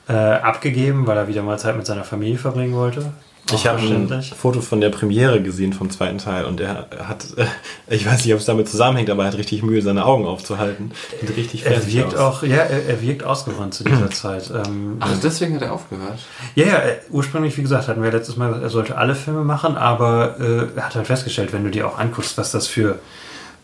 äh, 0.07 0.13
abgegeben, 0.13 1.05
weil 1.05 1.17
er 1.17 1.27
wieder 1.27 1.43
mal 1.43 1.59
Zeit 1.59 1.75
mit 1.75 1.85
seiner 1.85 2.03
Familie 2.03 2.37
verbringen 2.37 2.73
wollte. 2.73 3.11
Ich 3.51 3.67
habe 3.67 3.79
ein. 3.79 4.23
Foto 4.23 4.61
von 4.61 4.79
der 4.79 4.89
Premiere 4.89 5.41
gesehen 5.41 5.73
vom 5.73 5.89
zweiten 5.89 6.17
Teil 6.17 6.45
und 6.45 6.61
er 6.61 6.87
hat, 7.07 7.25
äh, 7.35 7.45
ich 7.93 8.05
weiß 8.05 8.23
nicht, 8.23 8.33
ob 8.33 8.39
es 8.39 8.45
damit 8.45 8.69
zusammenhängt, 8.69 9.09
aber 9.09 9.23
er 9.23 9.31
hat 9.31 9.37
richtig 9.37 9.63
Mühe, 9.63 9.81
seine 9.81 10.05
Augen 10.05 10.25
aufzuhalten. 10.25 10.91
Sieht 11.19 11.35
richtig 11.35 11.65
Er 11.65 11.85
wirkt 11.91 12.15
aus. 12.15 12.19
auch, 12.19 12.43
ja, 12.43 12.57
er, 12.57 12.85
er 12.85 13.01
wirkt 13.01 13.23
ausgebrannt 13.23 13.73
zu 13.73 13.83
dieser 13.83 14.09
Zeit. 14.11 14.49
Ähm, 14.49 14.97
Ach, 15.01 15.11
deswegen 15.21 15.55
hat 15.55 15.63
er 15.63 15.73
aufgehört. 15.73 16.19
Ja, 16.55 16.65
ja, 16.65 16.77
äh, 16.77 16.95
ursprünglich, 17.09 17.57
wie 17.57 17.61
gesagt, 17.63 17.87
hatten 17.89 18.01
wir 18.01 18.11
letztes 18.11 18.37
Mal 18.37 18.47
gesagt, 18.47 18.63
er 18.63 18.69
sollte 18.69 18.97
alle 18.97 19.15
Filme 19.15 19.43
machen, 19.43 19.75
aber 19.75 20.39
äh, 20.39 20.77
er 20.77 20.85
hat 20.85 20.95
halt 20.95 21.07
festgestellt, 21.07 21.51
wenn 21.51 21.65
du 21.65 21.69
dir 21.69 21.87
auch 21.87 21.99
anguckst, 21.99 22.37
was 22.37 22.51
das 22.51 22.67
für, 22.67 22.99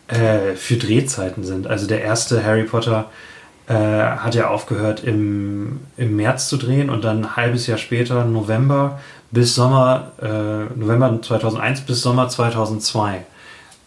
äh, 0.08 0.56
für 0.56 0.76
Drehzeiten 0.76 1.46
sind. 1.46 1.68
Also 1.68 1.88
der 1.88 2.02
erste 2.02 2.44
Harry 2.44 2.64
Potter 2.64 3.06
äh, 3.68 3.74
hat 3.74 4.36
ja 4.36 4.50
aufgehört 4.50 5.04
im, 5.06 5.80
im 5.96 6.18
März 6.18 6.50
zu 6.50 6.58
drehen 6.58 6.90
und 6.90 7.04
dann 7.06 7.20
ein 7.24 7.36
halbes 7.38 7.66
Jahr 7.68 7.78
später, 7.78 8.26
November 8.26 9.00
bis 9.32 9.56
Sommer, 9.56 10.12
äh, 10.22 10.74
November 10.78 11.20
2001 11.22 11.82
bis 11.82 12.02
Sommer 12.02 12.30
2002. 12.30 13.26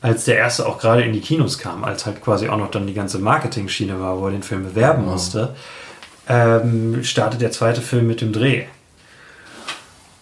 Als 0.01 0.24
der 0.24 0.36
erste 0.36 0.66
auch 0.66 0.78
gerade 0.78 1.02
in 1.02 1.12
die 1.12 1.20
Kinos 1.20 1.59
kam, 1.59 1.85
als 1.85 2.06
halt 2.06 2.23
quasi 2.23 2.48
auch 2.48 2.56
noch 2.56 2.70
dann 2.70 2.86
die 2.86 2.94
ganze 2.94 3.19
Marketing-Schiene 3.19 4.01
war, 4.01 4.19
wo 4.19 4.27
er 4.27 4.32
den 4.32 4.43
Film 4.43 4.64
bewerben 4.64 5.05
musste, 5.05 5.55
ähm, 6.28 7.05
startet 7.05 7.40
der 7.40 7.52
zweite 7.52 7.81
Film 7.81 8.06
mit 8.06 8.20
dem 8.20 8.32
Dreh. 8.32 8.64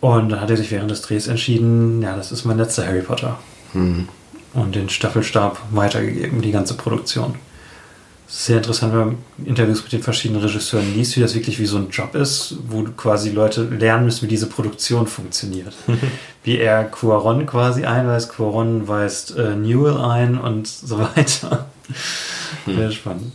Und 0.01 0.31
dann 0.31 0.41
hat 0.41 0.51
er 0.51 0.57
sich 0.57 0.71
während 0.71 0.91
des 0.91 1.03
Drehs 1.03 1.27
entschieden, 1.27 2.03
ja, 2.03 2.17
das 2.17 2.33
ist 2.33 2.45
mein 2.45 2.59
letzter 2.59 2.87
Harry 2.87 3.03
Potter. 3.03 3.39
Und 4.55 4.75
den 4.75 4.89
Staffelstab 4.89 5.61
weitergegeben, 5.71 6.43
die 6.43 6.53
ganze 6.53 6.75
Produktion. 6.75 7.37
Sehr 8.33 8.59
interessant, 8.59 8.93
wenn 8.93 9.01
man 9.01 9.19
Interviews 9.45 9.83
mit 9.83 9.93
den 9.93 10.05
verschiedenen 10.05 10.41
Regisseuren 10.41 10.95
liest, 10.95 11.17
wie 11.17 11.21
das 11.21 11.35
wirklich 11.35 11.59
wie 11.59 11.67
so 11.67 11.79
ein 11.79 11.91
Job 11.91 12.15
ist, 12.15 12.55
wo 12.69 12.85
quasi 12.85 13.31
Leute 13.31 13.65
lernen 13.65 14.05
müssen, 14.05 14.23
wie 14.23 14.29
diese 14.29 14.47
Produktion 14.47 15.09
funktioniert. 15.09 15.75
wie 16.45 16.59
er 16.59 16.85
Cuaron 16.85 17.45
quasi 17.45 17.87
einweist, 17.87 18.31
Cuaron 18.33 18.87
weist 18.87 19.37
äh, 19.37 19.57
Newell 19.57 19.97
ein 19.97 20.39
und 20.39 20.69
so 20.69 21.01
weiter. 21.01 21.67
Sehr 22.67 22.93
spannend. 22.93 23.33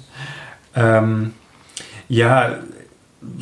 Ähm, 0.75 1.33
ja, 2.07 2.59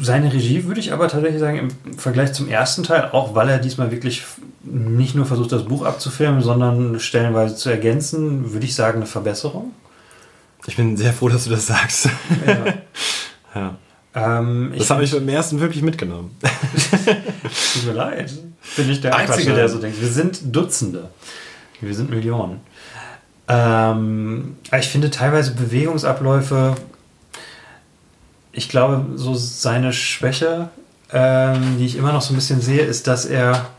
seine 0.02 0.34
Regie 0.34 0.66
würde 0.66 0.80
ich 0.80 0.92
aber 0.92 1.08
tatsächlich 1.08 1.40
sagen, 1.40 1.70
im 1.86 1.98
Vergleich 2.00 2.34
zum 2.34 2.48
ersten 2.48 2.82
Teil, 2.82 3.10
auch 3.12 3.36
weil 3.36 3.50
er 3.50 3.60
diesmal 3.60 3.92
wirklich 3.92 4.24
nicht 4.64 5.14
nur 5.14 5.28
versucht, 5.28 5.52
das 5.52 5.66
Buch 5.66 5.86
abzufilmen, 5.86 6.42
sondern 6.42 7.00
stellenweise 7.00 7.56
zu 7.56 7.70
ergänzen, 7.70 8.54
würde 8.54 8.66
ich 8.66 8.74
sagen, 8.74 8.98
eine 8.98 9.06
Verbesserung. 9.06 9.72
Ich 10.68 10.76
bin 10.78 10.96
sehr 10.98 11.14
froh, 11.14 11.30
dass 11.30 11.46
du 11.46 11.50
das 11.50 11.68
sagst. 11.68 12.10
ja. 13.56 13.76
Ähm, 14.16 14.72
ich 14.74 14.80
Das 14.80 14.92
habe 14.92 15.04
ich 15.04 15.12
beim 15.12 15.28
ersten 15.28 15.60
wirklich 15.60 15.82
mitgenommen. 15.82 16.36
Tut 17.74 17.86
mir 17.86 17.94
leid. 17.94 18.32
Bin 18.76 18.90
ich 18.90 19.02
der 19.02 19.16
Einzige. 19.16 19.34
Einzige, 19.34 19.56
der 19.56 19.70
so 19.70 19.80
denkt. 19.80 20.00
Wir 20.00 20.08
sind 20.08 20.56
Dutzende. 20.56 21.10
Wir 21.82 21.96
sind 21.96 22.12
Millionen. 22.12 22.62
Ähm, 23.48 24.58
ich 24.78 24.88
finde 24.88 25.10
teilweise 25.10 25.54
Bewegungsabläufe, 25.56 26.76
ich 28.52 28.70
glaube, 28.70 29.18
so 29.18 29.34
seine 29.34 29.92
Schwäche, 29.92 30.70
ähm, 31.12 31.78
die 31.80 31.86
ich 31.86 31.98
immer 31.98 32.14
noch 32.14 32.22
so 32.22 32.34
ein 32.34 32.36
bisschen 32.36 32.62
sehe, 32.62 32.82
ist, 32.82 33.08
dass 33.08 33.26
er 33.26 33.70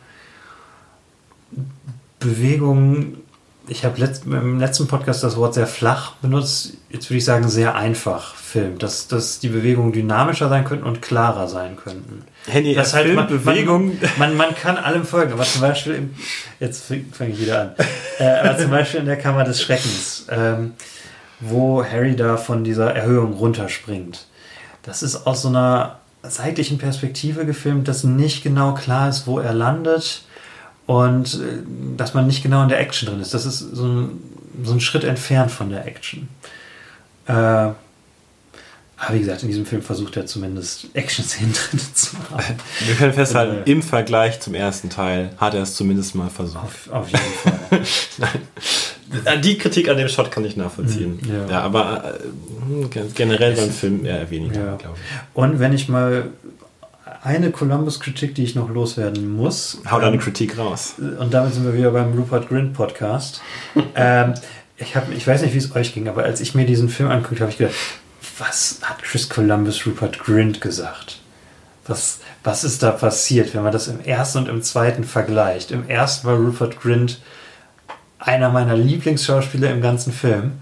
Bewegungen, 2.19 3.19
ich 3.66 3.85
habe 3.85 3.99
letzt, 3.99 4.27
im 4.27 4.59
letzten 4.59 4.86
Podcast 4.86 5.24
das 5.24 5.36
Wort 5.36 5.55
sehr 5.55 5.66
flach 5.66 6.12
benutzt, 6.16 6.74
jetzt 6.91 7.09
würde 7.09 7.19
ich 7.19 7.24
sagen 7.24 7.49
sehr 7.49 7.74
einfach 7.74 8.35
filmt, 8.35 8.82
dass, 8.82 9.09
dass 9.09 9.39
die 9.39 9.49
Bewegungen 9.49 9.93
dynamischer 9.93 10.49
sein 10.49 10.65
könnten 10.65 10.85
und 10.85 11.01
klarer 11.01 11.49
sein 11.49 11.77
könnten. 11.77 12.24
Henny, 12.47 12.74
Das 12.74 12.93
halt 12.95 13.15
man, 13.15 13.27
Bewegung. 13.27 13.99
Man, 14.19 14.36
man, 14.36 14.36
man 14.36 14.55
kann 14.55 14.77
allem 14.77 15.05
folgen, 15.05 15.32
aber 15.32 15.45
zum 15.45 15.62
Beispiel, 15.62 15.95
im, 15.95 16.15
jetzt 16.61 16.85
fange 17.12 17.31
ich 17.31 17.41
wieder 17.41 17.61
an, 17.61 17.74
äh, 18.19 18.24
aber 18.24 18.59
zum 18.59 18.70
Beispiel 18.70 19.01
in 19.01 19.07
der 19.07 19.16
Kammer 19.16 19.45
des 19.45 19.62
Schreckens, 19.62 20.27
ähm, 20.31 20.74
wo 21.41 21.85
Harry 21.85 22.16
da 22.16 22.36
von 22.36 22.65
dieser 22.65 22.95
Erhöhung 22.95 23.32
runterspringt. 23.32 24.27
Das 24.82 25.03
ist 25.03 25.27
aus 25.27 25.43
so 25.43 25.49
einer 25.49 26.01
seitlichen 26.23 26.78
Perspektive 26.78 27.47
gefilmt, 27.47 27.89
dass 27.89 28.05
nicht 28.05 28.43
genau 28.43 28.74
klar 28.74 29.09
ist, 29.09 29.27
wo 29.27 29.39
er 29.39 29.55
landet 29.55 30.23
und 30.86 31.35
äh, 31.35 31.62
dass 31.97 32.15
man 32.15 32.27
nicht 32.27 32.43
genau 32.43 32.62
in 32.62 32.69
der 32.69 32.81
Action 32.81 33.09
drin 33.09 33.20
ist. 33.20 33.32
Das 33.35 33.47
ist 33.47 33.59
so 33.59 33.86
ein, 33.86 34.11
so 34.62 34.73
ein 34.73 34.81
Schritt 34.81 35.05
entfernt 35.05 35.51
von 35.51 35.70
der 35.70 35.86
Action. 35.86 36.28
Äh, 37.27 37.32
aber 38.97 39.15
wie 39.16 39.19
gesagt, 39.19 39.43
in 39.43 39.48
diesem 39.48 39.66
Film 39.66 39.82
versucht 39.82 40.16
er 40.16 40.24
zumindest 40.27 40.86
Action-Szenen 40.94 41.52
drin 41.70 41.81
zu 41.94 42.16
haben. 42.31 42.55
Wir 42.86 42.94
können 42.94 43.12
festhalten, 43.12 43.66
Äh. 43.66 43.73
im 43.73 43.82
Vergleich 43.82 44.40
zum 44.40 44.55
ersten 44.55 44.89
Teil 44.89 45.31
hat 45.36 45.55
er 45.55 45.62
es 45.62 45.74
zumindest 45.74 46.15
mal 46.15 46.31
versucht. 46.31 46.62
Auf, 46.65 46.89
auf 46.90 47.09
jeden 47.09 47.24
Fall. 47.35 47.81
Äh, 49.27 49.39
Die 49.40 49.59
Kritik 49.59 49.89
an 49.89 49.97
dem 49.97 50.09
Shot 50.09 50.32
kann 50.32 50.44
ich 50.44 50.56
nachvollziehen. 50.56 51.20
Mhm, 51.23 51.28
ja. 51.32 51.47
ja. 51.48 51.61
aber 51.61 52.15
äh, 52.15 52.98
generell 53.15 53.55
beim 53.55 53.70
Film 53.70 54.05
eher 54.05 54.28
weniger, 54.31 54.65
Ja. 54.65 54.77
glaube 54.77 54.97
ich. 54.98 55.36
Und 55.36 55.61
wenn 55.61 55.73
ich 55.73 55.89
mal 55.89 56.31
eine 57.25 57.51
Columbus-Kritik, 57.51 58.35
die 58.35 58.45
ich 58.45 58.55
noch 58.55 58.69
loswerden 58.69 59.35
muss. 59.35 59.79
Hau 59.91 59.99
deine 59.99 60.17
ähm, 60.17 60.21
Kritik 60.21 60.59
raus. 60.59 60.97
Und 60.99 61.33
damit 61.33 61.55
sind 61.55 61.65
wir 61.65 61.75
wieder 61.75 61.91
beim 61.91 62.13
Rupert 62.13 62.49
Grint 62.49 62.75
Podcast. 62.75 63.41
ähm, 63.97 64.35
ich, 64.77 64.95
hab, 64.95 65.11
ich 65.11 65.27
weiß 65.27 65.41
nicht, 65.43 65.55
wie 65.55 65.59
es 65.59 65.75
euch 65.75 65.95
ging, 65.95 66.07
aber 66.09 66.25
als 66.25 66.41
ich 66.41 66.55
mir 66.55 66.67
diesen 66.67 66.91
Film 66.91 67.11
anguckte, 67.11 67.41
habe 67.41 67.51
ich 67.51 67.59
gedacht, 67.59 67.75
was 68.39 68.81
hat 68.83 69.03
Chris 69.03 69.29
Columbus 69.31 69.87
Rupert 69.87 70.19
Grint 70.19 70.61
gesagt? 70.61 71.21
Was, 71.87 72.21
was 72.43 72.63
ist 72.63 72.83
da 72.83 72.91
passiert, 72.91 73.55
wenn 73.55 73.63
man 73.63 73.73
das 73.73 73.89
im 73.89 74.01
ersten 74.05 74.39
und 74.39 74.49
im 74.49 74.63
zweiten 74.63 75.05
vergleicht? 75.05 75.71
Im 75.71 75.89
ersten 75.89 76.27
war 76.27 76.37
Rupert 76.37 76.81
Grint 76.81 77.21
einer 78.19 78.51
meiner 78.51 78.77
Lieblingsschauspieler 78.77 79.71
im 79.71 79.81
ganzen 79.81 80.13
Film. 80.13 80.53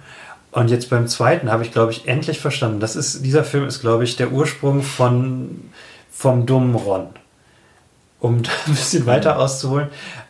Und 0.53 0.71
jetzt 0.71 0.91
beim 0.91 1.09
zweiten 1.09 1.51
habe 1.51 1.65
ich, 1.65 1.73
glaube 1.73 1.91
ich, 1.91 2.07
endlich 2.07 2.39
verstanden. 2.39 2.79
Das 2.79 2.95
ist, 2.95 3.25
dieser 3.25 3.43
Film 3.43 3.67
ist, 3.67 3.81
glaube 3.81 4.05
ich, 4.05 4.17
der 4.17 4.33
Ursprung 4.33 4.83
von, 4.83 5.71
vom 6.13 6.47
dummen 6.47 6.75
Ron. 6.75 7.09
Um 8.21 8.43
da 8.43 8.51
ein 8.67 8.75
bisschen 8.75 9.07
weiter 9.07 9.39
auszuholen. 9.39 9.89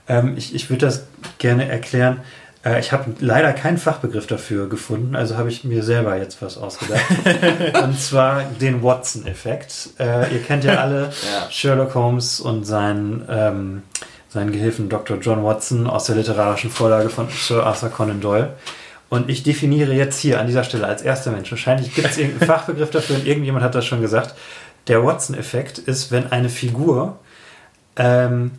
Ähm, 0.09 0.35
ich 0.39 0.55
ich 0.55 0.71
würde 0.71 0.87
das 0.87 1.05
gerne 1.39 1.69
erklären. 1.69 2.21
Äh, 2.65 2.81
ich 2.81 2.93
habe 2.93 3.13
leider 3.21 3.53
keinen 3.53 3.79
Fachbegriff 3.79 4.27
dafür 4.27 4.69
gefunden, 4.69 5.17
also 5.17 5.37
habe 5.37 5.49
ich 5.49 5.65
mir 5.65 5.83
selber 5.83 6.17
jetzt 6.17 6.41
was 6.43 6.57
ausgedacht. 6.57 7.03
und 7.83 7.99
zwar 8.01 8.45
den 8.61 8.83
Watson-Effekt. 8.83 9.91
Äh, 9.99 10.33
ihr 10.33 10.43
kennt 10.43 10.65
ja 10.65 10.77
alle 10.77 11.03
Ja. 11.33 11.51
Sherlock 11.51 11.95
Holmes 11.95 12.41
und 12.41 12.65
seinen, 12.65 13.25
ähm, 13.29 13.83
seinen 14.29 14.53
Gehilfen 14.53 14.89
Dr. 14.89 15.19
John 15.19 15.45
Watson 15.45 15.87
aus 15.87 16.05
der 16.05 16.17
literarischen 16.17 16.71
Vorlage 16.71 17.11
von 17.11 17.29
Sir 17.29 17.67
Arthur 17.67 17.91
Conan 17.91 18.21
Doyle. 18.21 18.55
Und 19.09 19.29
ich 19.29 19.43
definiere 19.43 19.93
jetzt 19.93 20.19
hier 20.21 20.41
an 20.41 20.47
dieser 20.47 20.65
Stelle 20.65 20.87
als 20.87 21.03
erster 21.03 21.33
Mensch, 21.33 21.51
wahrscheinlich 21.51 21.95
gibt 21.95 22.09
es 22.09 22.17
irgendeinen 22.17 22.47
Fachbegriff 22.51 22.91
dafür 22.91 23.17
und 23.17 23.27
irgendjemand 23.27 23.63
hat 23.63 23.75
das 23.75 23.85
schon 23.85 24.01
gesagt. 24.01 24.35
Der 24.89 25.05
Watson-Effekt 25.05 25.79
ist, 25.79 26.11
wenn 26.11 26.31
eine 26.33 26.49
Figur 26.49 27.19
ähm, 27.97 28.53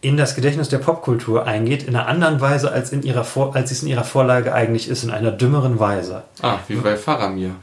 in 0.00 0.16
das 0.16 0.34
Gedächtnis 0.34 0.68
der 0.68 0.78
Popkultur 0.78 1.46
eingeht, 1.46 1.84
in 1.84 1.94
einer 1.94 2.08
anderen 2.08 2.40
Weise, 2.40 2.72
als, 2.72 2.90
in 2.90 3.02
ihrer 3.02 3.24
Vor 3.24 3.54
als 3.54 3.70
es 3.70 3.82
in 3.82 3.88
ihrer 3.88 4.04
Vorlage 4.04 4.52
eigentlich 4.52 4.88
ist, 4.88 5.04
in 5.04 5.10
einer 5.10 5.30
dümmeren 5.30 5.78
Weise. 5.78 6.24
Ah, 6.42 6.58
wie 6.68 6.74
bei 6.74 6.96
Faramir. 6.96 7.54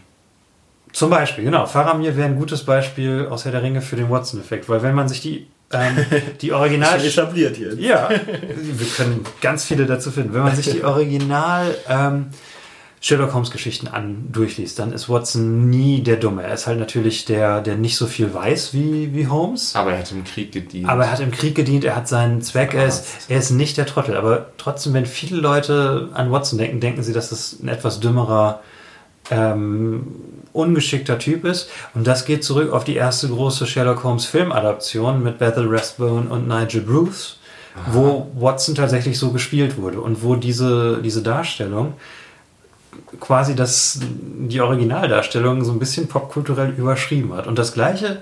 Zum 0.94 1.10
Beispiel, 1.10 1.44
genau. 1.44 1.66
Faramir 1.66 2.16
wäre 2.16 2.28
ein 2.28 2.38
gutes 2.38 2.64
Beispiel 2.64 3.28
aus 3.30 3.46
Herr 3.46 3.52
der 3.52 3.62
Ringe 3.62 3.82
für 3.82 3.96
den 3.96 4.10
Watson-Effekt, 4.10 4.70
weil 4.70 4.82
wenn 4.82 4.96
man 4.96 5.10
sich 5.10 5.22
die, 5.22 5.48
ähm, 5.72 5.98
die 6.42 6.54
Original... 6.54 7.04
etabliert 7.04 7.58
hier. 7.58 7.76
Ja, 7.76 8.10
wir 8.10 8.88
können 8.88 9.26
ganz 9.42 9.66
viele 9.66 9.86
dazu 9.86 10.10
finden. 10.10 10.34
Wenn 10.34 10.44
man 10.44 10.56
sich 10.56 10.72
die 10.72 10.84
Original 10.86 11.76
ähm, 11.90 12.28
Sherlock 13.02 13.34
Holmes 13.34 13.50
Geschichten 13.50 13.88
an 13.88 14.28
durchliest, 14.32 14.78
dann 14.78 14.92
ist 14.92 15.08
Watson 15.08 15.70
nie 15.70 16.02
der 16.02 16.18
Dumme. 16.18 16.44
Er 16.44 16.54
ist 16.54 16.68
halt 16.68 16.80
natürlich 16.80 17.24
der, 17.24 17.62
der 17.62 17.76
nicht 17.78 17.96
so 17.96 18.08
viel 18.08 18.34
weiß 18.34 18.74
wie, 18.74 19.14
wie 19.14 19.28
Holmes. 19.28 19.74
Aber 19.76 19.94
er 19.94 20.00
hat 20.00 20.12
im 20.12 20.26
Krieg 20.26 20.52
gedient. 20.52 20.90
Aber 20.90 21.06
er 21.06 21.12
hat 21.14 21.22
im 21.22 21.32
Krieg 21.32 21.56
gedient, 21.56 21.86
er 21.86 21.96
hat 21.96 22.10
seinen 22.10 22.42
Zweck, 22.42 22.74
er 22.74 22.88
ist, 22.88 23.30
er 23.30 23.38
ist 23.40 23.52
nicht 23.52 23.78
der 23.78 23.86
Trottel. 23.86 24.18
Aber 24.18 24.48
trotzdem, 24.58 24.94
wenn 24.94 25.06
viele 25.06 25.40
Leute 25.40 26.10
an 26.14 26.30
Watson 26.30 26.60
denken, 26.60 26.82
denken 26.82 27.02
sie, 27.02 27.14
dass 27.14 27.30
das 27.30 27.58
ein 27.62 27.70
etwas 27.70 28.02
dümmerer, 28.02 28.60
ähm, 29.32 30.08
ungeschickter 30.52 31.20
Typ 31.20 31.46
ist. 31.46 31.70
Und 31.94 32.06
das 32.06 32.26
geht 32.26 32.44
zurück 32.44 32.74
auf 32.74 32.84
die 32.84 32.96
erste 32.96 33.30
große 33.30 33.66
Sherlock 33.66 34.04
Holmes 34.04 34.26
Filmadaption 34.26 35.24
mit 35.24 35.38
Bethel 35.38 35.68
Rathbone 35.70 36.30
und 36.30 36.50
Nigel 36.50 36.82
Bruce. 36.82 37.38
wo 37.94 38.30
Watson 38.34 38.76
tatsächlich 38.76 39.18
so 39.18 39.32
gespielt 39.32 39.78
wurde 39.78 40.02
und 40.02 40.24
wo 40.24 40.36
diese, 40.36 41.02
diese 41.02 41.22
Darstellung 41.22 41.94
quasi 43.20 43.56
das, 43.56 44.00
die 44.02 44.62
Originaldarstellung 44.62 45.64
so 45.64 45.72
ein 45.72 45.80
bisschen 45.80 46.08
popkulturell 46.08 46.72
überschrieben 46.72 47.34
hat. 47.34 47.48
Und 47.48 47.58
das 47.60 47.74
gleiche 47.74 48.22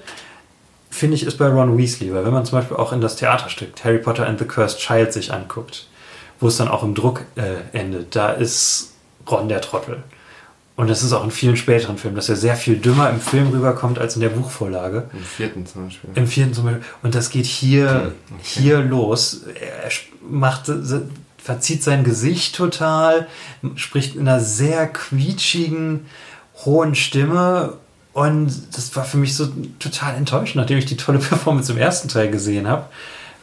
finde 0.89 1.15
ich 1.15 1.23
ist 1.23 1.38
bei 1.38 1.48
Ron 1.48 1.77
Weasley, 1.77 2.14
weil 2.14 2.26
wenn 2.26 2.34
man 2.34 2.45
zum 2.45 2.60
Beispiel 2.60 2.77
auch 2.77 2.94
in 2.94 3.02
das 3.02 3.15
Theaterstück 3.15 3.69
Harry 3.84 3.99
Potter 3.99 4.26
and 4.26 4.39
the 4.39 4.45
Cursed 4.45 4.80
Child 4.80 5.14
sich 5.14 5.34
anguckt, 5.34 5.88
wo 6.39 6.48
es 6.48 6.57
dann 6.57 6.68
auch 6.68 6.84
im 6.84 6.95
Druck 6.95 7.23
äh, 7.35 7.77
endet, 7.77 8.15
da 8.15 8.30
ist 8.30 8.94
Ron 9.30 9.49
der 9.49 9.61
Trottel. 9.61 10.03
Und 10.76 10.91
das 10.91 11.02
ist 11.02 11.11
auch 11.11 11.23
in 11.23 11.31
vielen 11.31 11.57
späteren 11.57 11.98
Filmen, 11.98 12.15
dass 12.15 12.30
er 12.30 12.35
sehr 12.35 12.56
viel 12.56 12.77
dümmer 12.77 13.10
im 13.10 13.19
Film 13.19 13.49
rüberkommt 13.49 13.98
als 13.98 14.15
in 14.15 14.22
der 14.22 14.30
Buchvorlage. 14.30 15.10
Im 15.11 15.23
vierten 15.23 15.65
zum 15.65 15.85
Beispiel. 15.85 16.10
Im 16.14 16.27
vierten 16.27 16.53
zum 16.53 16.65
Beispiel. 16.65 16.84
Und 17.02 17.15
das 17.15 17.31
geht 17.31 17.48
hier, 17.48 18.14
hier 18.44 18.77
los. 18.80 19.41
Er 19.60 19.89
macht, 20.30 20.69
verzieht 21.47 21.81
sein 21.81 22.03
Gesicht 22.03 22.55
total, 22.55 23.25
spricht 23.75 24.15
in 24.15 24.27
einer 24.27 24.41
sehr 24.41 24.85
quietschigen, 24.85 26.05
hohen 26.65 26.93
Stimme. 26.93 27.77
Und 28.11 28.51
das 28.75 28.93
war 28.97 29.05
für 29.05 29.15
mich 29.15 29.33
so 29.33 29.47
total 29.79 30.15
enttäuschend, 30.15 30.57
nachdem 30.57 30.77
ich 30.77 30.85
die 30.87 30.97
tolle 30.97 31.19
Performance 31.29 31.71
im 31.71 31.77
ersten 31.77 32.09
Teil 32.09 32.29
gesehen 32.29 32.67
habe. 32.67 32.87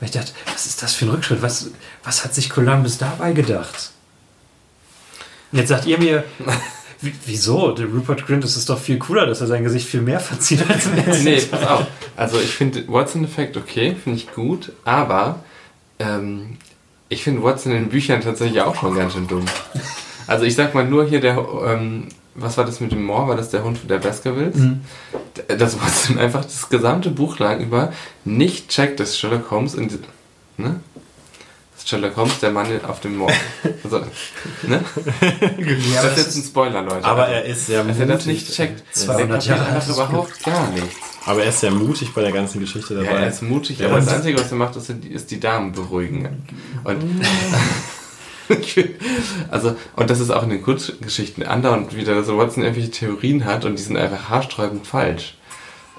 Weil 0.01 0.10
ich 0.10 0.14
dachte, 0.14 0.32
was 0.52 0.66
ist 0.66 0.82
das 0.82 0.93
für 0.93 1.06
ein 1.06 1.12
Rückschritt? 1.12 1.40
Was, 1.40 1.70
was 2.02 2.24
hat 2.24 2.35
sich 2.35 2.51
Columbus 2.51 2.98
dabei 2.98 3.32
gedacht? 3.32 3.90
Und 5.51 5.59
jetzt 5.60 5.70
sagt 5.70 5.86
ihr 5.86 5.97
mir, 5.98 6.24
wie- 7.01 7.14
wieso? 7.24 7.72
Der 7.72 7.86
Rupert 7.86 8.26
Grint, 8.26 8.44
ist 8.44 8.68
doch 8.68 8.78
viel 8.78 8.98
cooler, 8.98 9.24
dass 9.24 9.40
er 9.40 9.47
sein 9.47 9.64
Gesicht 9.64 9.89
viel 9.89 10.02
mehr 10.02 10.20
verzieht 10.20 10.62
als 10.68 10.85
im 10.85 10.98
ersten 10.98 11.24
Nee, 11.24 11.40
pass 11.40 11.66
auf. 11.66 11.86
Also 12.16 12.39
ich 12.39 12.51
finde 12.51 12.86
Watson-Effekt 12.86 13.56
okay, 13.56 13.97
finde 14.05 14.18
ich 14.18 14.31
gut, 14.35 14.72
aber 14.85 15.39
ähm, 15.98 16.59
ich 17.09 17.22
finde 17.22 17.43
Watson 17.43 17.72
in 17.72 17.78
den 17.85 17.89
Büchern 17.89 18.20
tatsächlich 18.20 18.60
auch 18.60 18.74
schon 18.74 18.94
ganz 18.97 19.12
schön 19.12 19.26
dumm. 19.28 19.44
Also 20.26 20.44
ich 20.44 20.55
sag 20.55 20.74
mal 20.74 20.85
nur 20.86 21.05
hier 21.06 21.20
der, 21.20 21.36
ähm, 21.66 22.09
was 22.35 22.56
war 22.56 22.64
das 22.64 22.81
mit 22.81 22.90
dem 22.93 23.05
Moor? 23.05 23.28
War 23.28 23.36
das 23.36 23.51
der 23.51 23.62
Hund 23.62 23.78
der 23.89 23.98
Baskervilles? 23.98 24.56
D- 24.56 25.56
Dass 25.56 25.81
Watson 25.81 26.18
einfach 26.18 26.44
das 26.44 26.68
gesamte 26.68 27.10
Buch 27.10 27.39
lang 27.39 27.60
über 27.60 27.93
nicht 28.24 28.68
checkt, 28.68 28.98
dass 29.01 29.18
Sherlock 29.18 29.51
Holmes 29.51 29.74
in 29.74 29.89
die, 29.89 29.98
ne? 30.56 30.81
Dass 31.76 31.89
Sherlock 31.89 32.16
Holmes 32.16 32.40
der 32.40 32.51
Mann 32.51 32.66
auf 32.89 33.01
dem 33.01 33.16
Moor. 33.18 33.31
Also, 33.85 33.98
ne? 34.62 34.82
Ja, 35.20 36.02
das 36.02 36.12
ist 36.18 36.26
jetzt 36.26 36.36
ein 36.36 36.43
Spoiler, 36.44 36.82
Leute. 36.82 37.05
Aber 37.05 37.24
Also, 37.24 37.35
er 37.35 37.44
ist 37.44 37.66
sehr 37.66 37.78
dass 37.85 37.86
mutig. 37.97 38.01
er 38.01 38.16
das 38.16 38.26
nicht 38.26 38.52
checkt. 38.52 38.82
200 38.97 39.43
der 39.47 39.51
Jahre 39.56 39.66
einfach 39.66 39.74
altes 39.74 39.97
überhaupt 39.97 40.43
gar 40.44 40.70
nichts. 40.70 40.97
Aber 41.27 41.43
er 41.43 41.49
ist 41.49 41.61
sehr 41.61 41.71
mutig 41.71 42.13
bei 42.13 42.23
der 42.23 42.33
ganzen 42.33 42.61
Geschichte 42.61 42.95
dabei. 42.95 43.07
Ja, 43.07 43.19
er 43.21 43.29
ist 43.29 43.43
mutig, 43.43 43.79
Ja, 43.79 43.89
aber 43.89 43.97
das 43.97 44.09
Einzige, 44.09 44.39
was 44.39 44.51
er 44.51 44.59
macht, 44.59 44.77
ist, 44.77 44.91
ist 44.91 45.31
die 45.31 45.41
Damen 45.41 45.73
beruhigen. 45.73 46.45
Und, 46.85 47.03
also, 49.51 49.75
und 49.97 50.11
das 50.11 50.21
ist 50.21 50.31
auch 50.31 50.43
in 50.43 50.51
den 50.51 50.63
Kurzgeschichten 50.63 51.45
andauernd 51.45 51.97
wieder, 51.97 52.15
dass 52.15 52.29
Watson 52.29 52.63
irgendwelche 52.63 52.91
Theorien 52.91 53.45
hat 53.45 53.65
und 53.65 53.79
die 53.79 53.83
sind 53.83 53.97
einfach 53.97 54.29
haarsträubend 54.29 54.87
falsch. 54.87 55.37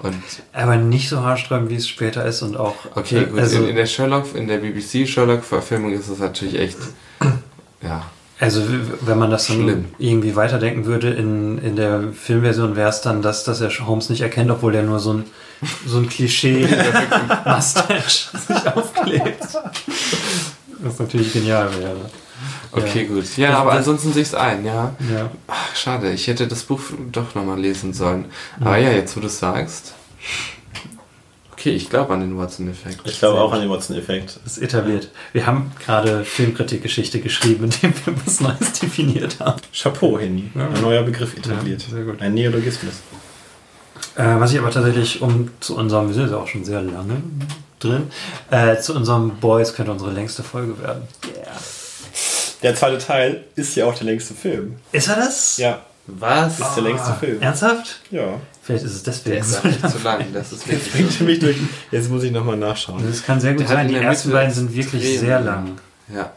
Und 0.02 0.22
Aber 0.52 0.76
nicht 0.76 1.08
so 1.08 1.22
haarsträubend, 1.22 1.70
wie 1.70 1.76
es 1.76 1.88
später 1.88 2.24
ist 2.24 2.42
und 2.42 2.56
auch. 2.56 2.74
okay, 2.94 3.24
gut, 3.24 3.38
also, 3.40 3.62
in, 3.62 3.70
in 3.70 3.76
der 3.76 3.86
Sherlock, 3.86 4.34
in 4.34 4.46
der 4.46 4.58
BBC 4.58 5.08
Sherlock-Verfilmung 5.08 5.92
ist 5.92 6.10
das 6.10 6.18
natürlich 6.18 6.58
echt, 6.58 6.76
ja, 7.82 8.04
also 8.38 8.62
wenn 9.02 9.18
man 9.18 9.30
das 9.30 9.46
dann 9.46 9.62
Schlimm. 9.62 9.84
irgendwie 9.98 10.36
weiterdenken 10.36 10.84
würde, 10.84 11.10
in, 11.10 11.58
in 11.58 11.76
der 11.76 12.12
Filmversion 12.12 12.76
wäre 12.76 12.90
es 12.90 13.00
dann 13.00 13.22
das, 13.22 13.44
dass 13.44 13.60
er 13.60 13.70
Holmes 13.86 14.10
nicht 14.10 14.20
erkennt, 14.20 14.50
obwohl 14.50 14.74
er 14.74 14.82
nur 14.82 14.98
so 14.98 15.14
ein, 15.14 15.24
so 15.86 15.98
ein 15.98 16.08
Klischee-Mustache 16.08 18.28
sich 18.46 18.66
aufklebt. 18.74 19.38
Was 20.80 20.98
natürlich 20.98 21.32
genial 21.32 21.70
wäre. 21.78 21.96
okay, 22.72 23.02
Ja. 23.02 23.08
gut. 23.14 23.36
Ja, 23.38 23.48
Das- 23.50 23.58
aber 23.60 23.70
das- 23.70 23.78
ansonsten 23.78 24.12
sehe 24.12 24.22
ich 24.22 24.28
es 24.28 24.34
ein, 24.34 24.64
ja. 24.66 24.94
Ja. 25.12 25.30
Ach, 25.48 25.74
schade, 25.74 26.10
ich 26.12 26.26
hätte 26.26 26.46
das 26.46 26.62
Buch 26.64 26.80
doch 27.12 27.34
nochmal 27.34 27.58
lesen 27.58 27.94
sollen. 27.94 28.26
Aber 28.60 28.76
ja, 28.76 28.90
jetzt 28.90 29.16
wo 29.16 29.20
du 29.20 29.26
es 29.28 29.38
sagst. 29.38 29.94
Okay, 31.66 31.74
ich 31.74 31.90
glaube 31.90 32.14
an 32.14 32.20
den 32.20 32.38
Watson-Effekt. 32.38 33.00
Ich 33.06 33.18
glaube 33.18 33.40
auch 33.40 33.52
an 33.52 33.60
den 33.60 33.68
Watson-Effekt. 33.68 34.38
Das 34.44 34.56
ist 34.56 34.62
etabliert. 34.62 35.08
Wir 35.32 35.48
haben 35.48 35.72
gerade 35.84 36.24
Filmkritikgeschichte 36.24 37.18
geschrieben, 37.18 37.64
indem 37.82 37.92
wir 38.04 38.14
was 38.24 38.38
Neues 38.38 38.74
definiert 38.80 39.40
haben. 39.40 39.60
Chapeau, 39.74 40.16
Henny. 40.16 40.48
Ja. 40.54 40.68
Ein 40.68 40.80
neuer 40.80 41.02
Begriff 41.02 41.36
etabliert. 41.36 41.82
Ja, 41.82 41.96
sehr 41.96 42.04
gut. 42.04 42.22
Ein 42.22 42.34
Neologismus. 42.34 42.92
Äh, 44.14 44.38
was 44.38 44.52
ich 44.52 44.60
aber 44.60 44.70
tatsächlich, 44.70 45.20
um 45.20 45.50
zu 45.58 45.76
unserem, 45.76 46.06
wir 46.06 46.14
sind 46.14 46.30
ja 46.30 46.36
auch 46.36 46.46
schon 46.46 46.64
sehr 46.64 46.82
lange 46.82 47.20
drin, 47.80 48.12
äh, 48.52 48.76
zu 48.78 48.94
unserem 48.94 49.30
Boys 49.38 49.74
könnte 49.74 49.90
unsere 49.90 50.12
längste 50.12 50.44
Folge 50.44 50.80
werden. 50.80 51.02
Der 52.62 52.76
zweite 52.76 52.98
Teil 52.98 53.42
ist 53.56 53.74
ja 53.74 53.86
auch 53.86 53.94
der 53.96 54.06
längste 54.06 54.34
Film. 54.34 54.76
Ist 54.92 55.08
er 55.08 55.16
das? 55.16 55.56
Ja, 55.56 55.80
Was? 56.06 56.60
ist 56.60 56.74
der 56.76 56.84
längste 56.84 57.12
Film. 57.14 57.42
Ernsthaft? 57.42 58.02
Ja. 58.12 58.40
Vielleicht 58.66 58.84
ist 58.84 58.94
es 58.94 59.02
deswegen 59.04 59.30
Der 59.36 59.40
ist 59.42 59.52
so 59.52 59.68
einfach 59.68 59.92
zu 59.92 59.98
lang. 60.02 60.24
Das 60.34 60.52
ist 60.52 60.66
Jetzt 60.70 60.92
wirklich 60.98 61.16
bringt 61.16 61.20
mich 61.28 61.38
durch. 61.38 61.56
Jetzt 61.92 62.10
muss 62.10 62.22
ich 62.24 62.32
nochmal 62.32 62.56
nachschauen. 62.56 63.02
Das 63.06 63.24
kann 63.24 63.40
sehr 63.40 63.52
gut 63.52 63.60
Der 63.62 63.68
sein. 63.68 63.82
in 63.86 63.88
Die 63.88 63.94
der 63.94 64.02
ersten 64.04 64.28
Mitte 64.28 64.38
beiden 64.40 64.52
sind 64.54 64.74
wirklich 64.74 65.02
extrem 65.04 65.20
sehr 65.20 65.40
lang. 65.40 65.70
Ja. 66.12 66.32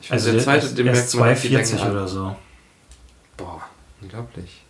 Ich 0.00 0.12
Also 0.12 0.30
der 0.32 0.40
zweite, 0.42 0.66
erst 0.82 1.16
auch 1.16 1.26
die 1.26 1.32
2,40 1.32 1.48
Länge 1.50 1.82
an. 1.82 1.90
oder 1.90 2.08
so. 2.08 2.36
Boah, 3.36 3.60
unglaublich. 4.00 4.62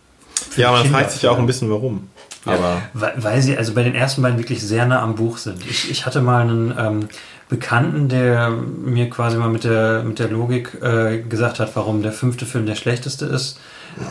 Ja, 0.57 0.71
man 0.71 0.83
Kinder- 0.83 0.97
fragt 0.97 1.11
sich 1.11 1.21
ja 1.21 1.31
auch 1.31 1.37
ein 1.39 1.45
bisschen 1.45 1.69
warum. 1.69 2.09
Aber 2.45 2.81
Weil, 2.93 3.13
weil 3.17 3.41
sie 3.41 3.57
also 3.57 3.73
bei 3.73 3.83
den 3.83 3.95
ersten 3.95 4.21
beiden 4.21 4.37
wirklich 4.37 4.61
sehr 4.61 4.85
nah 4.85 5.01
am 5.01 5.15
Buch 5.15 5.37
sind. 5.37 5.65
Ich, 5.69 5.89
ich 5.89 6.05
hatte 6.05 6.21
mal 6.21 6.41
einen 6.41 6.73
ähm, 6.77 7.07
Bekannten, 7.47 8.09
der 8.09 8.49
mir 8.49 9.09
quasi 9.09 9.37
mal 9.37 9.49
mit 9.49 9.63
der, 9.63 10.03
mit 10.03 10.19
der 10.19 10.27
Logik 10.29 10.77
äh, 10.81 11.19
gesagt 11.21 11.59
hat, 11.59 11.75
warum 11.75 12.01
der 12.01 12.11
fünfte 12.11 12.45
Film 12.45 12.65
der 12.65 12.75
schlechteste 12.75 13.25
ist. 13.25 13.59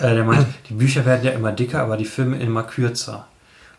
Äh, 0.01 0.15
der 0.15 0.25
meint, 0.25 0.47
die 0.69 0.75
Bücher 0.75 1.05
werden 1.05 1.25
ja 1.25 1.33
immer 1.33 1.53
dicker, 1.53 1.81
aber 1.83 1.97
die 1.97 2.05
Filme 2.05 2.39
immer 2.39 2.63
kürzer. 2.63 3.27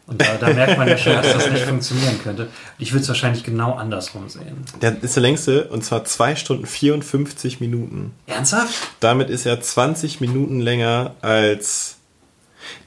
Und 0.05 0.21
da, 0.21 0.35
da 0.37 0.51
merkt 0.53 0.77
man 0.77 0.87
ja 0.87 0.97
schon, 0.97 1.13
dass 1.13 1.31
das 1.31 1.49
nicht 1.49 1.63
funktionieren 1.63 2.19
könnte. 2.21 2.49
Ich 2.77 2.91
würde 2.91 3.03
es 3.03 3.07
wahrscheinlich 3.07 3.43
genau 3.45 3.75
andersrum 3.75 4.27
sehen. 4.27 4.57
der 4.81 5.01
ist 5.01 5.15
der 5.15 5.21
längste 5.23 5.65
und 5.69 5.85
zwar 5.85 6.03
2 6.03 6.35
Stunden 6.35 6.65
54 6.65 7.61
Minuten. 7.61 8.11
Ernsthaft? 8.27 8.73
Damit 8.99 9.29
ist 9.29 9.45
er 9.45 9.61
20 9.61 10.19
Minuten 10.19 10.59
länger 10.59 11.15
als. 11.21 11.95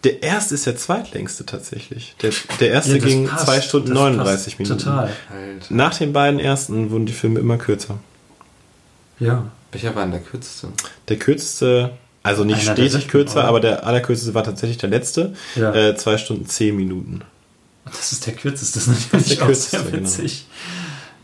Der 0.05 0.23
erste 0.23 0.55
ist 0.55 0.67
der 0.67 0.77
zweitlängste 0.77 1.47
tatsächlich. 1.47 2.17
Der, 2.21 2.33
der 2.61 2.71
erste 2.71 2.99
Ja, 2.99 3.05
ging 3.05 3.27
passt. 3.29 3.47
2 3.47 3.61
Stunden 3.63 3.89
Das 3.91 3.99
39 3.99 4.45
passt 4.45 4.59
Minuten. 4.59 4.85
Total. 4.85 5.11
Halt. 5.31 5.71
Nach 5.71 5.97
den 5.97 6.13
beiden 6.13 6.39
ersten 6.39 6.91
wurden 6.91 7.07
die 7.07 7.13
Filme 7.15 7.41
immer 7.41 7.57
kürzer. 7.57 7.99
Ja. 9.19 9.47
Welcher 9.73 9.95
war 9.95 10.03
denn 10.03 10.13
der 10.13 10.21
kürzeste? 10.21 10.69
Der 11.09 11.19
kürzeste, 11.19 11.93
also 12.27 12.45
nicht 12.45 12.63
Einer 12.69 12.73
stetig 12.77 13.09
kürzer, 13.09 13.41
oder? 13.41 13.49
aber 13.49 13.61
der 13.61 13.87
allerkürzeste 13.87 14.35
war 14.35 14.45
tatsächlich 14.45 14.79
der 14.79 14.91
letzte. 14.91 15.35
Ja. 15.55 15.75
Äh, 15.75 15.97
2 15.97 16.19
Stunden 16.19 16.47
10 16.47 16.77
Minuten. 16.77 17.23
Das 17.85 18.13
ist 18.13 18.27
der 18.27 18.35
kürzeste, 18.35 18.79
das 18.81 18.89
ist 18.89 19.13
natürlich 19.13 19.39
der 19.39 19.47
kürzeste, 19.47 19.71
sehr 19.79 19.91
genau. 19.91 20.03
witzig. 20.03 20.47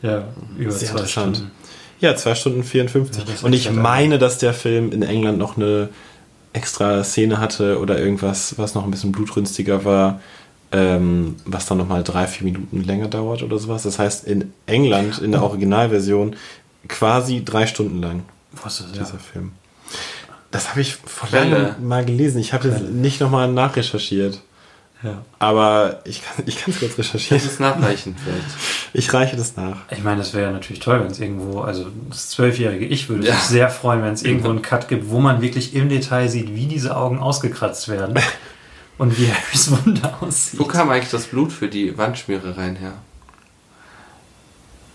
Ja, 0.03 0.25
über 0.59 0.71
Sehr 0.73 0.89
zwei 0.89 0.99
interessant. 1.01 1.37
Stunden. 1.37 1.53
Ja, 2.01 2.17
2 2.17 2.35
Stunden 2.35 2.65
54. 2.65 3.25
Ja, 3.25 3.47
Und 3.47 3.53
ich 3.53 3.71
meine, 3.71 4.19
dass 4.19 4.39
der 4.39 4.55
Film 4.55 4.91
in 4.93 5.03
England 5.03 5.39
noch 5.39 5.57
eine 5.57 5.89
extra 6.53 7.03
Szene 7.05 7.39
hatte 7.39 7.79
oder 7.79 7.99
irgendwas, 7.99 8.59
was 8.59 8.75
noch 8.75 8.85
ein 8.85 8.91
bisschen 8.91 9.13
blutrünstiger 9.13 9.85
war, 9.85 10.21
ähm, 10.73 11.37
was 11.45 11.67
dann 11.67 11.79
nochmal 11.79 12.03
drei, 12.03 12.27
vier 12.27 12.45
Minuten 12.45 12.83
länger 12.83 13.09
dauert 13.09 13.43
oder 13.43 13.59
sowas. 13.59 13.83
Das 13.85 13.99
heißt, 13.99 14.25
in 14.25 14.53
England, 14.67 15.19
in 15.19 15.33
der 15.33 15.43
Originalversion, 15.43 16.37
quasi 16.89 17.45
drei 17.45 17.67
Stunden 17.67 18.01
lang, 18.01 18.23
Wo 18.53 18.67
ist 18.67 18.81
das? 18.81 18.87
Ja. 18.95 19.03
dieser 19.05 19.19
Film. 19.19 19.53
Das 20.53 20.71
habe 20.71 20.81
ich 20.83 20.95
vor 20.95 21.29
langem 21.33 21.75
mal 21.89 22.05
gelesen. 22.05 22.39
Ich 22.39 22.53
habe 22.53 22.69
jetzt 22.69 22.83
nicht 22.83 23.21
nochmal 23.21 23.51
nachrecherchiert. 23.51 24.41
ja. 25.03 25.23
Aber 25.41 26.01
ich 26.05 26.23
kann 26.23 26.35
es 26.39 26.55
ich 26.55 26.63
kann's 26.63 26.79
kurz 26.79 26.95
Das 26.97 26.99
recherchieren. 27.15 27.45
ist 27.45 27.59
nachreichen 27.61 28.15
vielleicht. 28.23 28.47
Ich 28.95 29.11
reiche 29.15 29.37
das 29.37 29.57
nach. 29.57 29.79
Ich 29.91 30.03
meine, 30.05 30.19
das 30.19 30.35
wäre 30.35 30.45
ja 30.49 30.53
natürlich 30.53 30.81
toll, 30.81 31.01
wenn 31.01 31.11
es 31.11 31.19
irgendwo, 31.19 31.63
also 31.63 31.87
das 32.11 32.29
zwölfjährige 32.29 32.85
Ich 32.85 33.09
würde 33.09 33.27
Ja. 33.27 33.33
sich 33.35 33.43
sehr 33.45 33.71
freuen, 33.71 34.03
wenn 34.03 34.13
es 34.13 34.23
irgendwo 34.23 34.51
einen 34.51 34.61
Cut 34.61 34.87
gibt, 34.89 35.09
wo 35.09 35.19
man 35.19 35.41
wirklich 35.41 35.75
im 35.75 35.89
Detail 35.89 36.29
sieht, 36.29 36.55
wie 36.55 36.67
diese 36.67 36.95
Augen 36.95 37.19
ausgekratzt 37.19 37.89
werden 37.89 38.15
und 38.99 39.19
wie 39.19 39.33
Harrys 39.33 39.71
Wunder 39.71 40.19
aussieht. 40.21 40.61
Wo 40.61 40.65
kam 40.65 40.91
eigentlich 40.91 41.11
das 41.11 41.25
Blut 41.29 41.51
für 41.55 41.69
die 41.69 41.97
Wandschmierereien 41.97 42.77
her? 42.77 42.93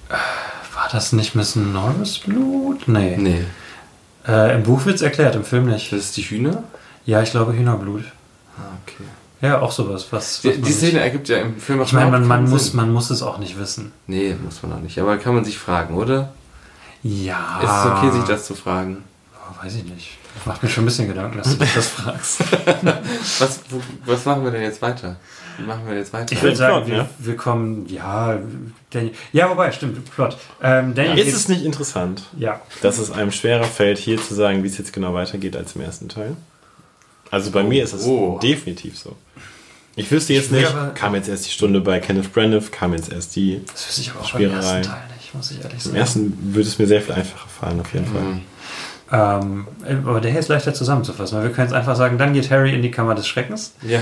War 0.09 0.87
das 0.91 1.11
nicht 1.13 1.33
Miss 1.35 1.55
Norris 1.55 2.19
Blut? 2.19 2.87
Nee. 2.87 3.17
Nee. 3.17 3.45
Äh, 4.27 4.55
Im 4.55 4.63
Buch 4.63 4.85
wird 4.85 4.95
es 4.97 5.01
erklärt, 5.01 5.35
im 5.35 5.43
Film 5.45 5.65
nicht. 5.67 5.91
Das 5.91 5.99
ist 6.01 6.17
die 6.17 6.21
Hühner? 6.23 6.63
Ja, 7.05 7.21
ich 7.21 7.31
glaube 7.31 7.53
Hühnerblut. 7.53 8.03
Ah, 8.57 8.61
okay. 8.83 9.03
Ja, 9.39 9.61
auch 9.61 9.71
sowas. 9.71 10.07
Was, 10.11 10.41
Die, 10.41 10.49
was 10.49 10.55
die 10.55 10.61
nicht- 10.61 10.75
Szene 10.77 10.99
ergibt 10.99 11.29
ja 11.29 11.37
im 11.37 11.57
Film 11.57 11.79
auch 11.81 11.85
Ich 11.85 11.93
meine, 11.93 12.11
man, 12.11 12.27
man, 12.27 12.49
muss, 12.49 12.67
Sinn. 12.67 12.75
man 12.77 12.91
muss 12.91 13.09
es 13.09 13.21
auch 13.21 13.37
nicht 13.37 13.57
wissen. 13.59 13.91
Nee, 14.07 14.35
muss 14.43 14.61
man 14.63 14.73
auch 14.73 14.79
nicht. 14.81 14.99
Aber 14.99 15.17
kann 15.17 15.35
man 15.35 15.45
sich 15.45 15.57
fragen, 15.57 15.95
oder? 15.95 16.33
Ja. 17.03 17.59
Ist 17.63 17.69
es 17.69 17.85
okay, 17.91 18.11
sich 18.11 18.23
das 18.27 18.45
zu 18.45 18.55
fragen? 18.55 19.03
weiß 19.63 19.75
ich 19.75 19.85
nicht. 19.85 20.17
Macht 20.45 20.61
mir 20.61 20.69
schon 20.69 20.83
ein 20.83 20.87
bisschen 20.87 21.07
Gedanken, 21.07 21.37
dass 21.37 21.49
du 21.49 21.63
dich 21.63 21.73
das 21.73 21.87
fragst. 21.87 22.41
Was, 23.39 23.61
was 24.05 24.25
machen 24.25 24.43
wir 24.43 24.51
denn 24.51 24.61
jetzt 24.61 24.81
weiter? 24.83 25.15
Machen 25.65 25.87
wir 25.87 25.95
jetzt 25.95 26.13
weiter? 26.13 26.31
Ich 26.33 26.41
würde 26.41 26.55
sagen, 26.55 26.85
Plot, 26.85 26.87
wir, 26.87 26.97
ja. 26.97 27.09
wir 27.17 27.35
kommen, 27.35 27.85
ja, 27.89 28.39
Daniel, 28.91 29.13
ja, 29.33 29.49
wobei, 29.49 29.71
stimmt, 29.71 30.09
Plot. 30.11 30.37
Ähm, 30.61 30.93
Daniel 30.93 31.17
Ist 31.27 31.33
es 31.35 31.47
nicht 31.47 31.63
interessant, 31.65 32.23
ja, 32.37 32.61
dass 32.81 32.99
es 32.99 33.09
einem 33.11 33.31
schwerer 33.31 33.63
fällt, 33.63 33.97
hier 33.97 34.21
zu 34.21 34.33
sagen, 34.35 34.63
wie 34.63 34.67
es 34.67 34.77
jetzt 34.77 34.93
genau 34.93 35.13
weitergeht 35.13 35.55
als 35.55 35.75
im 35.75 35.81
ersten 35.81 36.09
Teil? 36.09 36.35
Also 37.31 37.51
bei 37.51 37.63
mir 37.63 37.83
ist 37.83 37.93
es 37.93 38.05
Oh. 38.05 38.39
definitiv 38.41 38.97
so. 38.97 39.15
Ich 39.95 40.11
wüsste 40.11 40.33
jetzt 40.33 40.51
nicht, 40.51 40.67
aber- 40.67 40.89
kam 40.93 41.15
jetzt 41.15 41.27
erst 41.27 41.47
die 41.47 41.51
Stunde 41.51 41.81
bei 41.81 41.99
Kenneth 41.99 42.31
Branagh, 42.31 42.69
kam 42.71 42.93
jetzt 42.93 43.11
erst 43.11 43.35
die. 43.35 43.61
das 43.71 43.87
wüsste 43.87 44.01
ich 44.01 44.11
aber 44.11 44.21
auch 44.21 44.27
Spielerei. 44.27 44.53
beim 44.55 44.63
ersten 44.77 44.83
Teil 44.91 45.01
nicht, 45.17 45.33
muss 45.33 45.51
ich 45.51 45.57
ehrlich 45.57 45.73
Im 45.73 45.79
sagen. 45.79 45.95
ersten 45.95 46.53
würde 46.53 46.67
es 46.69 46.77
mir 46.77 46.85
sehr 46.87 47.01
viel 47.01 47.15
einfacher 47.15 47.49
fallen, 47.49 47.81
auf 47.81 47.91
jeden 47.93 48.05
Fall. 48.05 48.21
Ähm, 49.09 49.67
aber 50.05 50.19
der 50.19 50.31
hier 50.31 50.39
ist 50.41 50.49
leichter 50.49 50.73
zusammenzufassen, 50.73 51.37
weil 51.37 51.45
wir 51.45 51.51
können 51.53 51.67
jetzt 51.67 51.75
einfach 51.75 51.95
sagen, 51.95 52.17
dann 52.17 52.33
geht 52.33 52.51
Harry 52.51 52.73
in 52.73 52.81
die 52.81 52.91
Kammer 52.91 53.15
des 53.15 53.25
Schreckens, 53.27 53.73
Ja. 53.81 53.99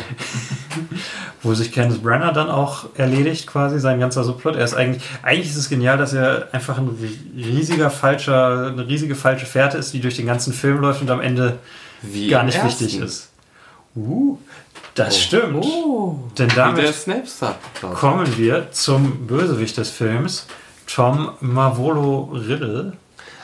wo 1.43 1.53
sich 1.53 1.71
Candace 1.71 1.99
Brenner 1.99 2.33
dann 2.33 2.49
auch 2.49 2.85
erledigt, 2.95 3.45
quasi 3.45 3.79
sein 3.79 3.99
ganzer 3.99 4.23
Subplot. 4.23 4.55
Er 4.55 4.63
ist 4.65 4.73
eigentlich, 4.73 5.03
eigentlich 5.21 5.49
ist 5.49 5.57
es 5.57 5.69
genial, 5.69 5.97
dass 5.99 6.13
er 6.13 6.47
einfach 6.53 6.79
ein 6.79 6.89
riesiger 7.35 7.91
falscher, 7.91 8.71
eine 8.71 8.87
riesige 8.87 9.13
falsche 9.13 9.45
Fährte 9.45 9.77
ist, 9.77 9.93
die 9.93 9.99
durch 10.01 10.15
den 10.15 10.25
ganzen 10.25 10.53
Film 10.53 10.79
läuft 10.79 11.01
und 11.01 11.11
am 11.11 11.21
Ende 11.21 11.59
Wie 12.01 12.29
gar 12.29 12.43
nicht 12.43 12.55
ersten. 12.57 12.85
wichtig 12.85 12.99
ist. 12.99 13.29
Uh, 13.95 14.39
das 14.95 15.19
stimmt. 15.19 15.63
Oh. 15.63 16.19
Denn 16.37 16.49
damit 16.55 16.93
kommen 17.93 18.37
wir 18.37 18.71
zum 18.71 19.27
Bösewicht 19.27 19.77
des 19.77 19.91
Films, 19.91 20.47
Tom 20.87 21.29
Marvolo 21.41 22.31
Riddle. 22.33 22.93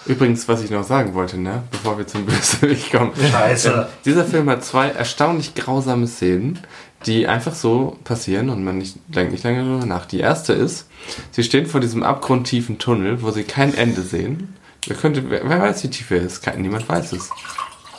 Übrigens, 0.05 0.47
was 0.47 0.63
ich 0.63 0.71
noch 0.71 0.83
sagen 0.83 1.13
wollte, 1.13 1.37
ne, 1.37 1.63
bevor 1.71 1.97
wir 1.97 2.07
zum 2.07 2.25
Bösewicht 2.27 2.91
kommen. 2.91 3.11
Scheiße. 3.15 3.71
Ähm, 3.71 3.85
dieser 4.05 4.25
Film 4.25 4.49
hat 4.49 4.63
zwei 4.63 4.89
erstaunlich 4.89 5.53
grausame 5.53 6.07
Szenen, 6.07 6.59
die 7.05 7.27
einfach 7.27 7.55
so 7.55 7.97
passieren 8.03 8.49
und 8.49 8.63
man 8.63 8.77
nicht, 8.77 8.97
denkt 9.07 9.31
nicht 9.31 9.43
lange 9.43 9.63
darüber 9.63 9.85
nach. 9.85 10.05
Die 10.05 10.19
erste 10.19 10.53
ist, 10.53 10.87
sie 11.31 11.43
stehen 11.43 11.65
vor 11.65 11.81
diesem 11.81 12.03
abgrundtiefen 12.03 12.79
Tunnel, 12.79 13.21
wo 13.21 13.31
sie 13.31 13.43
kein 13.43 13.73
Ende 13.73 14.01
sehen. 14.01 14.55
Wer, 14.87 14.95
könnte, 14.95 15.29
wer, 15.29 15.47
wer 15.47 15.61
weiß, 15.61 15.83
wie 15.83 15.89
tief 15.89 16.09
er 16.11 16.21
ist? 16.21 16.41
Kein, 16.41 16.61
niemand 16.61 16.89
weiß 16.89 17.13
es. 17.13 17.29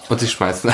Und 0.08 0.20
sie 0.20 0.28
schmeißen 0.28 0.70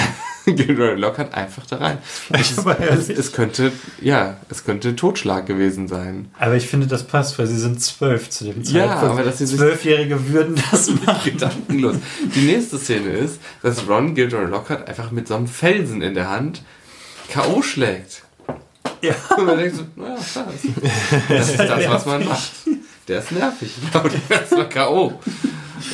Gilroy 0.57 0.95
Lockhart 0.97 1.35
einfach 1.35 1.67
da 1.67 1.77
rein. 1.77 1.99
Es, 2.31 2.59
Aber 2.59 2.79
es, 2.81 3.09
es 3.09 3.33
könnte, 3.33 3.73
ja, 4.01 4.37
es 4.49 4.65
könnte 4.65 4.95
Totschlag 4.97 5.47
gewesen 5.47 5.89
sein. 5.89 6.31
Aber 6.39 6.55
ich 6.57 6.67
finde, 6.69 6.87
das 6.87 7.05
passt, 7.05 7.39
weil 7.39 7.47
sie 7.47 7.59
sind 7.59 7.81
zwölf 7.83 8.31
zu 8.31 8.45
dem 8.45 8.63
Ja, 8.63 8.87
Zeitpunkt. 8.89 9.05
aber 9.15 9.23
dass 9.25 9.39
sie 9.39 9.47
Zwölfjährige 9.47 10.29
würden 10.33 10.61
das 10.71 10.91
machen. 11.07 11.33
Gedankenlos. 11.33 11.97
Die 12.35 12.41
nächste 12.47 12.79
Szene 12.79 13.11
ist, 13.11 13.41
dass 13.63 13.89
Ron 13.89 14.15
Gilroy 14.15 14.47
Lockhart 14.47 14.89
einfach 14.89 15.11
mit 15.11 15.29
so 15.29 15.35
einem 15.37 15.47
Felsen 15.49 16.03
in 16.03 16.15
der 16.15 16.29
Hand 16.31 16.63
K.O. 17.31 17.63
schlägt. 17.63 18.23
Ja. 19.03 19.15
Und 19.37 19.47
man 19.47 19.59
denkt 19.59 19.77
so, 19.77 19.83
naja, 19.97 20.17
das, 20.17 20.35
das 21.29 21.51
ist 21.51 21.59
das, 21.59 21.89
was 21.89 22.07
man 22.07 22.25
macht. 22.25 22.51
Der 23.07 23.21
ist 23.21 23.33
nervig. 23.33 23.71
Genau, 23.93 24.05
der 24.29 24.43
ist 24.43 24.53
mal 24.53 24.69
K.O. 24.69 25.13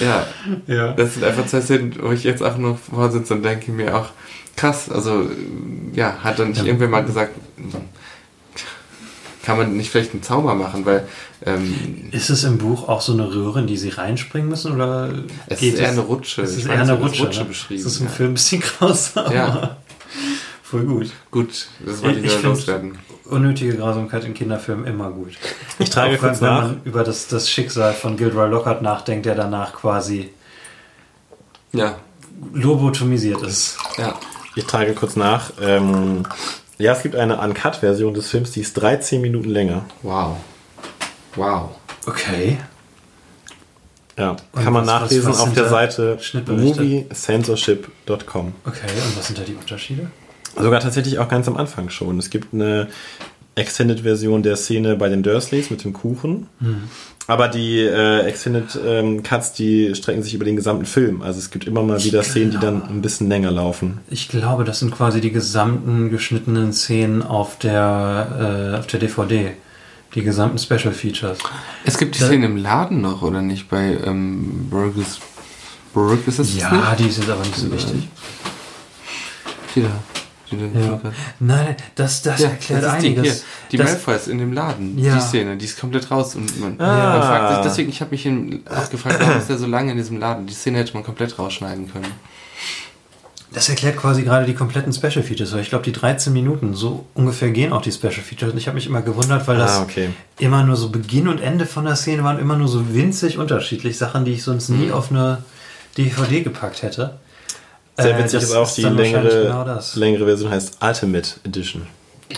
Ja, 0.00 0.26
Ja. 0.66 0.92
das 0.92 1.14
sind 1.14 1.24
einfach 1.24 1.46
zwei 1.46 1.60
Szenen, 1.60 1.94
wo 2.00 2.10
ich 2.12 2.24
jetzt 2.24 2.42
auch 2.42 2.56
noch 2.56 2.78
vorsitze 2.78 3.34
und 3.34 3.42
denke 3.42 3.70
mir 3.72 3.94
auch, 3.96 4.08
krass, 4.56 4.90
also, 4.90 5.28
ja, 5.94 6.18
hat 6.22 6.38
dann 6.38 6.50
nicht 6.50 6.64
irgendwer 6.64 6.88
mal 6.88 7.04
gesagt, 7.04 7.32
kann 9.44 9.58
man 9.58 9.76
nicht 9.76 9.90
vielleicht 9.90 10.12
einen 10.12 10.22
Zauber 10.22 10.54
machen, 10.54 10.86
weil 10.86 11.06
ähm, 11.44 12.08
Ist 12.12 12.30
es 12.30 12.44
im 12.44 12.56
Buch 12.56 12.88
auch 12.88 13.02
so 13.02 13.12
eine 13.12 13.28
Röhre, 13.34 13.60
in 13.60 13.66
die 13.66 13.76
sie 13.76 13.90
reinspringen 13.90 14.48
müssen? 14.48 14.72
Oder 14.72 15.10
es 15.46 15.60
ist 15.60 15.78
eher 15.78 15.90
eine 15.90 16.00
Rutsche. 16.00 16.42
Es 16.42 16.52
ist 16.52 16.56
Ich 16.58 16.62
eher 16.64 16.68
meine, 16.78 16.82
eine 16.84 16.92
es 16.94 17.00
Rutsche, 17.00 17.24
Rutsche 17.24 17.40
ne? 17.40 17.44
beschrieben, 17.46 17.82
Das 17.84 17.92
ist 17.92 18.00
im 18.00 18.06
ja. 18.06 18.12
Film 18.12 18.30
ein 18.30 18.34
bisschen 18.34 18.60
grausam. 18.62 19.32
Ja. 19.32 19.76
Voll 20.62 20.84
gut. 20.84 21.10
Gut, 21.30 21.66
das 21.84 22.02
wollte 22.02 22.20
ich, 22.20 22.26
Ich 22.26 22.42
nur 22.42 22.52
loswerden. 22.52 22.98
Unnötige 23.26 23.76
Grausamkeit 23.76 24.24
in 24.24 24.32
Kinderfilmen 24.34 24.86
immer 24.86 25.10
gut. 25.10 25.32
Ich 25.78 25.90
trage 25.90 26.08
Auch 26.16 26.22
wenn, 26.22 26.28
kurz 26.30 26.40
wenn 26.40 26.48
nach. 26.48 26.62
man 26.62 26.80
über 26.84 27.04
das, 27.04 27.26
das 27.28 27.50
Schicksal 27.50 27.92
von 27.92 28.16
Gilroy 28.16 28.48
Lockhart 28.48 28.80
nachdenkt, 28.80 29.26
der 29.26 29.34
danach 29.34 29.74
quasi 29.74 30.30
Ja, 31.72 31.96
lobotomisiert 32.54 33.42
ist. 33.42 33.76
ja. 33.98 34.14
Ich 34.56 34.64
trage 34.66 34.94
kurz 34.94 35.16
nach. 35.16 35.52
Ähm, 35.60 36.24
ja, 36.78 36.92
es 36.92 37.02
gibt 37.02 37.16
eine 37.16 37.38
Uncut-Version 37.38 38.14
des 38.14 38.28
Films, 38.30 38.52
die 38.52 38.60
ist 38.60 38.74
13 38.74 39.20
Minuten 39.20 39.48
länger. 39.48 39.84
Wow. 40.02 40.36
Wow. 41.36 41.70
Okay. 42.06 42.58
Ja, 44.16 44.36
Und 44.52 44.62
kann 44.62 44.72
man 44.72 44.86
was- 44.86 45.00
nachlesen 45.02 45.30
was 45.30 45.40
auf 45.40 45.52
der 45.54 45.68
Seite 45.68 46.18
Schnittberichte? 46.20 46.82
moviecensorship.com. 46.82 48.52
Okay, 48.64 48.86
und 48.86 49.16
was 49.18 49.26
sind 49.26 49.38
da 49.38 49.42
die 49.42 49.54
Unterschiede? 49.54 50.10
Sogar 50.56 50.78
tatsächlich 50.80 51.18
auch 51.18 51.28
ganz 51.28 51.48
am 51.48 51.56
Anfang 51.56 51.88
schon. 51.90 52.16
Es 52.18 52.30
gibt 52.30 52.54
eine 52.54 52.88
Extended-Version 53.56 54.42
der 54.42 54.56
Szene 54.56 54.96
bei 54.96 55.08
den 55.08 55.22
Dursleys 55.22 55.70
mit 55.70 55.84
dem 55.84 55.92
Kuchen. 55.92 56.46
Aber 57.26 57.48
die 57.48 57.78
äh, 57.80 58.20
Extended 58.26 58.78
ähm, 58.84 59.22
Cuts, 59.22 59.52
die 59.54 59.94
strecken 59.94 60.22
sich 60.22 60.34
über 60.34 60.44
den 60.44 60.56
gesamten 60.56 60.84
Film. 60.86 61.22
Also 61.22 61.38
es 61.38 61.50
gibt 61.50 61.66
immer 61.66 61.82
mal 61.82 62.02
wieder 62.04 62.22
Szenen, 62.22 62.50
die 62.50 62.58
dann 62.58 62.82
ein 62.82 63.00
bisschen 63.00 63.28
länger 63.28 63.50
laufen. 63.50 63.98
Ich 64.10 64.28
glaube, 64.28 64.64
das 64.64 64.80
sind 64.80 64.90
quasi 64.94 65.20
die 65.20 65.30
gesamten 65.32 66.10
geschnittenen 66.10 66.72
Szenen 66.72 67.22
auf 67.22 67.58
der, 67.58 68.72
äh, 68.74 68.78
auf 68.78 68.86
der 68.88 69.00
DVD. 69.00 69.52
Die 70.14 70.22
gesamten 70.22 70.58
Special 70.58 70.92
Features. 70.92 71.38
Es 71.84 71.96
gibt 71.98 72.14
die 72.16 72.20
Da- 72.20 72.26
Szene 72.26 72.46
im 72.46 72.56
Laden 72.56 73.00
noch, 73.00 73.22
oder 73.22 73.40
nicht? 73.42 73.68
Bei 73.68 73.96
ähm, 74.04 74.68
Burgers. 74.70 75.18
Burgers 75.92 76.26
ist 76.26 76.38
das 76.38 76.56
Ja, 76.56 76.70
nicht? 76.72 77.00
die 77.00 77.10
sind 77.12 77.30
aber 77.30 77.42
nicht 77.42 77.56
so 77.56 77.72
wichtig. 77.72 78.08
Die 79.74 79.82
da. 79.82 79.88
Die 80.58 80.72
da 80.72 80.80
Ja. 80.80 81.00
Nein, 81.40 81.76
das, 81.94 82.22
das 82.22 82.40
Ja, 82.40 82.48
erklärt 82.48 82.82
das 82.84 82.94
ist 82.94 83.02
die, 83.02 83.06
einiges. 83.08 83.24
hier, 83.24 83.42
die 83.72 83.76
das, 83.78 83.86
Malfoys 83.88 84.26
in 84.28 84.38
dem 84.38 84.52
Laden, 84.52 84.98
Ja. 84.98 85.14
die 85.16 85.20
Szene, 85.20 85.56
die 85.56 85.64
ist 85.64 85.78
komplett 85.78 86.10
raus 86.10 86.34
und 86.34 86.60
man, 86.60 86.80
Ah. 86.80 87.18
man 87.18 87.22
fragt 87.22 87.54
sich, 87.54 87.62
deswegen, 87.64 87.88
ich 87.90 88.00
habe 88.00 88.10
mich 88.12 88.24
in, 88.26 88.62
auch 88.68 88.90
gefragt, 88.90 89.16
warum 89.20 89.38
ist 89.38 89.48
der 89.48 89.58
so 89.58 89.66
lange 89.66 89.90
in 89.92 89.96
diesem 89.96 90.18
Laden? 90.18 90.46
Die 90.46 90.54
Szene 90.54 90.78
hätte 90.78 90.94
man 90.94 91.04
komplett 91.04 91.38
rausschneiden 91.38 91.92
können. 91.92 92.06
das 93.52 93.68
erklärt 93.68 93.96
quasi 93.96 94.22
gerade 94.24 94.46
die 94.46 94.54
kompletten 94.54 94.92
Special 94.92 95.22
Features. 95.22 95.52
Weil 95.52 95.60
ich 95.60 95.68
glaube, 95.68 95.84
die 95.84 95.92
13 95.92 96.32
Minuten, 96.32 96.74
so 96.74 97.06
ungefähr 97.14 97.50
gehen 97.52 97.72
auch 97.72 97.82
die 97.82 97.92
Special 97.92 98.14
Features. 98.14 98.50
Und 98.52 98.58
ich 98.58 98.66
habe 98.66 98.74
mich 98.74 98.86
immer 98.88 99.00
gewundert, 99.00 99.46
weil 99.46 99.56
das 99.58 99.76
Ah, 99.76 99.82
okay. 99.82 100.08
immer 100.40 100.64
nur 100.64 100.74
so 100.74 100.88
Beginn 100.88 101.28
und 101.28 101.40
Ende 101.40 101.64
von 101.64 101.84
der 101.84 101.94
Szene 101.94 102.24
waren 102.24 102.40
immer 102.40 102.56
nur 102.56 102.66
so 102.66 102.92
winzig 102.94 103.38
unterschiedlich. 103.38 103.96
Sachen, 103.96 104.24
die 104.24 104.32
ich 104.32 104.42
sonst 104.42 104.70
nie 104.70 104.90
auf 104.90 105.12
eine 105.12 105.44
DVD 105.96 106.40
gepackt 106.42 106.82
hätte. 106.82 107.20
Sehr 107.96 108.16
Äh, 108.16 108.18
witzig 108.18 108.40
das 108.40 108.50
ist 108.50 108.56
auch 108.56 108.72
die 108.72 108.82
dann 108.82 108.98
wahrscheinlich 108.98 109.32
längere, 109.32 109.64
genau 109.64 109.80
längere 109.94 110.24
Version 110.24 110.50
heißt 110.50 110.78
Ultimate 110.82 111.30
Edition. 111.44 111.86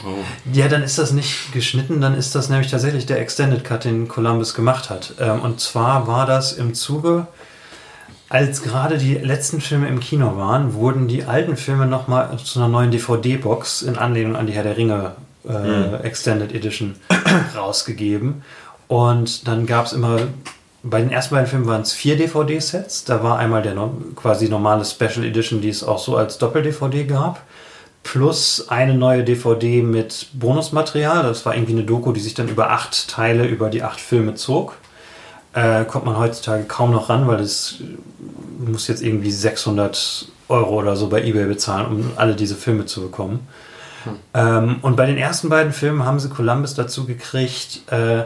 Oh. 0.04 0.18
Ja, 0.52 0.68
dann 0.68 0.82
ist 0.82 0.98
das 0.98 1.12
nicht 1.12 1.52
geschnitten, 1.52 2.00
dann 2.00 2.16
ist 2.16 2.34
das 2.34 2.48
nämlich 2.48 2.70
tatsächlich 2.70 3.06
der 3.06 3.20
Extended 3.20 3.64
Cut, 3.64 3.84
den 3.84 4.08
Columbus 4.08 4.54
gemacht 4.54 4.90
hat. 4.90 5.14
Ähm, 5.20 5.40
und 5.40 5.60
zwar 5.60 6.06
war 6.06 6.26
das 6.26 6.52
im 6.52 6.74
Zuge, 6.74 7.26
als 8.28 8.62
gerade 8.62 8.98
die 8.98 9.14
letzten 9.14 9.60
Filme 9.60 9.88
im 9.88 10.00
Kino 10.00 10.36
waren, 10.36 10.74
wurden 10.74 11.06
die 11.08 11.24
alten 11.24 11.56
Filme 11.56 11.86
nochmal 11.86 12.36
zu 12.38 12.58
einer 12.58 12.68
neuen 12.68 12.90
DVD-Box 12.90 13.82
in 13.82 13.96
Anlehnung 13.96 14.36
an 14.36 14.46
die 14.46 14.52
Herr 14.52 14.64
der 14.64 14.76
Ringe 14.76 15.12
äh, 15.48 16.02
Extended 16.02 16.52
Edition 16.52 16.96
rausgegeben. 17.56 18.42
Und 18.88 19.46
dann 19.46 19.66
gab 19.66 19.86
es 19.86 19.92
immer, 19.92 20.18
bei 20.88 21.00
den 21.00 21.10
ersten 21.10 21.34
beiden 21.34 21.48
Filmen 21.48 21.66
waren 21.66 21.82
es 21.82 21.92
vier 21.92 22.16
DVD-Sets. 22.16 23.04
Da 23.04 23.22
war 23.22 23.38
einmal 23.38 23.62
der 23.62 23.74
no- 23.74 23.94
quasi 24.14 24.48
normale 24.48 24.84
Special 24.84 25.24
Edition, 25.24 25.60
die 25.60 25.68
es 25.68 25.82
auch 25.84 25.98
so 25.98 26.16
als 26.16 26.38
Doppel-DVD 26.38 27.04
gab 27.04 27.40
plus 28.02 28.66
eine 28.68 28.94
neue 28.94 29.24
DVD 29.24 29.82
mit 29.82 30.28
Bonusmaterial. 30.34 31.24
Das 31.24 31.44
war 31.44 31.54
irgendwie 31.56 31.72
eine 31.72 31.82
Doku, 31.82 32.12
die 32.12 32.20
sich 32.20 32.34
dann 32.34 32.46
über 32.48 32.70
acht 32.70 33.08
Teile, 33.08 33.46
über 33.46 33.68
die 33.68 33.82
acht 33.82 33.98
Filme 33.98 34.36
zog. 34.36 34.76
Äh, 35.54 35.84
kommt 35.86 36.04
man 36.04 36.16
heutzutage 36.16 36.62
kaum 36.64 36.92
noch 36.92 37.08
ran, 37.08 37.26
weil 37.26 37.40
es 37.40 37.80
muss 38.64 38.86
jetzt 38.86 39.02
irgendwie 39.02 39.32
600 39.32 40.28
Euro 40.48 40.76
oder 40.76 40.94
so 40.94 41.08
bei 41.08 41.24
eBay 41.24 41.46
bezahlen, 41.46 41.86
um 41.86 42.10
alle 42.14 42.36
diese 42.36 42.54
Filme 42.54 42.86
zu 42.86 43.00
bekommen. 43.00 43.40
Ähm, 44.34 44.76
und 44.82 44.94
bei 44.94 45.06
den 45.06 45.16
ersten 45.18 45.48
beiden 45.48 45.72
Filmen 45.72 46.04
haben 46.04 46.20
sie 46.20 46.28
Columbus 46.28 46.74
dazu 46.74 47.06
gekriegt, 47.06 47.90
äh, 47.90 48.24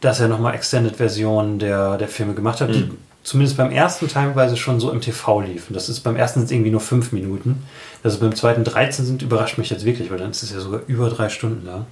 dass 0.00 0.20
er 0.20 0.28
nochmal 0.28 0.54
Extended-Versionen 0.54 1.58
der, 1.58 1.96
der 1.96 2.08
Filme 2.08 2.34
gemacht 2.34 2.60
hat, 2.60 2.70
die 2.70 2.90
zumindest 3.22 3.56
beim 3.56 3.72
ersten 3.72 4.08
teilweise 4.08 4.56
schon 4.56 4.78
so 4.78 4.90
im 4.90 5.00
TV 5.00 5.40
liefen. 5.40 5.74
Das 5.74 5.88
ist 5.88 6.00
beim 6.00 6.16
ersten 6.16 6.40
sind 6.40 6.46
es 6.46 6.52
irgendwie 6.52 6.70
nur 6.70 6.80
fünf 6.80 7.12
Minuten. 7.12 7.64
Dass 8.02 8.14
es 8.14 8.20
beim 8.20 8.34
zweiten 8.34 8.62
13 8.62 9.04
sind, 9.04 9.22
überrascht 9.22 9.58
mich 9.58 9.70
jetzt 9.70 9.84
wirklich, 9.84 10.10
weil 10.10 10.18
dann 10.18 10.30
ist 10.30 10.42
es 10.42 10.52
ja 10.52 10.60
sogar 10.60 10.80
über 10.86 11.10
drei 11.10 11.28
Stunden 11.28 11.66
lang. 11.66 11.86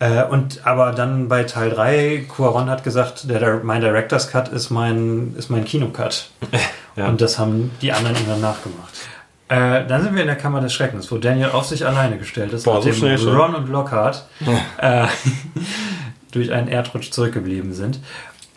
Äh, 0.00 0.24
und 0.24 0.66
aber 0.66 0.92
dann 0.92 1.28
bei 1.28 1.44
Teil 1.44 1.70
3, 1.70 2.26
Cuaron 2.28 2.68
hat 2.68 2.84
gesagt, 2.84 3.28
der, 3.30 3.60
mein 3.62 3.80
Director's 3.80 4.28
Cut 4.28 4.48
ist 4.48 4.70
mein, 4.70 5.34
ist 5.36 5.50
mein 5.50 5.64
Kinocut. 5.64 6.30
Ja. 6.96 7.06
Und 7.06 7.20
das 7.20 7.38
haben 7.38 7.70
die 7.80 7.92
anderen 7.92 8.16
ihm 8.16 8.26
dann 8.26 8.40
nachgemacht. 8.40 8.92
Äh, 9.48 9.86
dann 9.86 10.02
sind 10.02 10.16
wir 10.16 10.22
in 10.22 10.26
der 10.26 10.36
Kammer 10.36 10.60
des 10.60 10.72
Schreckens, 10.72 11.10
wo 11.12 11.18
Daniel 11.18 11.50
auf 11.50 11.64
sich 11.64 11.86
alleine 11.86 12.18
gestellt 12.18 12.52
ist, 12.52 12.64
Boah, 12.64 12.82
so 12.82 12.88
nachdem 12.88 12.94
schnell 12.94 13.16
schon. 13.16 13.36
Ron 13.36 13.54
und 13.54 13.68
Lockhart 13.68 14.26
äh, 14.78 15.06
durch 16.30 16.52
einen 16.52 16.68
Erdrutsch 16.68 17.10
zurückgeblieben 17.10 17.72
sind. 17.74 18.00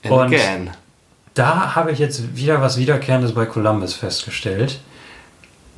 And 0.03 0.13
Und 0.13 0.33
again. 0.33 0.69
da 1.33 1.75
habe 1.75 1.91
ich 1.91 1.99
jetzt 1.99 2.35
wieder 2.35 2.61
was 2.61 2.77
Wiederkehrendes 2.77 3.33
bei 3.33 3.45
Columbus 3.45 3.93
festgestellt. 3.93 4.79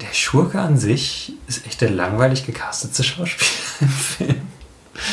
der 0.01 0.13
Schurke 0.13 0.59
an 0.59 0.77
sich 0.77 1.33
ist 1.47 1.65
echt 1.65 1.81
der 1.81 1.89
langweilig 1.91 2.45
gecastete 2.45 3.03
Schauspieler 3.03 3.49
im 3.81 3.87
Film. 3.89 4.41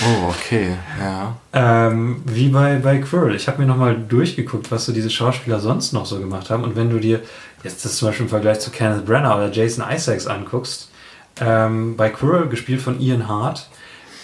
Oh, 0.04 0.28
okay, 0.30 0.76
ja. 1.00 1.36
Ähm, 1.52 2.22
wie 2.24 2.48
bei, 2.48 2.76
bei 2.76 2.98
Quirrell. 2.98 3.34
Ich 3.34 3.48
habe 3.48 3.60
mir 3.60 3.66
nochmal 3.66 3.96
durchgeguckt, 3.96 4.70
was 4.70 4.84
so 4.84 4.92
diese 4.92 5.10
Schauspieler 5.10 5.58
sonst 5.60 5.92
noch 5.92 6.06
so 6.06 6.18
gemacht 6.20 6.50
haben. 6.50 6.62
Und 6.62 6.76
wenn 6.76 6.88
du 6.90 6.98
dir 7.00 7.20
jetzt 7.64 7.84
das 7.84 7.96
zum 7.96 8.08
Beispiel 8.08 8.26
im 8.26 8.30
Vergleich 8.30 8.60
zu 8.60 8.70
Kenneth 8.70 9.04
Branagh 9.04 9.34
oder 9.36 9.50
Jason 9.52 9.84
Isaacs 9.88 10.26
anguckst, 10.28 10.88
ähm, 11.40 11.96
bei 11.96 12.10
Quirrell 12.10 12.48
gespielt 12.48 12.80
von 12.80 13.00
Ian 13.00 13.26
Hart, 13.28 13.68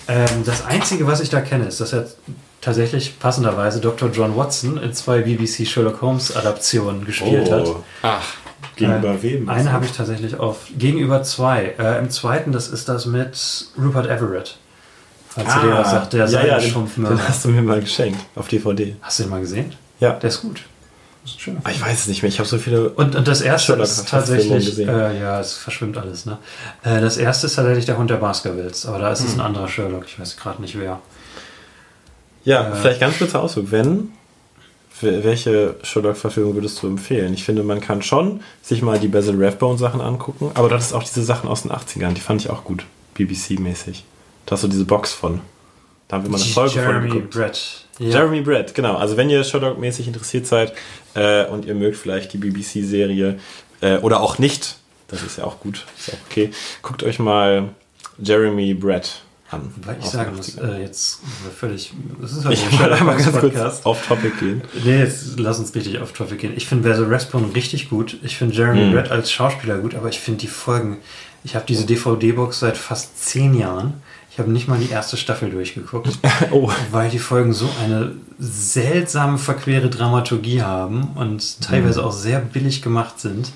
ähm, 0.07 0.45
das 0.45 0.65
Einzige, 0.65 1.07
was 1.09 1.21
ich 1.21 1.29
da 1.29 1.41
kenne, 1.41 1.67
ist, 1.67 1.81
dass 1.81 1.93
er 1.93 2.07
tatsächlich 2.61 3.19
passenderweise 3.19 3.81
Dr. 3.81 4.11
John 4.11 4.37
Watson 4.37 4.79
in 4.79 4.93
zwei 4.93 5.21
BBC 5.21 5.67
Sherlock 5.67 6.01
Holmes 6.03 6.35
Adaptionen 6.37 7.05
gespielt 7.05 7.51
hat. 7.51 7.67
Ach, 8.03 8.23
Gegenüber 8.77 9.15
Äh, 9.15 9.23
wem? 9.23 9.49
Eine 9.49 9.73
habe 9.73 9.85
ich 9.85 9.93
tatsächlich 9.93 10.39
auf 10.39 10.67
gegenüber 10.77 11.23
zwei. 11.23 11.75
Äh, 11.79 11.99
Im 11.99 12.11
zweiten, 12.11 12.53
das 12.53 12.69
ist 12.69 12.89
das 12.89 13.07
mit 13.07 13.67
Rupert 13.81 14.07
Everett. 14.07 14.57
Falls 15.31 15.55
du 15.55 15.61
dir 15.61 15.73
was 15.75 15.91
sagt, 15.91 16.13
der 16.15 16.25
Ah, 16.25 16.29
ja, 16.31 16.45
ja, 16.47 16.59
den, 16.59 16.75
den 16.97 17.29
hast 17.29 17.45
du 17.45 17.49
mir 17.51 17.63
mal 17.63 17.81
geschenkt 17.81 18.19
auf 18.35 18.49
DVD. 18.49 18.97
Hast 19.01 19.19
du 19.19 19.25
den 19.25 19.31
mal 19.31 19.41
gesehen? 19.41 19.75
Ja. 20.01 20.13
Der 20.15 20.29
ist 20.29 20.43
gut. 20.43 20.63
Das 21.23 21.33
ist 21.33 21.41
schön. 21.41 21.59
Ah, 21.63 21.71
Ich 21.71 21.81
weiß 21.81 22.01
es 22.01 22.07
nicht 22.09 22.23
mehr. 22.23 22.29
Ich 22.31 22.39
habe 22.39 22.49
so 22.49 22.59
viele. 22.59 22.91
Und, 22.91 23.15
und 23.15 23.29
das 23.29 23.41
erste 23.43 23.75
ist 23.75 24.09
tatsächlich, 24.09 24.79
äh, 24.79 25.21
ja, 25.21 25.39
es 25.41 25.55
verschwimmt 25.55 25.97
alles, 25.99 26.25
ne? 26.27 26.39
Äh, 26.83 27.01
das 27.01 27.17
erste 27.19 27.47
ist 27.47 27.55
tatsächlich 27.57 27.85
der 27.85 27.99
Hund 27.99 28.11
der 28.11 28.17
Baskervilles, 28.17 28.87
aber 28.87 28.99
da 28.99 29.13
ist 29.13 29.21
Hm. 29.21 29.27
es 29.29 29.35
ein 29.35 29.41
anderer 29.41 29.69
Sherlock, 29.69 30.05
ich 30.07 30.19
weiß 30.19 30.37
gerade 30.37 30.61
nicht 30.63 30.79
wer. 30.79 31.01
Ja, 32.49 32.73
Äh, 32.73 32.77
vielleicht 32.77 33.01
ganz 33.01 33.19
kurzer 33.19 33.43
Ausdruck. 33.43 33.67
Wenn, 33.71 34.11
wel- 35.01 35.23
welche 35.25 35.77
Sherlock-Verfilmung 35.83 36.55
würdest 36.55 36.83
du 36.83 36.87
empfehlen? 36.87 37.35
Ich 37.35 37.45
finde, 37.45 37.63
man 37.63 37.81
kann 37.81 38.01
schon 38.03 38.41
sich 38.63 38.81
mal 38.83 38.99
die 38.99 39.09
Basil 39.09 39.37
Rathbone-Sachen 39.43 40.01
angucken, 40.01 40.51
aber 40.55 40.69
das 40.69 40.87
ist 40.87 40.93
auch 40.95 41.03
diese 41.03 41.23
Sachen 41.23 41.49
aus 41.49 41.63
den 41.63 41.73
80ern, 41.73 42.15
die 42.15 42.21
fand 42.21 42.41
ich 42.41 42.51
auch 42.51 42.65
gut. 42.65 42.85
BBC-mäßig. 43.17 44.03
Da 44.47 44.53
hast 44.53 44.65
du 44.65 44.69
diese 44.69 44.85
Box 44.87 45.13
von. 45.13 45.41
Da 46.09 46.17
haben 46.17 46.25
wir 46.25 46.31
mal 46.31 46.37
eine 46.41 46.47
Folge 46.47 46.71
von 46.71 46.83
Jeremy 46.83 47.09
geguckt. 47.11 47.31
Brett. 47.35 47.85
Ja. 47.99 48.09
Jeremy 48.11 48.41
Brett, 48.41 48.75
genau. 48.75 48.97
Also 48.97 49.17
wenn 49.17 49.29
ihr 49.29 49.43
Sherlock-mäßig 49.45 50.07
interessiert 50.07 50.47
seid 50.47 50.73
äh, 51.15 51.45
und 51.47 51.65
ihr 51.67 51.75
mögt 51.75 51.97
vielleicht 51.97 52.33
die 52.33 52.39
BBC-Serie 52.39 53.39
äh, 53.83 53.99
oder 53.99 54.21
auch 54.21 54.39
nicht, 54.39 54.77
das 55.09 55.23
ist 55.23 55.37
ja 55.39 55.45
auch 55.45 55.61
gut, 55.61 55.85
ist 55.99 56.11
auch 56.15 56.19
okay, 56.31 56.51
guckt 56.81 57.03
euch 57.03 57.19
mal 57.19 57.71
Jeremy 58.19 58.73
Brett 58.75 59.21
an. 59.51 59.73
Weil 59.85 59.97
ich 60.01 60.07
sagen 60.07 60.37
muss, 60.37 60.59
80ern. 60.59 60.75
äh, 60.77 60.83
jetzt 60.83 61.21
völlig, 61.59 61.93
das 62.21 62.33
ist 62.33 62.45
halt 62.47 62.55
ich 62.59 62.77
Sherlock 62.77 63.01
einmal 63.01 63.15
ganz 63.17 63.27
Holmes 63.27 63.41
kurz 63.41 63.55
Podcast. 63.55 63.87
auf 63.87 64.07
Topic 64.07 64.33
gehen. 64.39 64.63
Nee, 64.85 64.99
jetzt 65.01 65.39
lass 65.39 65.59
uns 65.59 65.75
richtig 65.75 65.99
auf 66.01 66.13
Topic 66.13 66.37
gehen. 66.37 66.53
Ich 66.57 66.67
finde 66.67 66.89
Basil 66.89 67.07
Rathbone 67.13 67.55
richtig 67.55 67.89
gut. 67.91 68.19
Ich 68.23 68.37
finde 68.37 68.55
Jeremy 68.55 68.87
Mhm. 68.87 68.93
Brett 68.93 69.11
als 69.11 69.31
Schauspieler 69.33 69.79
gut, 69.79 69.95
aber 69.95 70.09
ich 70.09 70.19
finde 70.21 70.41
die 70.41 70.49
Folgen. 70.49 70.99
Ich 71.45 71.55
habe 71.55 71.65
diese 71.67 71.87
DVD-Box 71.87 72.61
seit 72.61 72.77
fast 72.77 73.23
zehn 73.25 73.55
Jahren. 73.55 73.95
Ich 74.31 74.39
habe 74.39 74.51
nicht 74.53 74.69
mal 74.69 74.79
die 74.79 74.91
erste 74.91 75.17
Staffel 75.17 75.51
durchgeguckt, 75.51 76.19
Oh, 76.53 76.71
weil 76.93 77.11
die 77.11 77.19
Folgen 77.19 77.53
so 77.53 77.69
eine 77.85 78.13
seltsame, 78.39 79.39
verquere 79.39 79.89
Dramaturgie 79.89 80.63
haben 80.63 81.09
und 81.17 81.61
teilweise 81.61 82.05
auch 82.05 82.13
sehr 82.13 82.39
billig 82.41 82.83
gemacht 82.83 83.19
sind. 83.21 83.51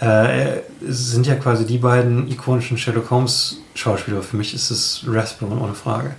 Äh, 0.00 0.60
es 0.86 1.10
sind 1.10 1.26
ja 1.26 1.34
quasi 1.34 1.66
die 1.66 1.78
beiden 1.78 2.30
ikonischen 2.30 2.78
Sherlock 2.78 3.10
Holmes 3.10 3.58
Schauspieler. 3.74 4.22
Für 4.22 4.36
mich 4.36 4.54
ist 4.54 4.70
es 4.70 5.04
Rathbone 5.06 5.60
ohne 5.60 5.74
Frage. 5.74 6.14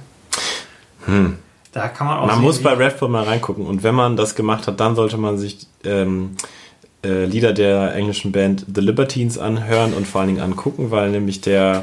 Da 1.72 1.88
kann 1.88 2.08
man 2.08 2.18
auch 2.20 2.28
man 2.28 2.36
sehen, 2.36 2.44
muss 2.44 2.62
bei 2.62 2.74
Rathbone 2.74 3.12
mal 3.12 3.24
reingucken 3.24 3.66
und 3.66 3.82
wenn 3.82 3.96
man 3.96 4.16
das 4.16 4.36
gemacht 4.36 4.68
hat, 4.68 4.80
dann 4.80 4.96
sollte 4.96 5.18
man 5.18 5.38
sich 5.38 5.66
ähm, 5.84 6.36
äh, 7.04 7.26
Lieder 7.26 7.54
der 7.54 7.96
englischen 7.96 8.32
Band 8.32 8.66
The 8.74 8.82
Libertines 8.82 9.40
anhören 9.40 9.94
und 9.94 10.06
vor 10.06 10.22
allen 10.22 10.28
Dingen 10.28 10.42
angucken, 10.42 10.92
weil 10.92 11.10
nämlich 11.10 11.42
der 11.42 11.82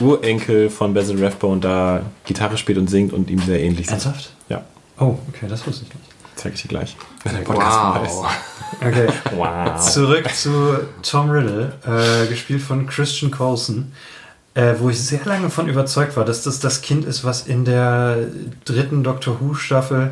Urenkel 0.00 0.68
von 0.68 0.94
Basil 0.94 1.22
Rathbone 1.22 1.60
da 1.60 2.02
Gitarre 2.24 2.56
spielt 2.56 2.78
und 2.78 2.88
singt 2.88 3.12
und 3.12 3.30
ihm 3.30 3.40
sehr 3.40 3.60
ähnlich 3.60 3.86
sind. 3.86 3.94
Ernsthaft? 4.04 4.32
Ja, 4.48 4.64
Oh, 5.00 5.16
okay, 5.28 5.46
das 5.48 5.66
wusste 5.66 5.84
ich 5.86 5.94
nicht. 5.94 6.17
Zeige 6.38 6.54
ich 6.54 6.62
dir 6.62 6.68
gleich. 6.68 6.96
wow. 7.24 8.26
Okay. 8.80 9.08
Wow. 9.36 9.78
Zurück 9.80 10.28
zu 10.34 10.78
Tom 11.02 11.30
Riddle, 11.30 11.72
äh, 11.86 12.26
gespielt 12.28 12.62
von 12.62 12.86
Christian 12.86 13.30
Coulson, 13.30 13.92
äh, 14.54 14.74
wo 14.78 14.90
ich 14.90 15.00
sehr 15.00 15.24
lange 15.24 15.50
von 15.50 15.68
überzeugt 15.68 16.16
war, 16.16 16.24
dass 16.24 16.42
das 16.42 16.60
das 16.60 16.80
Kind 16.80 17.04
ist, 17.04 17.24
was 17.24 17.46
in 17.46 17.64
der 17.64 18.18
dritten 18.64 19.02
Doctor 19.02 19.40
Who 19.40 19.54
Staffel 19.54 20.10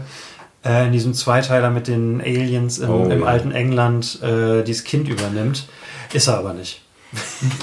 äh, 0.64 0.86
in 0.86 0.92
diesem 0.92 1.14
Zweiteiler 1.14 1.70
mit 1.70 1.86
den 1.86 2.20
Aliens 2.20 2.78
im, 2.78 2.90
Oh, 2.90 3.04
im 3.08 3.20
ja. 3.20 3.26
alten 3.26 3.52
England 3.52 4.20
äh, 4.22 4.62
dieses 4.62 4.84
Kind 4.84 5.08
übernimmt. 5.08 5.66
Ist 6.12 6.26
er 6.28 6.38
aber 6.38 6.52
nicht. 6.54 6.82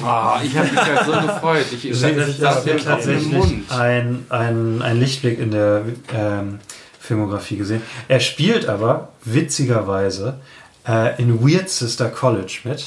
Oh, 0.01 0.35
ich 0.43 0.57
habe 0.57 0.69
mich 0.69 0.81
halt 0.81 1.05
so 1.05 1.11
gefreut. 1.11 1.65
Ich, 1.71 1.89
ich, 1.89 2.01
Das, 2.01 2.29
ich 2.29 2.45
auf 2.45 2.63
den 2.63 2.77
tatsächlich 2.77 3.43
ein, 3.69 4.25
ein, 4.29 4.81
ein 4.81 4.99
Lichtblick 4.99 5.37
in 5.39 5.51
der 5.51 5.83
ähm, 6.13 6.59
Filmografie 7.03 7.57
gesehen. 7.57 7.81
Er 8.07 8.21
spielt 8.21 8.65
aber 8.69 9.09
witzigerweise 9.25 10.39
äh, 10.87 11.21
in 11.21 11.45
Weird 11.45 11.67
Sister 11.67 12.07
College 12.07 12.59
mit. 12.63 12.85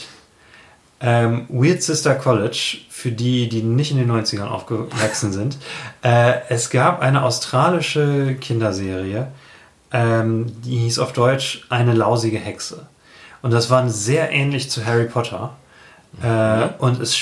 Ähm, 1.00 1.44
Weird 1.50 1.82
Sister 1.82 2.14
College, 2.14 2.78
für 2.88 3.12
die, 3.12 3.46
die 3.50 3.62
nicht 3.62 3.90
in 3.90 3.98
den 3.98 4.10
90ern 4.10 4.46
aufgewachsen 4.46 5.34
sind, 5.34 5.58
äh, 6.02 6.32
es 6.48 6.70
gab 6.70 7.02
eine 7.02 7.24
australische 7.24 8.36
Kinderserie, 8.40 9.28
ähm, 9.92 10.46
die 10.62 10.78
hieß 10.78 10.98
auf 10.98 11.12
Deutsch 11.12 11.66
Eine 11.68 11.92
lausige 11.92 12.38
Hexe. 12.38 12.86
Und 13.42 13.50
das 13.52 13.68
war 13.68 13.86
sehr 13.90 14.32
ähnlich 14.32 14.70
zu 14.70 14.86
Harry 14.86 15.04
Potter. 15.04 15.54
Äh, 16.22 16.68
und 16.78 17.02
es 17.02 17.18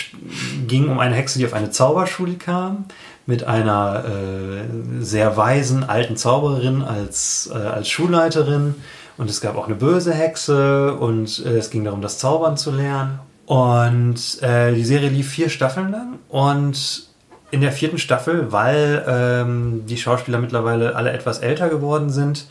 ging 0.69 0.89
um 0.89 1.01
eine 1.01 1.17
Hexe, 1.17 1.41
die 1.41 1.47
auf 1.47 1.55
eine 1.55 1.73
Zauberschule 1.73 2.35
kam, 2.35 2.85
mit 3.27 3.45
einer 3.45 4.05
äh, 4.05 5.03
sehr 5.03 5.37
weisen 5.37 5.85
alten 5.85 6.17
Zaubererin 6.17 6.83
als, 6.83 7.51
äh, 7.53 7.57
als 7.57 7.89
Schulleiterin. 7.89 8.75
Und 9.17 9.31
es 9.31 9.41
gab 9.41 9.57
auch 9.57 9.67
eine 9.67 9.77
böse 9.77 10.13
Hexe 10.13 10.95
und 10.95 11.45
äh, 11.45 11.59
es 11.59 11.71
ging 11.71 11.85
darum, 11.85 12.03
das 12.03 12.19
Zaubern 12.19 12.57
zu 12.57 12.71
lernen. 12.71 13.21
Und 13.47 14.43
äh, 14.43 14.75
die 14.75 14.85
Serie 14.85 15.11
lief 15.11 15.31
vier 15.31 15.49
Staffeln 15.49 15.91
lang 15.91 16.19
und 16.29 17.09
in 17.51 17.61
der 17.61 17.73
vierten 17.73 17.99
Staffel, 17.99 18.51
weil 18.53 19.05
ähm, 19.07 19.85
die 19.87 19.97
Schauspieler 19.97 20.39
mittlerweile 20.39 20.97
alle 20.97 21.13
etwas 21.13 21.39
älter 21.39 21.69
geworden 21.69 22.11
sind, 22.11 22.47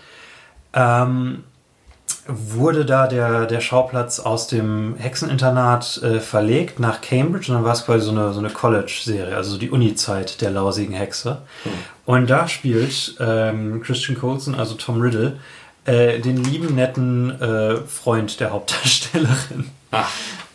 ähm, 0.73 1.43
wurde 2.27 2.85
da 2.85 3.07
der, 3.07 3.45
der 3.45 3.59
Schauplatz 3.59 4.19
aus 4.19 4.47
dem 4.47 4.95
Hexeninternat 4.97 6.01
äh, 6.03 6.19
verlegt 6.19 6.79
nach 6.79 7.01
Cambridge 7.01 7.51
und 7.51 7.55
dann 7.55 7.65
war 7.65 7.73
es 7.73 7.85
quasi 7.85 8.05
so 8.05 8.11
eine, 8.11 8.33
so 8.33 8.39
eine 8.39 8.49
College-Serie, 8.49 9.35
also 9.35 9.51
so 9.51 9.57
die 9.57 9.69
Uni-Zeit 9.69 10.41
der 10.41 10.51
lausigen 10.51 10.93
Hexe. 10.93 11.41
Und 12.05 12.29
da 12.29 12.47
spielt 12.47 13.15
ähm, 13.19 13.81
Christian 13.81 14.17
Coulson, 14.17 14.55
also 14.55 14.75
Tom 14.75 15.01
Riddle, 15.01 15.37
äh, 15.85 16.19
den 16.19 16.43
lieben, 16.43 16.75
netten 16.75 17.41
äh, 17.41 17.77
Freund 17.87 18.39
der 18.39 18.51
Hauptdarstellerin. 18.51 19.65
Ah. 19.91 20.05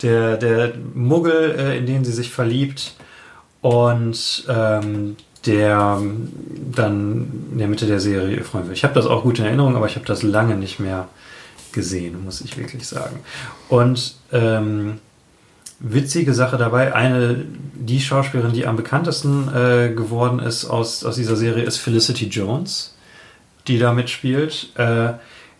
Der, 0.02 0.36
der 0.36 0.72
Muggel, 0.94 1.54
äh, 1.58 1.78
in 1.78 1.86
den 1.86 2.04
sie 2.04 2.12
sich 2.12 2.30
verliebt 2.30 2.94
und 3.60 4.44
ähm, 4.48 5.16
der 5.44 6.00
dann 6.72 7.48
in 7.52 7.58
der 7.58 7.68
Mitte 7.68 7.86
der 7.86 8.00
Serie 8.00 8.36
ihr 8.36 8.44
Freund 8.44 8.66
wird. 8.66 8.76
Ich 8.76 8.84
habe 8.84 8.94
das 8.94 9.06
auch 9.06 9.22
gut 9.22 9.38
in 9.38 9.44
Erinnerung, 9.44 9.76
aber 9.76 9.86
ich 9.86 9.96
habe 9.96 10.06
das 10.06 10.22
lange 10.22 10.56
nicht 10.56 10.80
mehr 10.80 11.08
gesehen, 11.78 12.24
muss 12.24 12.40
ich 12.40 12.58
wirklich 12.58 12.88
sagen. 12.88 13.20
Und 13.68 14.16
ähm, 14.32 14.98
witzige 15.78 16.34
Sache 16.34 16.56
dabei, 16.56 16.92
eine, 16.92 17.44
die 17.74 18.00
Schauspielerin, 18.00 18.52
die 18.52 18.66
am 18.66 18.74
bekanntesten 18.74 19.48
äh, 19.54 19.94
geworden 19.94 20.40
ist 20.40 20.64
aus, 20.64 21.04
aus 21.04 21.14
dieser 21.14 21.36
Serie, 21.36 21.62
ist 21.62 21.76
Felicity 21.76 22.26
Jones, 22.26 22.96
die 23.68 23.78
da 23.78 23.92
mitspielt, 23.92 24.72
äh, 24.76 25.12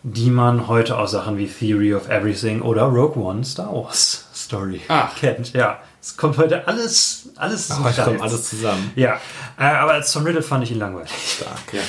die 0.03 0.29
man 0.29 0.67
heute 0.67 0.97
aus 0.97 1.11
Sachen 1.11 1.37
wie 1.37 1.47
Theory 1.47 1.93
of 1.93 2.09
Everything 2.09 2.61
oder 2.61 2.83
Rogue 2.83 3.23
One 3.23 3.45
Star 3.45 3.73
Wars 3.73 4.27
Story 4.33 4.81
Ach. 4.89 5.15
kennt. 5.15 5.53
Ja, 5.53 5.79
es 6.01 6.15
kommt 6.15 6.37
heute 6.37 6.67
alles, 6.67 7.29
alles 7.35 7.67
zum 7.67 7.83
Heute 7.83 8.03
kommt 8.03 8.21
alles 8.21 8.49
zusammen. 8.49 8.91
Ja, 8.95 9.19
äh, 9.59 9.63
aber 9.63 9.93
als 9.93 10.11
Tom 10.13 10.23
Riddle 10.23 10.41
fand 10.41 10.63
ich 10.63 10.71
ihn 10.71 10.79
langweilig. 10.79 11.11
Stark. 11.11 11.73
Ja. 11.73 11.81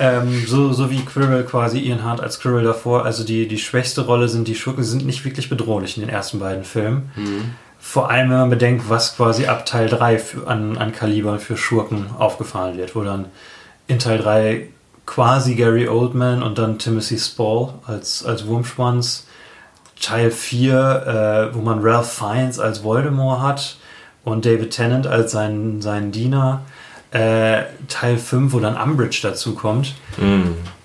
Ähm, 0.00 0.44
so, 0.46 0.72
so 0.72 0.90
wie 0.90 1.04
Quirrell 1.04 1.44
quasi 1.44 1.78
Ian 1.78 2.02
Hart 2.02 2.20
als 2.20 2.40
Quirrell 2.40 2.64
davor. 2.64 3.04
Also 3.04 3.22
die, 3.22 3.46
die 3.46 3.58
schwächste 3.58 4.02
Rolle 4.02 4.28
sind 4.28 4.48
die 4.48 4.56
Schurken, 4.56 4.82
sind 4.82 5.06
nicht 5.06 5.24
wirklich 5.24 5.48
bedrohlich 5.48 5.96
in 5.96 6.02
den 6.02 6.10
ersten 6.10 6.40
beiden 6.40 6.64
Filmen. 6.64 7.12
Vor 7.78 8.10
allem, 8.10 8.30
wenn 8.30 8.38
man 8.38 8.50
bedenkt, 8.50 8.88
was 8.88 9.16
quasi 9.16 9.46
ab 9.46 9.66
Teil 9.66 9.88
3 9.88 10.18
für, 10.18 10.46
an, 10.46 10.78
an 10.78 10.92
Kaliber 10.92 11.38
für 11.38 11.56
Schurken 11.56 12.06
aufgefahren 12.18 12.76
wird, 12.76 12.96
wo 12.96 13.02
dann 13.02 13.26
in 13.86 13.98
Teil 13.98 14.18
3 14.18 14.68
quasi 15.06 15.54
Gary 15.54 15.88
Oldman 15.88 16.42
und 16.42 16.58
dann 16.58 16.78
Timothy 16.78 17.18
Spall 17.18 17.74
als, 17.86 18.24
als 18.24 18.46
Wurmschwanz. 18.46 19.26
Teil 20.02 20.30
4, 20.30 21.50
äh, 21.52 21.54
wo 21.54 21.62
man 21.62 21.78
Ralph 21.80 22.12
Fiennes 22.12 22.58
als 22.58 22.84
Voldemort 22.84 23.40
hat 23.40 23.76
und 24.24 24.44
David 24.44 24.70
Tennant 24.72 25.06
als 25.06 25.32
seinen, 25.32 25.80
seinen 25.80 26.12
Diener. 26.12 26.60
Äh, 27.12 27.62
Teil 27.88 28.18
5, 28.18 28.52
wo 28.52 28.60
dann 28.60 28.76
Umbridge 28.76 29.20
dazu 29.22 29.54
kommt. 29.54 29.94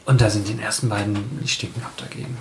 Und 0.06 0.22
da 0.22 0.30
sind 0.30 0.48
die 0.48 0.62
ersten 0.62 0.88
beiden, 0.90 1.16
die 1.42 1.48
stinken 1.48 1.82
ab 1.84 1.92
dagegen. 1.98 2.38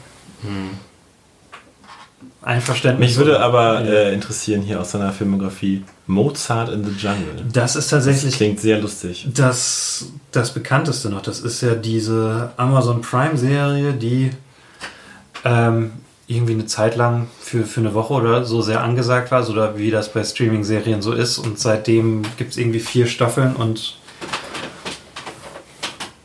Einverständnis. 2.43 3.11
Mich 3.11 3.17
würde 3.17 3.41
aber 3.41 3.83
äh, 3.85 4.15
interessieren 4.15 4.63
hier 4.63 4.81
aus 4.81 4.93
seiner 4.93 5.13
Filmografie 5.13 5.85
Mozart 6.07 6.69
in 6.69 6.85
the 6.85 6.93
Jungle. 6.93 7.45
das 7.53 7.75
ist 7.75 7.91
Das 7.91 8.05
tatsächlich 8.05 8.37
klingt 8.37 8.61
sehr 8.61 8.79
lustig. 8.81 9.27
das, 9.35 10.07
das 10.31 10.53
bekannteste 10.55 11.09
noch. 11.09 11.23
Das 11.23 11.41
ist 11.41 11.61
ja 11.63 11.75
diese 11.75 12.53
Amazon 12.57 13.01
Prime-Serie, 13.01 13.95
die 13.95 14.31
ähm, 15.45 15.93
irgendwie 16.29 16.55
eine 16.55 16.67
Zeit 16.67 16.97
lang 16.97 17.29
für, 17.41 17.65
für 17.65 17.81
eine 17.81 17.95
Woche 17.95 18.15
oder 18.15 18.45
so 18.45 18.61
sehr 18.63 18.83
angesagt 18.83 19.31
war, 19.31 19.49
oder 19.49 19.79
wie 19.79 19.91
das 19.91 20.13
bei 20.13 20.25
Streaming-Serien 20.25 21.01
so 21.03 21.13
ist. 21.13 21.39
Und 21.39 21.59
seitdem 21.59 22.23
gibt 22.37 22.53
es 22.53 22.57
irgendwie 22.57 22.81
vier 22.81 23.07
Staffeln 23.07 23.55
und 23.55 23.99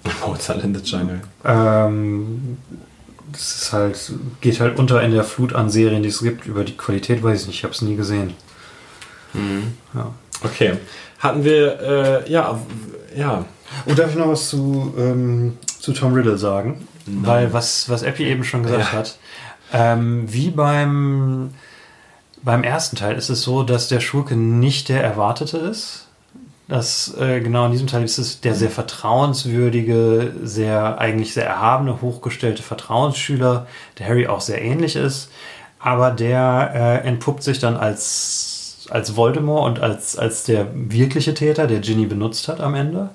Mozart 0.26 0.64
in 0.64 0.74
the 0.76 0.82
Jungle. 0.82 1.22
ähm, 1.46 2.58
das 3.32 3.56
ist 3.62 3.74
halt, 3.74 4.12
geht 4.42 4.60
halt 4.60 4.78
unter 4.78 5.02
in 5.02 5.12
der 5.14 5.24
Flut 5.24 5.54
an 5.54 5.70
Serien, 5.70 6.04
die 6.04 6.10
es 6.10 6.22
gibt. 6.22 6.46
Über 6.48 6.64
die 6.66 6.76
Qualität 6.76 7.24
weiß 7.24 7.42
ich 7.42 7.48
nicht, 7.48 7.58
ich 7.58 7.64
habe 7.64 7.74
es 7.74 7.82
nie 7.82 7.96
gesehen. 7.96 8.34
Mhm. 9.34 9.74
Ja. 9.94 10.12
Okay. 10.44 10.74
Hatten 11.20 11.44
wir, 11.46 11.80
äh, 12.26 12.32
ja, 12.32 12.60
ja. 13.16 13.46
Und 13.86 13.98
darf 13.98 14.10
ich 14.10 14.18
noch 14.18 14.28
was 14.28 14.50
zu, 14.50 14.94
ähm, 14.98 15.58
zu 15.80 15.94
Tom 15.94 16.14
Riddle 16.14 16.38
sagen? 16.38 16.86
Nein. 17.06 17.26
Weil 17.26 17.54
was, 17.54 17.88
was 17.90 18.04
Epi 18.04 18.26
eben 18.26 18.44
schon 18.44 18.64
gesagt 18.64 18.92
Ja. 18.92 18.92
hat, 18.92 19.18
ähm, 19.72 20.32
wie 20.32 20.50
beim, 20.50 21.52
beim 22.44 22.64
ersten 22.64 22.96
Teil 22.96 23.16
ist 23.16 23.30
es 23.30 23.42
so, 23.42 23.64
dass 23.64 23.88
der 23.88 24.00
Schurke 24.00 24.36
nicht 24.36 24.90
der 24.90 25.04
Erwartete 25.04 25.58
ist. 25.58 26.08
Das, 26.68 27.14
äh, 27.20 27.42
genau 27.42 27.66
in 27.66 27.74
diesem 27.74 27.88
Teil 27.88 28.04
ist 28.04 28.18
es 28.18 28.40
der 28.40 28.56
sehr 28.56 28.70
vertrauenswürdige, 28.70 30.34
sehr 30.44 31.00
eigentlich 31.00 31.34
sehr 31.34 31.46
erhabene, 31.46 32.02
hochgestellte 32.02 32.64
Vertrauensschüler, 32.64 33.68
der 34.00 34.08
Harry 34.08 34.28
auch 34.28 34.40
sehr 34.40 34.62
ähnlich 34.62 34.96
ist. 34.96 35.30
Aber 35.80 36.12
der 36.12 36.72
äh, 37.04 37.08
entpuppt 37.08 37.44
sich 37.44 37.60
dann 37.60 37.76
als, 37.76 38.88
als 38.90 39.16
Voldemort 39.16 39.68
und 39.68 39.84
als, 39.84 40.18
als 40.18 40.44
der 40.44 40.68
wirkliche 40.74 41.34
Täter, 41.34 41.68
der 41.68 41.80
Ginny 41.80 42.06
benutzt 42.06 42.48
hat 42.48 42.62
am 42.62 42.76
Ende. 42.76 43.10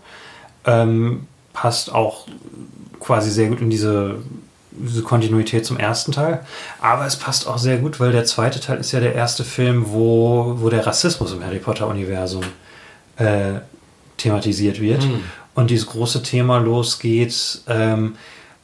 Ähm, 0.66 1.27
passt 1.53 1.95
auch 1.95 2.27
quasi 3.01 3.31
sehr 3.31 3.49
gut 3.49 3.61
in 3.61 3.70
diese, 3.70 4.16
diese 4.78 5.03
Kontinuität 5.03 5.66
zum 5.66 5.78
ersten 5.78 6.12
Teil. 6.12 6.44
Aber 6.81 7.07
es 7.07 7.16
passt 7.16 7.47
auch 7.47 7.59
sehr 7.59 7.78
gut, 7.78 8.01
weil 8.01 8.12
der 8.12 8.24
zweite 8.24 8.61
Teil 8.61 8.78
ist 8.78 8.93
ja 8.93 9.01
der 9.01 9.15
erste 9.15 9.44
Film, 9.44 9.86
wo, 9.89 10.57
wo 10.59 10.69
der 10.69 10.86
Rassismus 10.86 11.32
im 11.32 11.44
Harry 11.44 11.59
Potter-Universum 11.59 12.44
äh, 13.16 13.61
thematisiert 14.16 14.81
wird. 14.81 15.05
Mhm. 15.05 15.24
Und 15.55 15.70
dieses 15.70 15.86
große 15.86 16.23
Thema 16.23 16.59
losgeht, 16.59 17.62
ähm, 17.66 18.16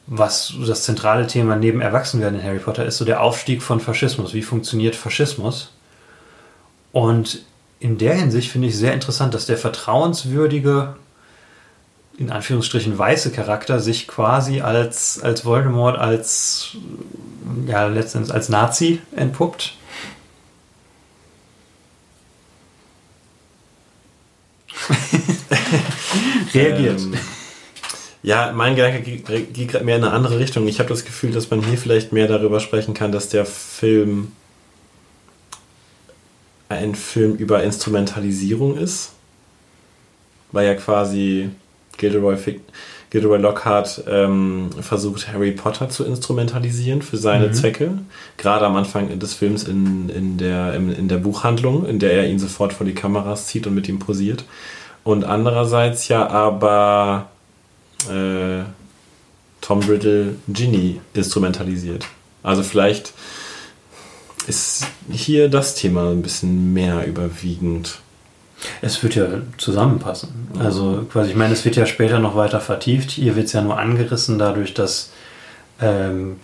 was 0.05 0.53
das 0.67 0.83
zentrale 0.83 1.27
Thema 1.27 1.55
neben 1.55 1.81
Erwachsenwerden 1.81 2.39
in 2.39 2.45
Harry 2.45 2.59
Potter 2.59 2.85
ist, 2.85 2.97
so 2.97 3.05
der 3.05 3.21
Aufstieg 3.21 3.63
von 3.63 3.79
Faschismus. 3.79 4.33
Wie 4.33 4.41
funktioniert 4.41 4.95
Faschismus? 4.95 5.71
Und 6.91 7.43
in 7.79 7.97
der 7.97 8.15
Hinsicht 8.15 8.51
finde 8.51 8.67
ich 8.67 8.77
sehr 8.77 8.93
interessant, 8.93 9.33
dass 9.33 9.45
der 9.45 9.57
vertrauenswürdige, 9.57 10.95
in 12.17 12.29
Anführungsstrichen 12.29 12.97
weiße 12.97 13.31
Charakter 13.31 13.79
sich 13.79 14.07
quasi 14.07 14.61
als, 14.61 15.21
als 15.21 15.45
Voldemort, 15.45 15.97
als, 15.97 16.77
ja, 17.67 17.87
letztendlich 17.87 18.33
als 18.33 18.49
Nazi 18.49 18.99
entpuppt. 19.15 19.75
Reagiert. 26.53 26.99
Ähm, 26.99 27.15
ja, 28.21 28.51
mein 28.53 28.75
Gedanke 28.75 29.01
geht 29.01 29.25
gerade 29.69 29.83
mehr 29.83 29.97
in 29.97 30.03
eine 30.03 30.13
andere 30.13 30.39
Richtung. 30.39 30.67
Ich 30.67 30.79
habe 30.79 30.89
das 30.89 31.03
Gefühl, 31.03 31.31
dass 31.31 31.49
man 31.49 31.63
hier 31.63 31.77
vielleicht 31.77 32.13
mehr 32.13 32.27
darüber 32.27 32.59
sprechen 32.59 32.93
kann, 32.93 33.11
dass 33.11 33.29
der 33.29 33.45
Film 33.45 34.31
ein 36.69 36.95
Film 36.95 37.35
über 37.35 37.63
Instrumentalisierung 37.63 38.77
ist. 38.77 39.11
Weil 40.51 40.67
ja 40.67 40.75
quasi 40.75 41.49
Gilderoy, 41.97 42.35
Fick- 42.37 42.61
Gilderoy 43.09 43.37
Lockhart 43.37 44.03
ähm, 44.07 44.69
versucht, 44.81 45.27
Harry 45.31 45.51
Potter 45.51 45.89
zu 45.89 46.03
instrumentalisieren 46.03 47.01
für 47.03 47.17
seine 47.17 47.47
Mhm. 47.47 47.53
Zwecke. 47.53 47.91
Gerade 48.37 48.65
am 48.65 48.75
Anfang 48.75 49.19
des 49.19 49.33
Films 49.35 49.63
in, 49.65 50.09
in, 50.09 50.37
der, 50.37 50.73
in, 50.73 50.91
in 50.91 51.07
der 51.07 51.17
Buchhandlung, 51.17 51.85
in 51.85 51.99
der 51.99 52.13
er 52.13 52.27
ihn 52.27 52.39
sofort 52.39 52.73
vor 52.73 52.85
die 52.87 52.95
Kameras 52.95 53.47
zieht 53.47 53.67
und 53.67 53.75
mit 53.75 53.87
ihm 53.87 53.99
posiert. 53.99 54.45
Und 55.03 55.25
andererseits 55.25 56.07
ja 56.07 56.27
aber 56.27 57.27
äh, 58.09 58.63
Tom 59.61 59.79
Riddle 59.81 60.35
Ginny 60.47 60.99
instrumentalisiert. 61.13 62.05
Also 62.41 62.63
vielleicht 62.63 63.13
ist 64.47 64.87
hier 65.11 65.49
das 65.49 65.75
Thema 65.75 66.09
ein 66.11 66.21
bisschen 66.21 66.73
mehr 66.73 67.05
überwiegend. 67.07 67.99
Es 68.81 69.01
wird 69.03 69.15
ja 69.15 69.25
zusammenpassen. 69.57 70.29
Also 70.59 71.05
quasi, 71.11 71.31
ich 71.31 71.35
meine, 71.35 71.53
es 71.53 71.65
wird 71.65 71.75
ja 71.75 71.85
später 71.85 72.19
noch 72.19 72.35
weiter 72.35 72.59
vertieft. 72.59 73.11
Hier 73.11 73.35
wird 73.35 73.47
es 73.47 73.53
ja 73.53 73.61
nur 73.61 73.77
angerissen 73.77 74.39
dadurch, 74.39 74.73
dass, 74.73 75.11
ähm, 75.81 76.39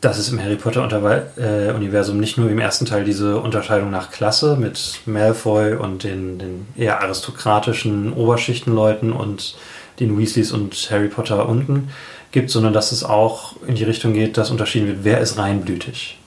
dass 0.00 0.18
es 0.18 0.30
im 0.30 0.42
Harry 0.42 0.56
Potter 0.56 0.82
Unterwe 0.82 1.28
äh, 1.36 2.12
nicht 2.12 2.38
nur 2.38 2.50
im 2.50 2.58
ersten 2.58 2.86
Teil 2.86 3.04
diese 3.04 3.38
Unterscheidung 3.38 3.90
nach 3.90 4.10
Klasse 4.10 4.56
mit 4.56 5.00
Malfoy 5.06 5.74
und 5.74 6.04
den, 6.04 6.38
den 6.38 6.66
eher 6.76 7.00
aristokratischen 7.00 8.12
Oberschichtenleuten 8.12 9.12
und 9.12 9.56
den 10.00 10.18
Weasleys 10.18 10.52
und 10.52 10.88
Harry 10.90 11.08
Potter 11.08 11.48
unten 11.48 11.90
gibt, 12.32 12.50
sondern 12.50 12.72
dass 12.72 12.92
es 12.92 13.04
auch 13.04 13.54
in 13.66 13.74
die 13.74 13.84
Richtung 13.84 14.14
geht, 14.14 14.36
dass 14.36 14.50
unterschieden 14.50 14.88
wird, 14.88 14.98
wer 15.02 15.20
ist 15.20 15.38
reinblütig 15.38 16.18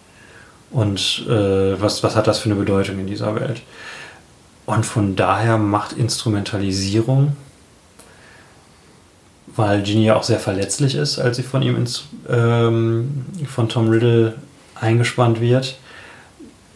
und 0.72 1.26
äh, 1.28 1.82
was, 1.82 2.04
was 2.04 2.16
hat 2.16 2.28
das 2.28 2.40
für 2.40 2.50
eine 2.50 2.60
Bedeutung 2.60 3.00
in 3.00 3.08
dieser 3.08 3.36
Welt. 3.36 3.62
Und 4.66 4.86
von 4.86 5.16
daher 5.16 5.58
macht 5.58 5.94
Instrumentalisierung, 5.94 7.36
weil 9.56 9.84
Ginny 9.84 10.06
ja 10.06 10.16
auch 10.16 10.24
sehr 10.24 10.40
verletzlich 10.40 10.96
ist, 10.96 11.20
als 11.20 11.38
sie 11.38 11.44
von 11.44 11.62
ihm 11.62 11.76
ins, 11.76 12.06
ähm, 12.28 13.26
von 13.48 13.70
Tom 13.70 13.90
Riddle 13.90 14.36
eingespannt 14.74 15.40
wird, 15.40 15.78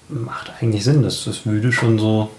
macht 0.07 0.52
eigentlich 0.60 0.84
Sinn. 0.84 1.03
Das, 1.03 1.26
das 1.26 1.45
würde 1.45 1.72
schon 1.72 1.99
so 1.99 2.30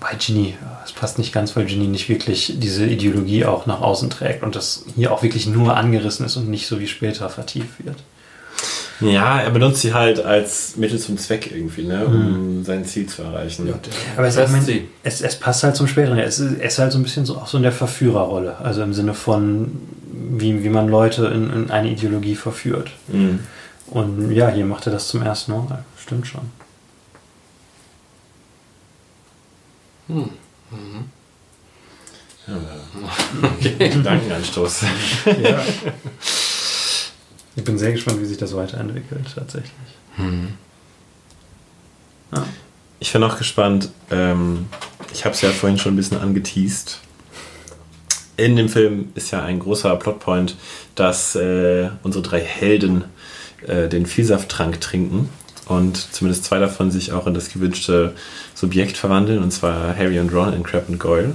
bei 0.00 0.14
Ginny, 0.14 0.54
es 0.84 0.92
passt 0.92 1.18
nicht 1.18 1.32
ganz, 1.32 1.54
weil 1.54 1.66
Ginny 1.66 1.86
nicht 1.86 2.08
wirklich 2.08 2.54
diese 2.56 2.86
Ideologie 2.86 3.44
auch 3.44 3.66
nach 3.66 3.80
außen 3.80 4.10
trägt 4.10 4.42
und 4.42 4.56
das 4.56 4.84
hier 4.96 5.12
auch 5.12 5.22
wirklich 5.22 5.46
nur 5.46 5.76
angerissen 5.76 6.24
ist 6.24 6.36
und 6.36 6.48
nicht 6.48 6.66
so 6.66 6.80
wie 6.80 6.88
später 6.88 7.28
vertieft 7.28 7.84
wird. 7.84 8.02
Ja, 9.00 9.40
er 9.40 9.50
benutzt 9.50 9.82
sie 9.82 9.94
halt 9.94 10.20
als 10.20 10.76
Mittel 10.76 10.98
zum 10.98 11.18
Zweck 11.18 11.50
irgendwie, 11.52 11.84
ne, 11.84 12.04
um 12.04 12.64
sein 12.64 12.84
Ziel 12.84 13.06
zu 13.06 13.22
erreichen. 13.22 13.72
Aber 14.16 14.26
es, 14.26 14.36
ich 14.36 14.48
mein, 14.48 14.62
sie. 14.62 14.88
es, 15.02 15.20
es 15.20 15.36
passt 15.36 15.62
halt 15.62 15.76
zum 15.76 15.86
Späteren. 15.86 16.18
Es 16.18 16.40
ist, 16.40 16.58
es 16.58 16.72
ist 16.74 16.78
halt 16.78 16.92
so 16.92 16.98
ein 16.98 17.04
bisschen 17.04 17.24
so, 17.24 17.36
auch 17.36 17.46
so 17.46 17.58
in 17.58 17.62
der 17.62 17.72
Verführerrolle. 17.72 18.58
Also 18.58 18.82
im 18.82 18.92
Sinne 18.92 19.14
von, 19.14 19.80
wie, 20.12 20.64
wie 20.64 20.68
man 20.68 20.88
Leute 20.88 21.26
in, 21.26 21.52
in 21.52 21.70
eine 21.70 21.90
Ideologie 21.90 22.34
verführt. 22.34 22.90
Mhm. 23.08 23.40
Und 23.86 24.32
ja, 24.32 24.48
hier 24.48 24.66
macht 24.66 24.86
er 24.86 24.92
das 24.92 25.08
zum 25.08 25.22
ersten 25.22 25.52
Mal. 25.52 25.84
Stimmt 25.96 26.26
schon. 26.26 26.50
Hm. 30.08 30.30
Okay. 33.42 33.90
Gedankenanstoß. 33.90 34.84
Ja. 35.42 35.60
Ich 37.58 37.64
bin 37.64 37.76
sehr 37.76 37.90
gespannt, 37.90 38.20
wie 38.20 38.24
sich 38.24 38.36
das 38.36 38.54
weiterentwickelt, 38.54 39.34
tatsächlich. 39.34 39.72
Hm. 40.14 40.50
Ja. 42.32 42.46
Ich 43.00 43.12
bin 43.12 43.20
auch 43.24 43.36
gespannt, 43.36 43.90
ähm, 44.12 44.66
ich 45.12 45.24
habe 45.24 45.34
es 45.34 45.40
ja 45.40 45.50
vorhin 45.50 45.76
schon 45.76 45.94
ein 45.94 45.96
bisschen 45.96 46.20
angeteased. 46.20 47.00
In 48.36 48.54
dem 48.54 48.68
Film 48.68 49.08
ist 49.16 49.32
ja 49.32 49.42
ein 49.42 49.58
großer 49.58 49.96
Plotpoint, 49.96 50.56
dass 50.94 51.34
äh, 51.34 51.90
unsere 52.04 52.22
drei 52.22 52.40
Helden 52.40 53.06
äh, 53.66 53.88
den 53.88 54.06
Vielsafttrank 54.06 54.80
trinken 54.80 55.28
und 55.66 55.96
zumindest 55.96 56.44
zwei 56.44 56.60
davon 56.60 56.92
sich 56.92 57.10
auch 57.10 57.26
in 57.26 57.34
das 57.34 57.48
gewünschte 57.48 58.14
Subjekt 58.54 58.96
verwandeln, 58.96 59.42
und 59.42 59.50
zwar 59.50 59.96
Harry 59.96 60.20
und 60.20 60.32
Ron 60.32 60.52
in 60.52 60.62
Crab 60.62 60.88
and 60.88 61.00
Goyle. 61.00 61.34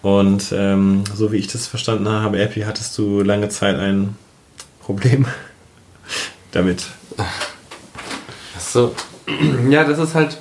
Und 0.00 0.46
ähm, 0.50 1.04
so 1.14 1.30
wie 1.30 1.36
ich 1.36 1.48
das 1.48 1.66
verstanden 1.66 2.08
habe, 2.08 2.40
Epi, 2.40 2.62
hattest 2.62 2.96
du 2.96 3.20
lange 3.20 3.50
Zeit 3.50 3.76
ein 3.76 4.16
Problem 4.80 5.26
damit. 6.52 6.86
So. 8.58 8.94
Ja, 9.68 9.84
das 9.84 9.98
ist 9.98 10.14
halt. 10.14 10.38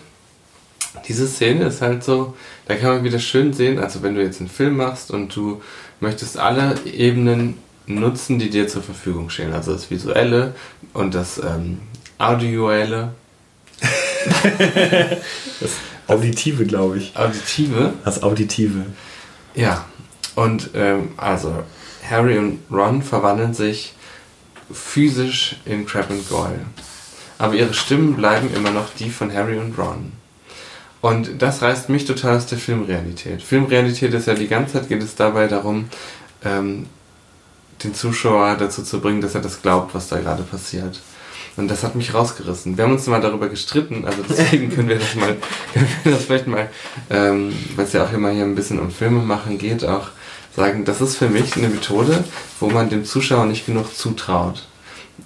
Diese 1.08 1.28
Szene 1.28 1.66
ist 1.66 1.82
halt 1.82 2.04
so, 2.04 2.36
da 2.66 2.76
kann 2.76 2.96
man 2.96 3.04
wieder 3.06 3.20
schön 3.20 3.54
sehen, 3.54 3.80
also 3.80 4.04
wenn 4.04 4.16
du 4.16 4.22
jetzt 4.22 4.42
einen 4.42 4.50
Film 4.50 4.76
machst 4.76 5.10
und 5.10 5.34
du 5.34 5.62
möchtest 6.02 6.38
alle 6.38 6.76
Ebenen 6.86 7.58
nutzen, 7.86 8.40
die 8.40 8.50
dir 8.50 8.68
zur 8.68 8.84
Verfügung 8.84 9.30
stehen. 9.30 9.54
Also 9.54 9.72
das 9.72 9.90
Visuelle 9.90 10.54
und 10.94 11.16
das 11.16 11.38
ähm, 11.38 11.80
Audioelle, 12.18 13.14
Auditive, 16.08 16.66
glaube 16.66 16.98
ich. 16.98 17.16
Auditive. 17.16 17.94
Das 18.04 18.24
Auditive. 18.24 18.86
Ja. 19.56 19.86
Und 20.36 20.72
ähm, 20.76 21.10
also 21.18 21.64
Harry 22.10 22.38
und 22.38 22.60
Ron 22.72 23.02
verwandeln 23.02 23.54
sich 23.54 23.94
physisch 24.72 25.58
in 25.66 25.86
Crab 25.86 26.10
and 26.10 26.28
Goyle. 26.30 26.66
aber 27.38 27.54
ihre 27.54 27.74
Stimmen 27.74 28.16
bleiben 28.16 28.54
immer 28.56 28.72
noch 28.72 28.94
die 28.96 29.10
von 29.10 29.34
Harry 29.34 29.58
und 29.58 29.78
Ron. 29.78 30.12
Und 31.02 31.42
das 31.42 31.62
reißt 31.62 31.90
mich 31.90 32.06
total 32.06 32.38
aus 32.38 32.48
der 32.48 32.58
Filmrealität. 32.58 33.42
Filmrealität 33.44 34.14
ist 34.14 34.28
ja 34.28 34.34
die 34.34 34.48
ganze 34.48 34.74
Zeit 34.74 34.90
geht 34.90 35.04
es 35.04 35.16
dabei 35.16 35.48
darum, 35.48 35.90
ähm, 36.44 36.88
den 37.84 37.94
Zuschauer 37.94 38.56
dazu 38.56 38.82
zu 38.84 39.00
bringen, 39.00 39.22
dass 39.22 39.36
er 39.36 39.42
das 39.42 39.62
glaubt, 39.62 39.94
was 39.94 40.08
da 40.08 40.20
gerade 40.20 40.44
passiert. 40.44 41.00
Und 41.56 41.70
das 41.70 41.84
hat 41.84 41.96
mich 41.96 42.14
rausgerissen. 42.14 42.78
Wir 42.78 42.84
haben 42.84 42.94
uns 42.94 43.08
mal 43.08 43.22
darüber 43.22 43.50
gestritten, 43.50 44.06
also 44.06 44.24
deswegen 44.28 44.70
können 44.76 44.90
wir 44.90 45.00
das 45.00 45.16
mal, 45.16 45.36
können 45.74 45.88
wir 46.04 46.12
das 46.14 46.26
vielleicht 46.26 46.48
mal, 46.48 46.70
ähm, 47.10 47.54
weil 47.76 47.86
es 47.86 47.94
ja 47.94 48.04
auch 48.04 48.14
immer 48.14 48.32
hier 48.32 48.44
ein 48.44 48.56
bisschen 48.56 48.80
um 48.80 48.92
Filme 48.92 49.22
machen 49.22 49.58
geht, 49.58 49.86
auch 49.86 50.10
sagen, 50.58 50.86
das 50.86 51.02
ist 51.02 51.16
für 51.16 51.30
mich 51.30 51.56
eine 51.56 51.70
Methode, 51.70 52.24
wo 52.60 52.70
man 52.70 52.90
dem 52.90 53.06
Zuschauer 53.06 53.46
nicht 53.46 53.68
genug 53.68 53.96
zutraut. 53.96 54.68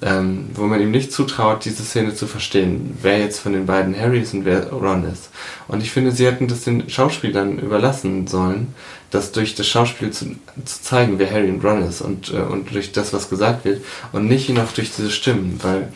Ähm, 0.01 0.49
wo 0.53 0.63
man 0.63 0.81
ihm 0.81 0.91
nicht 0.91 1.11
zutraut, 1.11 1.65
diese 1.65 1.83
Szene 1.83 2.15
zu 2.15 2.25
verstehen, 2.25 2.97
wer 3.01 3.19
jetzt 3.19 3.39
von 3.39 3.51
den 3.51 3.65
beiden 3.65 3.97
Harrys 3.97 4.33
und 4.33 4.45
wer 4.45 4.71
Ron 4.71 5.03
ist. 5.05 5.29
Und 5.67 5.83
ich 5.83 5.91
finde, 5.91 6.11
sie 6.11 6.25
hätten 6.25 6.47
das 6.47 6.61
den 6.61 6.89
Schauspielern 6.89 7.59
überlassen 7.59 8.25
sollen, 8.25 8.73
das 9.09 9.31
durch 9.31 9.53
das 9.53 9.67
Schauspiel 9.67 10.11
zu, 10.11 10.35
zu 10.65 10.81
zeigen, 10.81 11.19
wer 11.19 11.29
Harry 11.29 11.49
und 11.49 11.63
Ron 11.63 11.83
ist 11.83 12.01
und, 12.01 12.33
äh, 12.33 12.37
und 12.37 12.73
durch 12.73 12.93
das, 12.93 13.11
was 13.11 13.29
gesagt 13.29 13.65
wird 13.65 13.83
und 14.13 14.27
nicht 14.27 14.49
noch 14.49 14.71
durch 14.71 14.91
diese 14.95 15.11
Stimmen, 15.11 15.59
weil 15.61 15.91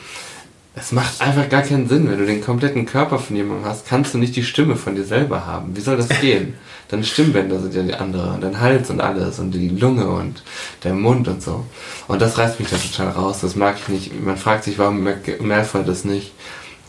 es 0.75 0.91
macht 0.91 1.21
einfach 1.21 1.47
gar 1.49 1.61
keinen 1.61 1.87
Sinn, 1.87 2.09
wenn 2.09 2.19
du 2.19 2.25
den 2.25 2.43
kompletten 2.43 2.85
Körper 2.85 3.17
von 3.17 3.35
jemandem 3.35 3.65
hast, 3.65 3.87
kannst 3.87 4.13
du 4.13 4.17
nicht 4.17 4.35
die 4.35 4.43
Stimme 4.43 4.75
von 4.75 4.95
dir 4.95 5.05
selber 5.05 5.45
haben. 5.45 5.75
Wie 5.75 5.81
soll 5.81 5.95
das 5.95 6.09
gehen? 6.21 6.55
Deine 6.89 7.03
Stimmbänder 7.03 7.59
sind 7.59 7.73
ja 7.73 7.81
die 7.81 7.95
andere, 7.95 8.33
und 8.33 8.43
dein 8.43 8.59
Hals 8.59 8.89
und 8.89 8.99
alles 8.99 9.39
und 9.39 9.51
die 9.51 9.69
Lunge 9.69 10.07
und 10.07 10.43
der 10.83 10.93
Mund 10.93 11.27
und 11.27 11.41
so. 11.41 11.65
Und 12.07 12.21
das 12.21 12.37
reißt 12.37 12.59
mich 12.59 12.69
da 12.69 12.77
total 12.77 13.09
raus. 13.13 13.39
Das 13.41 13.55
mag 13.55 13.77
ich 13.79 13.87
nicht. 13.87 14.21
Man 14.23 14.37
fragt 14.37 14.65
sich, 14.65 14.77
warum 14.77 15.07
Malfoy 15.39 15.83
das 15.83 16.05
nicht, 16.05 16.33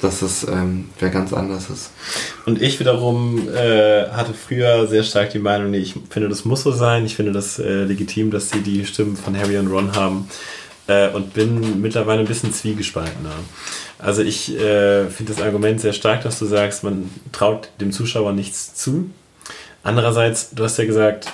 dass 0.02 0.20
es 0.20 0.46
ähm, 0.46 0.90
wer 0.98 1.08
ganz 1.08 1.32
anders 1.32 1.70
ist. 1.70 1.92
Und 2.44 2.60
ich 2.60 2.78
wiederum 2.80 3.48
äh, 3.48 4.08
hatte 4.10 4.34
früher 4.34 4.86
sehr 4.88 5.04
stark 5.04 5.30
die 5.30 5.38
Meinung, 5.38 5.70
nee, 5.70 5.78
ich 5.78 5.94
finde, 6.10 6.28
das 6.28 6.44
muss 6.44 6.62
so 6.62 6.72
sein. 6.72 7.06
Ich 7.06 7.16
finde 7.16 7.32
das 7.32 7.58
äh, 7.58 7.84
legitim, 7.84 8.30
dass 8.30 8.50
sie 8.50 8.60
die 8.60 8.84
Stimmen 8.84 9.16
von 9.16 9.38
Harry 9.38 9.56
und 9.56 9.68
Ron 9.68 9.94
haben. 9.94 10.28
Äh, 10.88 11.08
und 11.08 11.34
bin 11.34 11.80
mittlerweile 11.80 12.20
ein 12.20 12.26
bisschen 12.26 12.52
zwiegespaltener. 12.52 13.32
Also 13.98 14.22
ich 14.22 14.54
äh, 14.56 15.06
finde 15.08 15.32
das 15.32 15.42
Argument 15.42 15.80
sehr 15.80 15.92
stark, 15.92 16.22
dass 16.22 16.38
du 16.38 16.46
sagst, 16.46 16.84
man 16.84 17.10
traut 17.32 17.70
dem 17.80 17.92
Zuschauer 17.92 18.32
nichts 18.32 18.74
zu. 18.74 19.10
Andererseits, 19.82 20.50
du 20.50 20.64
hast 20.64 20.76
ja 20.78 20.84
gesagt, 20.84 21.32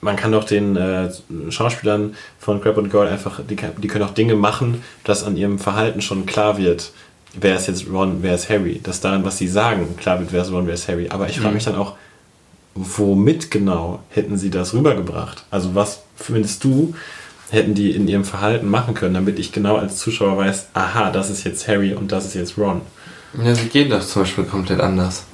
man 0.00 0.16
kann 0.16 0.32
doch 0.32 0.44
den 0.44 0.76
äh, 0.76 1.10
Schauspielern 1.50 2.14
von 2.38 2.60
Crab 2.60 2.76
und 2.76 2.90
Gold 2.90 3.10
einfach, 3.10 3.40
die, 3.44 3.56
die 3.56 3.88
können 3.88 4.04
auch 4.04 4.14
Dinge 4.14 4.36
machen, 4.36 4.82
dass 5.04 5.24
an 5.24 5.36
ihrem 5.36 5.58
Verhalten 5.58 6.00
schon 6.00 6.24
klar 6.24 6.56
wird, 6.56 6.92
wer 7.34 7.56
ist 7.56 7.66
jetzt 7.66 7.86
Ron, 7.90 8.18
wer 8.22 8.34
ist 8.34 8.48
Harry. 8.48 8.80
Dass 8.82 9.00
daran, 9.00 9.24
was 9.24 9.38
sie 9.38 9.48
sagen, 9.48 9.96
klar 9.96 10.20
wird, 10.20 10.32
wer 10.32 10.42
ist 10.42 10.52
Ron, 10.52 10.66
wer 10.66 10.74
ist 10.74 10.88
Harry. 10.88 11.08
Aber 11.10 11.28
ich 11.28 11.40
frage 11.40 11.54
mich 11.54 11.64
dann 11.64 11.76
auch, 11.76 11.96
womit 12.74 13.50
genau 13.50 14.00
hätten 14.10 14.36
sie 14.36 14.50
das 14.50 14.72
rübergebracht? 14.72 15.44
Also 15.50 15.74
was 15.74 16.02
findest 16.16 16.62
du, 16.64 16.94
hätten 17.50 17.74
die 17.74 17.92
in 17.92 18.06
ihrem 18.08 18.24
Verhalten 18.24 18.68
machen 18.68 18.94
können, 18.94 19.14
damit 19.14 19.38
ich 19.38 19.52
genau 19.52 19.76
als 19.76 19.96
Zuschauer 19.98 20.36
weiß, 20.36 20.68
aha, 20.74 21.10
das 21.10 21.30
ist 21.30 21.44
jetzt 21.44 21.66
Harry 21.68 21.94
und 21.94 22.12
das 22.12 22.26
ist 22.26 22.34
jetzt 22.34 22.58
Ron. 22.58 22.82
Ja, 23.42 23.54
sie 23.54 23.68
gehen 23.68 23.90
doch 23.90 24.04
zum 24.04 24.22
Beispiel 24.22 24.44
komplett 24.44 24.80
anders. 24.80 25.24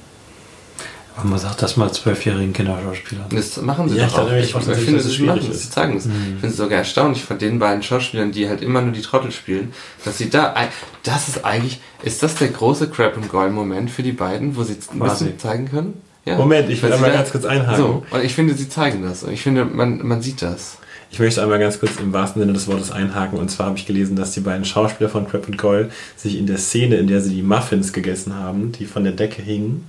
Aber 1.17 1.29
man 1.29 1.39
sagt 1.39 1.61
das 1.61 1.77
mal 1.77 1.89
zwölfjährigen 1.93 2.51
Kinderschauspielern. 2.51 3.27
Das 3.29 3.55
machen 3.61 3.87
sie 3.87 3.95
Ja, 3.95 4.07
doch 4.07 4.13
ich 4.13 4.19
auch. 4.19 4.31
Ich, 4.33 4.45
ich 4.47 4.51
dass 4.53 4.79
finde, 4.83 5.01
das 5.01 5.11
sie 5.13 5.23
machen 5.23 5.39
es. 5.43 5.47
ist. 5.55 5.63
Sie 5.63 5.69
zeigen 5.69 5.95
es. 5.95 6.05
Ich 6.07 6.11
finde 6.11 6.47
es 6.47 6.57
sogar 6.57 6.79
erstaunlich 6.79 7.23
von 7.23 7.37
den 7.37 7.57
beiden 7.57 7.81
Schauspielern, 7.83 8.33
die 8.33 8.49
halt 8.49 8.61
immer 8.61 8.81
nur 8.81 8.91
die 8.91 9.01
Trottel 9.01 9.31
spielen, 9.31 9.71
dass 10.03 10.17
sie 10.17 10.29
da, 10.29 10.51
ein- 10.53 10.67
das 11.03 11.29
ist 11.29 11.45
eigentlich, 11.45 11.79
ist 12.03 12.21
das 12.21 12.35
der 12.35 12.49
große 12.49 12.89
Crab 12.89 13.15
and 13.15 13.29
Goyle 13.29 13.49
Moment 13.51 13.91
für 13.91 14.03
die 14.03 14.11
beiden, 14.11 14.57
wo 14.57 14.63
sie 14.63 14.73
ein 14.73 14.99
Quasi. 14.99 15.23
bisschen 15.25 15.39
zeigen 15.39 15.69
können? 15.69 15.93
Ja. 16.25 16.35
Moment, 16.35 16.69
ich 16.69 16.83
will 16.83 16.91
einmal 16.91 17.13
ganz 17.13 17.31
kurz 17.31 17.45
einhaken. 17.45 17.77
So, 17.77 18.03
und 18.11 18.23
ich 18.23 18.33
finde, 18.33 18.53
sie 18.55 18.67
zeigen 18.67 19.01
das. 19.03 19.23
Und 19.23 19.31
ich 19.31 19.41
finde, 19.41 19.63
man, 19.63 20.05
man 20.05 20.21
sieht 20.21 20.41
das. 20.41 20.79
Ich 21.15 21.19
möchte 21.19 21.41
einmal 21.41 21.59
ganz 21.59 21.79
kurz 21.79 21.97
im 22.01 22.11
wahrsten 22.11 22.41
Sinne 22.41 22.51
des 22.51 22.67
Wortes 22.67 22.91
einhaken. 22.91 23.39
Und 23.39 23.49
zwar 23.49 23.67
habe 23.67 23.77
ich 23.77 23.85
gelesen, 23.85 24.17
dass 24.17 24.33
die 24.33 24.41
beiden 24.41 24.65
Schauspieler 24.65 25.09
von 25.09 25.25
Crab 25.25 25.45
and 25.45 25.57
Goyle 25.57 25.89
sich 26.17 26.37
in 26.37 26.45
der 26.45 26.57
Szene, 26.57 26.97
in 26.97 27.07
der 27.07 27.21
sie 27.21 27.33
die 27.33 27.41
Muffins 27.41 27.93
gegessen 27.93 28.35
haben, 28.35 28.73
die 28.73 28.83
von 28.83 29.05
der 29.05 29.13
Decke 29.13 29.41
hingen, 29.41 29.87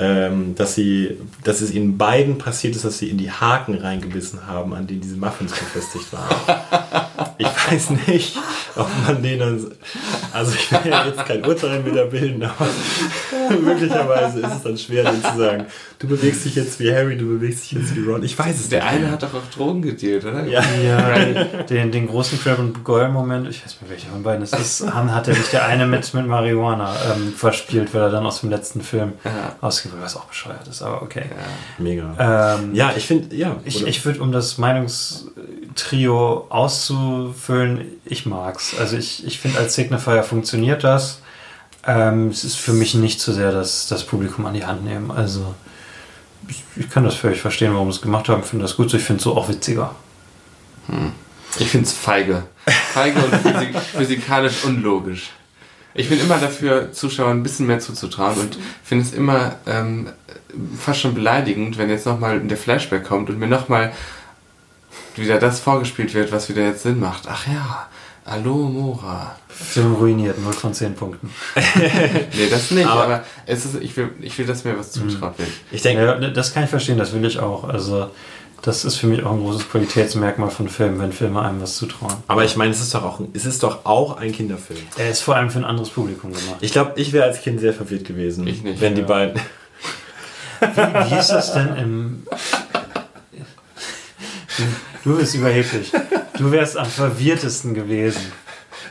ähm, 0.00 0.54
dass, 0.54 0.74
sie, 0.74 1.16
dass 1.44 1.60
es 1.60 1.72
ihnen 1.72 1.98
beiden 1.98 2.38
passiert 2.38 2.76
ist, 2.76 2.84
dass 2.84 2.98
sie 2.98 3.08
in 3.10 3.18
die 3.18 3.30
Haken 3.30 3.74
reingebissen 3.76 4.46
haben, 4.46 4.72
an 4.74 4.86
denen 4.86 5.00
diese 5.00 5.16
Muffins 5.16 5.52
befestigt 5.52 6.12
waren. 6.12 6.28
Ich 7.40 7.46
weiß 7.46 7.90
nicht, 8.08 8.36
ob 8.74 8.88
man 9.06 9.22
denen. 9.22 9.64
Also, 10.32 10.52
ich 10.54 10.72
will 10.72 10.90
ja 10.90 11.06
jetzt 11.06 11.24
kein 11.24 11.44
Urteil 11.44 11.84
wieder 11.86 12.06
bilden, 12.06 12.42
aber 12.42 12.66
möglicherweise 13.60 14.40
ist 14.40 14.54
es 14.56 14.62
dann 14.62 14.76
schwer, 14.78 15.04
denen 15.04 15.22
zu 15.22 15.36
sagen: 15.36 15.66
Du 15.98 16.08
bewegst 16.08 16.44
dich 16.44 16.54
jetzt 16.56 16.80
wie 16.80 16.92
Harry, 16.92 17.16
du 17.16 17.26
bewegst 17.26 17.64
dich 17.64 17.72
jetzt 17.72 17.94
wie 17.96 18.00
Ron. 18.04 18.22
Ich 18.24 18.36
weiß 18.38 18.58
es 18.58 18.68
Der 18.68 18.82
nicht. 18.84 18.92
eine 18.92 19.10
hat 19.12 19.22
doch 19.22 19.34
auch 19.34 19.50
Drogen 19.56 19.82
gedealt, 19.82 20.24
oder? 20.24 20.44
Ja. 20.46 20.62
Ja, 20.84 21.44
den, 21.68 21.92
den 21.92 22.06
großen 22.08 22.40
Crab 22.40 22.58
and 22.58 22.84
Goyle 22.84 23.08
Moment, 23.08 23.48
ich 23.48 23.64
weiß 23.64 23.76
nicht 23.80 23.90
welcher 23.90 24.08
von 24.08 24.22
beiden 24.22 24.42
es 24.42 24.52
ist, 24.52 24.84
hat 24.92 25.28
er 25.28 25.34
nicht 25.34 25.52
der 25.52 25.66
eine 25.66 25.86
mit, 25.86 26.12
mit 26.14 26.26
Marihuana 26.26 26.92
ähm, 27.14 27.32
verspielt, 27.36 27.94
weil 27.94 28.02
er 28.02 28.10
dann 28.10 28.26
aus 28.26 28.40
dem 28.40 28.50
letzten 28.50 28.80
Film 28.80 29.12
Ja. 29.24 29.54
Ausgewählt 29.88 30.04
was 30.04 30.16
auch 30.16 30.24
bescheuert 30.26 30.66
ist, 30.68 30.82
aber 30.82 31.02
okay. 31.02 31.24
Mega. 31.78 32.56
Ähm, 32.58 32.74
Ja, 32.74 32.92
ich 32.96 33.06
finde, 33.06 33.34
ja. 33.34 33.56
Ich, 33.64 33.78
oder- 33.80 33.88
ich 33.88 34.04
würde, 34.04 34.20
um 34.22 34.32
das 34.32 34.58
Meinungstrio 34.58 36.46
auszufüllen, 36.50 37.84
ich 38.04 38.26
mag's. 38.26 38.74
Also 38.78 38.96
ich, 38.96 39.26
ich 39.26 39.38
finde, 39.40 39.58
als 39.58 39.74
Signifier 39.74 40.22
funktioniert 40.22 40.84
das. 40.84 41.20
Ähm, 41.86 42.28
es 42.28 42.44
ist 42.44 42.56
für 42.56 42.72
mich 42.72 42.94
nicht 42.94 43.20
zu 43.20 43.32
sehr 43.32 43.52
das, 43.52 43.88
das 43.88 44.04
Publikum 44.04 44.46
an 44.46 44.54
die 44.54 44.64
Hand 44.66 44.84
nehmen. 44.84 45.10
Also 45.10 45.54
ich, 46.48 46.62
ich 46.76 46.90
kann 46.90 47.04
das 47.04 47.14
völlig 47.14 47.40
verstehen, 47.40 47.72
warum 47.72 47.90
sie 47.92 47.96
es 47.96 48.02
gemacht 48.02 48.28
haben. 48.28 48.40
Ich 48.42 48.48
finde 48.48 48.64
das 48.64 48.76
gut 48.76 48.90
so. 48.90 48.96
Ich 48.96 49.04
finde 49.04 49.18
es 49.18 49.24
so 49.24 49.36
auch 49.36 49.48
witziger. 49.48 49.94
Ich 51.58 51.68
finde 51.68 51.86
es 51.86 51.92
feige. 51.92 52.44
Feige 52.92 53.20
und 53.22 53.34
physik 53.34 53.78
physikalisch 53.96 54.64
unlogisch. 54.64 55.30
Ich 55.98 56.08
bin 56.08 56.20
immer 56.20 56.38
dafür, 56.38 56.92
Zuschauern 56.92 57.38
ein 57.38 57.42
bisschen 57.42 57.66
mehr 57.66 57.80
zuzutrauen 57.80 58.38
und 58.38 58.56
finde 58.84 59.04
es 59.04 59.12
immer 59.12 59.56
ähm, 59.66 60.08
fast 60.78 61.00
schon 61.00 61.12
beleidigend, 61.14 61.76
wenn 61.76 61.90
jetzt 61.90 62.06
nochmal 62.06 62.38
der 62.40 62.56
Flashback 62.56 63.02
kommt 63.04 63.28
und 63.30 63.38
mir 63.40 63.48
nochmal 63.48 63.92
wieder 65.16 65.38
das 65.38 65.58
vorgespielt 65.58 66.14
wird, 66.14 66.30
was 66.30 66.48
wieder 66.48 66.62
jetzt 66.62 66.84
Sinn 66.84 67.00
macht. 67.00 67.24
Ach 67.28 67.46
ja, 67.48 67.88
hallo 68.24 68.54
Mora. 68.68 69.34
Film 69.48 69.94
ruiniert, 69.94 70.38
0 70.40 70.52
von 70.52 70.72
10 70.72 70.94
Punkten. 70.94 71.30
Nee, 72.36 72.48
das 72.48 72.70
nicht, 72.70 72.86
aber, 72.86 73.02
Aber- 73.04 73.24
es 73.46 73.64
ist, 73.64 73.74
ich, 73.82 73.96
will, 73.96 74.10
ich 74.20 74.38
will, 74.38 74.46
dass 74.46 74.64
mir 74.64 74.78
was 74.78 74.92
zutraut 74.92 75.36
wird. 75.38 75.48
ich 75.72 75.82
denke, 75.82 76.04
Ja, 76.04 76.14
das 76.30 76.54
kann 76.54 76.62
ich 76.62 76.70
verstehen, 76.70 76.96
das 76.98 77.12
will 77.12 77.24
ich 77.24 77.40
auch. 77.40 77.64
Also 77.64 78.10
das 78.62 78.84
ist 78.84 78.96
für 78.96 79.06
mich 79.06 79.22
auch 79.24 79.32
ein 79.32 79.40
großes 79.40 79.68
Qualitätsmerkmal 79.70 80.50
von 80.50 80.68
Filmen, 80.68 80.98
wenn 81.00 81.12
Filme 81.12 81.40
einem 81.42 81.60
was 81.62 81.76
zutrauen. 81.76 82.14
aber 82.26 82.44
ich 82.44 82.56
meine, 82.56 82.70
es 82.72 82.80
ist 82.80 82.94
doch 82.94 83.04
auch, 83.04 83.20
es 83.32 83.44
ist 83.44 83.62
doch 83.62 83.84
auch 83.84 84.16
ein 84.18 84.32
Kinderfilm. 84.32 84.80
Er 84.96 85.10
ist 85.10 85.20
vor 85.20 85.36
allem 85.36 85.50
für 85.50 85.58
ein 85.58 85.64
anderes 85.64 85.90
Publikum 85.90 86.32
gemacht. 86.32 86.56
Ich 86.60 86.72
glaube, 86.72 86.92
ich 86.96 87.12
wäre 87.12 87.24
als 87.24 87.40
Kind 87.40 87.60
sehr 87.60 87.72
verwirrt 87.72 88.04
gewesen, 88.04 88.46
Ich 88.46 88.62
nicht, 88.62 88.80
wenn 88.80 88.94
die 88.94 89.02
ja. 89.02 89.06
beiden. 89.06 89.40
Wie, 90.60 91.10
wie 91.10 91.18
ist 91.18 91.28
das 91.28 91.52
denn 91.52 91.76
im. 91.76 92.22
Du 95.04 95.16
bist 95.16 95.34
überheblich. 95.34 95.92
Du 96.36 96.50
wärst 96.50 96.76
am 96.76 96.86
verwirrtesten 96.86 97.74
gewesen. 97.74 98.20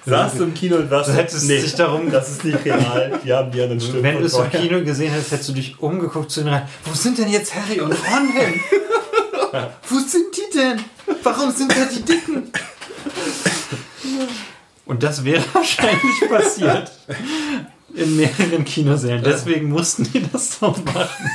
Saßt 0.06 0.39
du 0.39 0.45
im 0.45 0.53
Kino 0.53 0.77
und 0.77 0.89
warst 0.89 1.10
Du 1.10 1.14
hättest 1.14 1.49
dich 1.49 1.76
darum- 1.76 2.10
Das 2.10 2.31
ist 2.31 2.45
nicht 2.45 2.64
real. 2.64 3.19
Die 3.23 3.34
haben 3.34 3.52
die 3.52 3.61
anderen 3.61 3.81
Stimmen. 3.81 4.03
Wenn 4.03 4.19
du 4.19 4.23
es 4.26 4.34
im. 4.38 4.49
Kino 4.49 4.81
gesehen 4.81 5.11
hättest, 5.11 5.31
hättest 5.31 5.49
du 5.49 5.53
dich 5.53 5.77
umgeguckt 5.81 6.31
zu 6.31 6.39
den 6.41 6.49
rein. 6.53 6.61
Wo 6.85 6.94
sind 6.94 7.18
denn 7.18 7.27
jetzt 7.30 7.53
Harry 7.53 7.81
und 7.81 7.91
Ron 7.91 8.30
hin? 8.31 8.61
Wo 9.90 9.99
sind 9.99 10.36
die 10.36 10.57
denn? 10.57 10.84
Warum 11.24 11.52
sind 11.52 11.72
da 11.72 11.86
die 11.86 12.02
Dicken? 12.02 12.52
Und 14.86 15.03
das 15.03 15.24
wäre 15.24 15.44
wahrscheinlich 15.53 16.30
passiert. 16.30 16.91
In 17.94 18.15
mehreren 18.15 18.64
Kinosälen. 18.65 19.24
Deswegen 19.24 19.69
mussten 19.69 20.03
die 20.11 20.24
das 20.32 20.60
so 20.60 20.76
machen. 20.94 21.32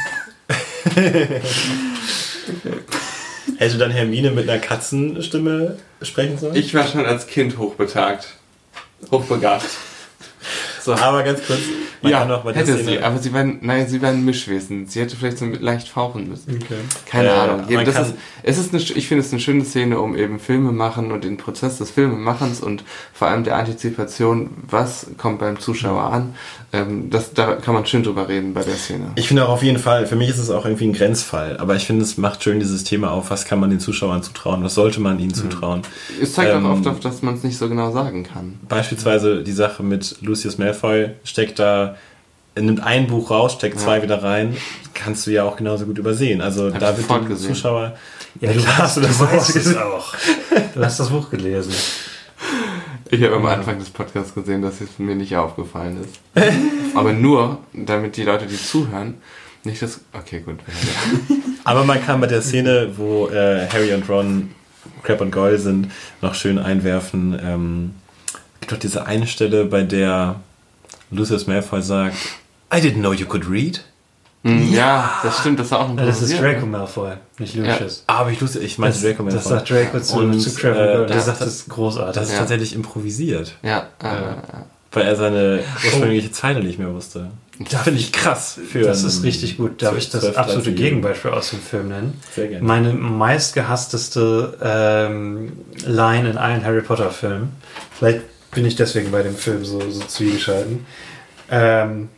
Hätte 3.56 3.78
dann 3.78 3.90
Hermine 3.90 4.30
mit 4.30 4.48
einer 4.48 4.60
Katzenstimme 4.60 5.78
sprechen 6.02 6.39
sollen? 6.39 6.55
Ich 6.56 6.74
war 6.74 6.86
schon 6.86 7.05
als 7.06 7.26
Kind 7.26 7.59
hochbetagt. 7.59 8.34
Hochbegabt. 9.10 9.66
So. 10.84 10.94
Aber 10.94 11.22
ganz 11.22 11.40
kurz, 11.46 11.60
man 12.02 12.10
ja, 12.12 12.18
kann 12.20 12.28
noch 12.28 12.42
der 12.44 12.54
hätte 12.54 12.72
Szene- 12.74 12.84
sie, 12.84 12.98
aber 13.00 13.18
sie 13.18 13.32
waren, 13.32 13.59
nein, 13.62 13.88
sie 13.88 14.02
waren 14.02 14.16
ein 14.16 14.24
Mischwesen. 14.24 14.86
Sie 14.88 15.00
hätte 15.00 15.16
vielleicht 15.16 15.38
so 15.38 15.46
leicht 15.46 15.88
fauchen 15.88 16.28
müssen. 16.28 16.59
Okay. 16.62 16.74
Keine 17.06 17.28
Äh, 17.28 17.32
Ahnung. 17.32 17.60
man 17.72 17.84
das 17.84 18.09
ist, 18.09 18.14
es 18.42 18.59
ist 18.59 18.74
eine, 18.74 18.82
ich 18.82 19.06
finde 19.06 19.24
es 19.24 19.30
eine 19.32 19.40
schöne 19.40 19.64
Szene, 19.64 20.00
um 20.00 20.16
eben 20.16 20.40
Filme 20.40 20.72
machen 20.72 21.12
und 21.12 21.22
den 21.24 21.36
Prozess 21.36 21.78
des 21.78 21.90
Filmemachens 21.90 22.60
und 22.60 22.82
vor 23.12 23.28
allem 23.28 23.44
der 23.44 23.56
Antizipation, 23.56 24.50
was 24.68 25.06
kommt 25.18 25.38
beim 25.38 25.60
Zuschauer 25.60 26.02
an. 26.12 26.34
Ähm, 26.72 27.10
das, 27.10 27.32
da 27.34 27.54
kann 27.54 27.74
man 27.74 27.86
schön 27.86 28.02
drüber 28.02 28.28
reden 28.28 28.54
bei 28.54 28.62
der 28.62 28.74
Szene. 28.74 29.12
Ich 29.14 29.28
finde 29.28 29.44
auch 29.46 29.50
auf 29.50 29.62
jeden 29.62 29.78
Fall, 29.78 30.06
für 30.06 30.16
mich 30.16 30.30
ist 30.30 30.38
es 30.38 30.50
auch 30.50 30.64
irgendwie 30.64 30.86
ein 30.86 30.92
Grenzfall, 30.94 31.59
aber 31.59 31.76
ich 31.76 31.84
finde, 31.86 32.02
es 32.02 32.16
macht 32.18 32.42
schön 32.42 32.59
dieses 32.59 32.82
Thema 32.82 33.10
auf, 33.12 33.30
was 33.30 33.44
kann 33.44 33.60
man 33.60 33.70
den 33.70 33.78
Zuschauern 33.80 34.22
zutrauen, 34.22 34.64
was 34.64 34.74
sollte 34.74 35.00
man 35.00 35.18
ihnen 35.20 35.34
zutrauen. 35.34 35.82
Es 36.20 36.32
zeigt 36.32 36.52
Ähm, 36.52 36.66
auch 36.66 36.72
oft, 36.72 36.86
auf, 36.88 36.98
dass 37.00 37.22
man 37.22 37.34
es 37.34 37.42
nicht 37.44 37.59
so 37.59 37.68
genau 37.68 37.92
sagen 37.92 38.24
kann. 38.24 38.59
Beispielsweise 38.68 39.42
die 39.42 39.52
Sache 39.52 39.82
mit 39.82 40.16
Lucius 40.22 40.59
Malfoy 40.59 40.72
Malfoy 40.73 41.11
steckt 41.24 41.59
da, 41.59 41.97
nimmt 42.57 42.82
ein 42.82 43.07
Buch 43.07 43.31
raus, 43.31 43.55
steckt 43.55 43.77
Ja. 43.77 43.82
zwei 43.82 44.03
wieder 44.03 44.23
rein, 44.23 44.57
kannst 44.94 45.27
du 45.27 45.31
ja 45.31 45.44
auch 45.44 45.57
genauso 45.57 45.86
gut 45.86 45.99
übersehen. 45.99 46.40
Also 46.40 46.73
Hab 46.73 46.81
da 46.81 46.97
wird 46.97 47.28
gesehen. 47.28 47.55
Zuschauer. 47.55 47.97
Ja, 48.40 48.53
du, 48.53 48.66
hast, 48.66 48.97
du, 48.97 49.03
das 49.03 49.20
weißt 49.20 49.57
es 49.57 49.77
auch. 49.77 50.15
Du 50.74 50.82
hast 50.82 50.99
das 50.99 51.11
Buch 51.11 51.28
gelesen. 51.31 51.74
Ich 53.11 53.23
habe 53.23 53.36
am 53.36 53.44
Anfang 53.44 53.78
des 53.78 53.90
Podcasts 53.90 54.35
gesehen, 54.35 54.62
dass 54.62 54.81
es 54.81 54.99
mir 54.99 55.15
nicht 55.15 55.36
aufgefallen 55.36 55.99
ist. 56.03 56.47
Aber 56.97 57.12
nur, 57.12 57.59
damit 57.74 58.16
die 58.16 58.23
Leute, 58.23 58.47
die 58.47 58.57
zuhören, 58.57 59.16
nicht 59.65 59.82
das. 59.82 60.01
Okay, 60.15 60.40
gut. 60.40 60.59
Aber 61.65 61.85
man 61.85 62.05
kann 62.05 62.20
bei 62.23 62.27
der 62.27 62.40
Szene, 62.40 62.93
wo 62.97 63.28
äh, 63.28 63.69
Harry 63.70 63.93
und 63.93 64.09
Ron 64.09 64.51
Crab 65.03 65.20
und 65.20 65.31
Goyle 65.31 65.59
sind, 65.59 65.90
noch 66.23 66.35
schön 66.35 66.59
einwerfen. 66.59 67.39
Ähm, 67.44 67.94
gibt 68.61 68.73
doch 68.73 68.78
diese 68.78 69.05
eine 69.07 69.27
Stelle, 69.27 69.66
bei 69.66 69.82
der 69.82 70.36
Lucius 71.12 71.47
Malfoy 71.47 71.82
sagt, 71.82 72.16
I 72.74 72.78
didn't 72.78 73.01
know 73.01 73.12
you 73.12 73.26
could 73.26 73.48
read. 73.48 73.80
Hm, 74.44 74.72
ja, 74.72 75.20
das 75.22 75.39
stimmt, 75.39 75.60
das 75.60 75.66
ist 75.66 75.72
auch 75.72 75.89
ein 75.89 75.97
Ja, 75.97 76.05
das 76.06 76.20
ist 76.20 76.40
Draco 76.40 76.66
Malfoy, 76.66 77.12
nicht 77.39 77.55
Lucius. 77.55 78.02
Ah, 78.09 78.18
aber 78.20 78.30
ich, 78.32 78.40
Lucius, 78.40 78.64
ich 78.64 78.76
meinte 78.78 78.98
Das, 78.98 79.05
Draco 79.05 79.22
Malfoy. 79.22 79.39
das 79.39 79.48
sagt 79.48 79.70
Draco 79.70 80.01
zu, 80.01 80.16
Und, 80.18 80.40
zu 80.40 80.52
Crab 80.55 80.74
äh. 80.74 80.76
Der 80.78 81.06
das- 81.06 81.26
sagt, 81.26 81.40
das 81.43 81.47
ist 81.48 81.68
großartig. 81.68 82.14
Das 82.14 82.24
ist 82.26 82.32
Ja. 82.32 82.39
tatsächlich 82.40 82.74
improvisiert, 82.74 83.55
Ja, 83.62 83.86
äh, 84.02 84.34
weil 84.90 85.05
er 85.06 85.14
seine 85.14 85.60
ursprüngliche 85.84 86.32
Zeile 86.32 86.60
nicht 86.60 86.78
mehr 86.80 86.93
wusste. 86.93 87.30
Das 87.70 87.82
finde 87.82 88.01
ich 88.01 88.10
krass. 88.10 88.59
Für 88.68 88.80
das 88.80 89.05
ist 89.05 89.22
richtig 89.22 89.56
gut. 89.59 89.80
Darf 89.80 89.97
ich 89.97 90.10
das 90.10 90.22
12, 90.22 90.36
absolute 90.39 90.70
13-Jährigen. 90.70 90.84
Gegenbeispiel 91.02 91.30
aus 91.30 91.51
dem 91.51 91.60
Film 91.60 91.89
nennen? 91.89 92.20
Sehr 92.34 92.48
gerne. 92.48 92.64
Meine 92.66 92.93
meistgehassteste 92.94 94.59
ähm, 94.60 95.52
Line 95.86 96.30
in 96.30 96.36
allen 96.39 96.64
Harry 96.64 96.80
Potter 96.80 97.10
Filmen. 97.10 97.51
Vielleicht 97.97 98.22
bin 98.53 98.65
ich 98.65 98.77
deswegen 98.77 99.11
bei 99.11 99.23
dem 99.23 99.35
Film 99.35 99.65
so, 99.65 99.81
so 99.91 100.01
zwiegespalten. 100.01 100.87
Ähm, 101.51 102.09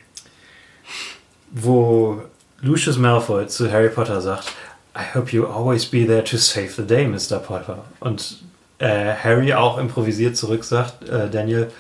wo 1.50 2.22
Lucius 2.60 2.98
Malfoy 2.98 3.46
zu 3.46 3.70
Harry 3.70 3.88
Potter 3.88 4.20
sagt, 4.20 4.52
I 4.96 5.16
hope 5.16 5.30
you 5.34 5.46
always 5.46 5.86
be 5.86 6.06
there 6.06 6.22
to 6.24 6.36
save 6.36 6.70
the 6.76 6.82
day, 6.82 7.06
Mr. 7.06 7.38
Potter. 7.38 7.84
Und 8.00 8.42
äh, 8.78 9.14
Harry 9.14 9.54
auch 9.54 9.78
improvisiert 9.78 10.36
zurück 10.36 10.64
sagt, 10.64 11.08
äh, 11.08 11.30
Daniel, 11.30 11.70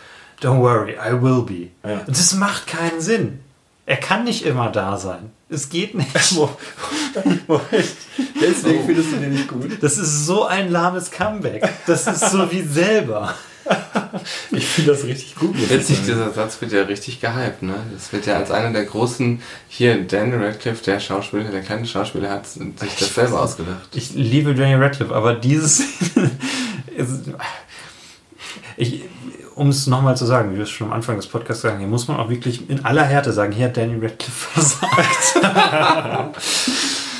don't 0.40 0.60
worry, 0.60 0.92
I 0.92 1.12
will 1.20 1.42
be. 1.42 1.68
Ja. 1.88 2.00
Und 2.06 2.16
das 2.16 2.34
macht 2.34 2.66
keinen 2.66 3.00
Sinn. 3.00 3.40
Er 3.86 3.98
kann 3.98 4.24
nicht 4.24 4.46
immer 4.46 4.70
da 4.70 4.96
sein. 4.96 5.30
Es 5.50 5.68
geht 5.68 5.94
nicht. 5.94 6.08
Deswegen 8.40 8.86
findest 8.86 9.12
du 9.12 9.16
den 9.16 9.32
nicht 9.32 9.46
gut. 9.46 9.82
Das 9.82 9.98
ist 9.98 10.24
so 10.24 10.44
ein 10.44 10.70
lahmes 10.70 11.10
Comeback. 11.10 11.68
Das 11.86 12.06
ist 12.06 12.30
so 12.30 12.50
wie 12.50 12.62
selber. 12.62 13.34
Ich 14.52 14.66
finde 14.66 14.92
das 14.92 15.04
richtig 15.04 15.34
gut. 15.34 15.54
Witzig, 15.68 16.02
dieser 16.04 16.30
Satz 16.32 16.60
wird 16.60 16.72
ja 16.72 16.82
richtig 16.82 17.20
gehypt, 17.20 17.62
ne? 17.62 17.74
Das 17.92 18.12
wird 18.12 18.26
ja 18.26 18.36
als 18.36 18.50
einer 18.50 18.72
der 18.72 18.84
großen, 18.84 19.42
hier 19.68 20.02
Daniel 20.02 20.44
Radcliffe, 20.44 20.84
der 20.84 21.00
Schauspieler, 21.00 21.44
der 21.44 21.62
kleine 21.62 21.86
Schauspieler, 21.86 22.30
hat 22.30 22.46
sich 22.46 22.62
das 22.98 23.14
selber 23.14 23.42
ausgedacht. 23.42 23.88
Ich 23.94 24.14
liebe 24.14 24.54
Daniel 24.54 24.82
Radcliffe, 24.82 25.14
aber 25.14 25.34
dieses. 25.34 25.82
um 29.54 29.68
es 29.68 29.86
nochmal 29.86 30.16
zu 30.16 30.26
sagen, 30.26 30.52
wie 30.52 30.56
wir 30.56 30.64
es 30.64 30.70
schon 30.70 30.88
am 30.88 30.92
Anfang 30.92 31.16
des 31.16 31.26
Podcasts 31.26 31.62
sagen, 31.62 31.78
hier 31.78 31.88
muss 31.88 32.08
man 32.08 32.18
auch 32.18 32.28
wirklich 32.28 32.68
in 32.68 32.84
aller 32.84 33.04
Härte 33.04 33.32
sagen, 33.32 33.52
hier 33.52 33.66
hat 33.66 33.76
Daniel 33.76 34.00
Radcliffe 34.00 34.48
versagt. 34.54 35.36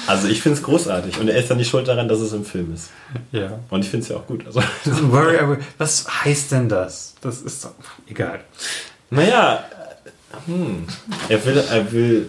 Also 0.06 0.28
ich 0.28 0.42
finde 0.42 0.58
es 0.58 0.64
großartig 0.64 1.18
und 1.18 1.28
er 1.28 1.36
ist 1.36 1.50
dann 1.50 1.58
nicht 1.58 1.68
schuld 1.70 1.88
daran, 1.88 2.08
dass 2.08 2.20
es 2.20 2.32
im 2.32 2.44
Film 2.44 2.74
ist. 2.74 2.90
ja. 3.32 3.58
Und 3.70 3.84
ich 3.84 3.90
finde 3.90 4.04
es 4.04 4.08
ja 4.10 4.16
auch 4.16 4.26
gut. 4.26 4.46
Also, 4.46 4.60
Don't 4.84 5.10
worry, 5.10 5.58
Was 5.78 6.06
heißt 6.24 6.52
denn 6.52 6.68
das? 6.68 7.14
Das 7.20 7.40
ist 7.42 7.64
doch 7.64 7.72
egal. 8.08 8.40
naja, 9.10 9.64
hm, 10.46 10.86
er 11.28 11.44
will, 11.44 11.58
er 11.58 11.92
will, 11.92 12.28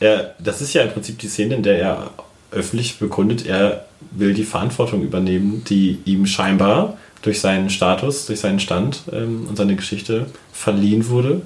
er, 0.00 0.34
das 0.38 0.60
ist 0.60 0.74
ja 0.74 0.82
im 0.82 0.92
Prinzip 0.92 1.18
die 1.18 1.28
Szene, 1.28 1.56
in 1.56 1.62
der 1.62 1.80
er 1.80 2.10
öffentlich 2.50 2.98
bekundet, 2.98 3.46
er 3.46 3.86
will 4.12 4.32
die 4.34 4.44
Verantwortung 4.44 5.02
übernehmen, 5.02 5.64
die 5.64 6.00
ihm 6.04 6.26
scheinbar 6.26 6.96
durch 7.22 7.40
seinen 7.40 7.68
Status, 7.68 8.26
durch 8.26 8.40
seinen 8.40 8.60
Stand 8.60 9.02
ähm, 9.12 9.46
und 9.48 9.56
seine 9.56 9.76
Geschichte 9.76 10.26
verliehen 10.52 11.08
wurde. 11.08 11.42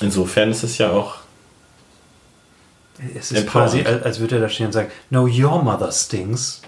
Insofern 0.00 0.50
ist 0.50 0.64
es 0.64 0.78
ja 0.78 0.90
auch 0.90 1.16
Es 3.16 3.32
ist 3.32 3.38
Empowered. 3.38 3.84
quasi, 3.84 3.84
als, 4.04 4.20
würde 4.20 4.36
er 4.36 4.42
da 4.42 4.48
stehen 4.48 4.66
und 4.66 4.72
sagen, 4.72 4.90
no, 5.10 5.22
your 5.22 5.62
mother 5.62 5.90
stings, 5.90 6.62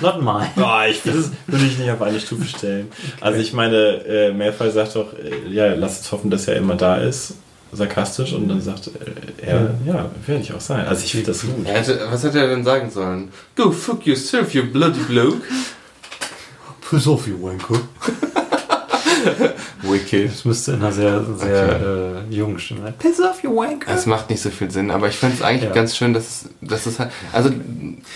not 0.00 0.22
mine. 0.22 0.50
Boah, 0.56 0.86
ich 0.90 1.04
will 1.04 1.14
das 1.14 1.30
würde 1.46 1.64
ich 1.66 1.78
nicht 1.78 1.90
auf 1.90 2.00
eine 2.02 2.18
Stufe 2.18 2.46
stellen. 2.46 2.88
Also 3.20 3.40
ich 3.40 3.52
meine, 3.52 3.76
äh, 3.76 4.32
Malfoy 4.32 4.70
sagt 4.70 4.96
doch, 4.96 5.12
äh, 5.12 5.48
ja, 5.50 5.74
lass 5.74 5.98
uns 5.98 6.12
hoffen, 6.12 6.30
dass 6.30 6.48
er 6.48 6.56
immer 6.56 6.76
da 6.76 6.96
ist, 6.96 7.34
sarkastisch, 7.72 8.32
und 8.32 8.48
dann 8.48 8.60
sagt 8.60 8.88
äh, 8.88 9.46
er, 9.46 9.74
ja, 9.86 10.10
werde 10.26 10.42
ich 10.42 10.52
auch 10.52 10.60
sein. 10.60 10.86
Also 10.86 11.04
ich 11.04 11.12
finde 11.12 11.26
das 11.26 11.42
gut. 11.42 11.66
Er 11.66 11.74
hätte, 11.74 12.00
was 12.10 12.24
hätte 12.24 12.40
er 12.40 12.48
denn 12.48 12.64
sagen 12.64 12.90
sollen? 12.90 13.28
Go 13.54 13.70
fuck 13.70 14.06
yourself, 14.06 14.54
you 14.54 14.64
bloody 14.64 15.00
bloke. 15.00 15.42
Piss 16.88 17.06
off, 17.06 17.26
you 17.26 17.40
wanker. 17.40 17.80
Wicked. 19.82 20.30
Das 20.30 20.44
müsste 20.44 20.72
in 20.72 20.78
einer 20.82 20.92
sehr, 20.92 21.24
sehr 21.36 22.22
äh, 22.30 22.34
jungen 22.34 22.58
Stimme 22.58 22.82
sein. 22.82 22.94
Piss 22.98 23.20
off, 23.20 23.42
you 23.42 23.54
wanker. 23.56 23.92
Es 23.94 24.06
macht 24.06 24.28
nicht 24.30 24.40
so 24.42 24.50
viel 24.50 24.70
Sinn, 24.70 24.90
aber 24.90 25.08
ich 25.08 25.16
finde 25.16 25.36
es 25.36 25.42
eigentlich 25.42 25.64
Ja. 25.64 25.74
ganz 25.74 25.96
schön, 25.96 26.12
dass 26.14 26.24
es, 26.28 26.48
dass 26.60 26.86
es 26.86 26.98
halt, 26.98 27.10
also 27.32 27.50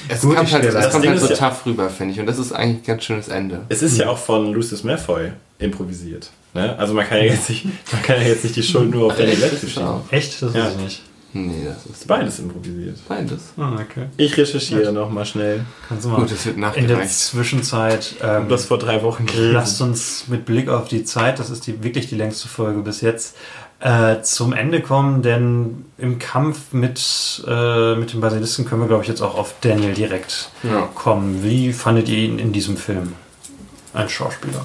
es 0.09 0.21
Gute 0.21 0.37
kommt 0.37 0.53
halt, 0.53 0.65
es 0.65 0.75
Das 0.75 0.91
kommt 0.91 1.05
Ding 1.05 1.11
halt 1.13 1.21
so 1.21 1.29
ja- 1.29 1.37
tough 1.37 1.65
rüber, 1.67 1.89
finde 1.91 2.15
ich. 2.15 2.21
Und 2.21 2.27
das 2.27 2.39
ist 2.39 2.53
eigentlich 2.53 2.79
ein 2.83 2.87
ganz 2.87 3.05
schönes 3.05 3.29
Ende. 3.29 3.61
Es 3.69 3.83
ist 3.83 3.97
ja 3.99 4.09
auch 4.09 4.19
von 4.19 4.53
Lucius 4.53 4.85
Malfoy 4.85 5.33
improvisiert. 5.59 6.31
Ne? 6.53 6.77
Also 6.79 6.95
man 6.95 7.07
kann 7.09 7.19
ja 7.19 7.25
jetzt 7.25 7.49
nicht, 7.49 7.65
man 7.93 8.03
kann 8.03 8.17
ja 8.21 8.29
jetzt 8.29 8.45
nicht 8.45 8.57
die 8.57 8.63
Schuld 8.63 8.91
nur 8.91 9.07
auf 9.07 9.17
Daniel 9.17 9.41
Radcliffe 9.41 9.69
schieben. 9.69 10.01
Echt? 10.11 10.41
Das 10.43 10.55
Ja. 10.55 10.65
weiß 10.67 10.73
ich 10.77 10.83
nicht. 10.83 11.03
Nee, 11.37 11.65
das 11.67 11.85
ist 11.87 12.07
Beides 12.07 12.39
improvisiert. 12.39 12.97
beides. 13.09 13.53
Ah, 13.57 13.73
okay. 13.75 14.07
Ich 14.17 14.37
recherchiere 14.37 14.93
noch 14.93 15.11
mal 15.11 15.25
schnell. 15.27 15.65
Kannst 15.89 16.05
du 16.05 16.11
mal. 16.11 16.21
Gut, 16.21 16.31
es 16.31 16.47
wird 16.47 16.55
in 16.57 16.63
der 16.63 16.71
nachgereicht. 16.71 17.11
Zwischenzeit 17.13 18.15
ähm, 18.23 18.49
Das 18.49 18.67
vor 18.67 18.79
drei 18.79 19.03
Wochen 19.03 19.27
gelesen. 19.27 19.53
lasst 19.53 19.81
uns 19.83 20.29
mit 20.29 20.45
Blick 20.47 20.69
auf 20.69 20.87
die 20.87 21.03
Zeit, 21.05 21.41
das 21.41 21.51
ist 21.51 21.67
die, 21.67 21.83
wirklich 21.83 22.07
die 22.09 22.15
längste 22.15 22.47
Folge 22.47 22.81
bis 22.83 23.01
jetzt, 23.01 23.37
äh, 23.81 24.23
zum 24.23 24.53
Ende 24.53 24.81
kommen, 24.81 25.23
denn 25.23 25.85
im 25.99 26.21
Kampf 26.21 26.73
mit, 26.73 27.45
äh, 27.49 27.97
mit 27.97 28.13
dem 28.13 28.21
Basilisten 28.21 28.65
können 28.65 28.83
wir, 28.83 28.89
glaube 28.89 29.03
ich, 29.03 29.09
jetzt 29.09 29.21
auch 29.21 29.35
auf 29.37 29.55
Daniel 29.61 29.93
direkt 29.93 30.51
Ja. 30.63 30.89
kommen. 30.95 31.43
Wie 31.43 31.73
fandet 31.73 32.09
ihr 32.09 32.19
ihn 32.19 32.39
in 32.39 32.53
diesem 32.53 32.77
Film? 32.77 33.13
Ein 33.93 34.09
Schauspieler. 34.09 34.65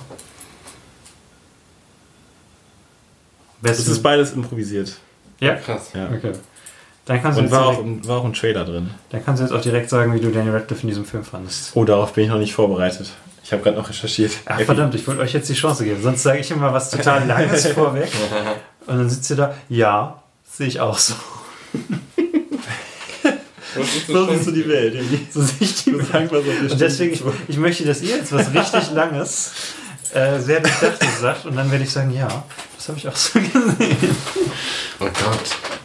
Es 3.64 3.88
ist 3.88 4.02
beides 4.02 4.34
improvisiert. 4.34 4.98
ja, 5.40 5.56
Krass. 5.56 5.90
Ja. 5.94 6.10
okay. 6.16 6.34
Dann 7.10 7.24
kannst, 7.24 7.40
du 7.40 7.42
Und 7.42 7.48
jetzt 7.48 7.58
war 7.58 7.66
auch, 7.66 7.84
direkt, 7.84 8.08
war 8.08 8.18
auch 8.20 8.26
ein 8.26 8.34
Trailer 8.34 8.64
drin. 8.66 8.92
dann 9.10 9.26
kannst 9.26 9.40
du 9.40 9.46
jetzt 9.46 9.52
auch 9.52 9.62
direkt 9.64 9.90
sagen, 9.90 10.14
wie 10.14 10.20
du 10.20 10.30
Daniel 10.30 10.54
Radcliffe 10.54 10.84
in 10.84 10.90
diesem 10.90 11.06
Film 11.06 11.24
fandest. 11.24 11.72
Oh, 11.74 11.84
darauf 11.84 12.14
bin 12.14 12.26
ich 12.26 12.30
noch 12.30 12.38
nicht 12.38 12.54
vorbereitet. 12.54 13.10
Ich 13.44 13.52
habe 13.52 13.64
gerade 13.64 13.78
noch 13.78 13.90
recherchiert. 13.90 14.32
Ach 14.46 14.62
verdammt, 14.62 14.94
ich 14.94 15.08
wollte 15.08 15.22
euch 15.22 15.34
jetzt 15.34 15.50
die 15.50 15.56
Chance 15.56 15.86
geben. 15.86 16.04
Sonst 16.04 16.22
sage 16.22 16.38
ich 16.38 16.52
immer 16.52 16.72
was 16.72 16.92
total 16.92 17.26
Langes 17.26 17.66
vorweg. 17.74 18.12
Und 18.86 18.98
dann 19.00 19.10
sitzt 19.10 19.28
ihr 19.32 19.38
da, 19.38 19.56
ja, 19.70 20.22
sehe 20.48 20.68
ich 20.68 20.80
auch 20.80 21.00
so. 21.00 21.16
So 23.74 24.28
siehst 24.28 24.48
du 24.48 24.52
die 24.52 24.68
Welt. 24.68 24.96
So 25.32 25.42
sehe 25.42 25.56
ich 25.62 25.84
die 25.84 25.96
eine 26.14 26.30
Und 26.30 26.80
deswegen, 26.80 27.14
ich, 27.16 27.24
ich 27.48 27.58
möchte, 27.58 27.86
dass 27.86 28.04
ihr 28.04 28.18
jetzt 28.18 28.32
was 28.32 28.54
richtig 28.54 28.92
Langes, 28.92 29.54
äh, 30.14 30.40
sehr 30.40 30.60
durchdachtes 30.60 31.20
sagt. 31.20 31.48
Und 31.48 31.56
dann 31.56 31.72
werde 31.72 31.86
ich 31.86 31.92
sagen, 31.92 32.14
ja, 32.14 32.28
das 32.78 32.88
habe 32.88 33.00
ich 33.00 33.08
auch 33.08 33.16
so 33.16 33.40
gesehen. 33.40 34.16
Oh 35.00 35.06
Gott. 35.06 35.79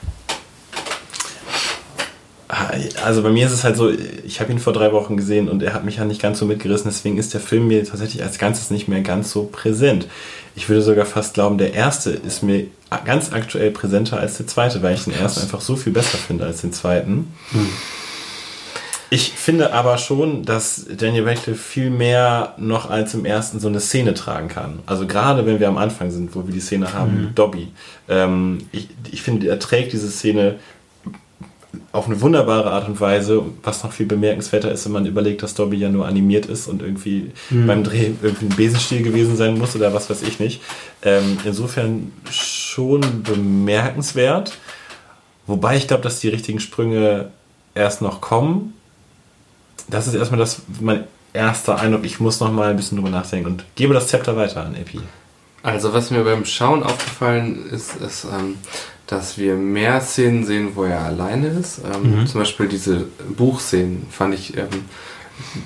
Also 3.02 3.22
bei 3.22 3.30
mir 3.30 3.46
ist 3.46 3.52
es 3.52 3.64
halt 3.64 3.76
so, 3.76 3.90
ich 4.24 4.40
habe 4.40 4.52
ihn 4.52 4.58
vor 4.58 4.72
drei 4.72 4.92
Wochen 4.92 5.16
gesehen 5.16 5.48
und 5.48 5.62
er 5.62 5.74
hat 5.74 5.84
mich 5.84 5.96
ja 5.96 6.04
nicht 6.04 6.20
ganz 6.20 6.38
so 6.38 6.46
mitgerissen, 6.46 6.90
deswegen 6.90 7.18
ist 7.18 7.34
der 7.34 7.40
Film 7.40 7.68
mir 7.68 7.84
tatsächlich 7.84 8.22
als 8.22 8.38
Ganzes 8.38 8.70
nicht 8.70 8.88
mehr 8.88 9.00
ganz 9.00 9.30
so 9.30 9.44
präsent. 9.44 10.06
Ich 10.56 10.68
würde 10.68 10.82
sogar 10.82 11.06
fast 11.06 11.34
glauben, 11.34 11.58
der 11.58 11.74
erste 11.74 12.10
ist 12.10 12.42
mir 12.42 12.66
ganz 13.04 13.32
aktuell 13.32 13.70
präsenter 13.70 14.18
als 14.18 14.36
der 14.36 14.46
zweite, 14.46 14.82
weil 14.82 14.94
ich 14.94 15.04
den 15.04 15.14
ersten 15.14 15.40
einfach 15.40 15.60
so 15.60 15.76
viel 15.76 15.92
besser 15.92 16.18
finde 16.18 16.44
als 16.44 16.60
den 16.60 16.72
zweiten. 16.72 17.32
Ich 19.10 19.32
finde 19.32 19.72
aber 19.72 19.98
schon, 19.98 20.44
dass 20.44 20.86
Daniel 20.96 21.28
Radcliffe 21.28 21.60
viel 21.60 21.90
mehr 21.90 22.54
noch 22.56 22.90
als 22.90 23.14
im 23.14 23.24
ersten 23.24 23.60
so 23.60 23.68
eine 23.68 23.80
Szene 23.80 24.14
tragen 24.14 24.48
kann. 24.48 24.80
Also 24.86 25.06
gerade 25.06 25.46
wenn 25.46 25.60
wir 25.60 25.68
am 25.68 25.78
Anfang 25.78 26.10
sind, 26.10 26.34
wo 26.34 26.46
wir 26.46 26.52
die 26.52 26.60
Szene 26.60 26.92
haben 26.92 27.26
mit 27.26 27.38
Dobby. 27.38 27.68
Ähm, 28.08 28.58
ich, 28.72 28.88
ich 29.12 29.22
finde, 29.22 29.48
er 29.48 29.58
trägt 29.58 29.92
diese 29.92 30.10
Szene 30.10 30.56
auf 31.92 32.06
eine 32.06 32.20
wunderbare 32.20 32.70
Art 32.70 32.88
und 32.88 33.00
Weise, 33.00 33.42
was 33.62 33.84
noch 33.84 33.92
viel 33.92 34.06
bemerkenswerter 34.06 34.70
ist, 34.70 34.84
wenn 34.84 34.92
man 34.92 35.06
überlegt, 35.06 35.42
dass 35.42 35.54
Dobby 35.54 35.76
ja 35.76 35.88
nur 35.88 36.06
animiert 36.06 36.46
ist 36.46 36.68
und 36.68 36.82
irgendwie 36.82 37.32
beim 37.50 37.84
Dreh 37.84 38.12
irgendwie 38.22 38.46
ein 38.46 38.56
Besenstiel 38.56 39.02
gewesen 39.02 39.36
sein 39.36 39.58
muss 39.58 39.76
oder 39.76 39.92
was 39.94 40.10
weiß 40.10 40.22
ich 40.22 40.40
nicht. 40.40 40.62
Ähm, 41.02 41.38
insofern 41.44 42.12
schon 42.30 43.22
bemerkenswert. 43.22 44.58
Wobei 45.46 45.76
ich 45.76 45.88
glaube, 45.88 46.02
dass 46.02 46.20
die 46.20 46.28
richtigen 46.28 46.60
Sprünge 46.60 47.30
erst 47.74 48.02
noch 48.02 48.20
kommen. 48.20 48.74
Das 49.88 50.06
ist 50.06 50.14
erstmal 50.14 50.40
das, 50.40 50.62
mein 50.80 51.04
erster 51.32 51.78
Eindruck. 51.78 52.04
Ich 52.04 52.20
muss 52.20 52.40
noch 52.40 52.50
mal 52.50 52.70
ein 52.70 52.76
bisschen 52.76 52.96
drüber 52.96 53.10
nachdenken 53.10 53.46
und 53.46 53.64
gebe 53.74 53.92
das 53.92 54.08
Zepter 54.08 54.36
weiter 54.36 54.64
an 54.64 54.74
Epi. 54.74 55.00
Also 55.62 55.94
was 55.94 56.10
mir 56.10 56.24
beim 56.24 56.44
Schauen 56.44 56.82
aufgefallen 56.82 57.70
ist, 57.70 57.96
ist, 57.96 58.24
ähm, 58.24 58.56
dass 59.14 59.38
wir 59.38 59.54
mehr 59.54 60.00
Szenen 60.00 60.44
sehen, 60.44 60.70
wo 60.74 60.84
er 60.84 61.00
alleine 61.00 61.48
ist. 61.48 61.80
Ähm, 61.84 62.20
Mhm. 62.20 62.26
Zum 62.26 62.40
Beispiel 62.40 62.68
diese 62.68 63.06
Buchszenen 63.36 64.06
fand 64.10 64.34
ich, 64.34 64.56
ähm, 64.56 64.68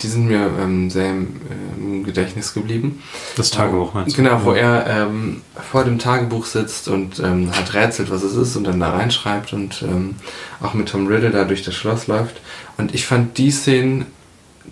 die 0.02 0.06
sind 0.06 0.26
mir 0.26 0.50
ähm, 0.60 0.88
sehr 0.90 1.10
im, 1.10 2.00
äh, 2.00 2.04
Gedächtnis 2.04 2.54
geblieben. 2.54 3.02
Das 3.36 3.50
Tagebuch 3.50 3.92
meinst 3.94 4.16
du? 4.16 4.22
Genau, 4.22 4.40
wo 4.44 4.52
er 4.52 4.86
ähm, 4.86 5.42
vor 5.70 5.84
dem 5.84 5.98
Tagebuch 5.98 6.46
sitzt 6.46 6.88
und 6.88 7.18
ähm, 7.20 7.50
hat 7.54 7.74
rätselt, 7.74 8.10
was 8.10 8.22
es 8.22 8.34
ist 8.34 8.56
und 8.56 8.64
dann 8.64 8.80
da 8.80 8.90
reinschreibt 8.90 9.52
und 9.52 9.82
ähm, 9.82 10.14
auch 10.60 10.74
mit 10.74 10.88
Tom 10.88 11.06
Riddle 11.06 11.30
da 11.30 11.44
durch 11.44 11.62
das 11.62 11.74
Schloss 11.74 12.06
läuft. 12.06 12.40
Und 12.78 12.94
ich 12.94 13.04
fand 13.06 13.36
die 13.36 13.50
Szenen 13.50 14.06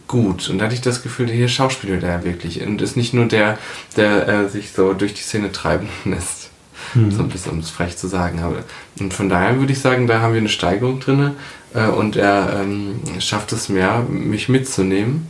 gut 0.09 0.49
und 0.49 0.59
da 0.59 0.67
hatte 0.67 0.75
ich 0.75 0.83
das 0.83 1.03
Gefühl, 1.03 1.29
hier 1.29 1.49
schauspielt 1.49 2.03
er 2.03 2.25
wirklich 2.25 2.63
und 2.63 2.81
ist 2.81 2.97
nicht 2.97 3.13
nur 3.13 3.27
der, 3.27 3.59
der 3.97 4.29
äh, 4.29 4.49
sich 4.49 4.71
so 4.73 4.93
durch 4.93 5.15
die 5.15 5.23
Szene 5.23 5.53
treiben 5.53 5.89
lässt. 6.05 6.46
Mhm. 6.95 7.11
So 7.11 7.23
ein 7.23 7.29
bisschen, 7.29 7.53
um 7.53 7.59
es 7.59 7.71
frech 7.71 7.97
zu 7.97 8.09
sagen. 8.09 8.41
Aber, 8.41 8.57
und 9.01 9.15
von 9.15 9.29
daher 9.29 9.59
würde 9.59 9.73
ich 9.73 9.81
sagen, 9.81 10.07
da 10.07 10.21
haben 10.21 10.35
wir 10.35 10.41
eine 10.41 10.49
Steigerung 10.49 11.01
drin 11.01 11.33
äh, 11.75 11.87
und 11.87 12.17
er 12.17 12.61
ähm, 12.61 13.01
schafft 13.19 13.53
es 13.53 13.69
mehr, 13.69 14.01
mich 14.09 14.49
mitzunehmen. 14.49 15.27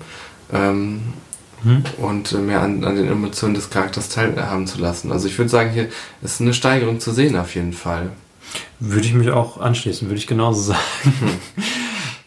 Ähm, 0.53 1.01
Mhm. 1.65 1.85
und 1.97 2.33
mehr 2.47 2.61
an, 2.61 2.85
an 2.85 2.97
den 2.97 3.09
Emotionen 3.09 3.55
des 3.55 3.70
Charakters 3.70 4.11
teilhaben 4.11 4.66
zu 4.66 4.78
lassen. 4.78 5.11
Also 5.11 5.27
ich 5.27 5.39
würde 5.39 5.49
sagen, 5.49 5.70
hier 5.70 5.89
ist 6.23 6.41
eine 6.41 6.53
Steigerung 6.53 7.01
zu 7.01 7.12
sehen 7.12 7.35
auf 7.37 7.55
jeden 7.55 7.73
Fall. 7.73 8.11
Würde 8.78 9.07
ich 9.07 9.15
mich 9.15 9.31
auch 9.31 9.59
anschließen, 9.59 10.07
würde 10.07 10.19
ich 10.19 10.27
genauso 10.27 10.61
sagen. 10.61 10.81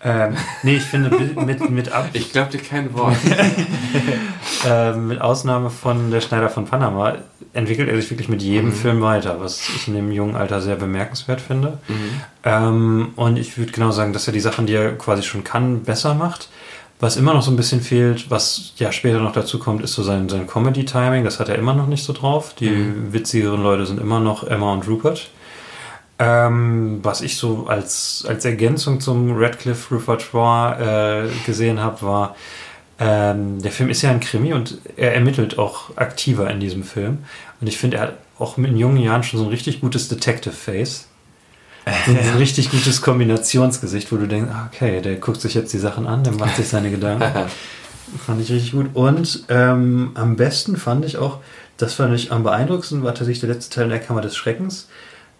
ähm, 0.04 0.36
nee, 0.64 0.78
ich 0.78 0.84
finde 0.84 1.10
mit, 1.46 1.70
mit, 1.70 1.92
Ab 1.92 2.10
Ich 2.14 2.32
glaube 2.32 2.52
dir 2.52 2.60
kein 2.60 2.94
Wort. 2.94 3.16
äh, 4.68 4.94
mit 4.94 5.22
Ausnahme 5.22 5.70
von 5.70 6.12
der 6.12 6.22
Schneider 6.22 6.50
von 6.50 6.66
Panama 6.66 7.16
entwickelt 7.54 7.90
er 7.90 7.96
sich 8.00 8.10
wirklich 8.12 8.30
mit 8.30 8.42
jedem 8.42 8.70
Mhm. 8.70 8.74
Film 8.74 9.02
weiter, 9.02 9.38
was 9.40 9.60
ich 9.76 9.88
in 9.88 9.96
dem 9.96 10.12
jungen 10.12 10.36
Alter 10.36 10.62
sehr 10.62 10.76
bemerkenswert 10.76 11.42
finde. 11.42 11.80
mhm. 11.88 12.22
Ähm, 12.44 13.10
und 13.16 13.38
ich 13.38 13.58
würde 13.58 13.72
genau 13.72 13.92
sagen, 13.92 14.14
dass 14.14 14.28
er 14.28 14.34
die 14.34 14.40
Sachen, 14.40 14.66
die 14.68 14.74
er 14.76 14.94
quasi 14.98 15.24
schon 15.24 15.44
kann, 15.44 15.84
besser 15.84 16.14
macht. 16.14 16.50
Was 17.02 17.16
immer 17.16 17.34
noch 17.34 17.42
so 17.42 17.50
ein 17.52 17.56
bisschen 17.56 17.80
fehlt, 17.82 18.30
was 18.30 18.74
ja 18.78 18.92
später 18.92 19.20
noch 19.20 19.32
dazu 19.32 19.58
kommt, 19.58 19.82
ist 19.84 19.94
so 19.94 20.04
sein, 20.04 20.28
sein 20.30 20.48
Comedy-Timing. 20.48 21.24
Das 21.24 21.40
hat 21.40 21.48
er 21.50 21.56
immer 21.56 21.74
noch 21.74 21.88
nicht 21.88 22.04
so 22.04 22.12
drauf. 22.14 22.54
Die 22.60 22.70
Mhm. 22.70 23.14
witzigeren 23.14 23.64
Leute 23.64 23.86
sind 23.86 24.00
immer 24.02 24.20
noch 24.20 24.44
Emma 24.44 24.74
und 24.74 24.88
Rupert. 24.88 25.30
Ähm, 26.20 27.00
was 27.02 27.22
ich 27.22 27.38
so 27.38 27.68
als, 27.68 28.26
als 28.28 28.44
Ergänzung 28.44 29.00
zum 29.00 29.38
Radcliffe-Repertoire 29.38 31.28
äh, 31.28 31.46
gesehen 31.46 31.80
habe, 31.80 32.02
war, 32.02 32.36
ähm, 33.00 33.62
der 33.62 33.72
Film 33.72 33.90
ist 33.90 34.02
ja 34.02 34.12
ein 34.12 34.20
Krimi 34.20 34.52
und 34.52 34.80
er 34.98 35.16
ermittelt 35.16 35.58
auch 35.58 35.96
aktiver 35.96 36.50
in 36.50 36.60
diesem 36.60 36.84
Film. 36.84 37.20
Und 37.62 37.68
ich 37.68 37.78
finde, 37.78 37.98
er 37.98 38.04
hat 38.04 38.14
auch 38.38 38.58
in 38.58 38.78
jungen 38.78 38.98
Jahren 38.98 39.24
schon 39.24 39.40
so 39.40 39.46
ein 39.46 39.50
richtig 39.50 39.80
gutes 39.80 40.10
Detective-Face. 40.10 41.08
So 42.06 42.12
ein 42.12 42.18
richtig 42.38 42.70
gutes 42.70 43.02
Kombinationsgesicht, 43.02 44.12
wo 44.12 44.18
du 44.18 44.28
denkst, 44.28 44.52
ah, 44.54 44.70
okay, 44.72 45.02
der 45.02 45.16
guckt 45.16 45.40
sich 45.40 45.54
jetzt 45.54 45.72
die 45.72 45.80
Sachen 45.80 46.06
an, 46.06 46.24
der 46.24 46.34
macht 46.34 46.58
sich 46.58 46.68
seine 46.68 46.92
Gedanken. 46.92 47.50
fand 48.18 48.42
ich 48.42 48.52
richtig 48.52 48.72
gut. 48.72 48.90
Und 48.94 49.46
ähm, 49.50 50.12
am 50.16 50.36
besten 50.36 50.78
fand 50.78 51.06
ich 51.06 51.18
auch, 51.18 51.40
das 51.78 51.94
fand 51.94 52.14
ich 52.16 52.32
am 52.32 52.44
beeindruckendsten, 52.44 53.04
war 53.04 53.14
tatsächlich 53.14 53.40
der 53.40 53.50
letzte 53.50 53.76
Teil 53.76 53.84
in 53.86 53.92
der 53.92 54.00
Kammer 54.00 54.22
des 54.22 54.36
Schreckens, 54.36 54.88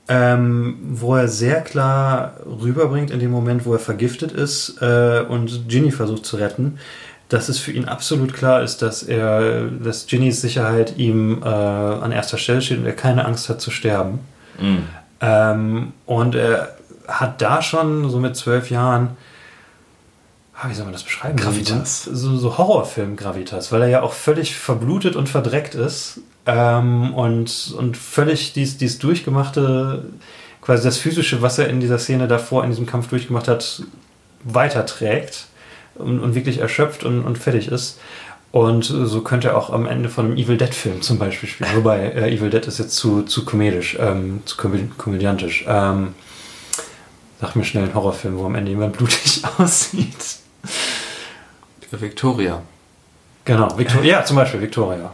ähm, 0.10 0.78
wo 0.82 1.16
er 1.16 1.28
sehr 1.28 1.62
klar 1.62 2.34
rüberbringt 2.46 3.12
in 3.12 3.20
dem 3.20 3.30
Moment, 3.30 3.66
wo 3.66 3.74
er 3.74 3.80
vergiftet 3.80 4.32
ist 4.32 4.82
äh, 4.82 5.22
und 5.22 5.70
Ginny 5.70 5.92
versucht 5.92 6.26
zu 6.26 6.38
retten, 6.38 6.80
dass 7.30 7.48
es 7.48 7.60
für 7.60 7.72
ihn 7.72 7.86
absolut 7.86 8.34
klar 8.34 8.64
ist, 8.64 8.82
dass 8.82 9.04
er, 9.04 9.68
dass 9.68 10.08
Ginnys 10.08 10.42
Sicherheit 10.42 10.98
ihm 10.98 11.44
äh, 11.44 11.46
an 11.46 12.12
erster 12.12 12.40
Stelle 12.40 12.64
steht 12.64 12.80
und 12.80 12.88
er 12.88 12.96
keine 12.96 13.26
Angst 13.26 13.50
hat 13.50 13.62
zu 13.62 13.70
sterben. 13.70 14.20
Mhm. 14.60 14.84
Ähm, 15.22 15.94
und 16.08 16.34
er 16.34 16.76
hat 17.08 17.40
da 17.40 17.62
schon 17.62 18.10
so 18.10 18.20
mit 18.20 18.36
zwölf 18.36 18.72
Jahren, 18.72 19.16
ah, 20.56 20.70
wie 20.70 20.74
soll 20.74 20.86
man 20.86 20.94
das 20.94 21.04
beschreiben? 21.04 21.38
Gravitas. 21.38 22.04
So, 22.04 22.36
so 22.36 22.58
Horrorfilm 22.58 23.16
Gravitas, 23.16 23.72
weil 23.72 23.84
er 23.84 23.90
ja 23.90 24.02
auch 24.02 24.14
völlig 24.14 24.56
verblutet 24.56 25.16
und 25.16 25.30
verdreckt 25.30 25.76
ist 25.76 26.22
ähm, 26.46 27.14
und, 27.14 27.74
und 27.78 27.98
völlig 27.98 28.54
dies, 28.54 28.78
dies 28.78 29.00
durchgemachte, 29.00 30.06
quasi 30.62 30.84
das 30.84 30.98
physische, 30.98 31.42
was 31.42 31.58
er 31.58 31.68
in 31.70 31.80
dieser 31.80 32.00
Szene 32.00 32.28
davor, 32.28 32.64
in 32.64 32.70
diesem 32.70 32.86
Kampf 32.86 33.10
durchgemacht 33.10 33.48
hat, 33.48 33.84
weiterträgt 34.44 35.48
und, 35.96 36.20
und 36.20 36.36
wirklich 36.36 36.60
erschöpft 36.60 37.04
und, 37.04 37.24
und 37.24 37.38
fertig 37.38 37.68
ist. 37.68 38.00
Und 38.52 38.84
so 38.86 39.22
könnte 39.22 39.50
er 39.50 39.58
auch 39.58 39.70
am 39.70 39.86
Ende 39.86 40.10
von 40.10 40.26
einem 40.26 40.38
Evil 40.38 40.58
Dead-Film 40.58 41.04
zum 41.04 41.20
Beispiel 41.20 41.48
spielen. 41.48 41.70
Wobei 41.76 42.00
äh, 42.00 42.36
Evil 42.36 42.50
Dead 42.50 42.66
ist 42.66 42.80
jetzt 42.80 42.96
zu, 42.96 43.22
zu 43.22 43.46
komedisch, 43.46 43.96
ähm, 44.00 44.42
zu 44.46 44.58
komö- 44.58 44.90
komödiantisch. 44.98 45.66
Ähm, 45.68 46.16
sag 47.40 47.56
mir 47.56 47.64
schnell 47.64 47.84
einen 47.84 47.94
Horrorfilm, 47.94 48.40
wo 48.40 48.46
am 48.46 48.56
Ende 48.56 48.72
jemand 48.72 48.98
blutig 48.98 49.44
aussieht. 49.60 50.38
Victoria. 51.92 52.62
Genau, 53.46 53.78
Victoria. 53.78 54.20
Ja, 54.20 54.26
zum 54.26 54.36
Beispiel 54.38 54.62
Victoria. 54.62 55.14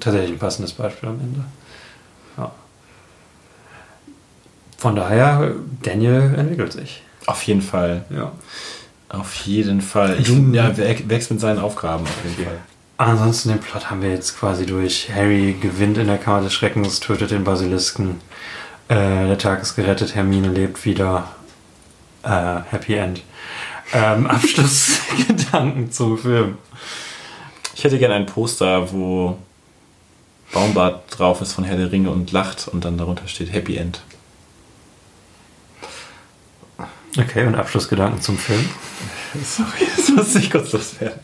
Tatsächlich 0.00 0.32
ein 0.32 0.38
passendes 0.38 0.72
Beispiel 0.72 1.08
am 1.08 1.20
Ende. 1.20 1.44
Ja. 2.36 2.50
Von 4.78 4.96
daher, 4.96 5.54
Daniel 5.82 6.34
entwickelt 6.36 6.72
sich. 6.72 7.02
Auf 7.26 7.42
jeden 7.44 7.62
Fall. 7.62 8.04
Ja. 8.10 8.32
Auf 9.08 9.34
jeden 9.44 9.80
Fall. 9.80 10.18
Ich 10.18 10.28
ja, 10.28 10.68
er 10.70 11.08
wächst 11.08 11.30
mit 11.30 11.40
seinen 11.40 11.58
Aufgaben 11.58 12.04
auf 12.04 12.24
jeden 12.24 12.46
Fall. 12.46 12.58
Ansonsten 12.96 13.50
den 13.50 13.58
Plot 13.58 13.90
haben 13.90 14.00
wir 14.00 14.10
jetzt 14.10 14.38
quasi 14.38 14.64
durch. 14.64 15.10
Harry 15.14 15.56
gewinnt 15.60 15.98
in 15.98 16.06
der 16.06 16.18
Kammer 16.18 16.42
des 16.42 16.54
Schreckens, 16.54 17.00
tötet 17.00 17.30
den 17.30 17.44
Basilisken. 17.44 18.20
Äh, 18.88 19.26
der 19.26 19.38
Tag 19.38 19.60
ist 19.62 19.76
gerettet, 19.76 20.14
Hermine 20.14 20.48
lebt 20.48 20.84
wieder. 20.84 21.28
Äh, 22.22 22.60
Happy 22.70 22.94
End. 22.94 23.22
Ähm, 23.92 24.26
Abschlussgedanken 24.28 25.92
zum 25.92 26.16
Film. 26.16 26.58
Ich 27.74 27.84
hätte 27.84 27.98
gerne 27.98 28.14
ein 28.14 28.26
Poster, 28.26 28.92
wo 28.92 29.36
Baumbart 30.52 31.04
drauf 31.18 31.40
ist 31.40 31.52
von 31.54 31.64
Herr 31.64 31.76
der 31.76 31.90
Ringe 31.90 32.10
und 32.10 32.30
lacht 32.32 32.68
und 32.68 32.84
dann 32.84 32.98
darunter 32.98 33.26
steht 33.26 33.52
Happy 33.52 33.76
End. 33.76 34.02
Okay, 37.18 37.44
und 37.46 37.54
Abschlussgedanken 37.54 38.20
zum 38.20 38.38
Film. 38.38 38.68
Sorry, 39.44 39.88
das 39.96 40.08
muss 40.10 40.34
ich 40.34 40.50
kurz 40.50 40.72
loswerden. 40.72 41.20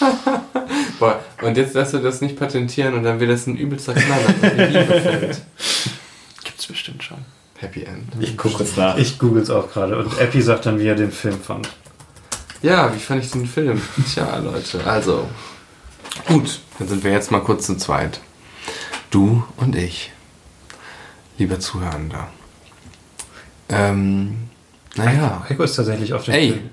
Boah, 0.98 1.20
und 1.42 1.56
jetzt 1.56 1.74
lässt 1.74 1.94
du 1.94 1.98
das 1.98 2.20
nicht 2.20 2.36
patentieren 2.36 2.94
und 2.94 3.02
dann 3.02 3.20
wird 3.20 3.30
das 3.30 3.46
ein 3.46 3.56
übelster 3.56 3.94
Knaller. 3.94 4.34
Gibt's 6.44 6.66
bestimmt 6.66 7.02
schon. 7.02 7.18
Happy 7.58 7.84
End. 7.84 8.12
Ich 8.20 8.36
gucke 8.36 8.56
kurz 8.56 8.76
nach. 8.76 8.96
Ich 8.96 9.18
google 9.18 9.42
es 9.42 9.50
auch 9.50 9.70
gerade 9.72 9.98
und 9.98 10.18
Epi 10.18 10.42
sagt 10.42 10.66
dann, 10.66 10.78
wie 10.78 10.86
er 10.86 10.94
den 10.94 11.12
Film 11.12 11.40
fand. 11.40 11.68
Ja, 12.62 12.94
wie 12.94 12.98
fand 12.98 13.24
ich 13.24 13.30
den 13.30 13.46
Film? 13.46 13.80
Tja, 14.12 14.38
Leute, 14.38 14.84
also. 14.86 15.28
Gut, 16.26 16.60
dann 16.78 16.88
sind 16.88 17.04
wir 17.04 17.12
jetzt 17.12 17.30
mal 17.30 17.40
kurz 17.40 17.66
zu 17.66 17.76
zweit. 17.76 18.20
Du 19.14 19.44
und 19.58 19.76
ich. 19.76 20.10
Lieber 21.38 21.60
Zuhörender. 21.60 22.26
Ähm, 23.68 24.48
naja, 24.96 25.46
Heiko 25.48 25.62
ist 25.62 25.76
tatsächlich 25.76 26.12
auf 26.12 26.24
den 26.24 26.34
Ey. 26.34 26.48
Film 26.54 26.70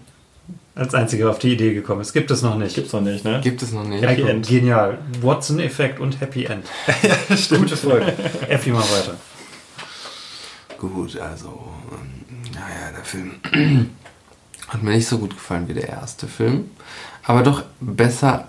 als 0.73 0.95
einziger 0.95 1.29
auf 1.29 1.37
die 1.37 1.53
Idee 1.53 1.75
gekommen. 1.75 2.01
Es 2.01 2.13
gibt 2.13 2.31
es 2.31 2.41
noch 2.41 2.55
nicht. 2.57 2.73
Gibt's 2.73 2.93
noch 2.93 3.01
nicht, 3.01 3.23
ne? 3.23 3.41
gibt 3.43 3.61
es 3.61 3.71
noch 3.73 3.83
nicht. 3.83 4.03
Heiko, 4.03 4.25
End. 4.25 4.47
Genial. 4.47 4.97
Watson-Effekt 5.21 5.99
und 5.99 6.19
Happy 6.19 6.45
End. 6.45 6.65
Gute 7.49 7.77
Folge. 7.77 8.11
Effi, 8.49 8.71
mal 8.71 8.79
weiter. 8.81 9.17
Gut, 10.79 11.19
also, 11.19 11.69
ähm, 11.91 12.51
naja, 12.55 12.91
der 12.95 13.03
Film 13.03 13.35
hat 14.67 14.81
mir 14.81 14.91
nicht 14.95 15.07
so 15.07 15.19
gut 15.19 15.35
gefallen 15.35 15.67
wie 15.67 15.75
der 15.75 15.89
erste 15.89 16.27
Film, 16.27 16.71
aber 17.21 17.43
doch 17.43 17.65
besser, 17.79 18.47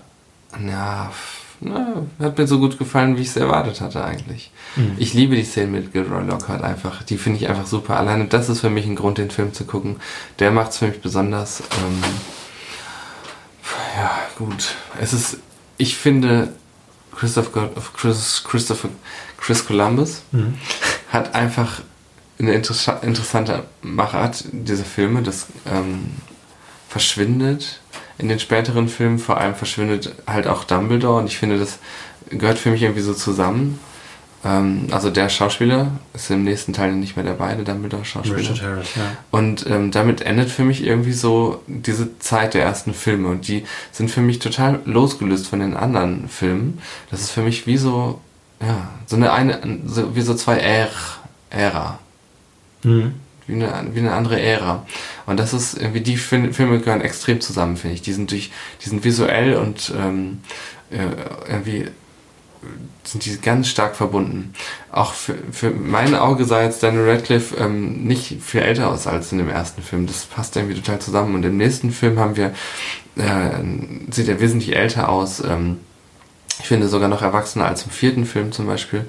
ja, 0.65 1.09
f- 1.09 1.41
na, 1.63 2.03
hat 2.19 2.37
mir 2.37 2.47
so 2.47 2.59
gut 2.59 2.77
gefallen, 2.77 3.17
wie 3.17 3.21
ich 3.21 3.29
es 3.29 3.37
erwartet 3.37 3.81
hatte 3.81 4.03
eigentlich. 4.03 4.51
Mhm. 4.75 4.95
Ich 4.97 5.13
liebe 5.13 5.35
die 5.35 5.43
Szene 5.43 5.67
mit 5.67 5.91
Gilroy 5.93 6.23
Lockhart 6.23 6.61
einfach, 6.63 7.03
die 7.03 7.17
finde 7.17 7.39
ich 7.39 7.49
einfach 7.49 7.65
super. 7.67 7.97
Alleine 7.97 8.25
das 8.25 8.49
ist 8.49 8.61
für 8.61 8.69
mich 8.69 8.85
ein 8.85 8.95
Grund, 8.95 9.17
den 9.17 9.31
Film 9.31 9.53
zu 9.53 9.65
gucken. 9.65 9.97
Der 10.39 10.51
macht 10.51 10.71
es 10.71 10.77
für 10.77 10.87
mich 10.87 11.01
besonders. 11.01 11.61
Ähm, 11.61 12.03
ja, 13.97 14.11
gut. 14.37 14.75
Es 14.99 15.13
ist, 15.13 15.37
ich 15.77 15.95
finde, 15.97 16.49
Christopher, 17.15 17.69
Chris, 17.95 18.43
Christopher, 18.45 18.89
Chris 19.39 19.65
Columbus 19.65 20.23
Mhm. 20.31 20.55
hat 21.11 21.35
einfach 21.35 21.81
eine 22.39 22.53
interessa- 22.55 23.01
interessante 23.03 23.63
Machart, 23.81 24.43
diese 24.51 24.83
Filme. 24.83 25.21
Das 25.21 25.47
ähm, 25.71 26.11
verschwindet 26.89 27.79
in 28.17 28.29
den 28.29 28.39
späteren 28.39 28.87
Filmen, 28.87 29.19
vor 29.19 29.37
allem 29.37 29.55
verschwindet 29.55 30.13
halt 30.27 30.47
auch 30.47 30.63
Dumbledore 30.63 31.19
und 31.19 31.27
ich 31.27 31.37
finde, 31.37 31.57
das 31.57 31.79
gehört 32.29 32.57
für 32.57 32.69
mich 32.69 32.81
irgendwie 32.81 33.01
so 33.01 33.13
zusammen. 33.13 33.79
Ähm, 34.45 34.87
also 34.91 35.09
der 35.09 35.29
Schauspieler 35.29 35.91
ist 36.13 36.29
im 36.29 36.43
nächsten 36.43 36.73
Teil 36.73 36.93
nicht 36.93 37.15
mehr 37.15 37.25
dabei, 37.25 37.55
der 37.55 37.63
Dumbledore-Schauspieler. 37.65 38.37
Richard 38.37 38.61
Harris, 38.61 38.95
ja. 38.95 39.03
Und 39.31 39.65
ähm, 39.67 39.91
damit 39.91 40.21
endet 40.21 40.49
für 40.49 40.63
mich 40.63 40.83
irgendwie 40.83 41.13
so 41.13 41.61
diese 41.67 42.19
Zeit 42.19 42.53
der 42.53 42.63
ersten 42.63 42.93
Filme. 42.93 43.29
Und 43.29 43.47
die 43.47 43.63
sind 43.91 44.11
für 44.11 44.21
mich 44.21 44.39
total 44.39 44.81
losgelöst 44.85 45.47
von 45.47 45.59
den 45.59 45.75
anderen 45.75 46.27
Filmen. 46.27 46.79
Das 47.09 47.21
ist 47.21 47.31
für 47.31 47.41
mich 47.41 47.67
wie 47.67 47.77
so, 47.77 48.19
ja, 48.61 48.89
so 49.05 49.15
eine, 49.15 49.31
eine 49.31 49.79
so, 49.85 50.15
wie 50.15 50.21
so 50.21 50.33
zwei 50.35 50.57
Ära. 51.49 51.99
Mhm. 52.83 53.13
Wie 53.45 53.53
eine, 53.55 53.89
wie 53.93 53.99
eine 53.99 54.13
andere 54.13 54.39
Ära. 54.39 54.85
Und 55.25 55.37
das 55.37 55.53
ist 55.53 55.77
irgendwie, 55.77 56.01
die 56.01 56.17
Fil- 56.17 56.53
Filme 56.53 56.79
gehören 56.79 57.01
extrem 57.01 57.41
zusammen, 57.41 57.75
finde 57.75 57.95
ich. 57.95 58.01
Die 58.01 58.13
sind 58.13 58.31
durch, 58.31 58.51
die 58.83 58.89
sind 58.89 59.03
visuell 59.03 59.55
und 59.55 59.93
ähm, 59.97 60.39
äh, 60.89 61.51
irgendwie 61.51 61.87
sind 63.03 63.25
die 63.25 63.37
ganz 63.41 63.67
stark 63.67 63.97
verbunden. 63.97 64.53
Auch 64.89 65.13
für, 65.13 65.35
für 65.51 65.71
mein 65.71 66.15
Auge 66.15 66.45
sah 66.45 66.63
jetzt 66.63 66.81
Daniel 66.83 67.09
Radcliffe 67.09 67.57
ähm, 67.57 68.05
nicht 68.05 68.41
viel 68.41 68.61
älter 68.61 68.87
aus 68.87 69.07
als 69.07 69.33
in 69.33 69.39
dem 69.39 69.49
ersten 69.49 69.81
Film. 69.81 70.07
Das 70.07 70.23
passt 70.23 70.55
irgendwie 70.55 70.79
total 70.79 70.99
zusammen. 70.99 71.35
Und 71.35 71.43
im 71.43 71.57
nächsten 71.57 71.91
Film 71.91 72.19
haben 72.19 72.37
wir, 72.37 72.53
äh, 73.17 74.11
sieht 74.11 74.29
er 74.29 74.39
wesentlich 74.39 74.77
älter 74.77 75.09
aus. 75.09 75.41
Ähm, 75.41 75.79
ich 76.59 76.67
finde 76.67 76.87
sogar 76.87 77.09
noch 77.09 77.21
erwachsener 77.21 77.65
als 77.65 77.83
im 77.83 77.91
vierten 77.91 78.25
Film 78.25 78.51
zum 78.51 78.67
Beispiel. 78.67 79.05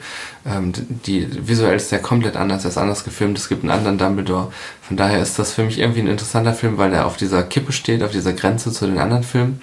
Ähm, 0.47 0.73
die, 1.07 1.29
visuell 1.47 1.77
ist 1.77 1.93
der 1.93 2.01
komplett 2.01 2.37
anders, 2.37 2.65
er 2.65 2.71
ist 2.71 2.79
anders 2.79 3.05
gefilmt, 3.05 3.39
es 3.39 3.49
gibt 3.49 3.63
einen 3.63 3.71
anderen 3.71 3.99
Dumbledore. 3.99 4.53
Von 4.83 4.97
daher 4.97 5.21
ist 5.21 5.39
das 5.39 5.53
für 5.53 5.65
mich 5.65 5.79
irgendwie 5.79 6.01
ein 6.01 6.07
interessanter 6.07 6.55
Film, 6.55 6.79
weil 6.79 6.93
er 6.93 7.07
auf 7.07 7.17
dieser 7.17 7.43
Kippe 7.43 7.73
steht, 7.73 8.03
auf 8.03 8.13
dieser 8.13 8.33
Grenze 8.33 8.73
zu 8.73 8.87
den 8.87 8.99
anderen 8.99 9.23
Filmen. 9.25 9.61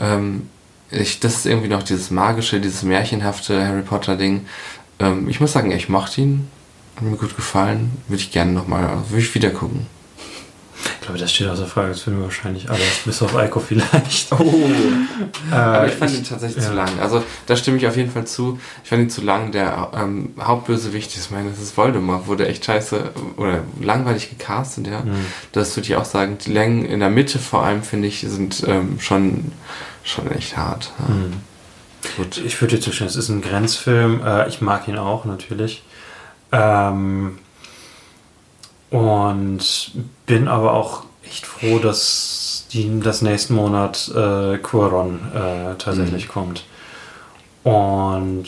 Ähm, 0.00 0.48
ich, 0.90 1.20
das 1.20 1.36
ist 1.36 1.46
irgendwie 1.46 1.68
noch 1.68 1.82
dieses 1.82 2.10
magische, 2.10 2.60
dieses 2.60 2.82
märchenhafte 2.82 3.66
Harry 3.66 3.82
Potter 3.82 4.16
Ding. 4.16 4.46
Ähm, 4.98 5.28
ich 5.28 5.40
muss 5.40 5.52
sagen, 5.52 5.70
ich 5.70 5.88
mochte 5.88 6.20
ihn, 6.20 6.48
hat 6.96 7.04
mir 7.04 7.16
gut 7.16 7.36
gefallen, 7.36 7.92
würde 8.08 8.22
ich 8.22 8.32
gerne 8.32 8.52
nochmal, 8.52 9.02
würde 9.08 9.22
ich 9.22 9.34
wieder 9.34 9.50
gucken. 9.50 9.86
Ich 11.00 11.06
glaube, 11.06 11.18
das 11.18 11.32
steht 11.32 11.48
außer 11.48 11.66
Frage. 11.66 11.88
Das 11.88 12.02
filmen 12.02 12.20
wir 12.20 12.24
wahrscheinlich 12.24 12.70
alles, 12.70 13.00
bis 13.04 13.22
auf 13.22 13.34
Eiko 13.36 13.60
vielleicht. 13.60 14.32
Oh. 14.32 14.70
Äh, 15.50 15.54
Aber 15.54 15.86
ich 15.86 15.94
fand 15.94 16.12
ihn 16.12 16.24
tatsächlich 16.24 16.62
ja. 16.62 16.70
zu 16.70 16.76
lang. 16.76 17.00
Also 17.00 17.22
da 17.46 17.56
stimme 17.56 17.76
ich 17.76 17.86
auf 17.86 17.96
jeden 17.96 18.10
Fall 18.10 18.26
zu. 18.26 18.58
Ich 18.82 18.90
fand 18.90 19.02
ihn 19.02 19.10
zu 19.10 19.20
lang. 19.20 19.52
Der 19.52 19.90
ähm, 19.94 20.34
Hauptbösewicht, 20.40 21.16
ich 21.16 21.30
meine, 21.30 21.50
das 21.50 21.60
ist 21.60 21.76
Voldemort, 21.76 22.26
wurde 22.26 22.46
echt 22.46 22.64
scheiße 22.64 23.10
oder 23.36 23.60
langweilig 23.80 24.30
gecastet, 24.30 24.86
ja. 24.86 25.00
Mhm. 25.00 25.26
Das 25.52 25.76
würde 25.76 25.88
ich 25.88 25.96
auch 25.96 26.04
sagen. 26.04 26.38
Die 26.44 26.52
Längen 26.52 26.84
in 26.84 27.00
der 27.00 27.10
Mitte 27.10 27.38
vor 27.38 27.64
allem, 27.64 27.82
finde 27.82 28.08
ich, 28.08 28.20
sind 28.20 28.64
ähm, 28.66 28.98
schon, 29.00 29.52
schon 30.04 30.30
echt 30.30 30.56
hart. 30.56 30.92
Ja. 30.98 31.14
Mhm. 31.14 31.32
Gut. 32.16 32.42
Ich 32.44 32.60
würde 32.60 32.76
dir 32.76 32.82
zustimmen, 32.82 33.08
es 33.08 33.16
ist 33.16 33.28
ein 33.28 33.42
Grenzfilm. 33.42 34.22
Äh, 34.24 34.48
ich 34.48 34.60
mag 34.60 34.88
ihn 34.88 34.98
auch 34.98 35.24
natürlich. 35.24 35.82
Ähm, 36.50 37.38
und 38.92 39.90
bin 40.26 40.48
aber 40.48 40.74
auch 40.74 41.04
echt 41.24 41.46
froh, 41.46 41.78
dass 41.78 42.66
die, 42.72 43.00
das 43.00 43.22
nächsten 43.22 43.54
Monat 43.54 44.12
äh, 44.14 44.58
Cuaron 44.58 45.18
äh, 45.34 45.74
tatsächlich 45.78 46.28
kommt. 46.28 46.64
Und 47.64 48.44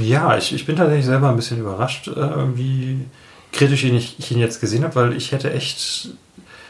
ja, 0.00 0.38
ich, 0.38 0.54
ich 0.54 0.64
bin 0.64 0.76
tatsächlich 0.76 1.04
selber 1.04 1.28
ein 1.28 1.36
bisschen 1.36 1.58
überrascht, 1.58 2.08
äh, 2.08 2.56
wie 2.56 3.00
kritisch 3.52 3.84
ich, 3.84 4.18
ich 4.18 4.30
ihn 4.30 4.38
jetzt 4.38 4.58
gesehen 4.60 4.84
habe, 4.84 4.94
weil 4.94 5.12
ich 5.12 5.32
hätte 5.32 5.52
echt, 5.52 6.10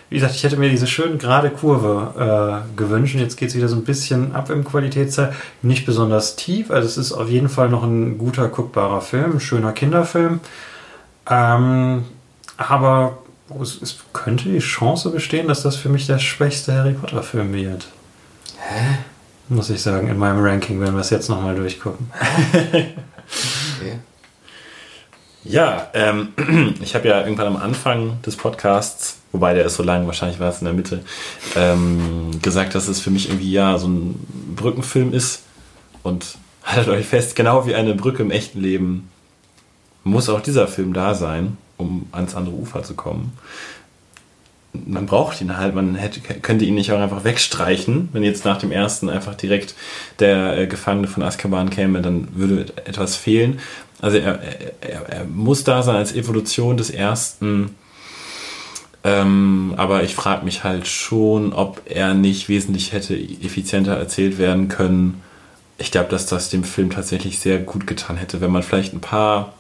wie 0.09 0.17
gesagt, 0.17 0.35
ich 0.35 0.43
hätte 0.43 0.57
mir 0.57 0.71
diese 0.71 0.89
schön 0.89 1.19
gerade 1.19 1.51
Kurve 1.51 2.65
äh, 2.67 2.77
gewünscht. 2.77 3.15
Und 3.15 3.21
jetzt 3.21 3.37
geht 3.37 3.51
es 3.51 3.55
wieder 3.55 3.69
so 3.69 3.77
ein 3.77 3.85
bisschen 3.85 4.35
ab 4.35 4.51
im 4.51 4.65
Qualitätsteil. 4.65 5.35
Nicht 5.63 5.87
besonders 5.87 6.35
tief, 6.35 6.73
also 6.73 6.89
es 6.89 6.97
ist 6.97 7.13
auf 7.13 7.29
jeden 7.29 7.49
Fall 7.49 7.69
noch 7.69 7.85
ein 7.85 8.19
guter, 8.19 8.49
guckbarer 8.49 9.03
Film, 9.03 9.35
ein 9.35 9.41
schöner 9.41 9.73
Kinderfilm. 9.73 10.41
Ähm, 11.29 12.07
aber 12.61 13.19
es, 13.61 13.81
es 13.81 13.99
könnte 14.13 14.49
die 14.49 14.59
Chance 14.59 15.11
bestehen, 15.11 15.49
dass 15.49 15.63
das 15.63 15.77
für 15.77 15.89
mich 15.89 16.07
der 16.07 16.19
schwächste 16.19 16.75
Harry 16.75 16.93
Potter-Film 16.93 17.53
wird. 17.53 17.89
Hä? 18.59 18.99
Muss 19.49 19.71
ich 19.71 19.83
sagen, 19.83 20.09
in 20.09 20.19
meinem 20.19 20.45
Ranking, 20.45 20.81
wenn 20.81 20.95
wir 20.95 21.01
es 21.01 21.11
jetzt 21.11 21.29
nochmal 21.29 21.57
durchgucken. 21.57 22.11
Okay. 23.81 23.99
Ja, 25.43 25.89
ähm, 25.95 26.35
ich 26.83 26.95
habe 26.95 27.09
ja 27.09 27.21
irgendwann 27.23 27.47
am 27.47 27.57
Anfang 27.57 28.21
des 28.23 28.37
Podcasts, 28.37 29.17
wobei 29.33 29.55
der 29.55 29.65
ist 29.65 29.77
so 29.77 29.83
lang, 29.83 30.07
wahrscheinlich 30.07 30.39
war 30.39 30.51
es 30.51 30.61
in 30.61 30.67
der 30.67 30.75
Mitte, 30.75 31.03
ähm, 31.57 32.31
gesagt, 32.43 32.75
dass 32.75 32.89
es 32.89 33.01
für 33.01 33.11
mich 33.11 33.29
irgendwie 33.29 33.51
ja 33.51 33.79
so 33.79 33.89
ein 33.89 34.55
Brückenfilm 34.55 35.15
ist. 35.15 35.45
Und 36.03 36.37
haltet 36.63 36.89
euch 36.89 37.07
fest, 37.07 37.37
genau 37.37 37.67
wie 37.67 37.75
eine 37.75 37.95
Brücke 37.95 38.23
im 38.23 38.31
echten 38.31 38.61
Leben 38.61 39.09
muss 40.05 40.29
auch 40.29 40.41
dieser 40.41 40.67
Film 40.67 40.93
da 40.93 41.15
sein, 41.15 41.57
um 41.81 42.07
ans 42.13 42.35
andere 42.35 42.55
Ufer 42.55 42.83
zu 42.83 42.95
kommen. 42.95 43.33
Man 44.73 45.07
braucht 45.07 45.41
ihn 45.41 45.57
halt, 45.57 45.75
man 45.75 45.97
hätte, 45.97 46.21
könnte 46.21 46.65
ihn 46.65 46.75
nicht 46.77 46.93
auch 46.93 47.01
einfach 47.01 47.25
wegstreichen. 47.25 48.09
Wenn 48.13 48.23
jetzt 48.23 48.45
nach 48.45 48.59
dem 48.59 48.71
ersten 48.71 49.09
einfach 49.09 49.35
direkt 49.35 49.75
der 50.21 50.57
äh, 50.57 50.67
Gefangene 50.69 51.09
von 51.09 51.25
Azkaban 51.25 51.71
käme, 51.71 52.03
dann 52.03 52.29
würde 52.35 52.73
etwas 52.85 53.17
fehlen. 53.17 53.59
Also 54.01 54.19
er, 54.19 54.41
er, 54.81 55.09
er 55.09 55.25
muss 55.25 55.65
da 55.65 55.83
sein 55.83 55.97
als 55.97 56.15
Evolution 56.15 56.77
des 56.77 56.91
ersten. 56.91 57.75
Ähm, 59.03 59.75
aber 59.77 60.03
ich 60.03 60.15
frage 60.15 60.45
mich 60.45 60.63
halt 60.63 60.87
schon, 60.87 61.53
ob 61.53 61.83
er 61.87 62.15
nicht 62.15 62.49
wesentlich 62.49 62.93
hätte 62.93 63.17
effizienter 63.17 63.97
erzählt 63.97 64.39
werden 64.39 64.69
können. 64.69 65.23
Ich 65.79 65.91
glaube, 65.91 66.11
dass 66.11 66.27
das 66.27 66.51
dem 66.51 66.65
Film 66.65 66.91
tatsächlich 66.91 67.39
sehr 67.39 67.59
gut 67.59 67.87
getan 67.87 68.19
hätte, 68.19 68.41
wenn 68.41 68.51
man 68.51 68.63
vielleicht 68.63 68.93
ein 68.93 69.01
paar 69.01 69.55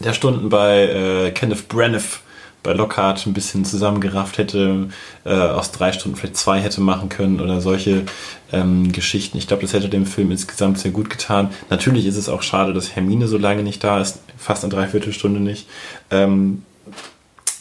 der 0.00 0.12
Stunden 0.12 0.48
bei 0.48 0.88
äh, 0.88 1.30
Kenneth 1.30 1.68
Branagh 1.68 2.20
bei 2.64 2.72
Lockhart 2.72 3.26
ein 3.26 3.34
bisschen 3.34 3.64
zusammengerafft 3.64 4.38
hätte, 4.38 4.88
äh, 5.24 5.34
aus 5.34 5.70
drei 5.70 5.92
Stunden 5.92 6.16
vielleicht 6.16 6.36
zwei 6.36 6.60
hätte 6.60 6.80
machen 6.80 7.10
können 7.10 7.40
oder 7.40 7.60
solche 7.60 8.04
ähm, 8.52 8.90
Geschichten. 8.90 9.36
Ich 9.36 9.46
glaube, 9.46 9.62
das 9.62 9.74
hätte 9.74 9.90
dem 9.90 10.06
Film 10.06 10.30
insgesamt 10.30 10.78
sehr 10.78 10.90
gut 10.90 11.10
getan. 11.10 11.50
Natürlich 11.68 12.06
ist 12.06 12.16
es 12.16 12.28
auch 12.28 12.42
schade, 12.42 12.72
dass 12.72 12.96
Hermine 12.96 13.28
so 13.28 13.36
lange 13.36 13.62
nicht 13.62 13.84
da 13.84 14.00
ist, 14.00 14.20
fast 14.38 14.64
eine 14.64 14.72
Dreiviertelstunde 14.72 15.40
nicht. 15.40 15.68
Ähm, 16.10 16.62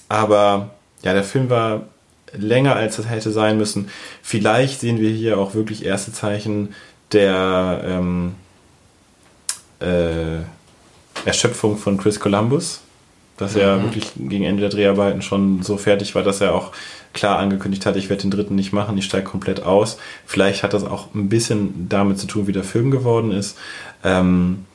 aber 0.07 0.72
ja, 1.03 1.14
der 1.14 1.26
Film 1.26 1.49
war 1.49 1.81
länger, 2.31 2.76
als 2.76 2.97
es 2.97 3.10
hätte 3.10 3.31
sein 3.31 3.57
müssen. 3.57 3.89
Vielleicht 4.22 4.80
sehen 4.80 4.99
wir 4.99 5.10
hier 5.10 5.38
auch 5.38 5.53
wirklich 5.53 5.85
erste 5.85 6.14
Zeichen 6.14 6.73
der 7.11 7.81
ähm, 7.85 8.35
äh, 9.81 10.43
Erschöpfung 11.26 11.77
von 11.77 11.98
Chris 11.98 12.19
Columbus, 12.19 12.81
dass 13.38 13.56
er 13.56 13.77
Mhm. 13.77 13.84
wirklich 13.84 14.11
gegen 14.18 14.44
Ende 14.44 14.61
der 14.61 14.69
Dreharbeiten 14.69 15.22
schon 15.22 15.64
so 15.64 15.77
fertig 15.77 16.15
war, 16.15 16.23
dass 16.23 16.41
er 16.41 16.53
auch 16.53 16.72
klar 17.14 17.38
angekündigt 17.40 17.85
hat, 17.85 17.95
ich 17.95 18.10
werde 18.10 18.23
den 18.23 18.31
dritten 18.31 18.56
nicht 18.56 18.73
machen, 18.73 18.98
ich 18.98 19.06
steige 19.06 19.26
komplett 19.26 19.64
aus. 19.64 19.98
Vielleicht 20.26 20.64
hat 20.64 20.73
das 20.73 20.84
auch 20.84 21.14
ein 21.14 21.30
bisschen 21.30 21.88
damit 21.90 22.18
zu 22.19 22.27
tun, 22.27 22.48
wie 22.48 22.52
der 22.52 22.64
Film 22.64 22.90
geworden 22.91 23.31
ist. 23.31 23.57
Ähm, 24.03 24.65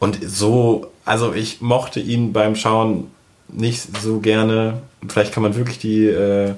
und 0.00 0.18
so, 0.26 0.90
also 1.04 1.32
ich 1.34 1.60
mochte 1.60 2.00
ihn 2.00 2.32
beim 2.32 2.56
Schauen 2.56 3.08
nicht 3.48 3.82
so 4.02 4.18
gerne. 4.20 4.82
Vielleicht 5.08 5.32
kann 5.32 5.42
man 5.42 5.54
wirklich 5.56 5.78
die 5.78 6.06
äh, 6.06 6.54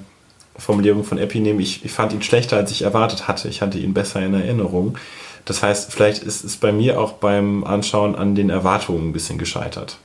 Formulierung 0.57 1.03
von 1.03 1.17
Epi 1.17 1.39
nehmen. 1.39 1.59
Ich, 1.59 1.83
ich 1.83 1.91
fand 1.91 2.13
ihn 2.13 2.21
schlechter, 2.21 2.57
als 2.57 2.71
ich 2.71 2.83
erwartet 2.83 3.27
hatte. 3.27 3.47
Ich 3.49 3.61
hatte 3.61 3.77
ihn 3.79 3.93
besser 3.93 4.21
in 4.23 4.33
Erinnerung. 4.33 4.97
Das 5.45 5.61
heißt, 5.61 5.91
vielleicht 5.91 6.23
ist 6.23 6.43
es 6.43 6.57
bei 6.57 6.71
mir 6.71 6.99
auch 6.99 7.13
beim 7.13 7.63
Anschauen 7.63 8.15
an 8.15 8.35
den 8.35 8.49
Erwartungen 8.49 9.09
ein 9.09 9.13
bisschen 9.13 9.37
gescheitert. 9.37 9.97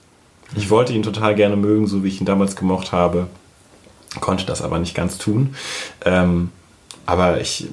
Ich 0.57 0.71
wollte 0.71 0.93
ihn 0.93 1.03
total 1.03 1.35
gerne 1.35 1.57
mögen, 1.57 1.87
so 1.87 2.03
wie 2.03 2.09
ich 2.09 2.21
ihn 2.21 2.27
damals 2.27 2.57
gemocht 2.57 2.93
habe, 2.93 3.29
konnte 4.21 4.47
das 4.47 4.63
aber 4.63 4.79
nicht 4.79 4.95
ganz 4.95 5.19
tun. 5.19 5.55
Ähm, 6.05 6.51
aber 7.07 7.41
ich, 7.41 7.69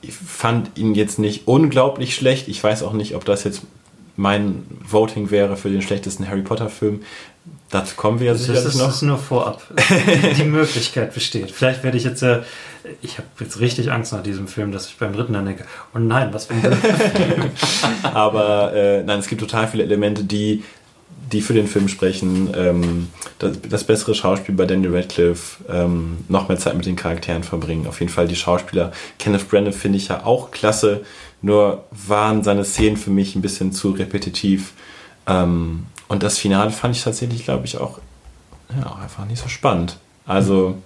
ich 0.00 0.14
fand 0.14 0.76
ihn 0.76 0.94
jetzt 0.94 1.18
nicht 1.18 1.46
unglaublich 1.46 2.14
schlecht. 2.14 2.48
Ich 2.48 2.62
weiß 2.62 2.82
auch 2.82 2.92
nicht, 2.92 3.14
ob 3.14 3.24
das 3.24 3.44
jetzt 3.44 3.62
mein 4.16 4.64
Voting 4.82 5.30
wäre 5.30 5.56
für 5.56 5.70
den 5.70 5.82
schlechtesten 5.82 6.26
Harry 6.26 6.42
Potter 6.42 6.70
Film. 6.70 7.02
Dazu 7.70 7.96
kommen 7.96 8.20
wir 8.20 8.28
ja 8.28 8.32
Das 8.32 8.42
sicherlich 8.42 8.64
ist, 8.66 8.74
noch. 8.76 8.86
das 8.86 8.96
ist 8.96 9.02
nur 9.02 9.18
vorab. 9.18 9.62
Die 10.38 10.44
Möglichkeit 10.44 11.12
besteht. 11.14 11.50
Vielleicht 11.50 11.82
werde 11.82 11.96
ich 11.96 12.04
jetzt, 12.04 12.22
äh, 12.22 12.42
ich 13.02 13.18
habe 13.18 13.26
jetzt 13.40 13.58
richtig 13.58 13.90
Angst 13.90 14.12
nach 14.12 14.22
diesem 14.22 14.46
Film, 14.46 14.70
dass 14.70 14.86
ich 14.86 14.96
beim 14.98 15.12
dritten 15.12 15.32
dann 15.32 15.46
denke, 15.46 15.64
oh 15.94 15.98
nein, 15.98 16.28
was 16.32 16.46
für 16.46 16.54
ein 16.54 16.62
Film. 16.62 17.50
Aber 18.14 18.72
äh, 18.72 19.02
nein, 19.02 19.18
es 19.18 19.26
gibt 19.26 19.40
total 19.40 19.66
viele 19.66 19.82
Elemente, 19.82 20.22
die, 20.22 20.62
die 21.32 21.40
für 21.40 21.54
den 21.54 21.66
Film 21.66 21.88
sprechen. 21.88 22.52
Ähm, 22.56 23.08
das, 23.40 23.58
das 23.68 23.82
bessere 23.84 24.14
Schauspiel 24.14 24.54
bei 24.54 24.64
Daniel 24.64 24.94
Radcliffe, 24.94 25.64
ähm, 25.68 26.18
noch 26.28 26.48
mehr 26.48 26.58
Zeit 26.58 26.76
mit 26.76 26.86
den 26.86 26.94
Charakteren 26.94 27.42
verbringen. 27.42 27.88
Auf 27.88 27.98
jeden 27.98 28.12
Fall 28.12 28.28
die 28.28 28.36
Schauspieler. 28.36 28.92
Kenneth 29.18 29.48
Branagh 29.48 29.72
finde 29.76 29.98
ich 29.98 30.06
ja 30.06 30.24
auch 30.24 30.52
klasse, 30.52 31.00
nur 31.42 31.84
waren 31.90 32.44
seine 32.44 32.64
Szenen 32.64 32.96
für 32.96 33.10
mich 33.10 33.34
ein 33.34 33.42
bisschen 33.42 33.72
zu 33.72 33.90
repetitiv. 33.90 34.72
Ähm, 35.26 35.86
und 36.08 36.22
das 36.22 36.38
Finale 36.38 36.70
fand 36.70 36.96
ich 36.96 37.02
tatsächlich, 37.02 37.44
glaube 37.44 37.64
ich, 37.66 37.78
auch, 37.78 37.98
ja, 38.78 38.94
einfach 38.96 39.24
nicht 39.24 39.42
so 39.42 39.48
spannend. 39.48 39.98
Also 40.26 40.76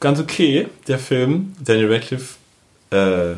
ganz 0.00 0.20
okay, 0.20 0.68
der 0.88 0.98
Film. 0.98 1.54
Daniel 1.60 1.92
Radcliffe 1.92 2.34
äh, 2.90 3.34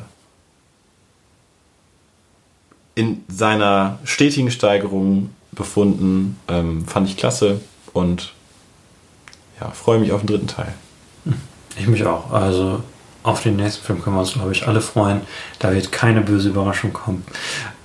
in 2.95 3.25
seiner 3.29 3.99
stetigen 4.05 4.51
Steigerung 4.51 5.31
befunden. 5.53 6.39
Ähm, 6.49 6.87
fand 6.87 7.09
ich 7.09 7.17
klasse 7.17 7.61
und 7.93 8.33
ja, 9.61 9.71
freue 9.71 9.99
mich 9.99 10.13
auf 10.13 10.21
den 10.21 10.29
dritten 10.29 10.47
Teil. 10.47 10.75
Ich 11.79 11.87
mich 11.87 12.05
auch. 12.05 12.33
Also 12.33 12.83
Auf 13.23 13.43
den 13.43 13.57
nächsten 13.57 13.85
Film 13.85 14.03
können 14.03 14.17
wir 14.17 14.21
uns, 14.21 14.33
glaube 14.33 14.53
ich, 14.53 14.67
alle 14.67 14.81
freuen. 14.81 15.21
Da 15.59 15.75
wird 15.75 15.93
keine 15.93 16.21
böse 16.23 16.49
Überraschung 16.49 16.93
kommen. 16.93 17.25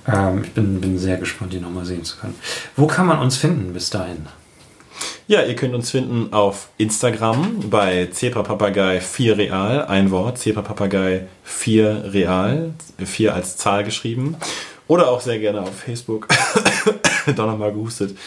Ähm, 0.06 0.42
ich 0.44 0.52
bin, 0.52 0.80
bin 0.80 0.98
sehr 0.98 1.16
gespannt, 1.16 1.54
ihn 1.54 1.62
nochmal 1.62 1.84
sehen 1.84 2.04
zu 2.04 2.16
können. 2.16 2.34
Wo 2.76 2.86
kann 2.86 3.06
man 3.06 3.18
uns 3.18 3.36
finden 3.36 3.72
bis 3.72 3.90
dahin? 3.90 4.26
Ja, 5.26 5.42
ihr 5.42 5.56
könnt 5.56 5.74
uns 5.74 5.90
finden 5.90 6.32
auf 6.34 6.68
Instagram 6.76 7.70
bei 7.70 8.08
Zebrapapagei 8.12 9.00
4 9.00 9.38
Real, 9.38 9.86
ein 9.86 10.10
Wort, 10.10 10.38
Zebrapapagei 10.38 11.26
4 11.44 12.12
Real, 12.12 12.74
4 13.02 13.34
als 13.34 13.56
Zahl 13.56 13.84
geschrieben. 13.84 14.36
Oder 14.86 15.08
auch 15.08 15.22
sehr 15.22 15.38
gerne 15.38 15.62
auf 15.62 15.74
Facebook, 15.74 16.28
doch 17.36 17.46
nochmal 17.46 17.72
gehustet, 17.72 18.18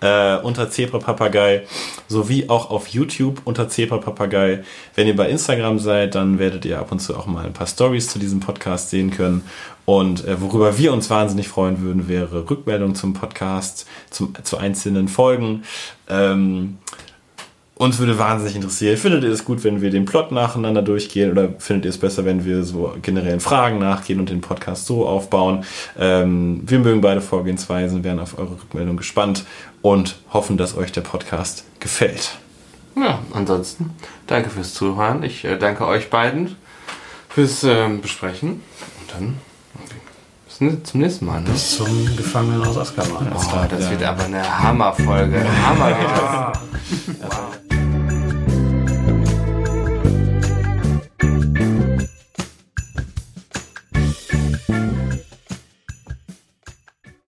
äh, 0.00 0.36
unter 0.36 0.70
Zebra 0.70 0.98
Papagei, 0.98 1.66
sowie 2.08 2.48
auch 2.48 2.70
auf 2.70 2.88
YouTube 2.88 3.40
unter 3.44 3.68
Zebra 3.68 3.98
Papagei. 3.98 4.62
Wenn 4.94 5.06
ihr 5.06 5.16
bei 5.16 5.28
Instagram 5.28 5.78
seid, 5.78 6.14
dann 6.14 6.38
werdet 6.38 6.64
ihr 6.64 6.78
ab 6.78 6.92
und 6.92 7.00
zu 7.00 7.16
auch 7.16 7.26
mal 7.26 7.44
ein 7.44 7.52
paar 7.52 7.66
Stories 7.66 8.08
zu 8.08 8.18
diesem 8.18 8.40
Podcast 8.40 8.90
sehen 8.90 9.10
können. 9.10 9.42
Und 9.84 10.24
äh, 10.26 10.40
worüber 10.40 10.76
wir 10.78 10.92
uns 10.92 11.08
wahnsinnig 11.10 11.48
freuen 11.48 11.80
würden, 11.80 12.08
wäre 12.08 12.50
Rückmeldung 12.50 12.94
zum 12.94 13.14
Podcast, 13.14 13.86
zum, 14.10 14.34
zu 14.42 14.58
einzelnen 14.58 15.08
Folgen. 15.08 15.62
Ähm, 16.08 16.78
uns 17.78 17.98
würde 17.98 18.18
wahnsinnig 18.18 18.56
interessieren, 18.56 18.96
findet 18.96 19.22
ihr 19.22 19.30
es 19.30 19.44
gut, 19.44 19.62
wenn 19.62 19.82
wir 19.82 19.90
den 19.90 20.06
Plot 20.06 20.32
nacheinander 20.32 20.82
durchgehen 20.82 21.30
oder 21.30 21.50
findet 21.58 21.84
ihr 21.84 21.90
es 21.90 21.98
besser, 21.98 22.24
wenn 22.24 22.44
wir 22.44 22.64
so 22.64 22.94
generellen 23.02 23.40
Fragen 23.40 23.78
nachgehen 23.78 24.18
und 24.18 24.30
den 24.30 24.40
Podcast 24.40 24.86
so 24.86 25.06
aufbauen? 25.06 25.64
Ähm, 25.98 26.62
wir 26.66 26.78
mögen 26.78 27.02
beide 27.02 27.20
Vorgehensweisen, 27.20 28.02
wären 28.02 28.18
auf 28.18 28.38
eure 28.38 28.52
Rückmeldung 28.52 28.96
gespannt 28.96 29.44
und 29.82 30.16
hoffen, 30.32 30.56
dass 30.56 30.76
euch 30.76 30.90
der 30.90 31.02
Podcast 31.02 31.64
gefällt. 31.78 32.36
Ja, 32.96 33.18
ansonsten 33.32 33.90
danke 34.26 34.48
fürs 34.48 34.72
Zuhören. 34.72 35.22
Ich 35.22 35.44
äh, 35.44 35.58
danke 35.58 35.86
euch 35.86 36.08
beiden 36.08 36.56
fürs 37.28 37.62
ähm, 37.62 38.00
Besprechen. 38.00 38.62
Und 39.00 39.12
dann 39.12 39.36
bis 40.58 40.82
zum 40.84 41.00
nächsten 41.00 41.26
Mal. 41.26 41.42
Ne? 41.42 41.50
Bis 41.50 41.76
zum 41.76 42.16
Gefangenen 42.16 42.62
aus 42.62 42.78
Azkaban. 42.78 43.30
Oh, 43.34 43.66
das 43.68 43.90
wird 43.90 44.02
aber 44.02 44.24
eine 44.24 44.62
Hammerfolge. 44.62 45.44
Hammer 45.66 45.88
wird 45.88 46.10
das. 46.10 47.30
Also, 47.30 47.65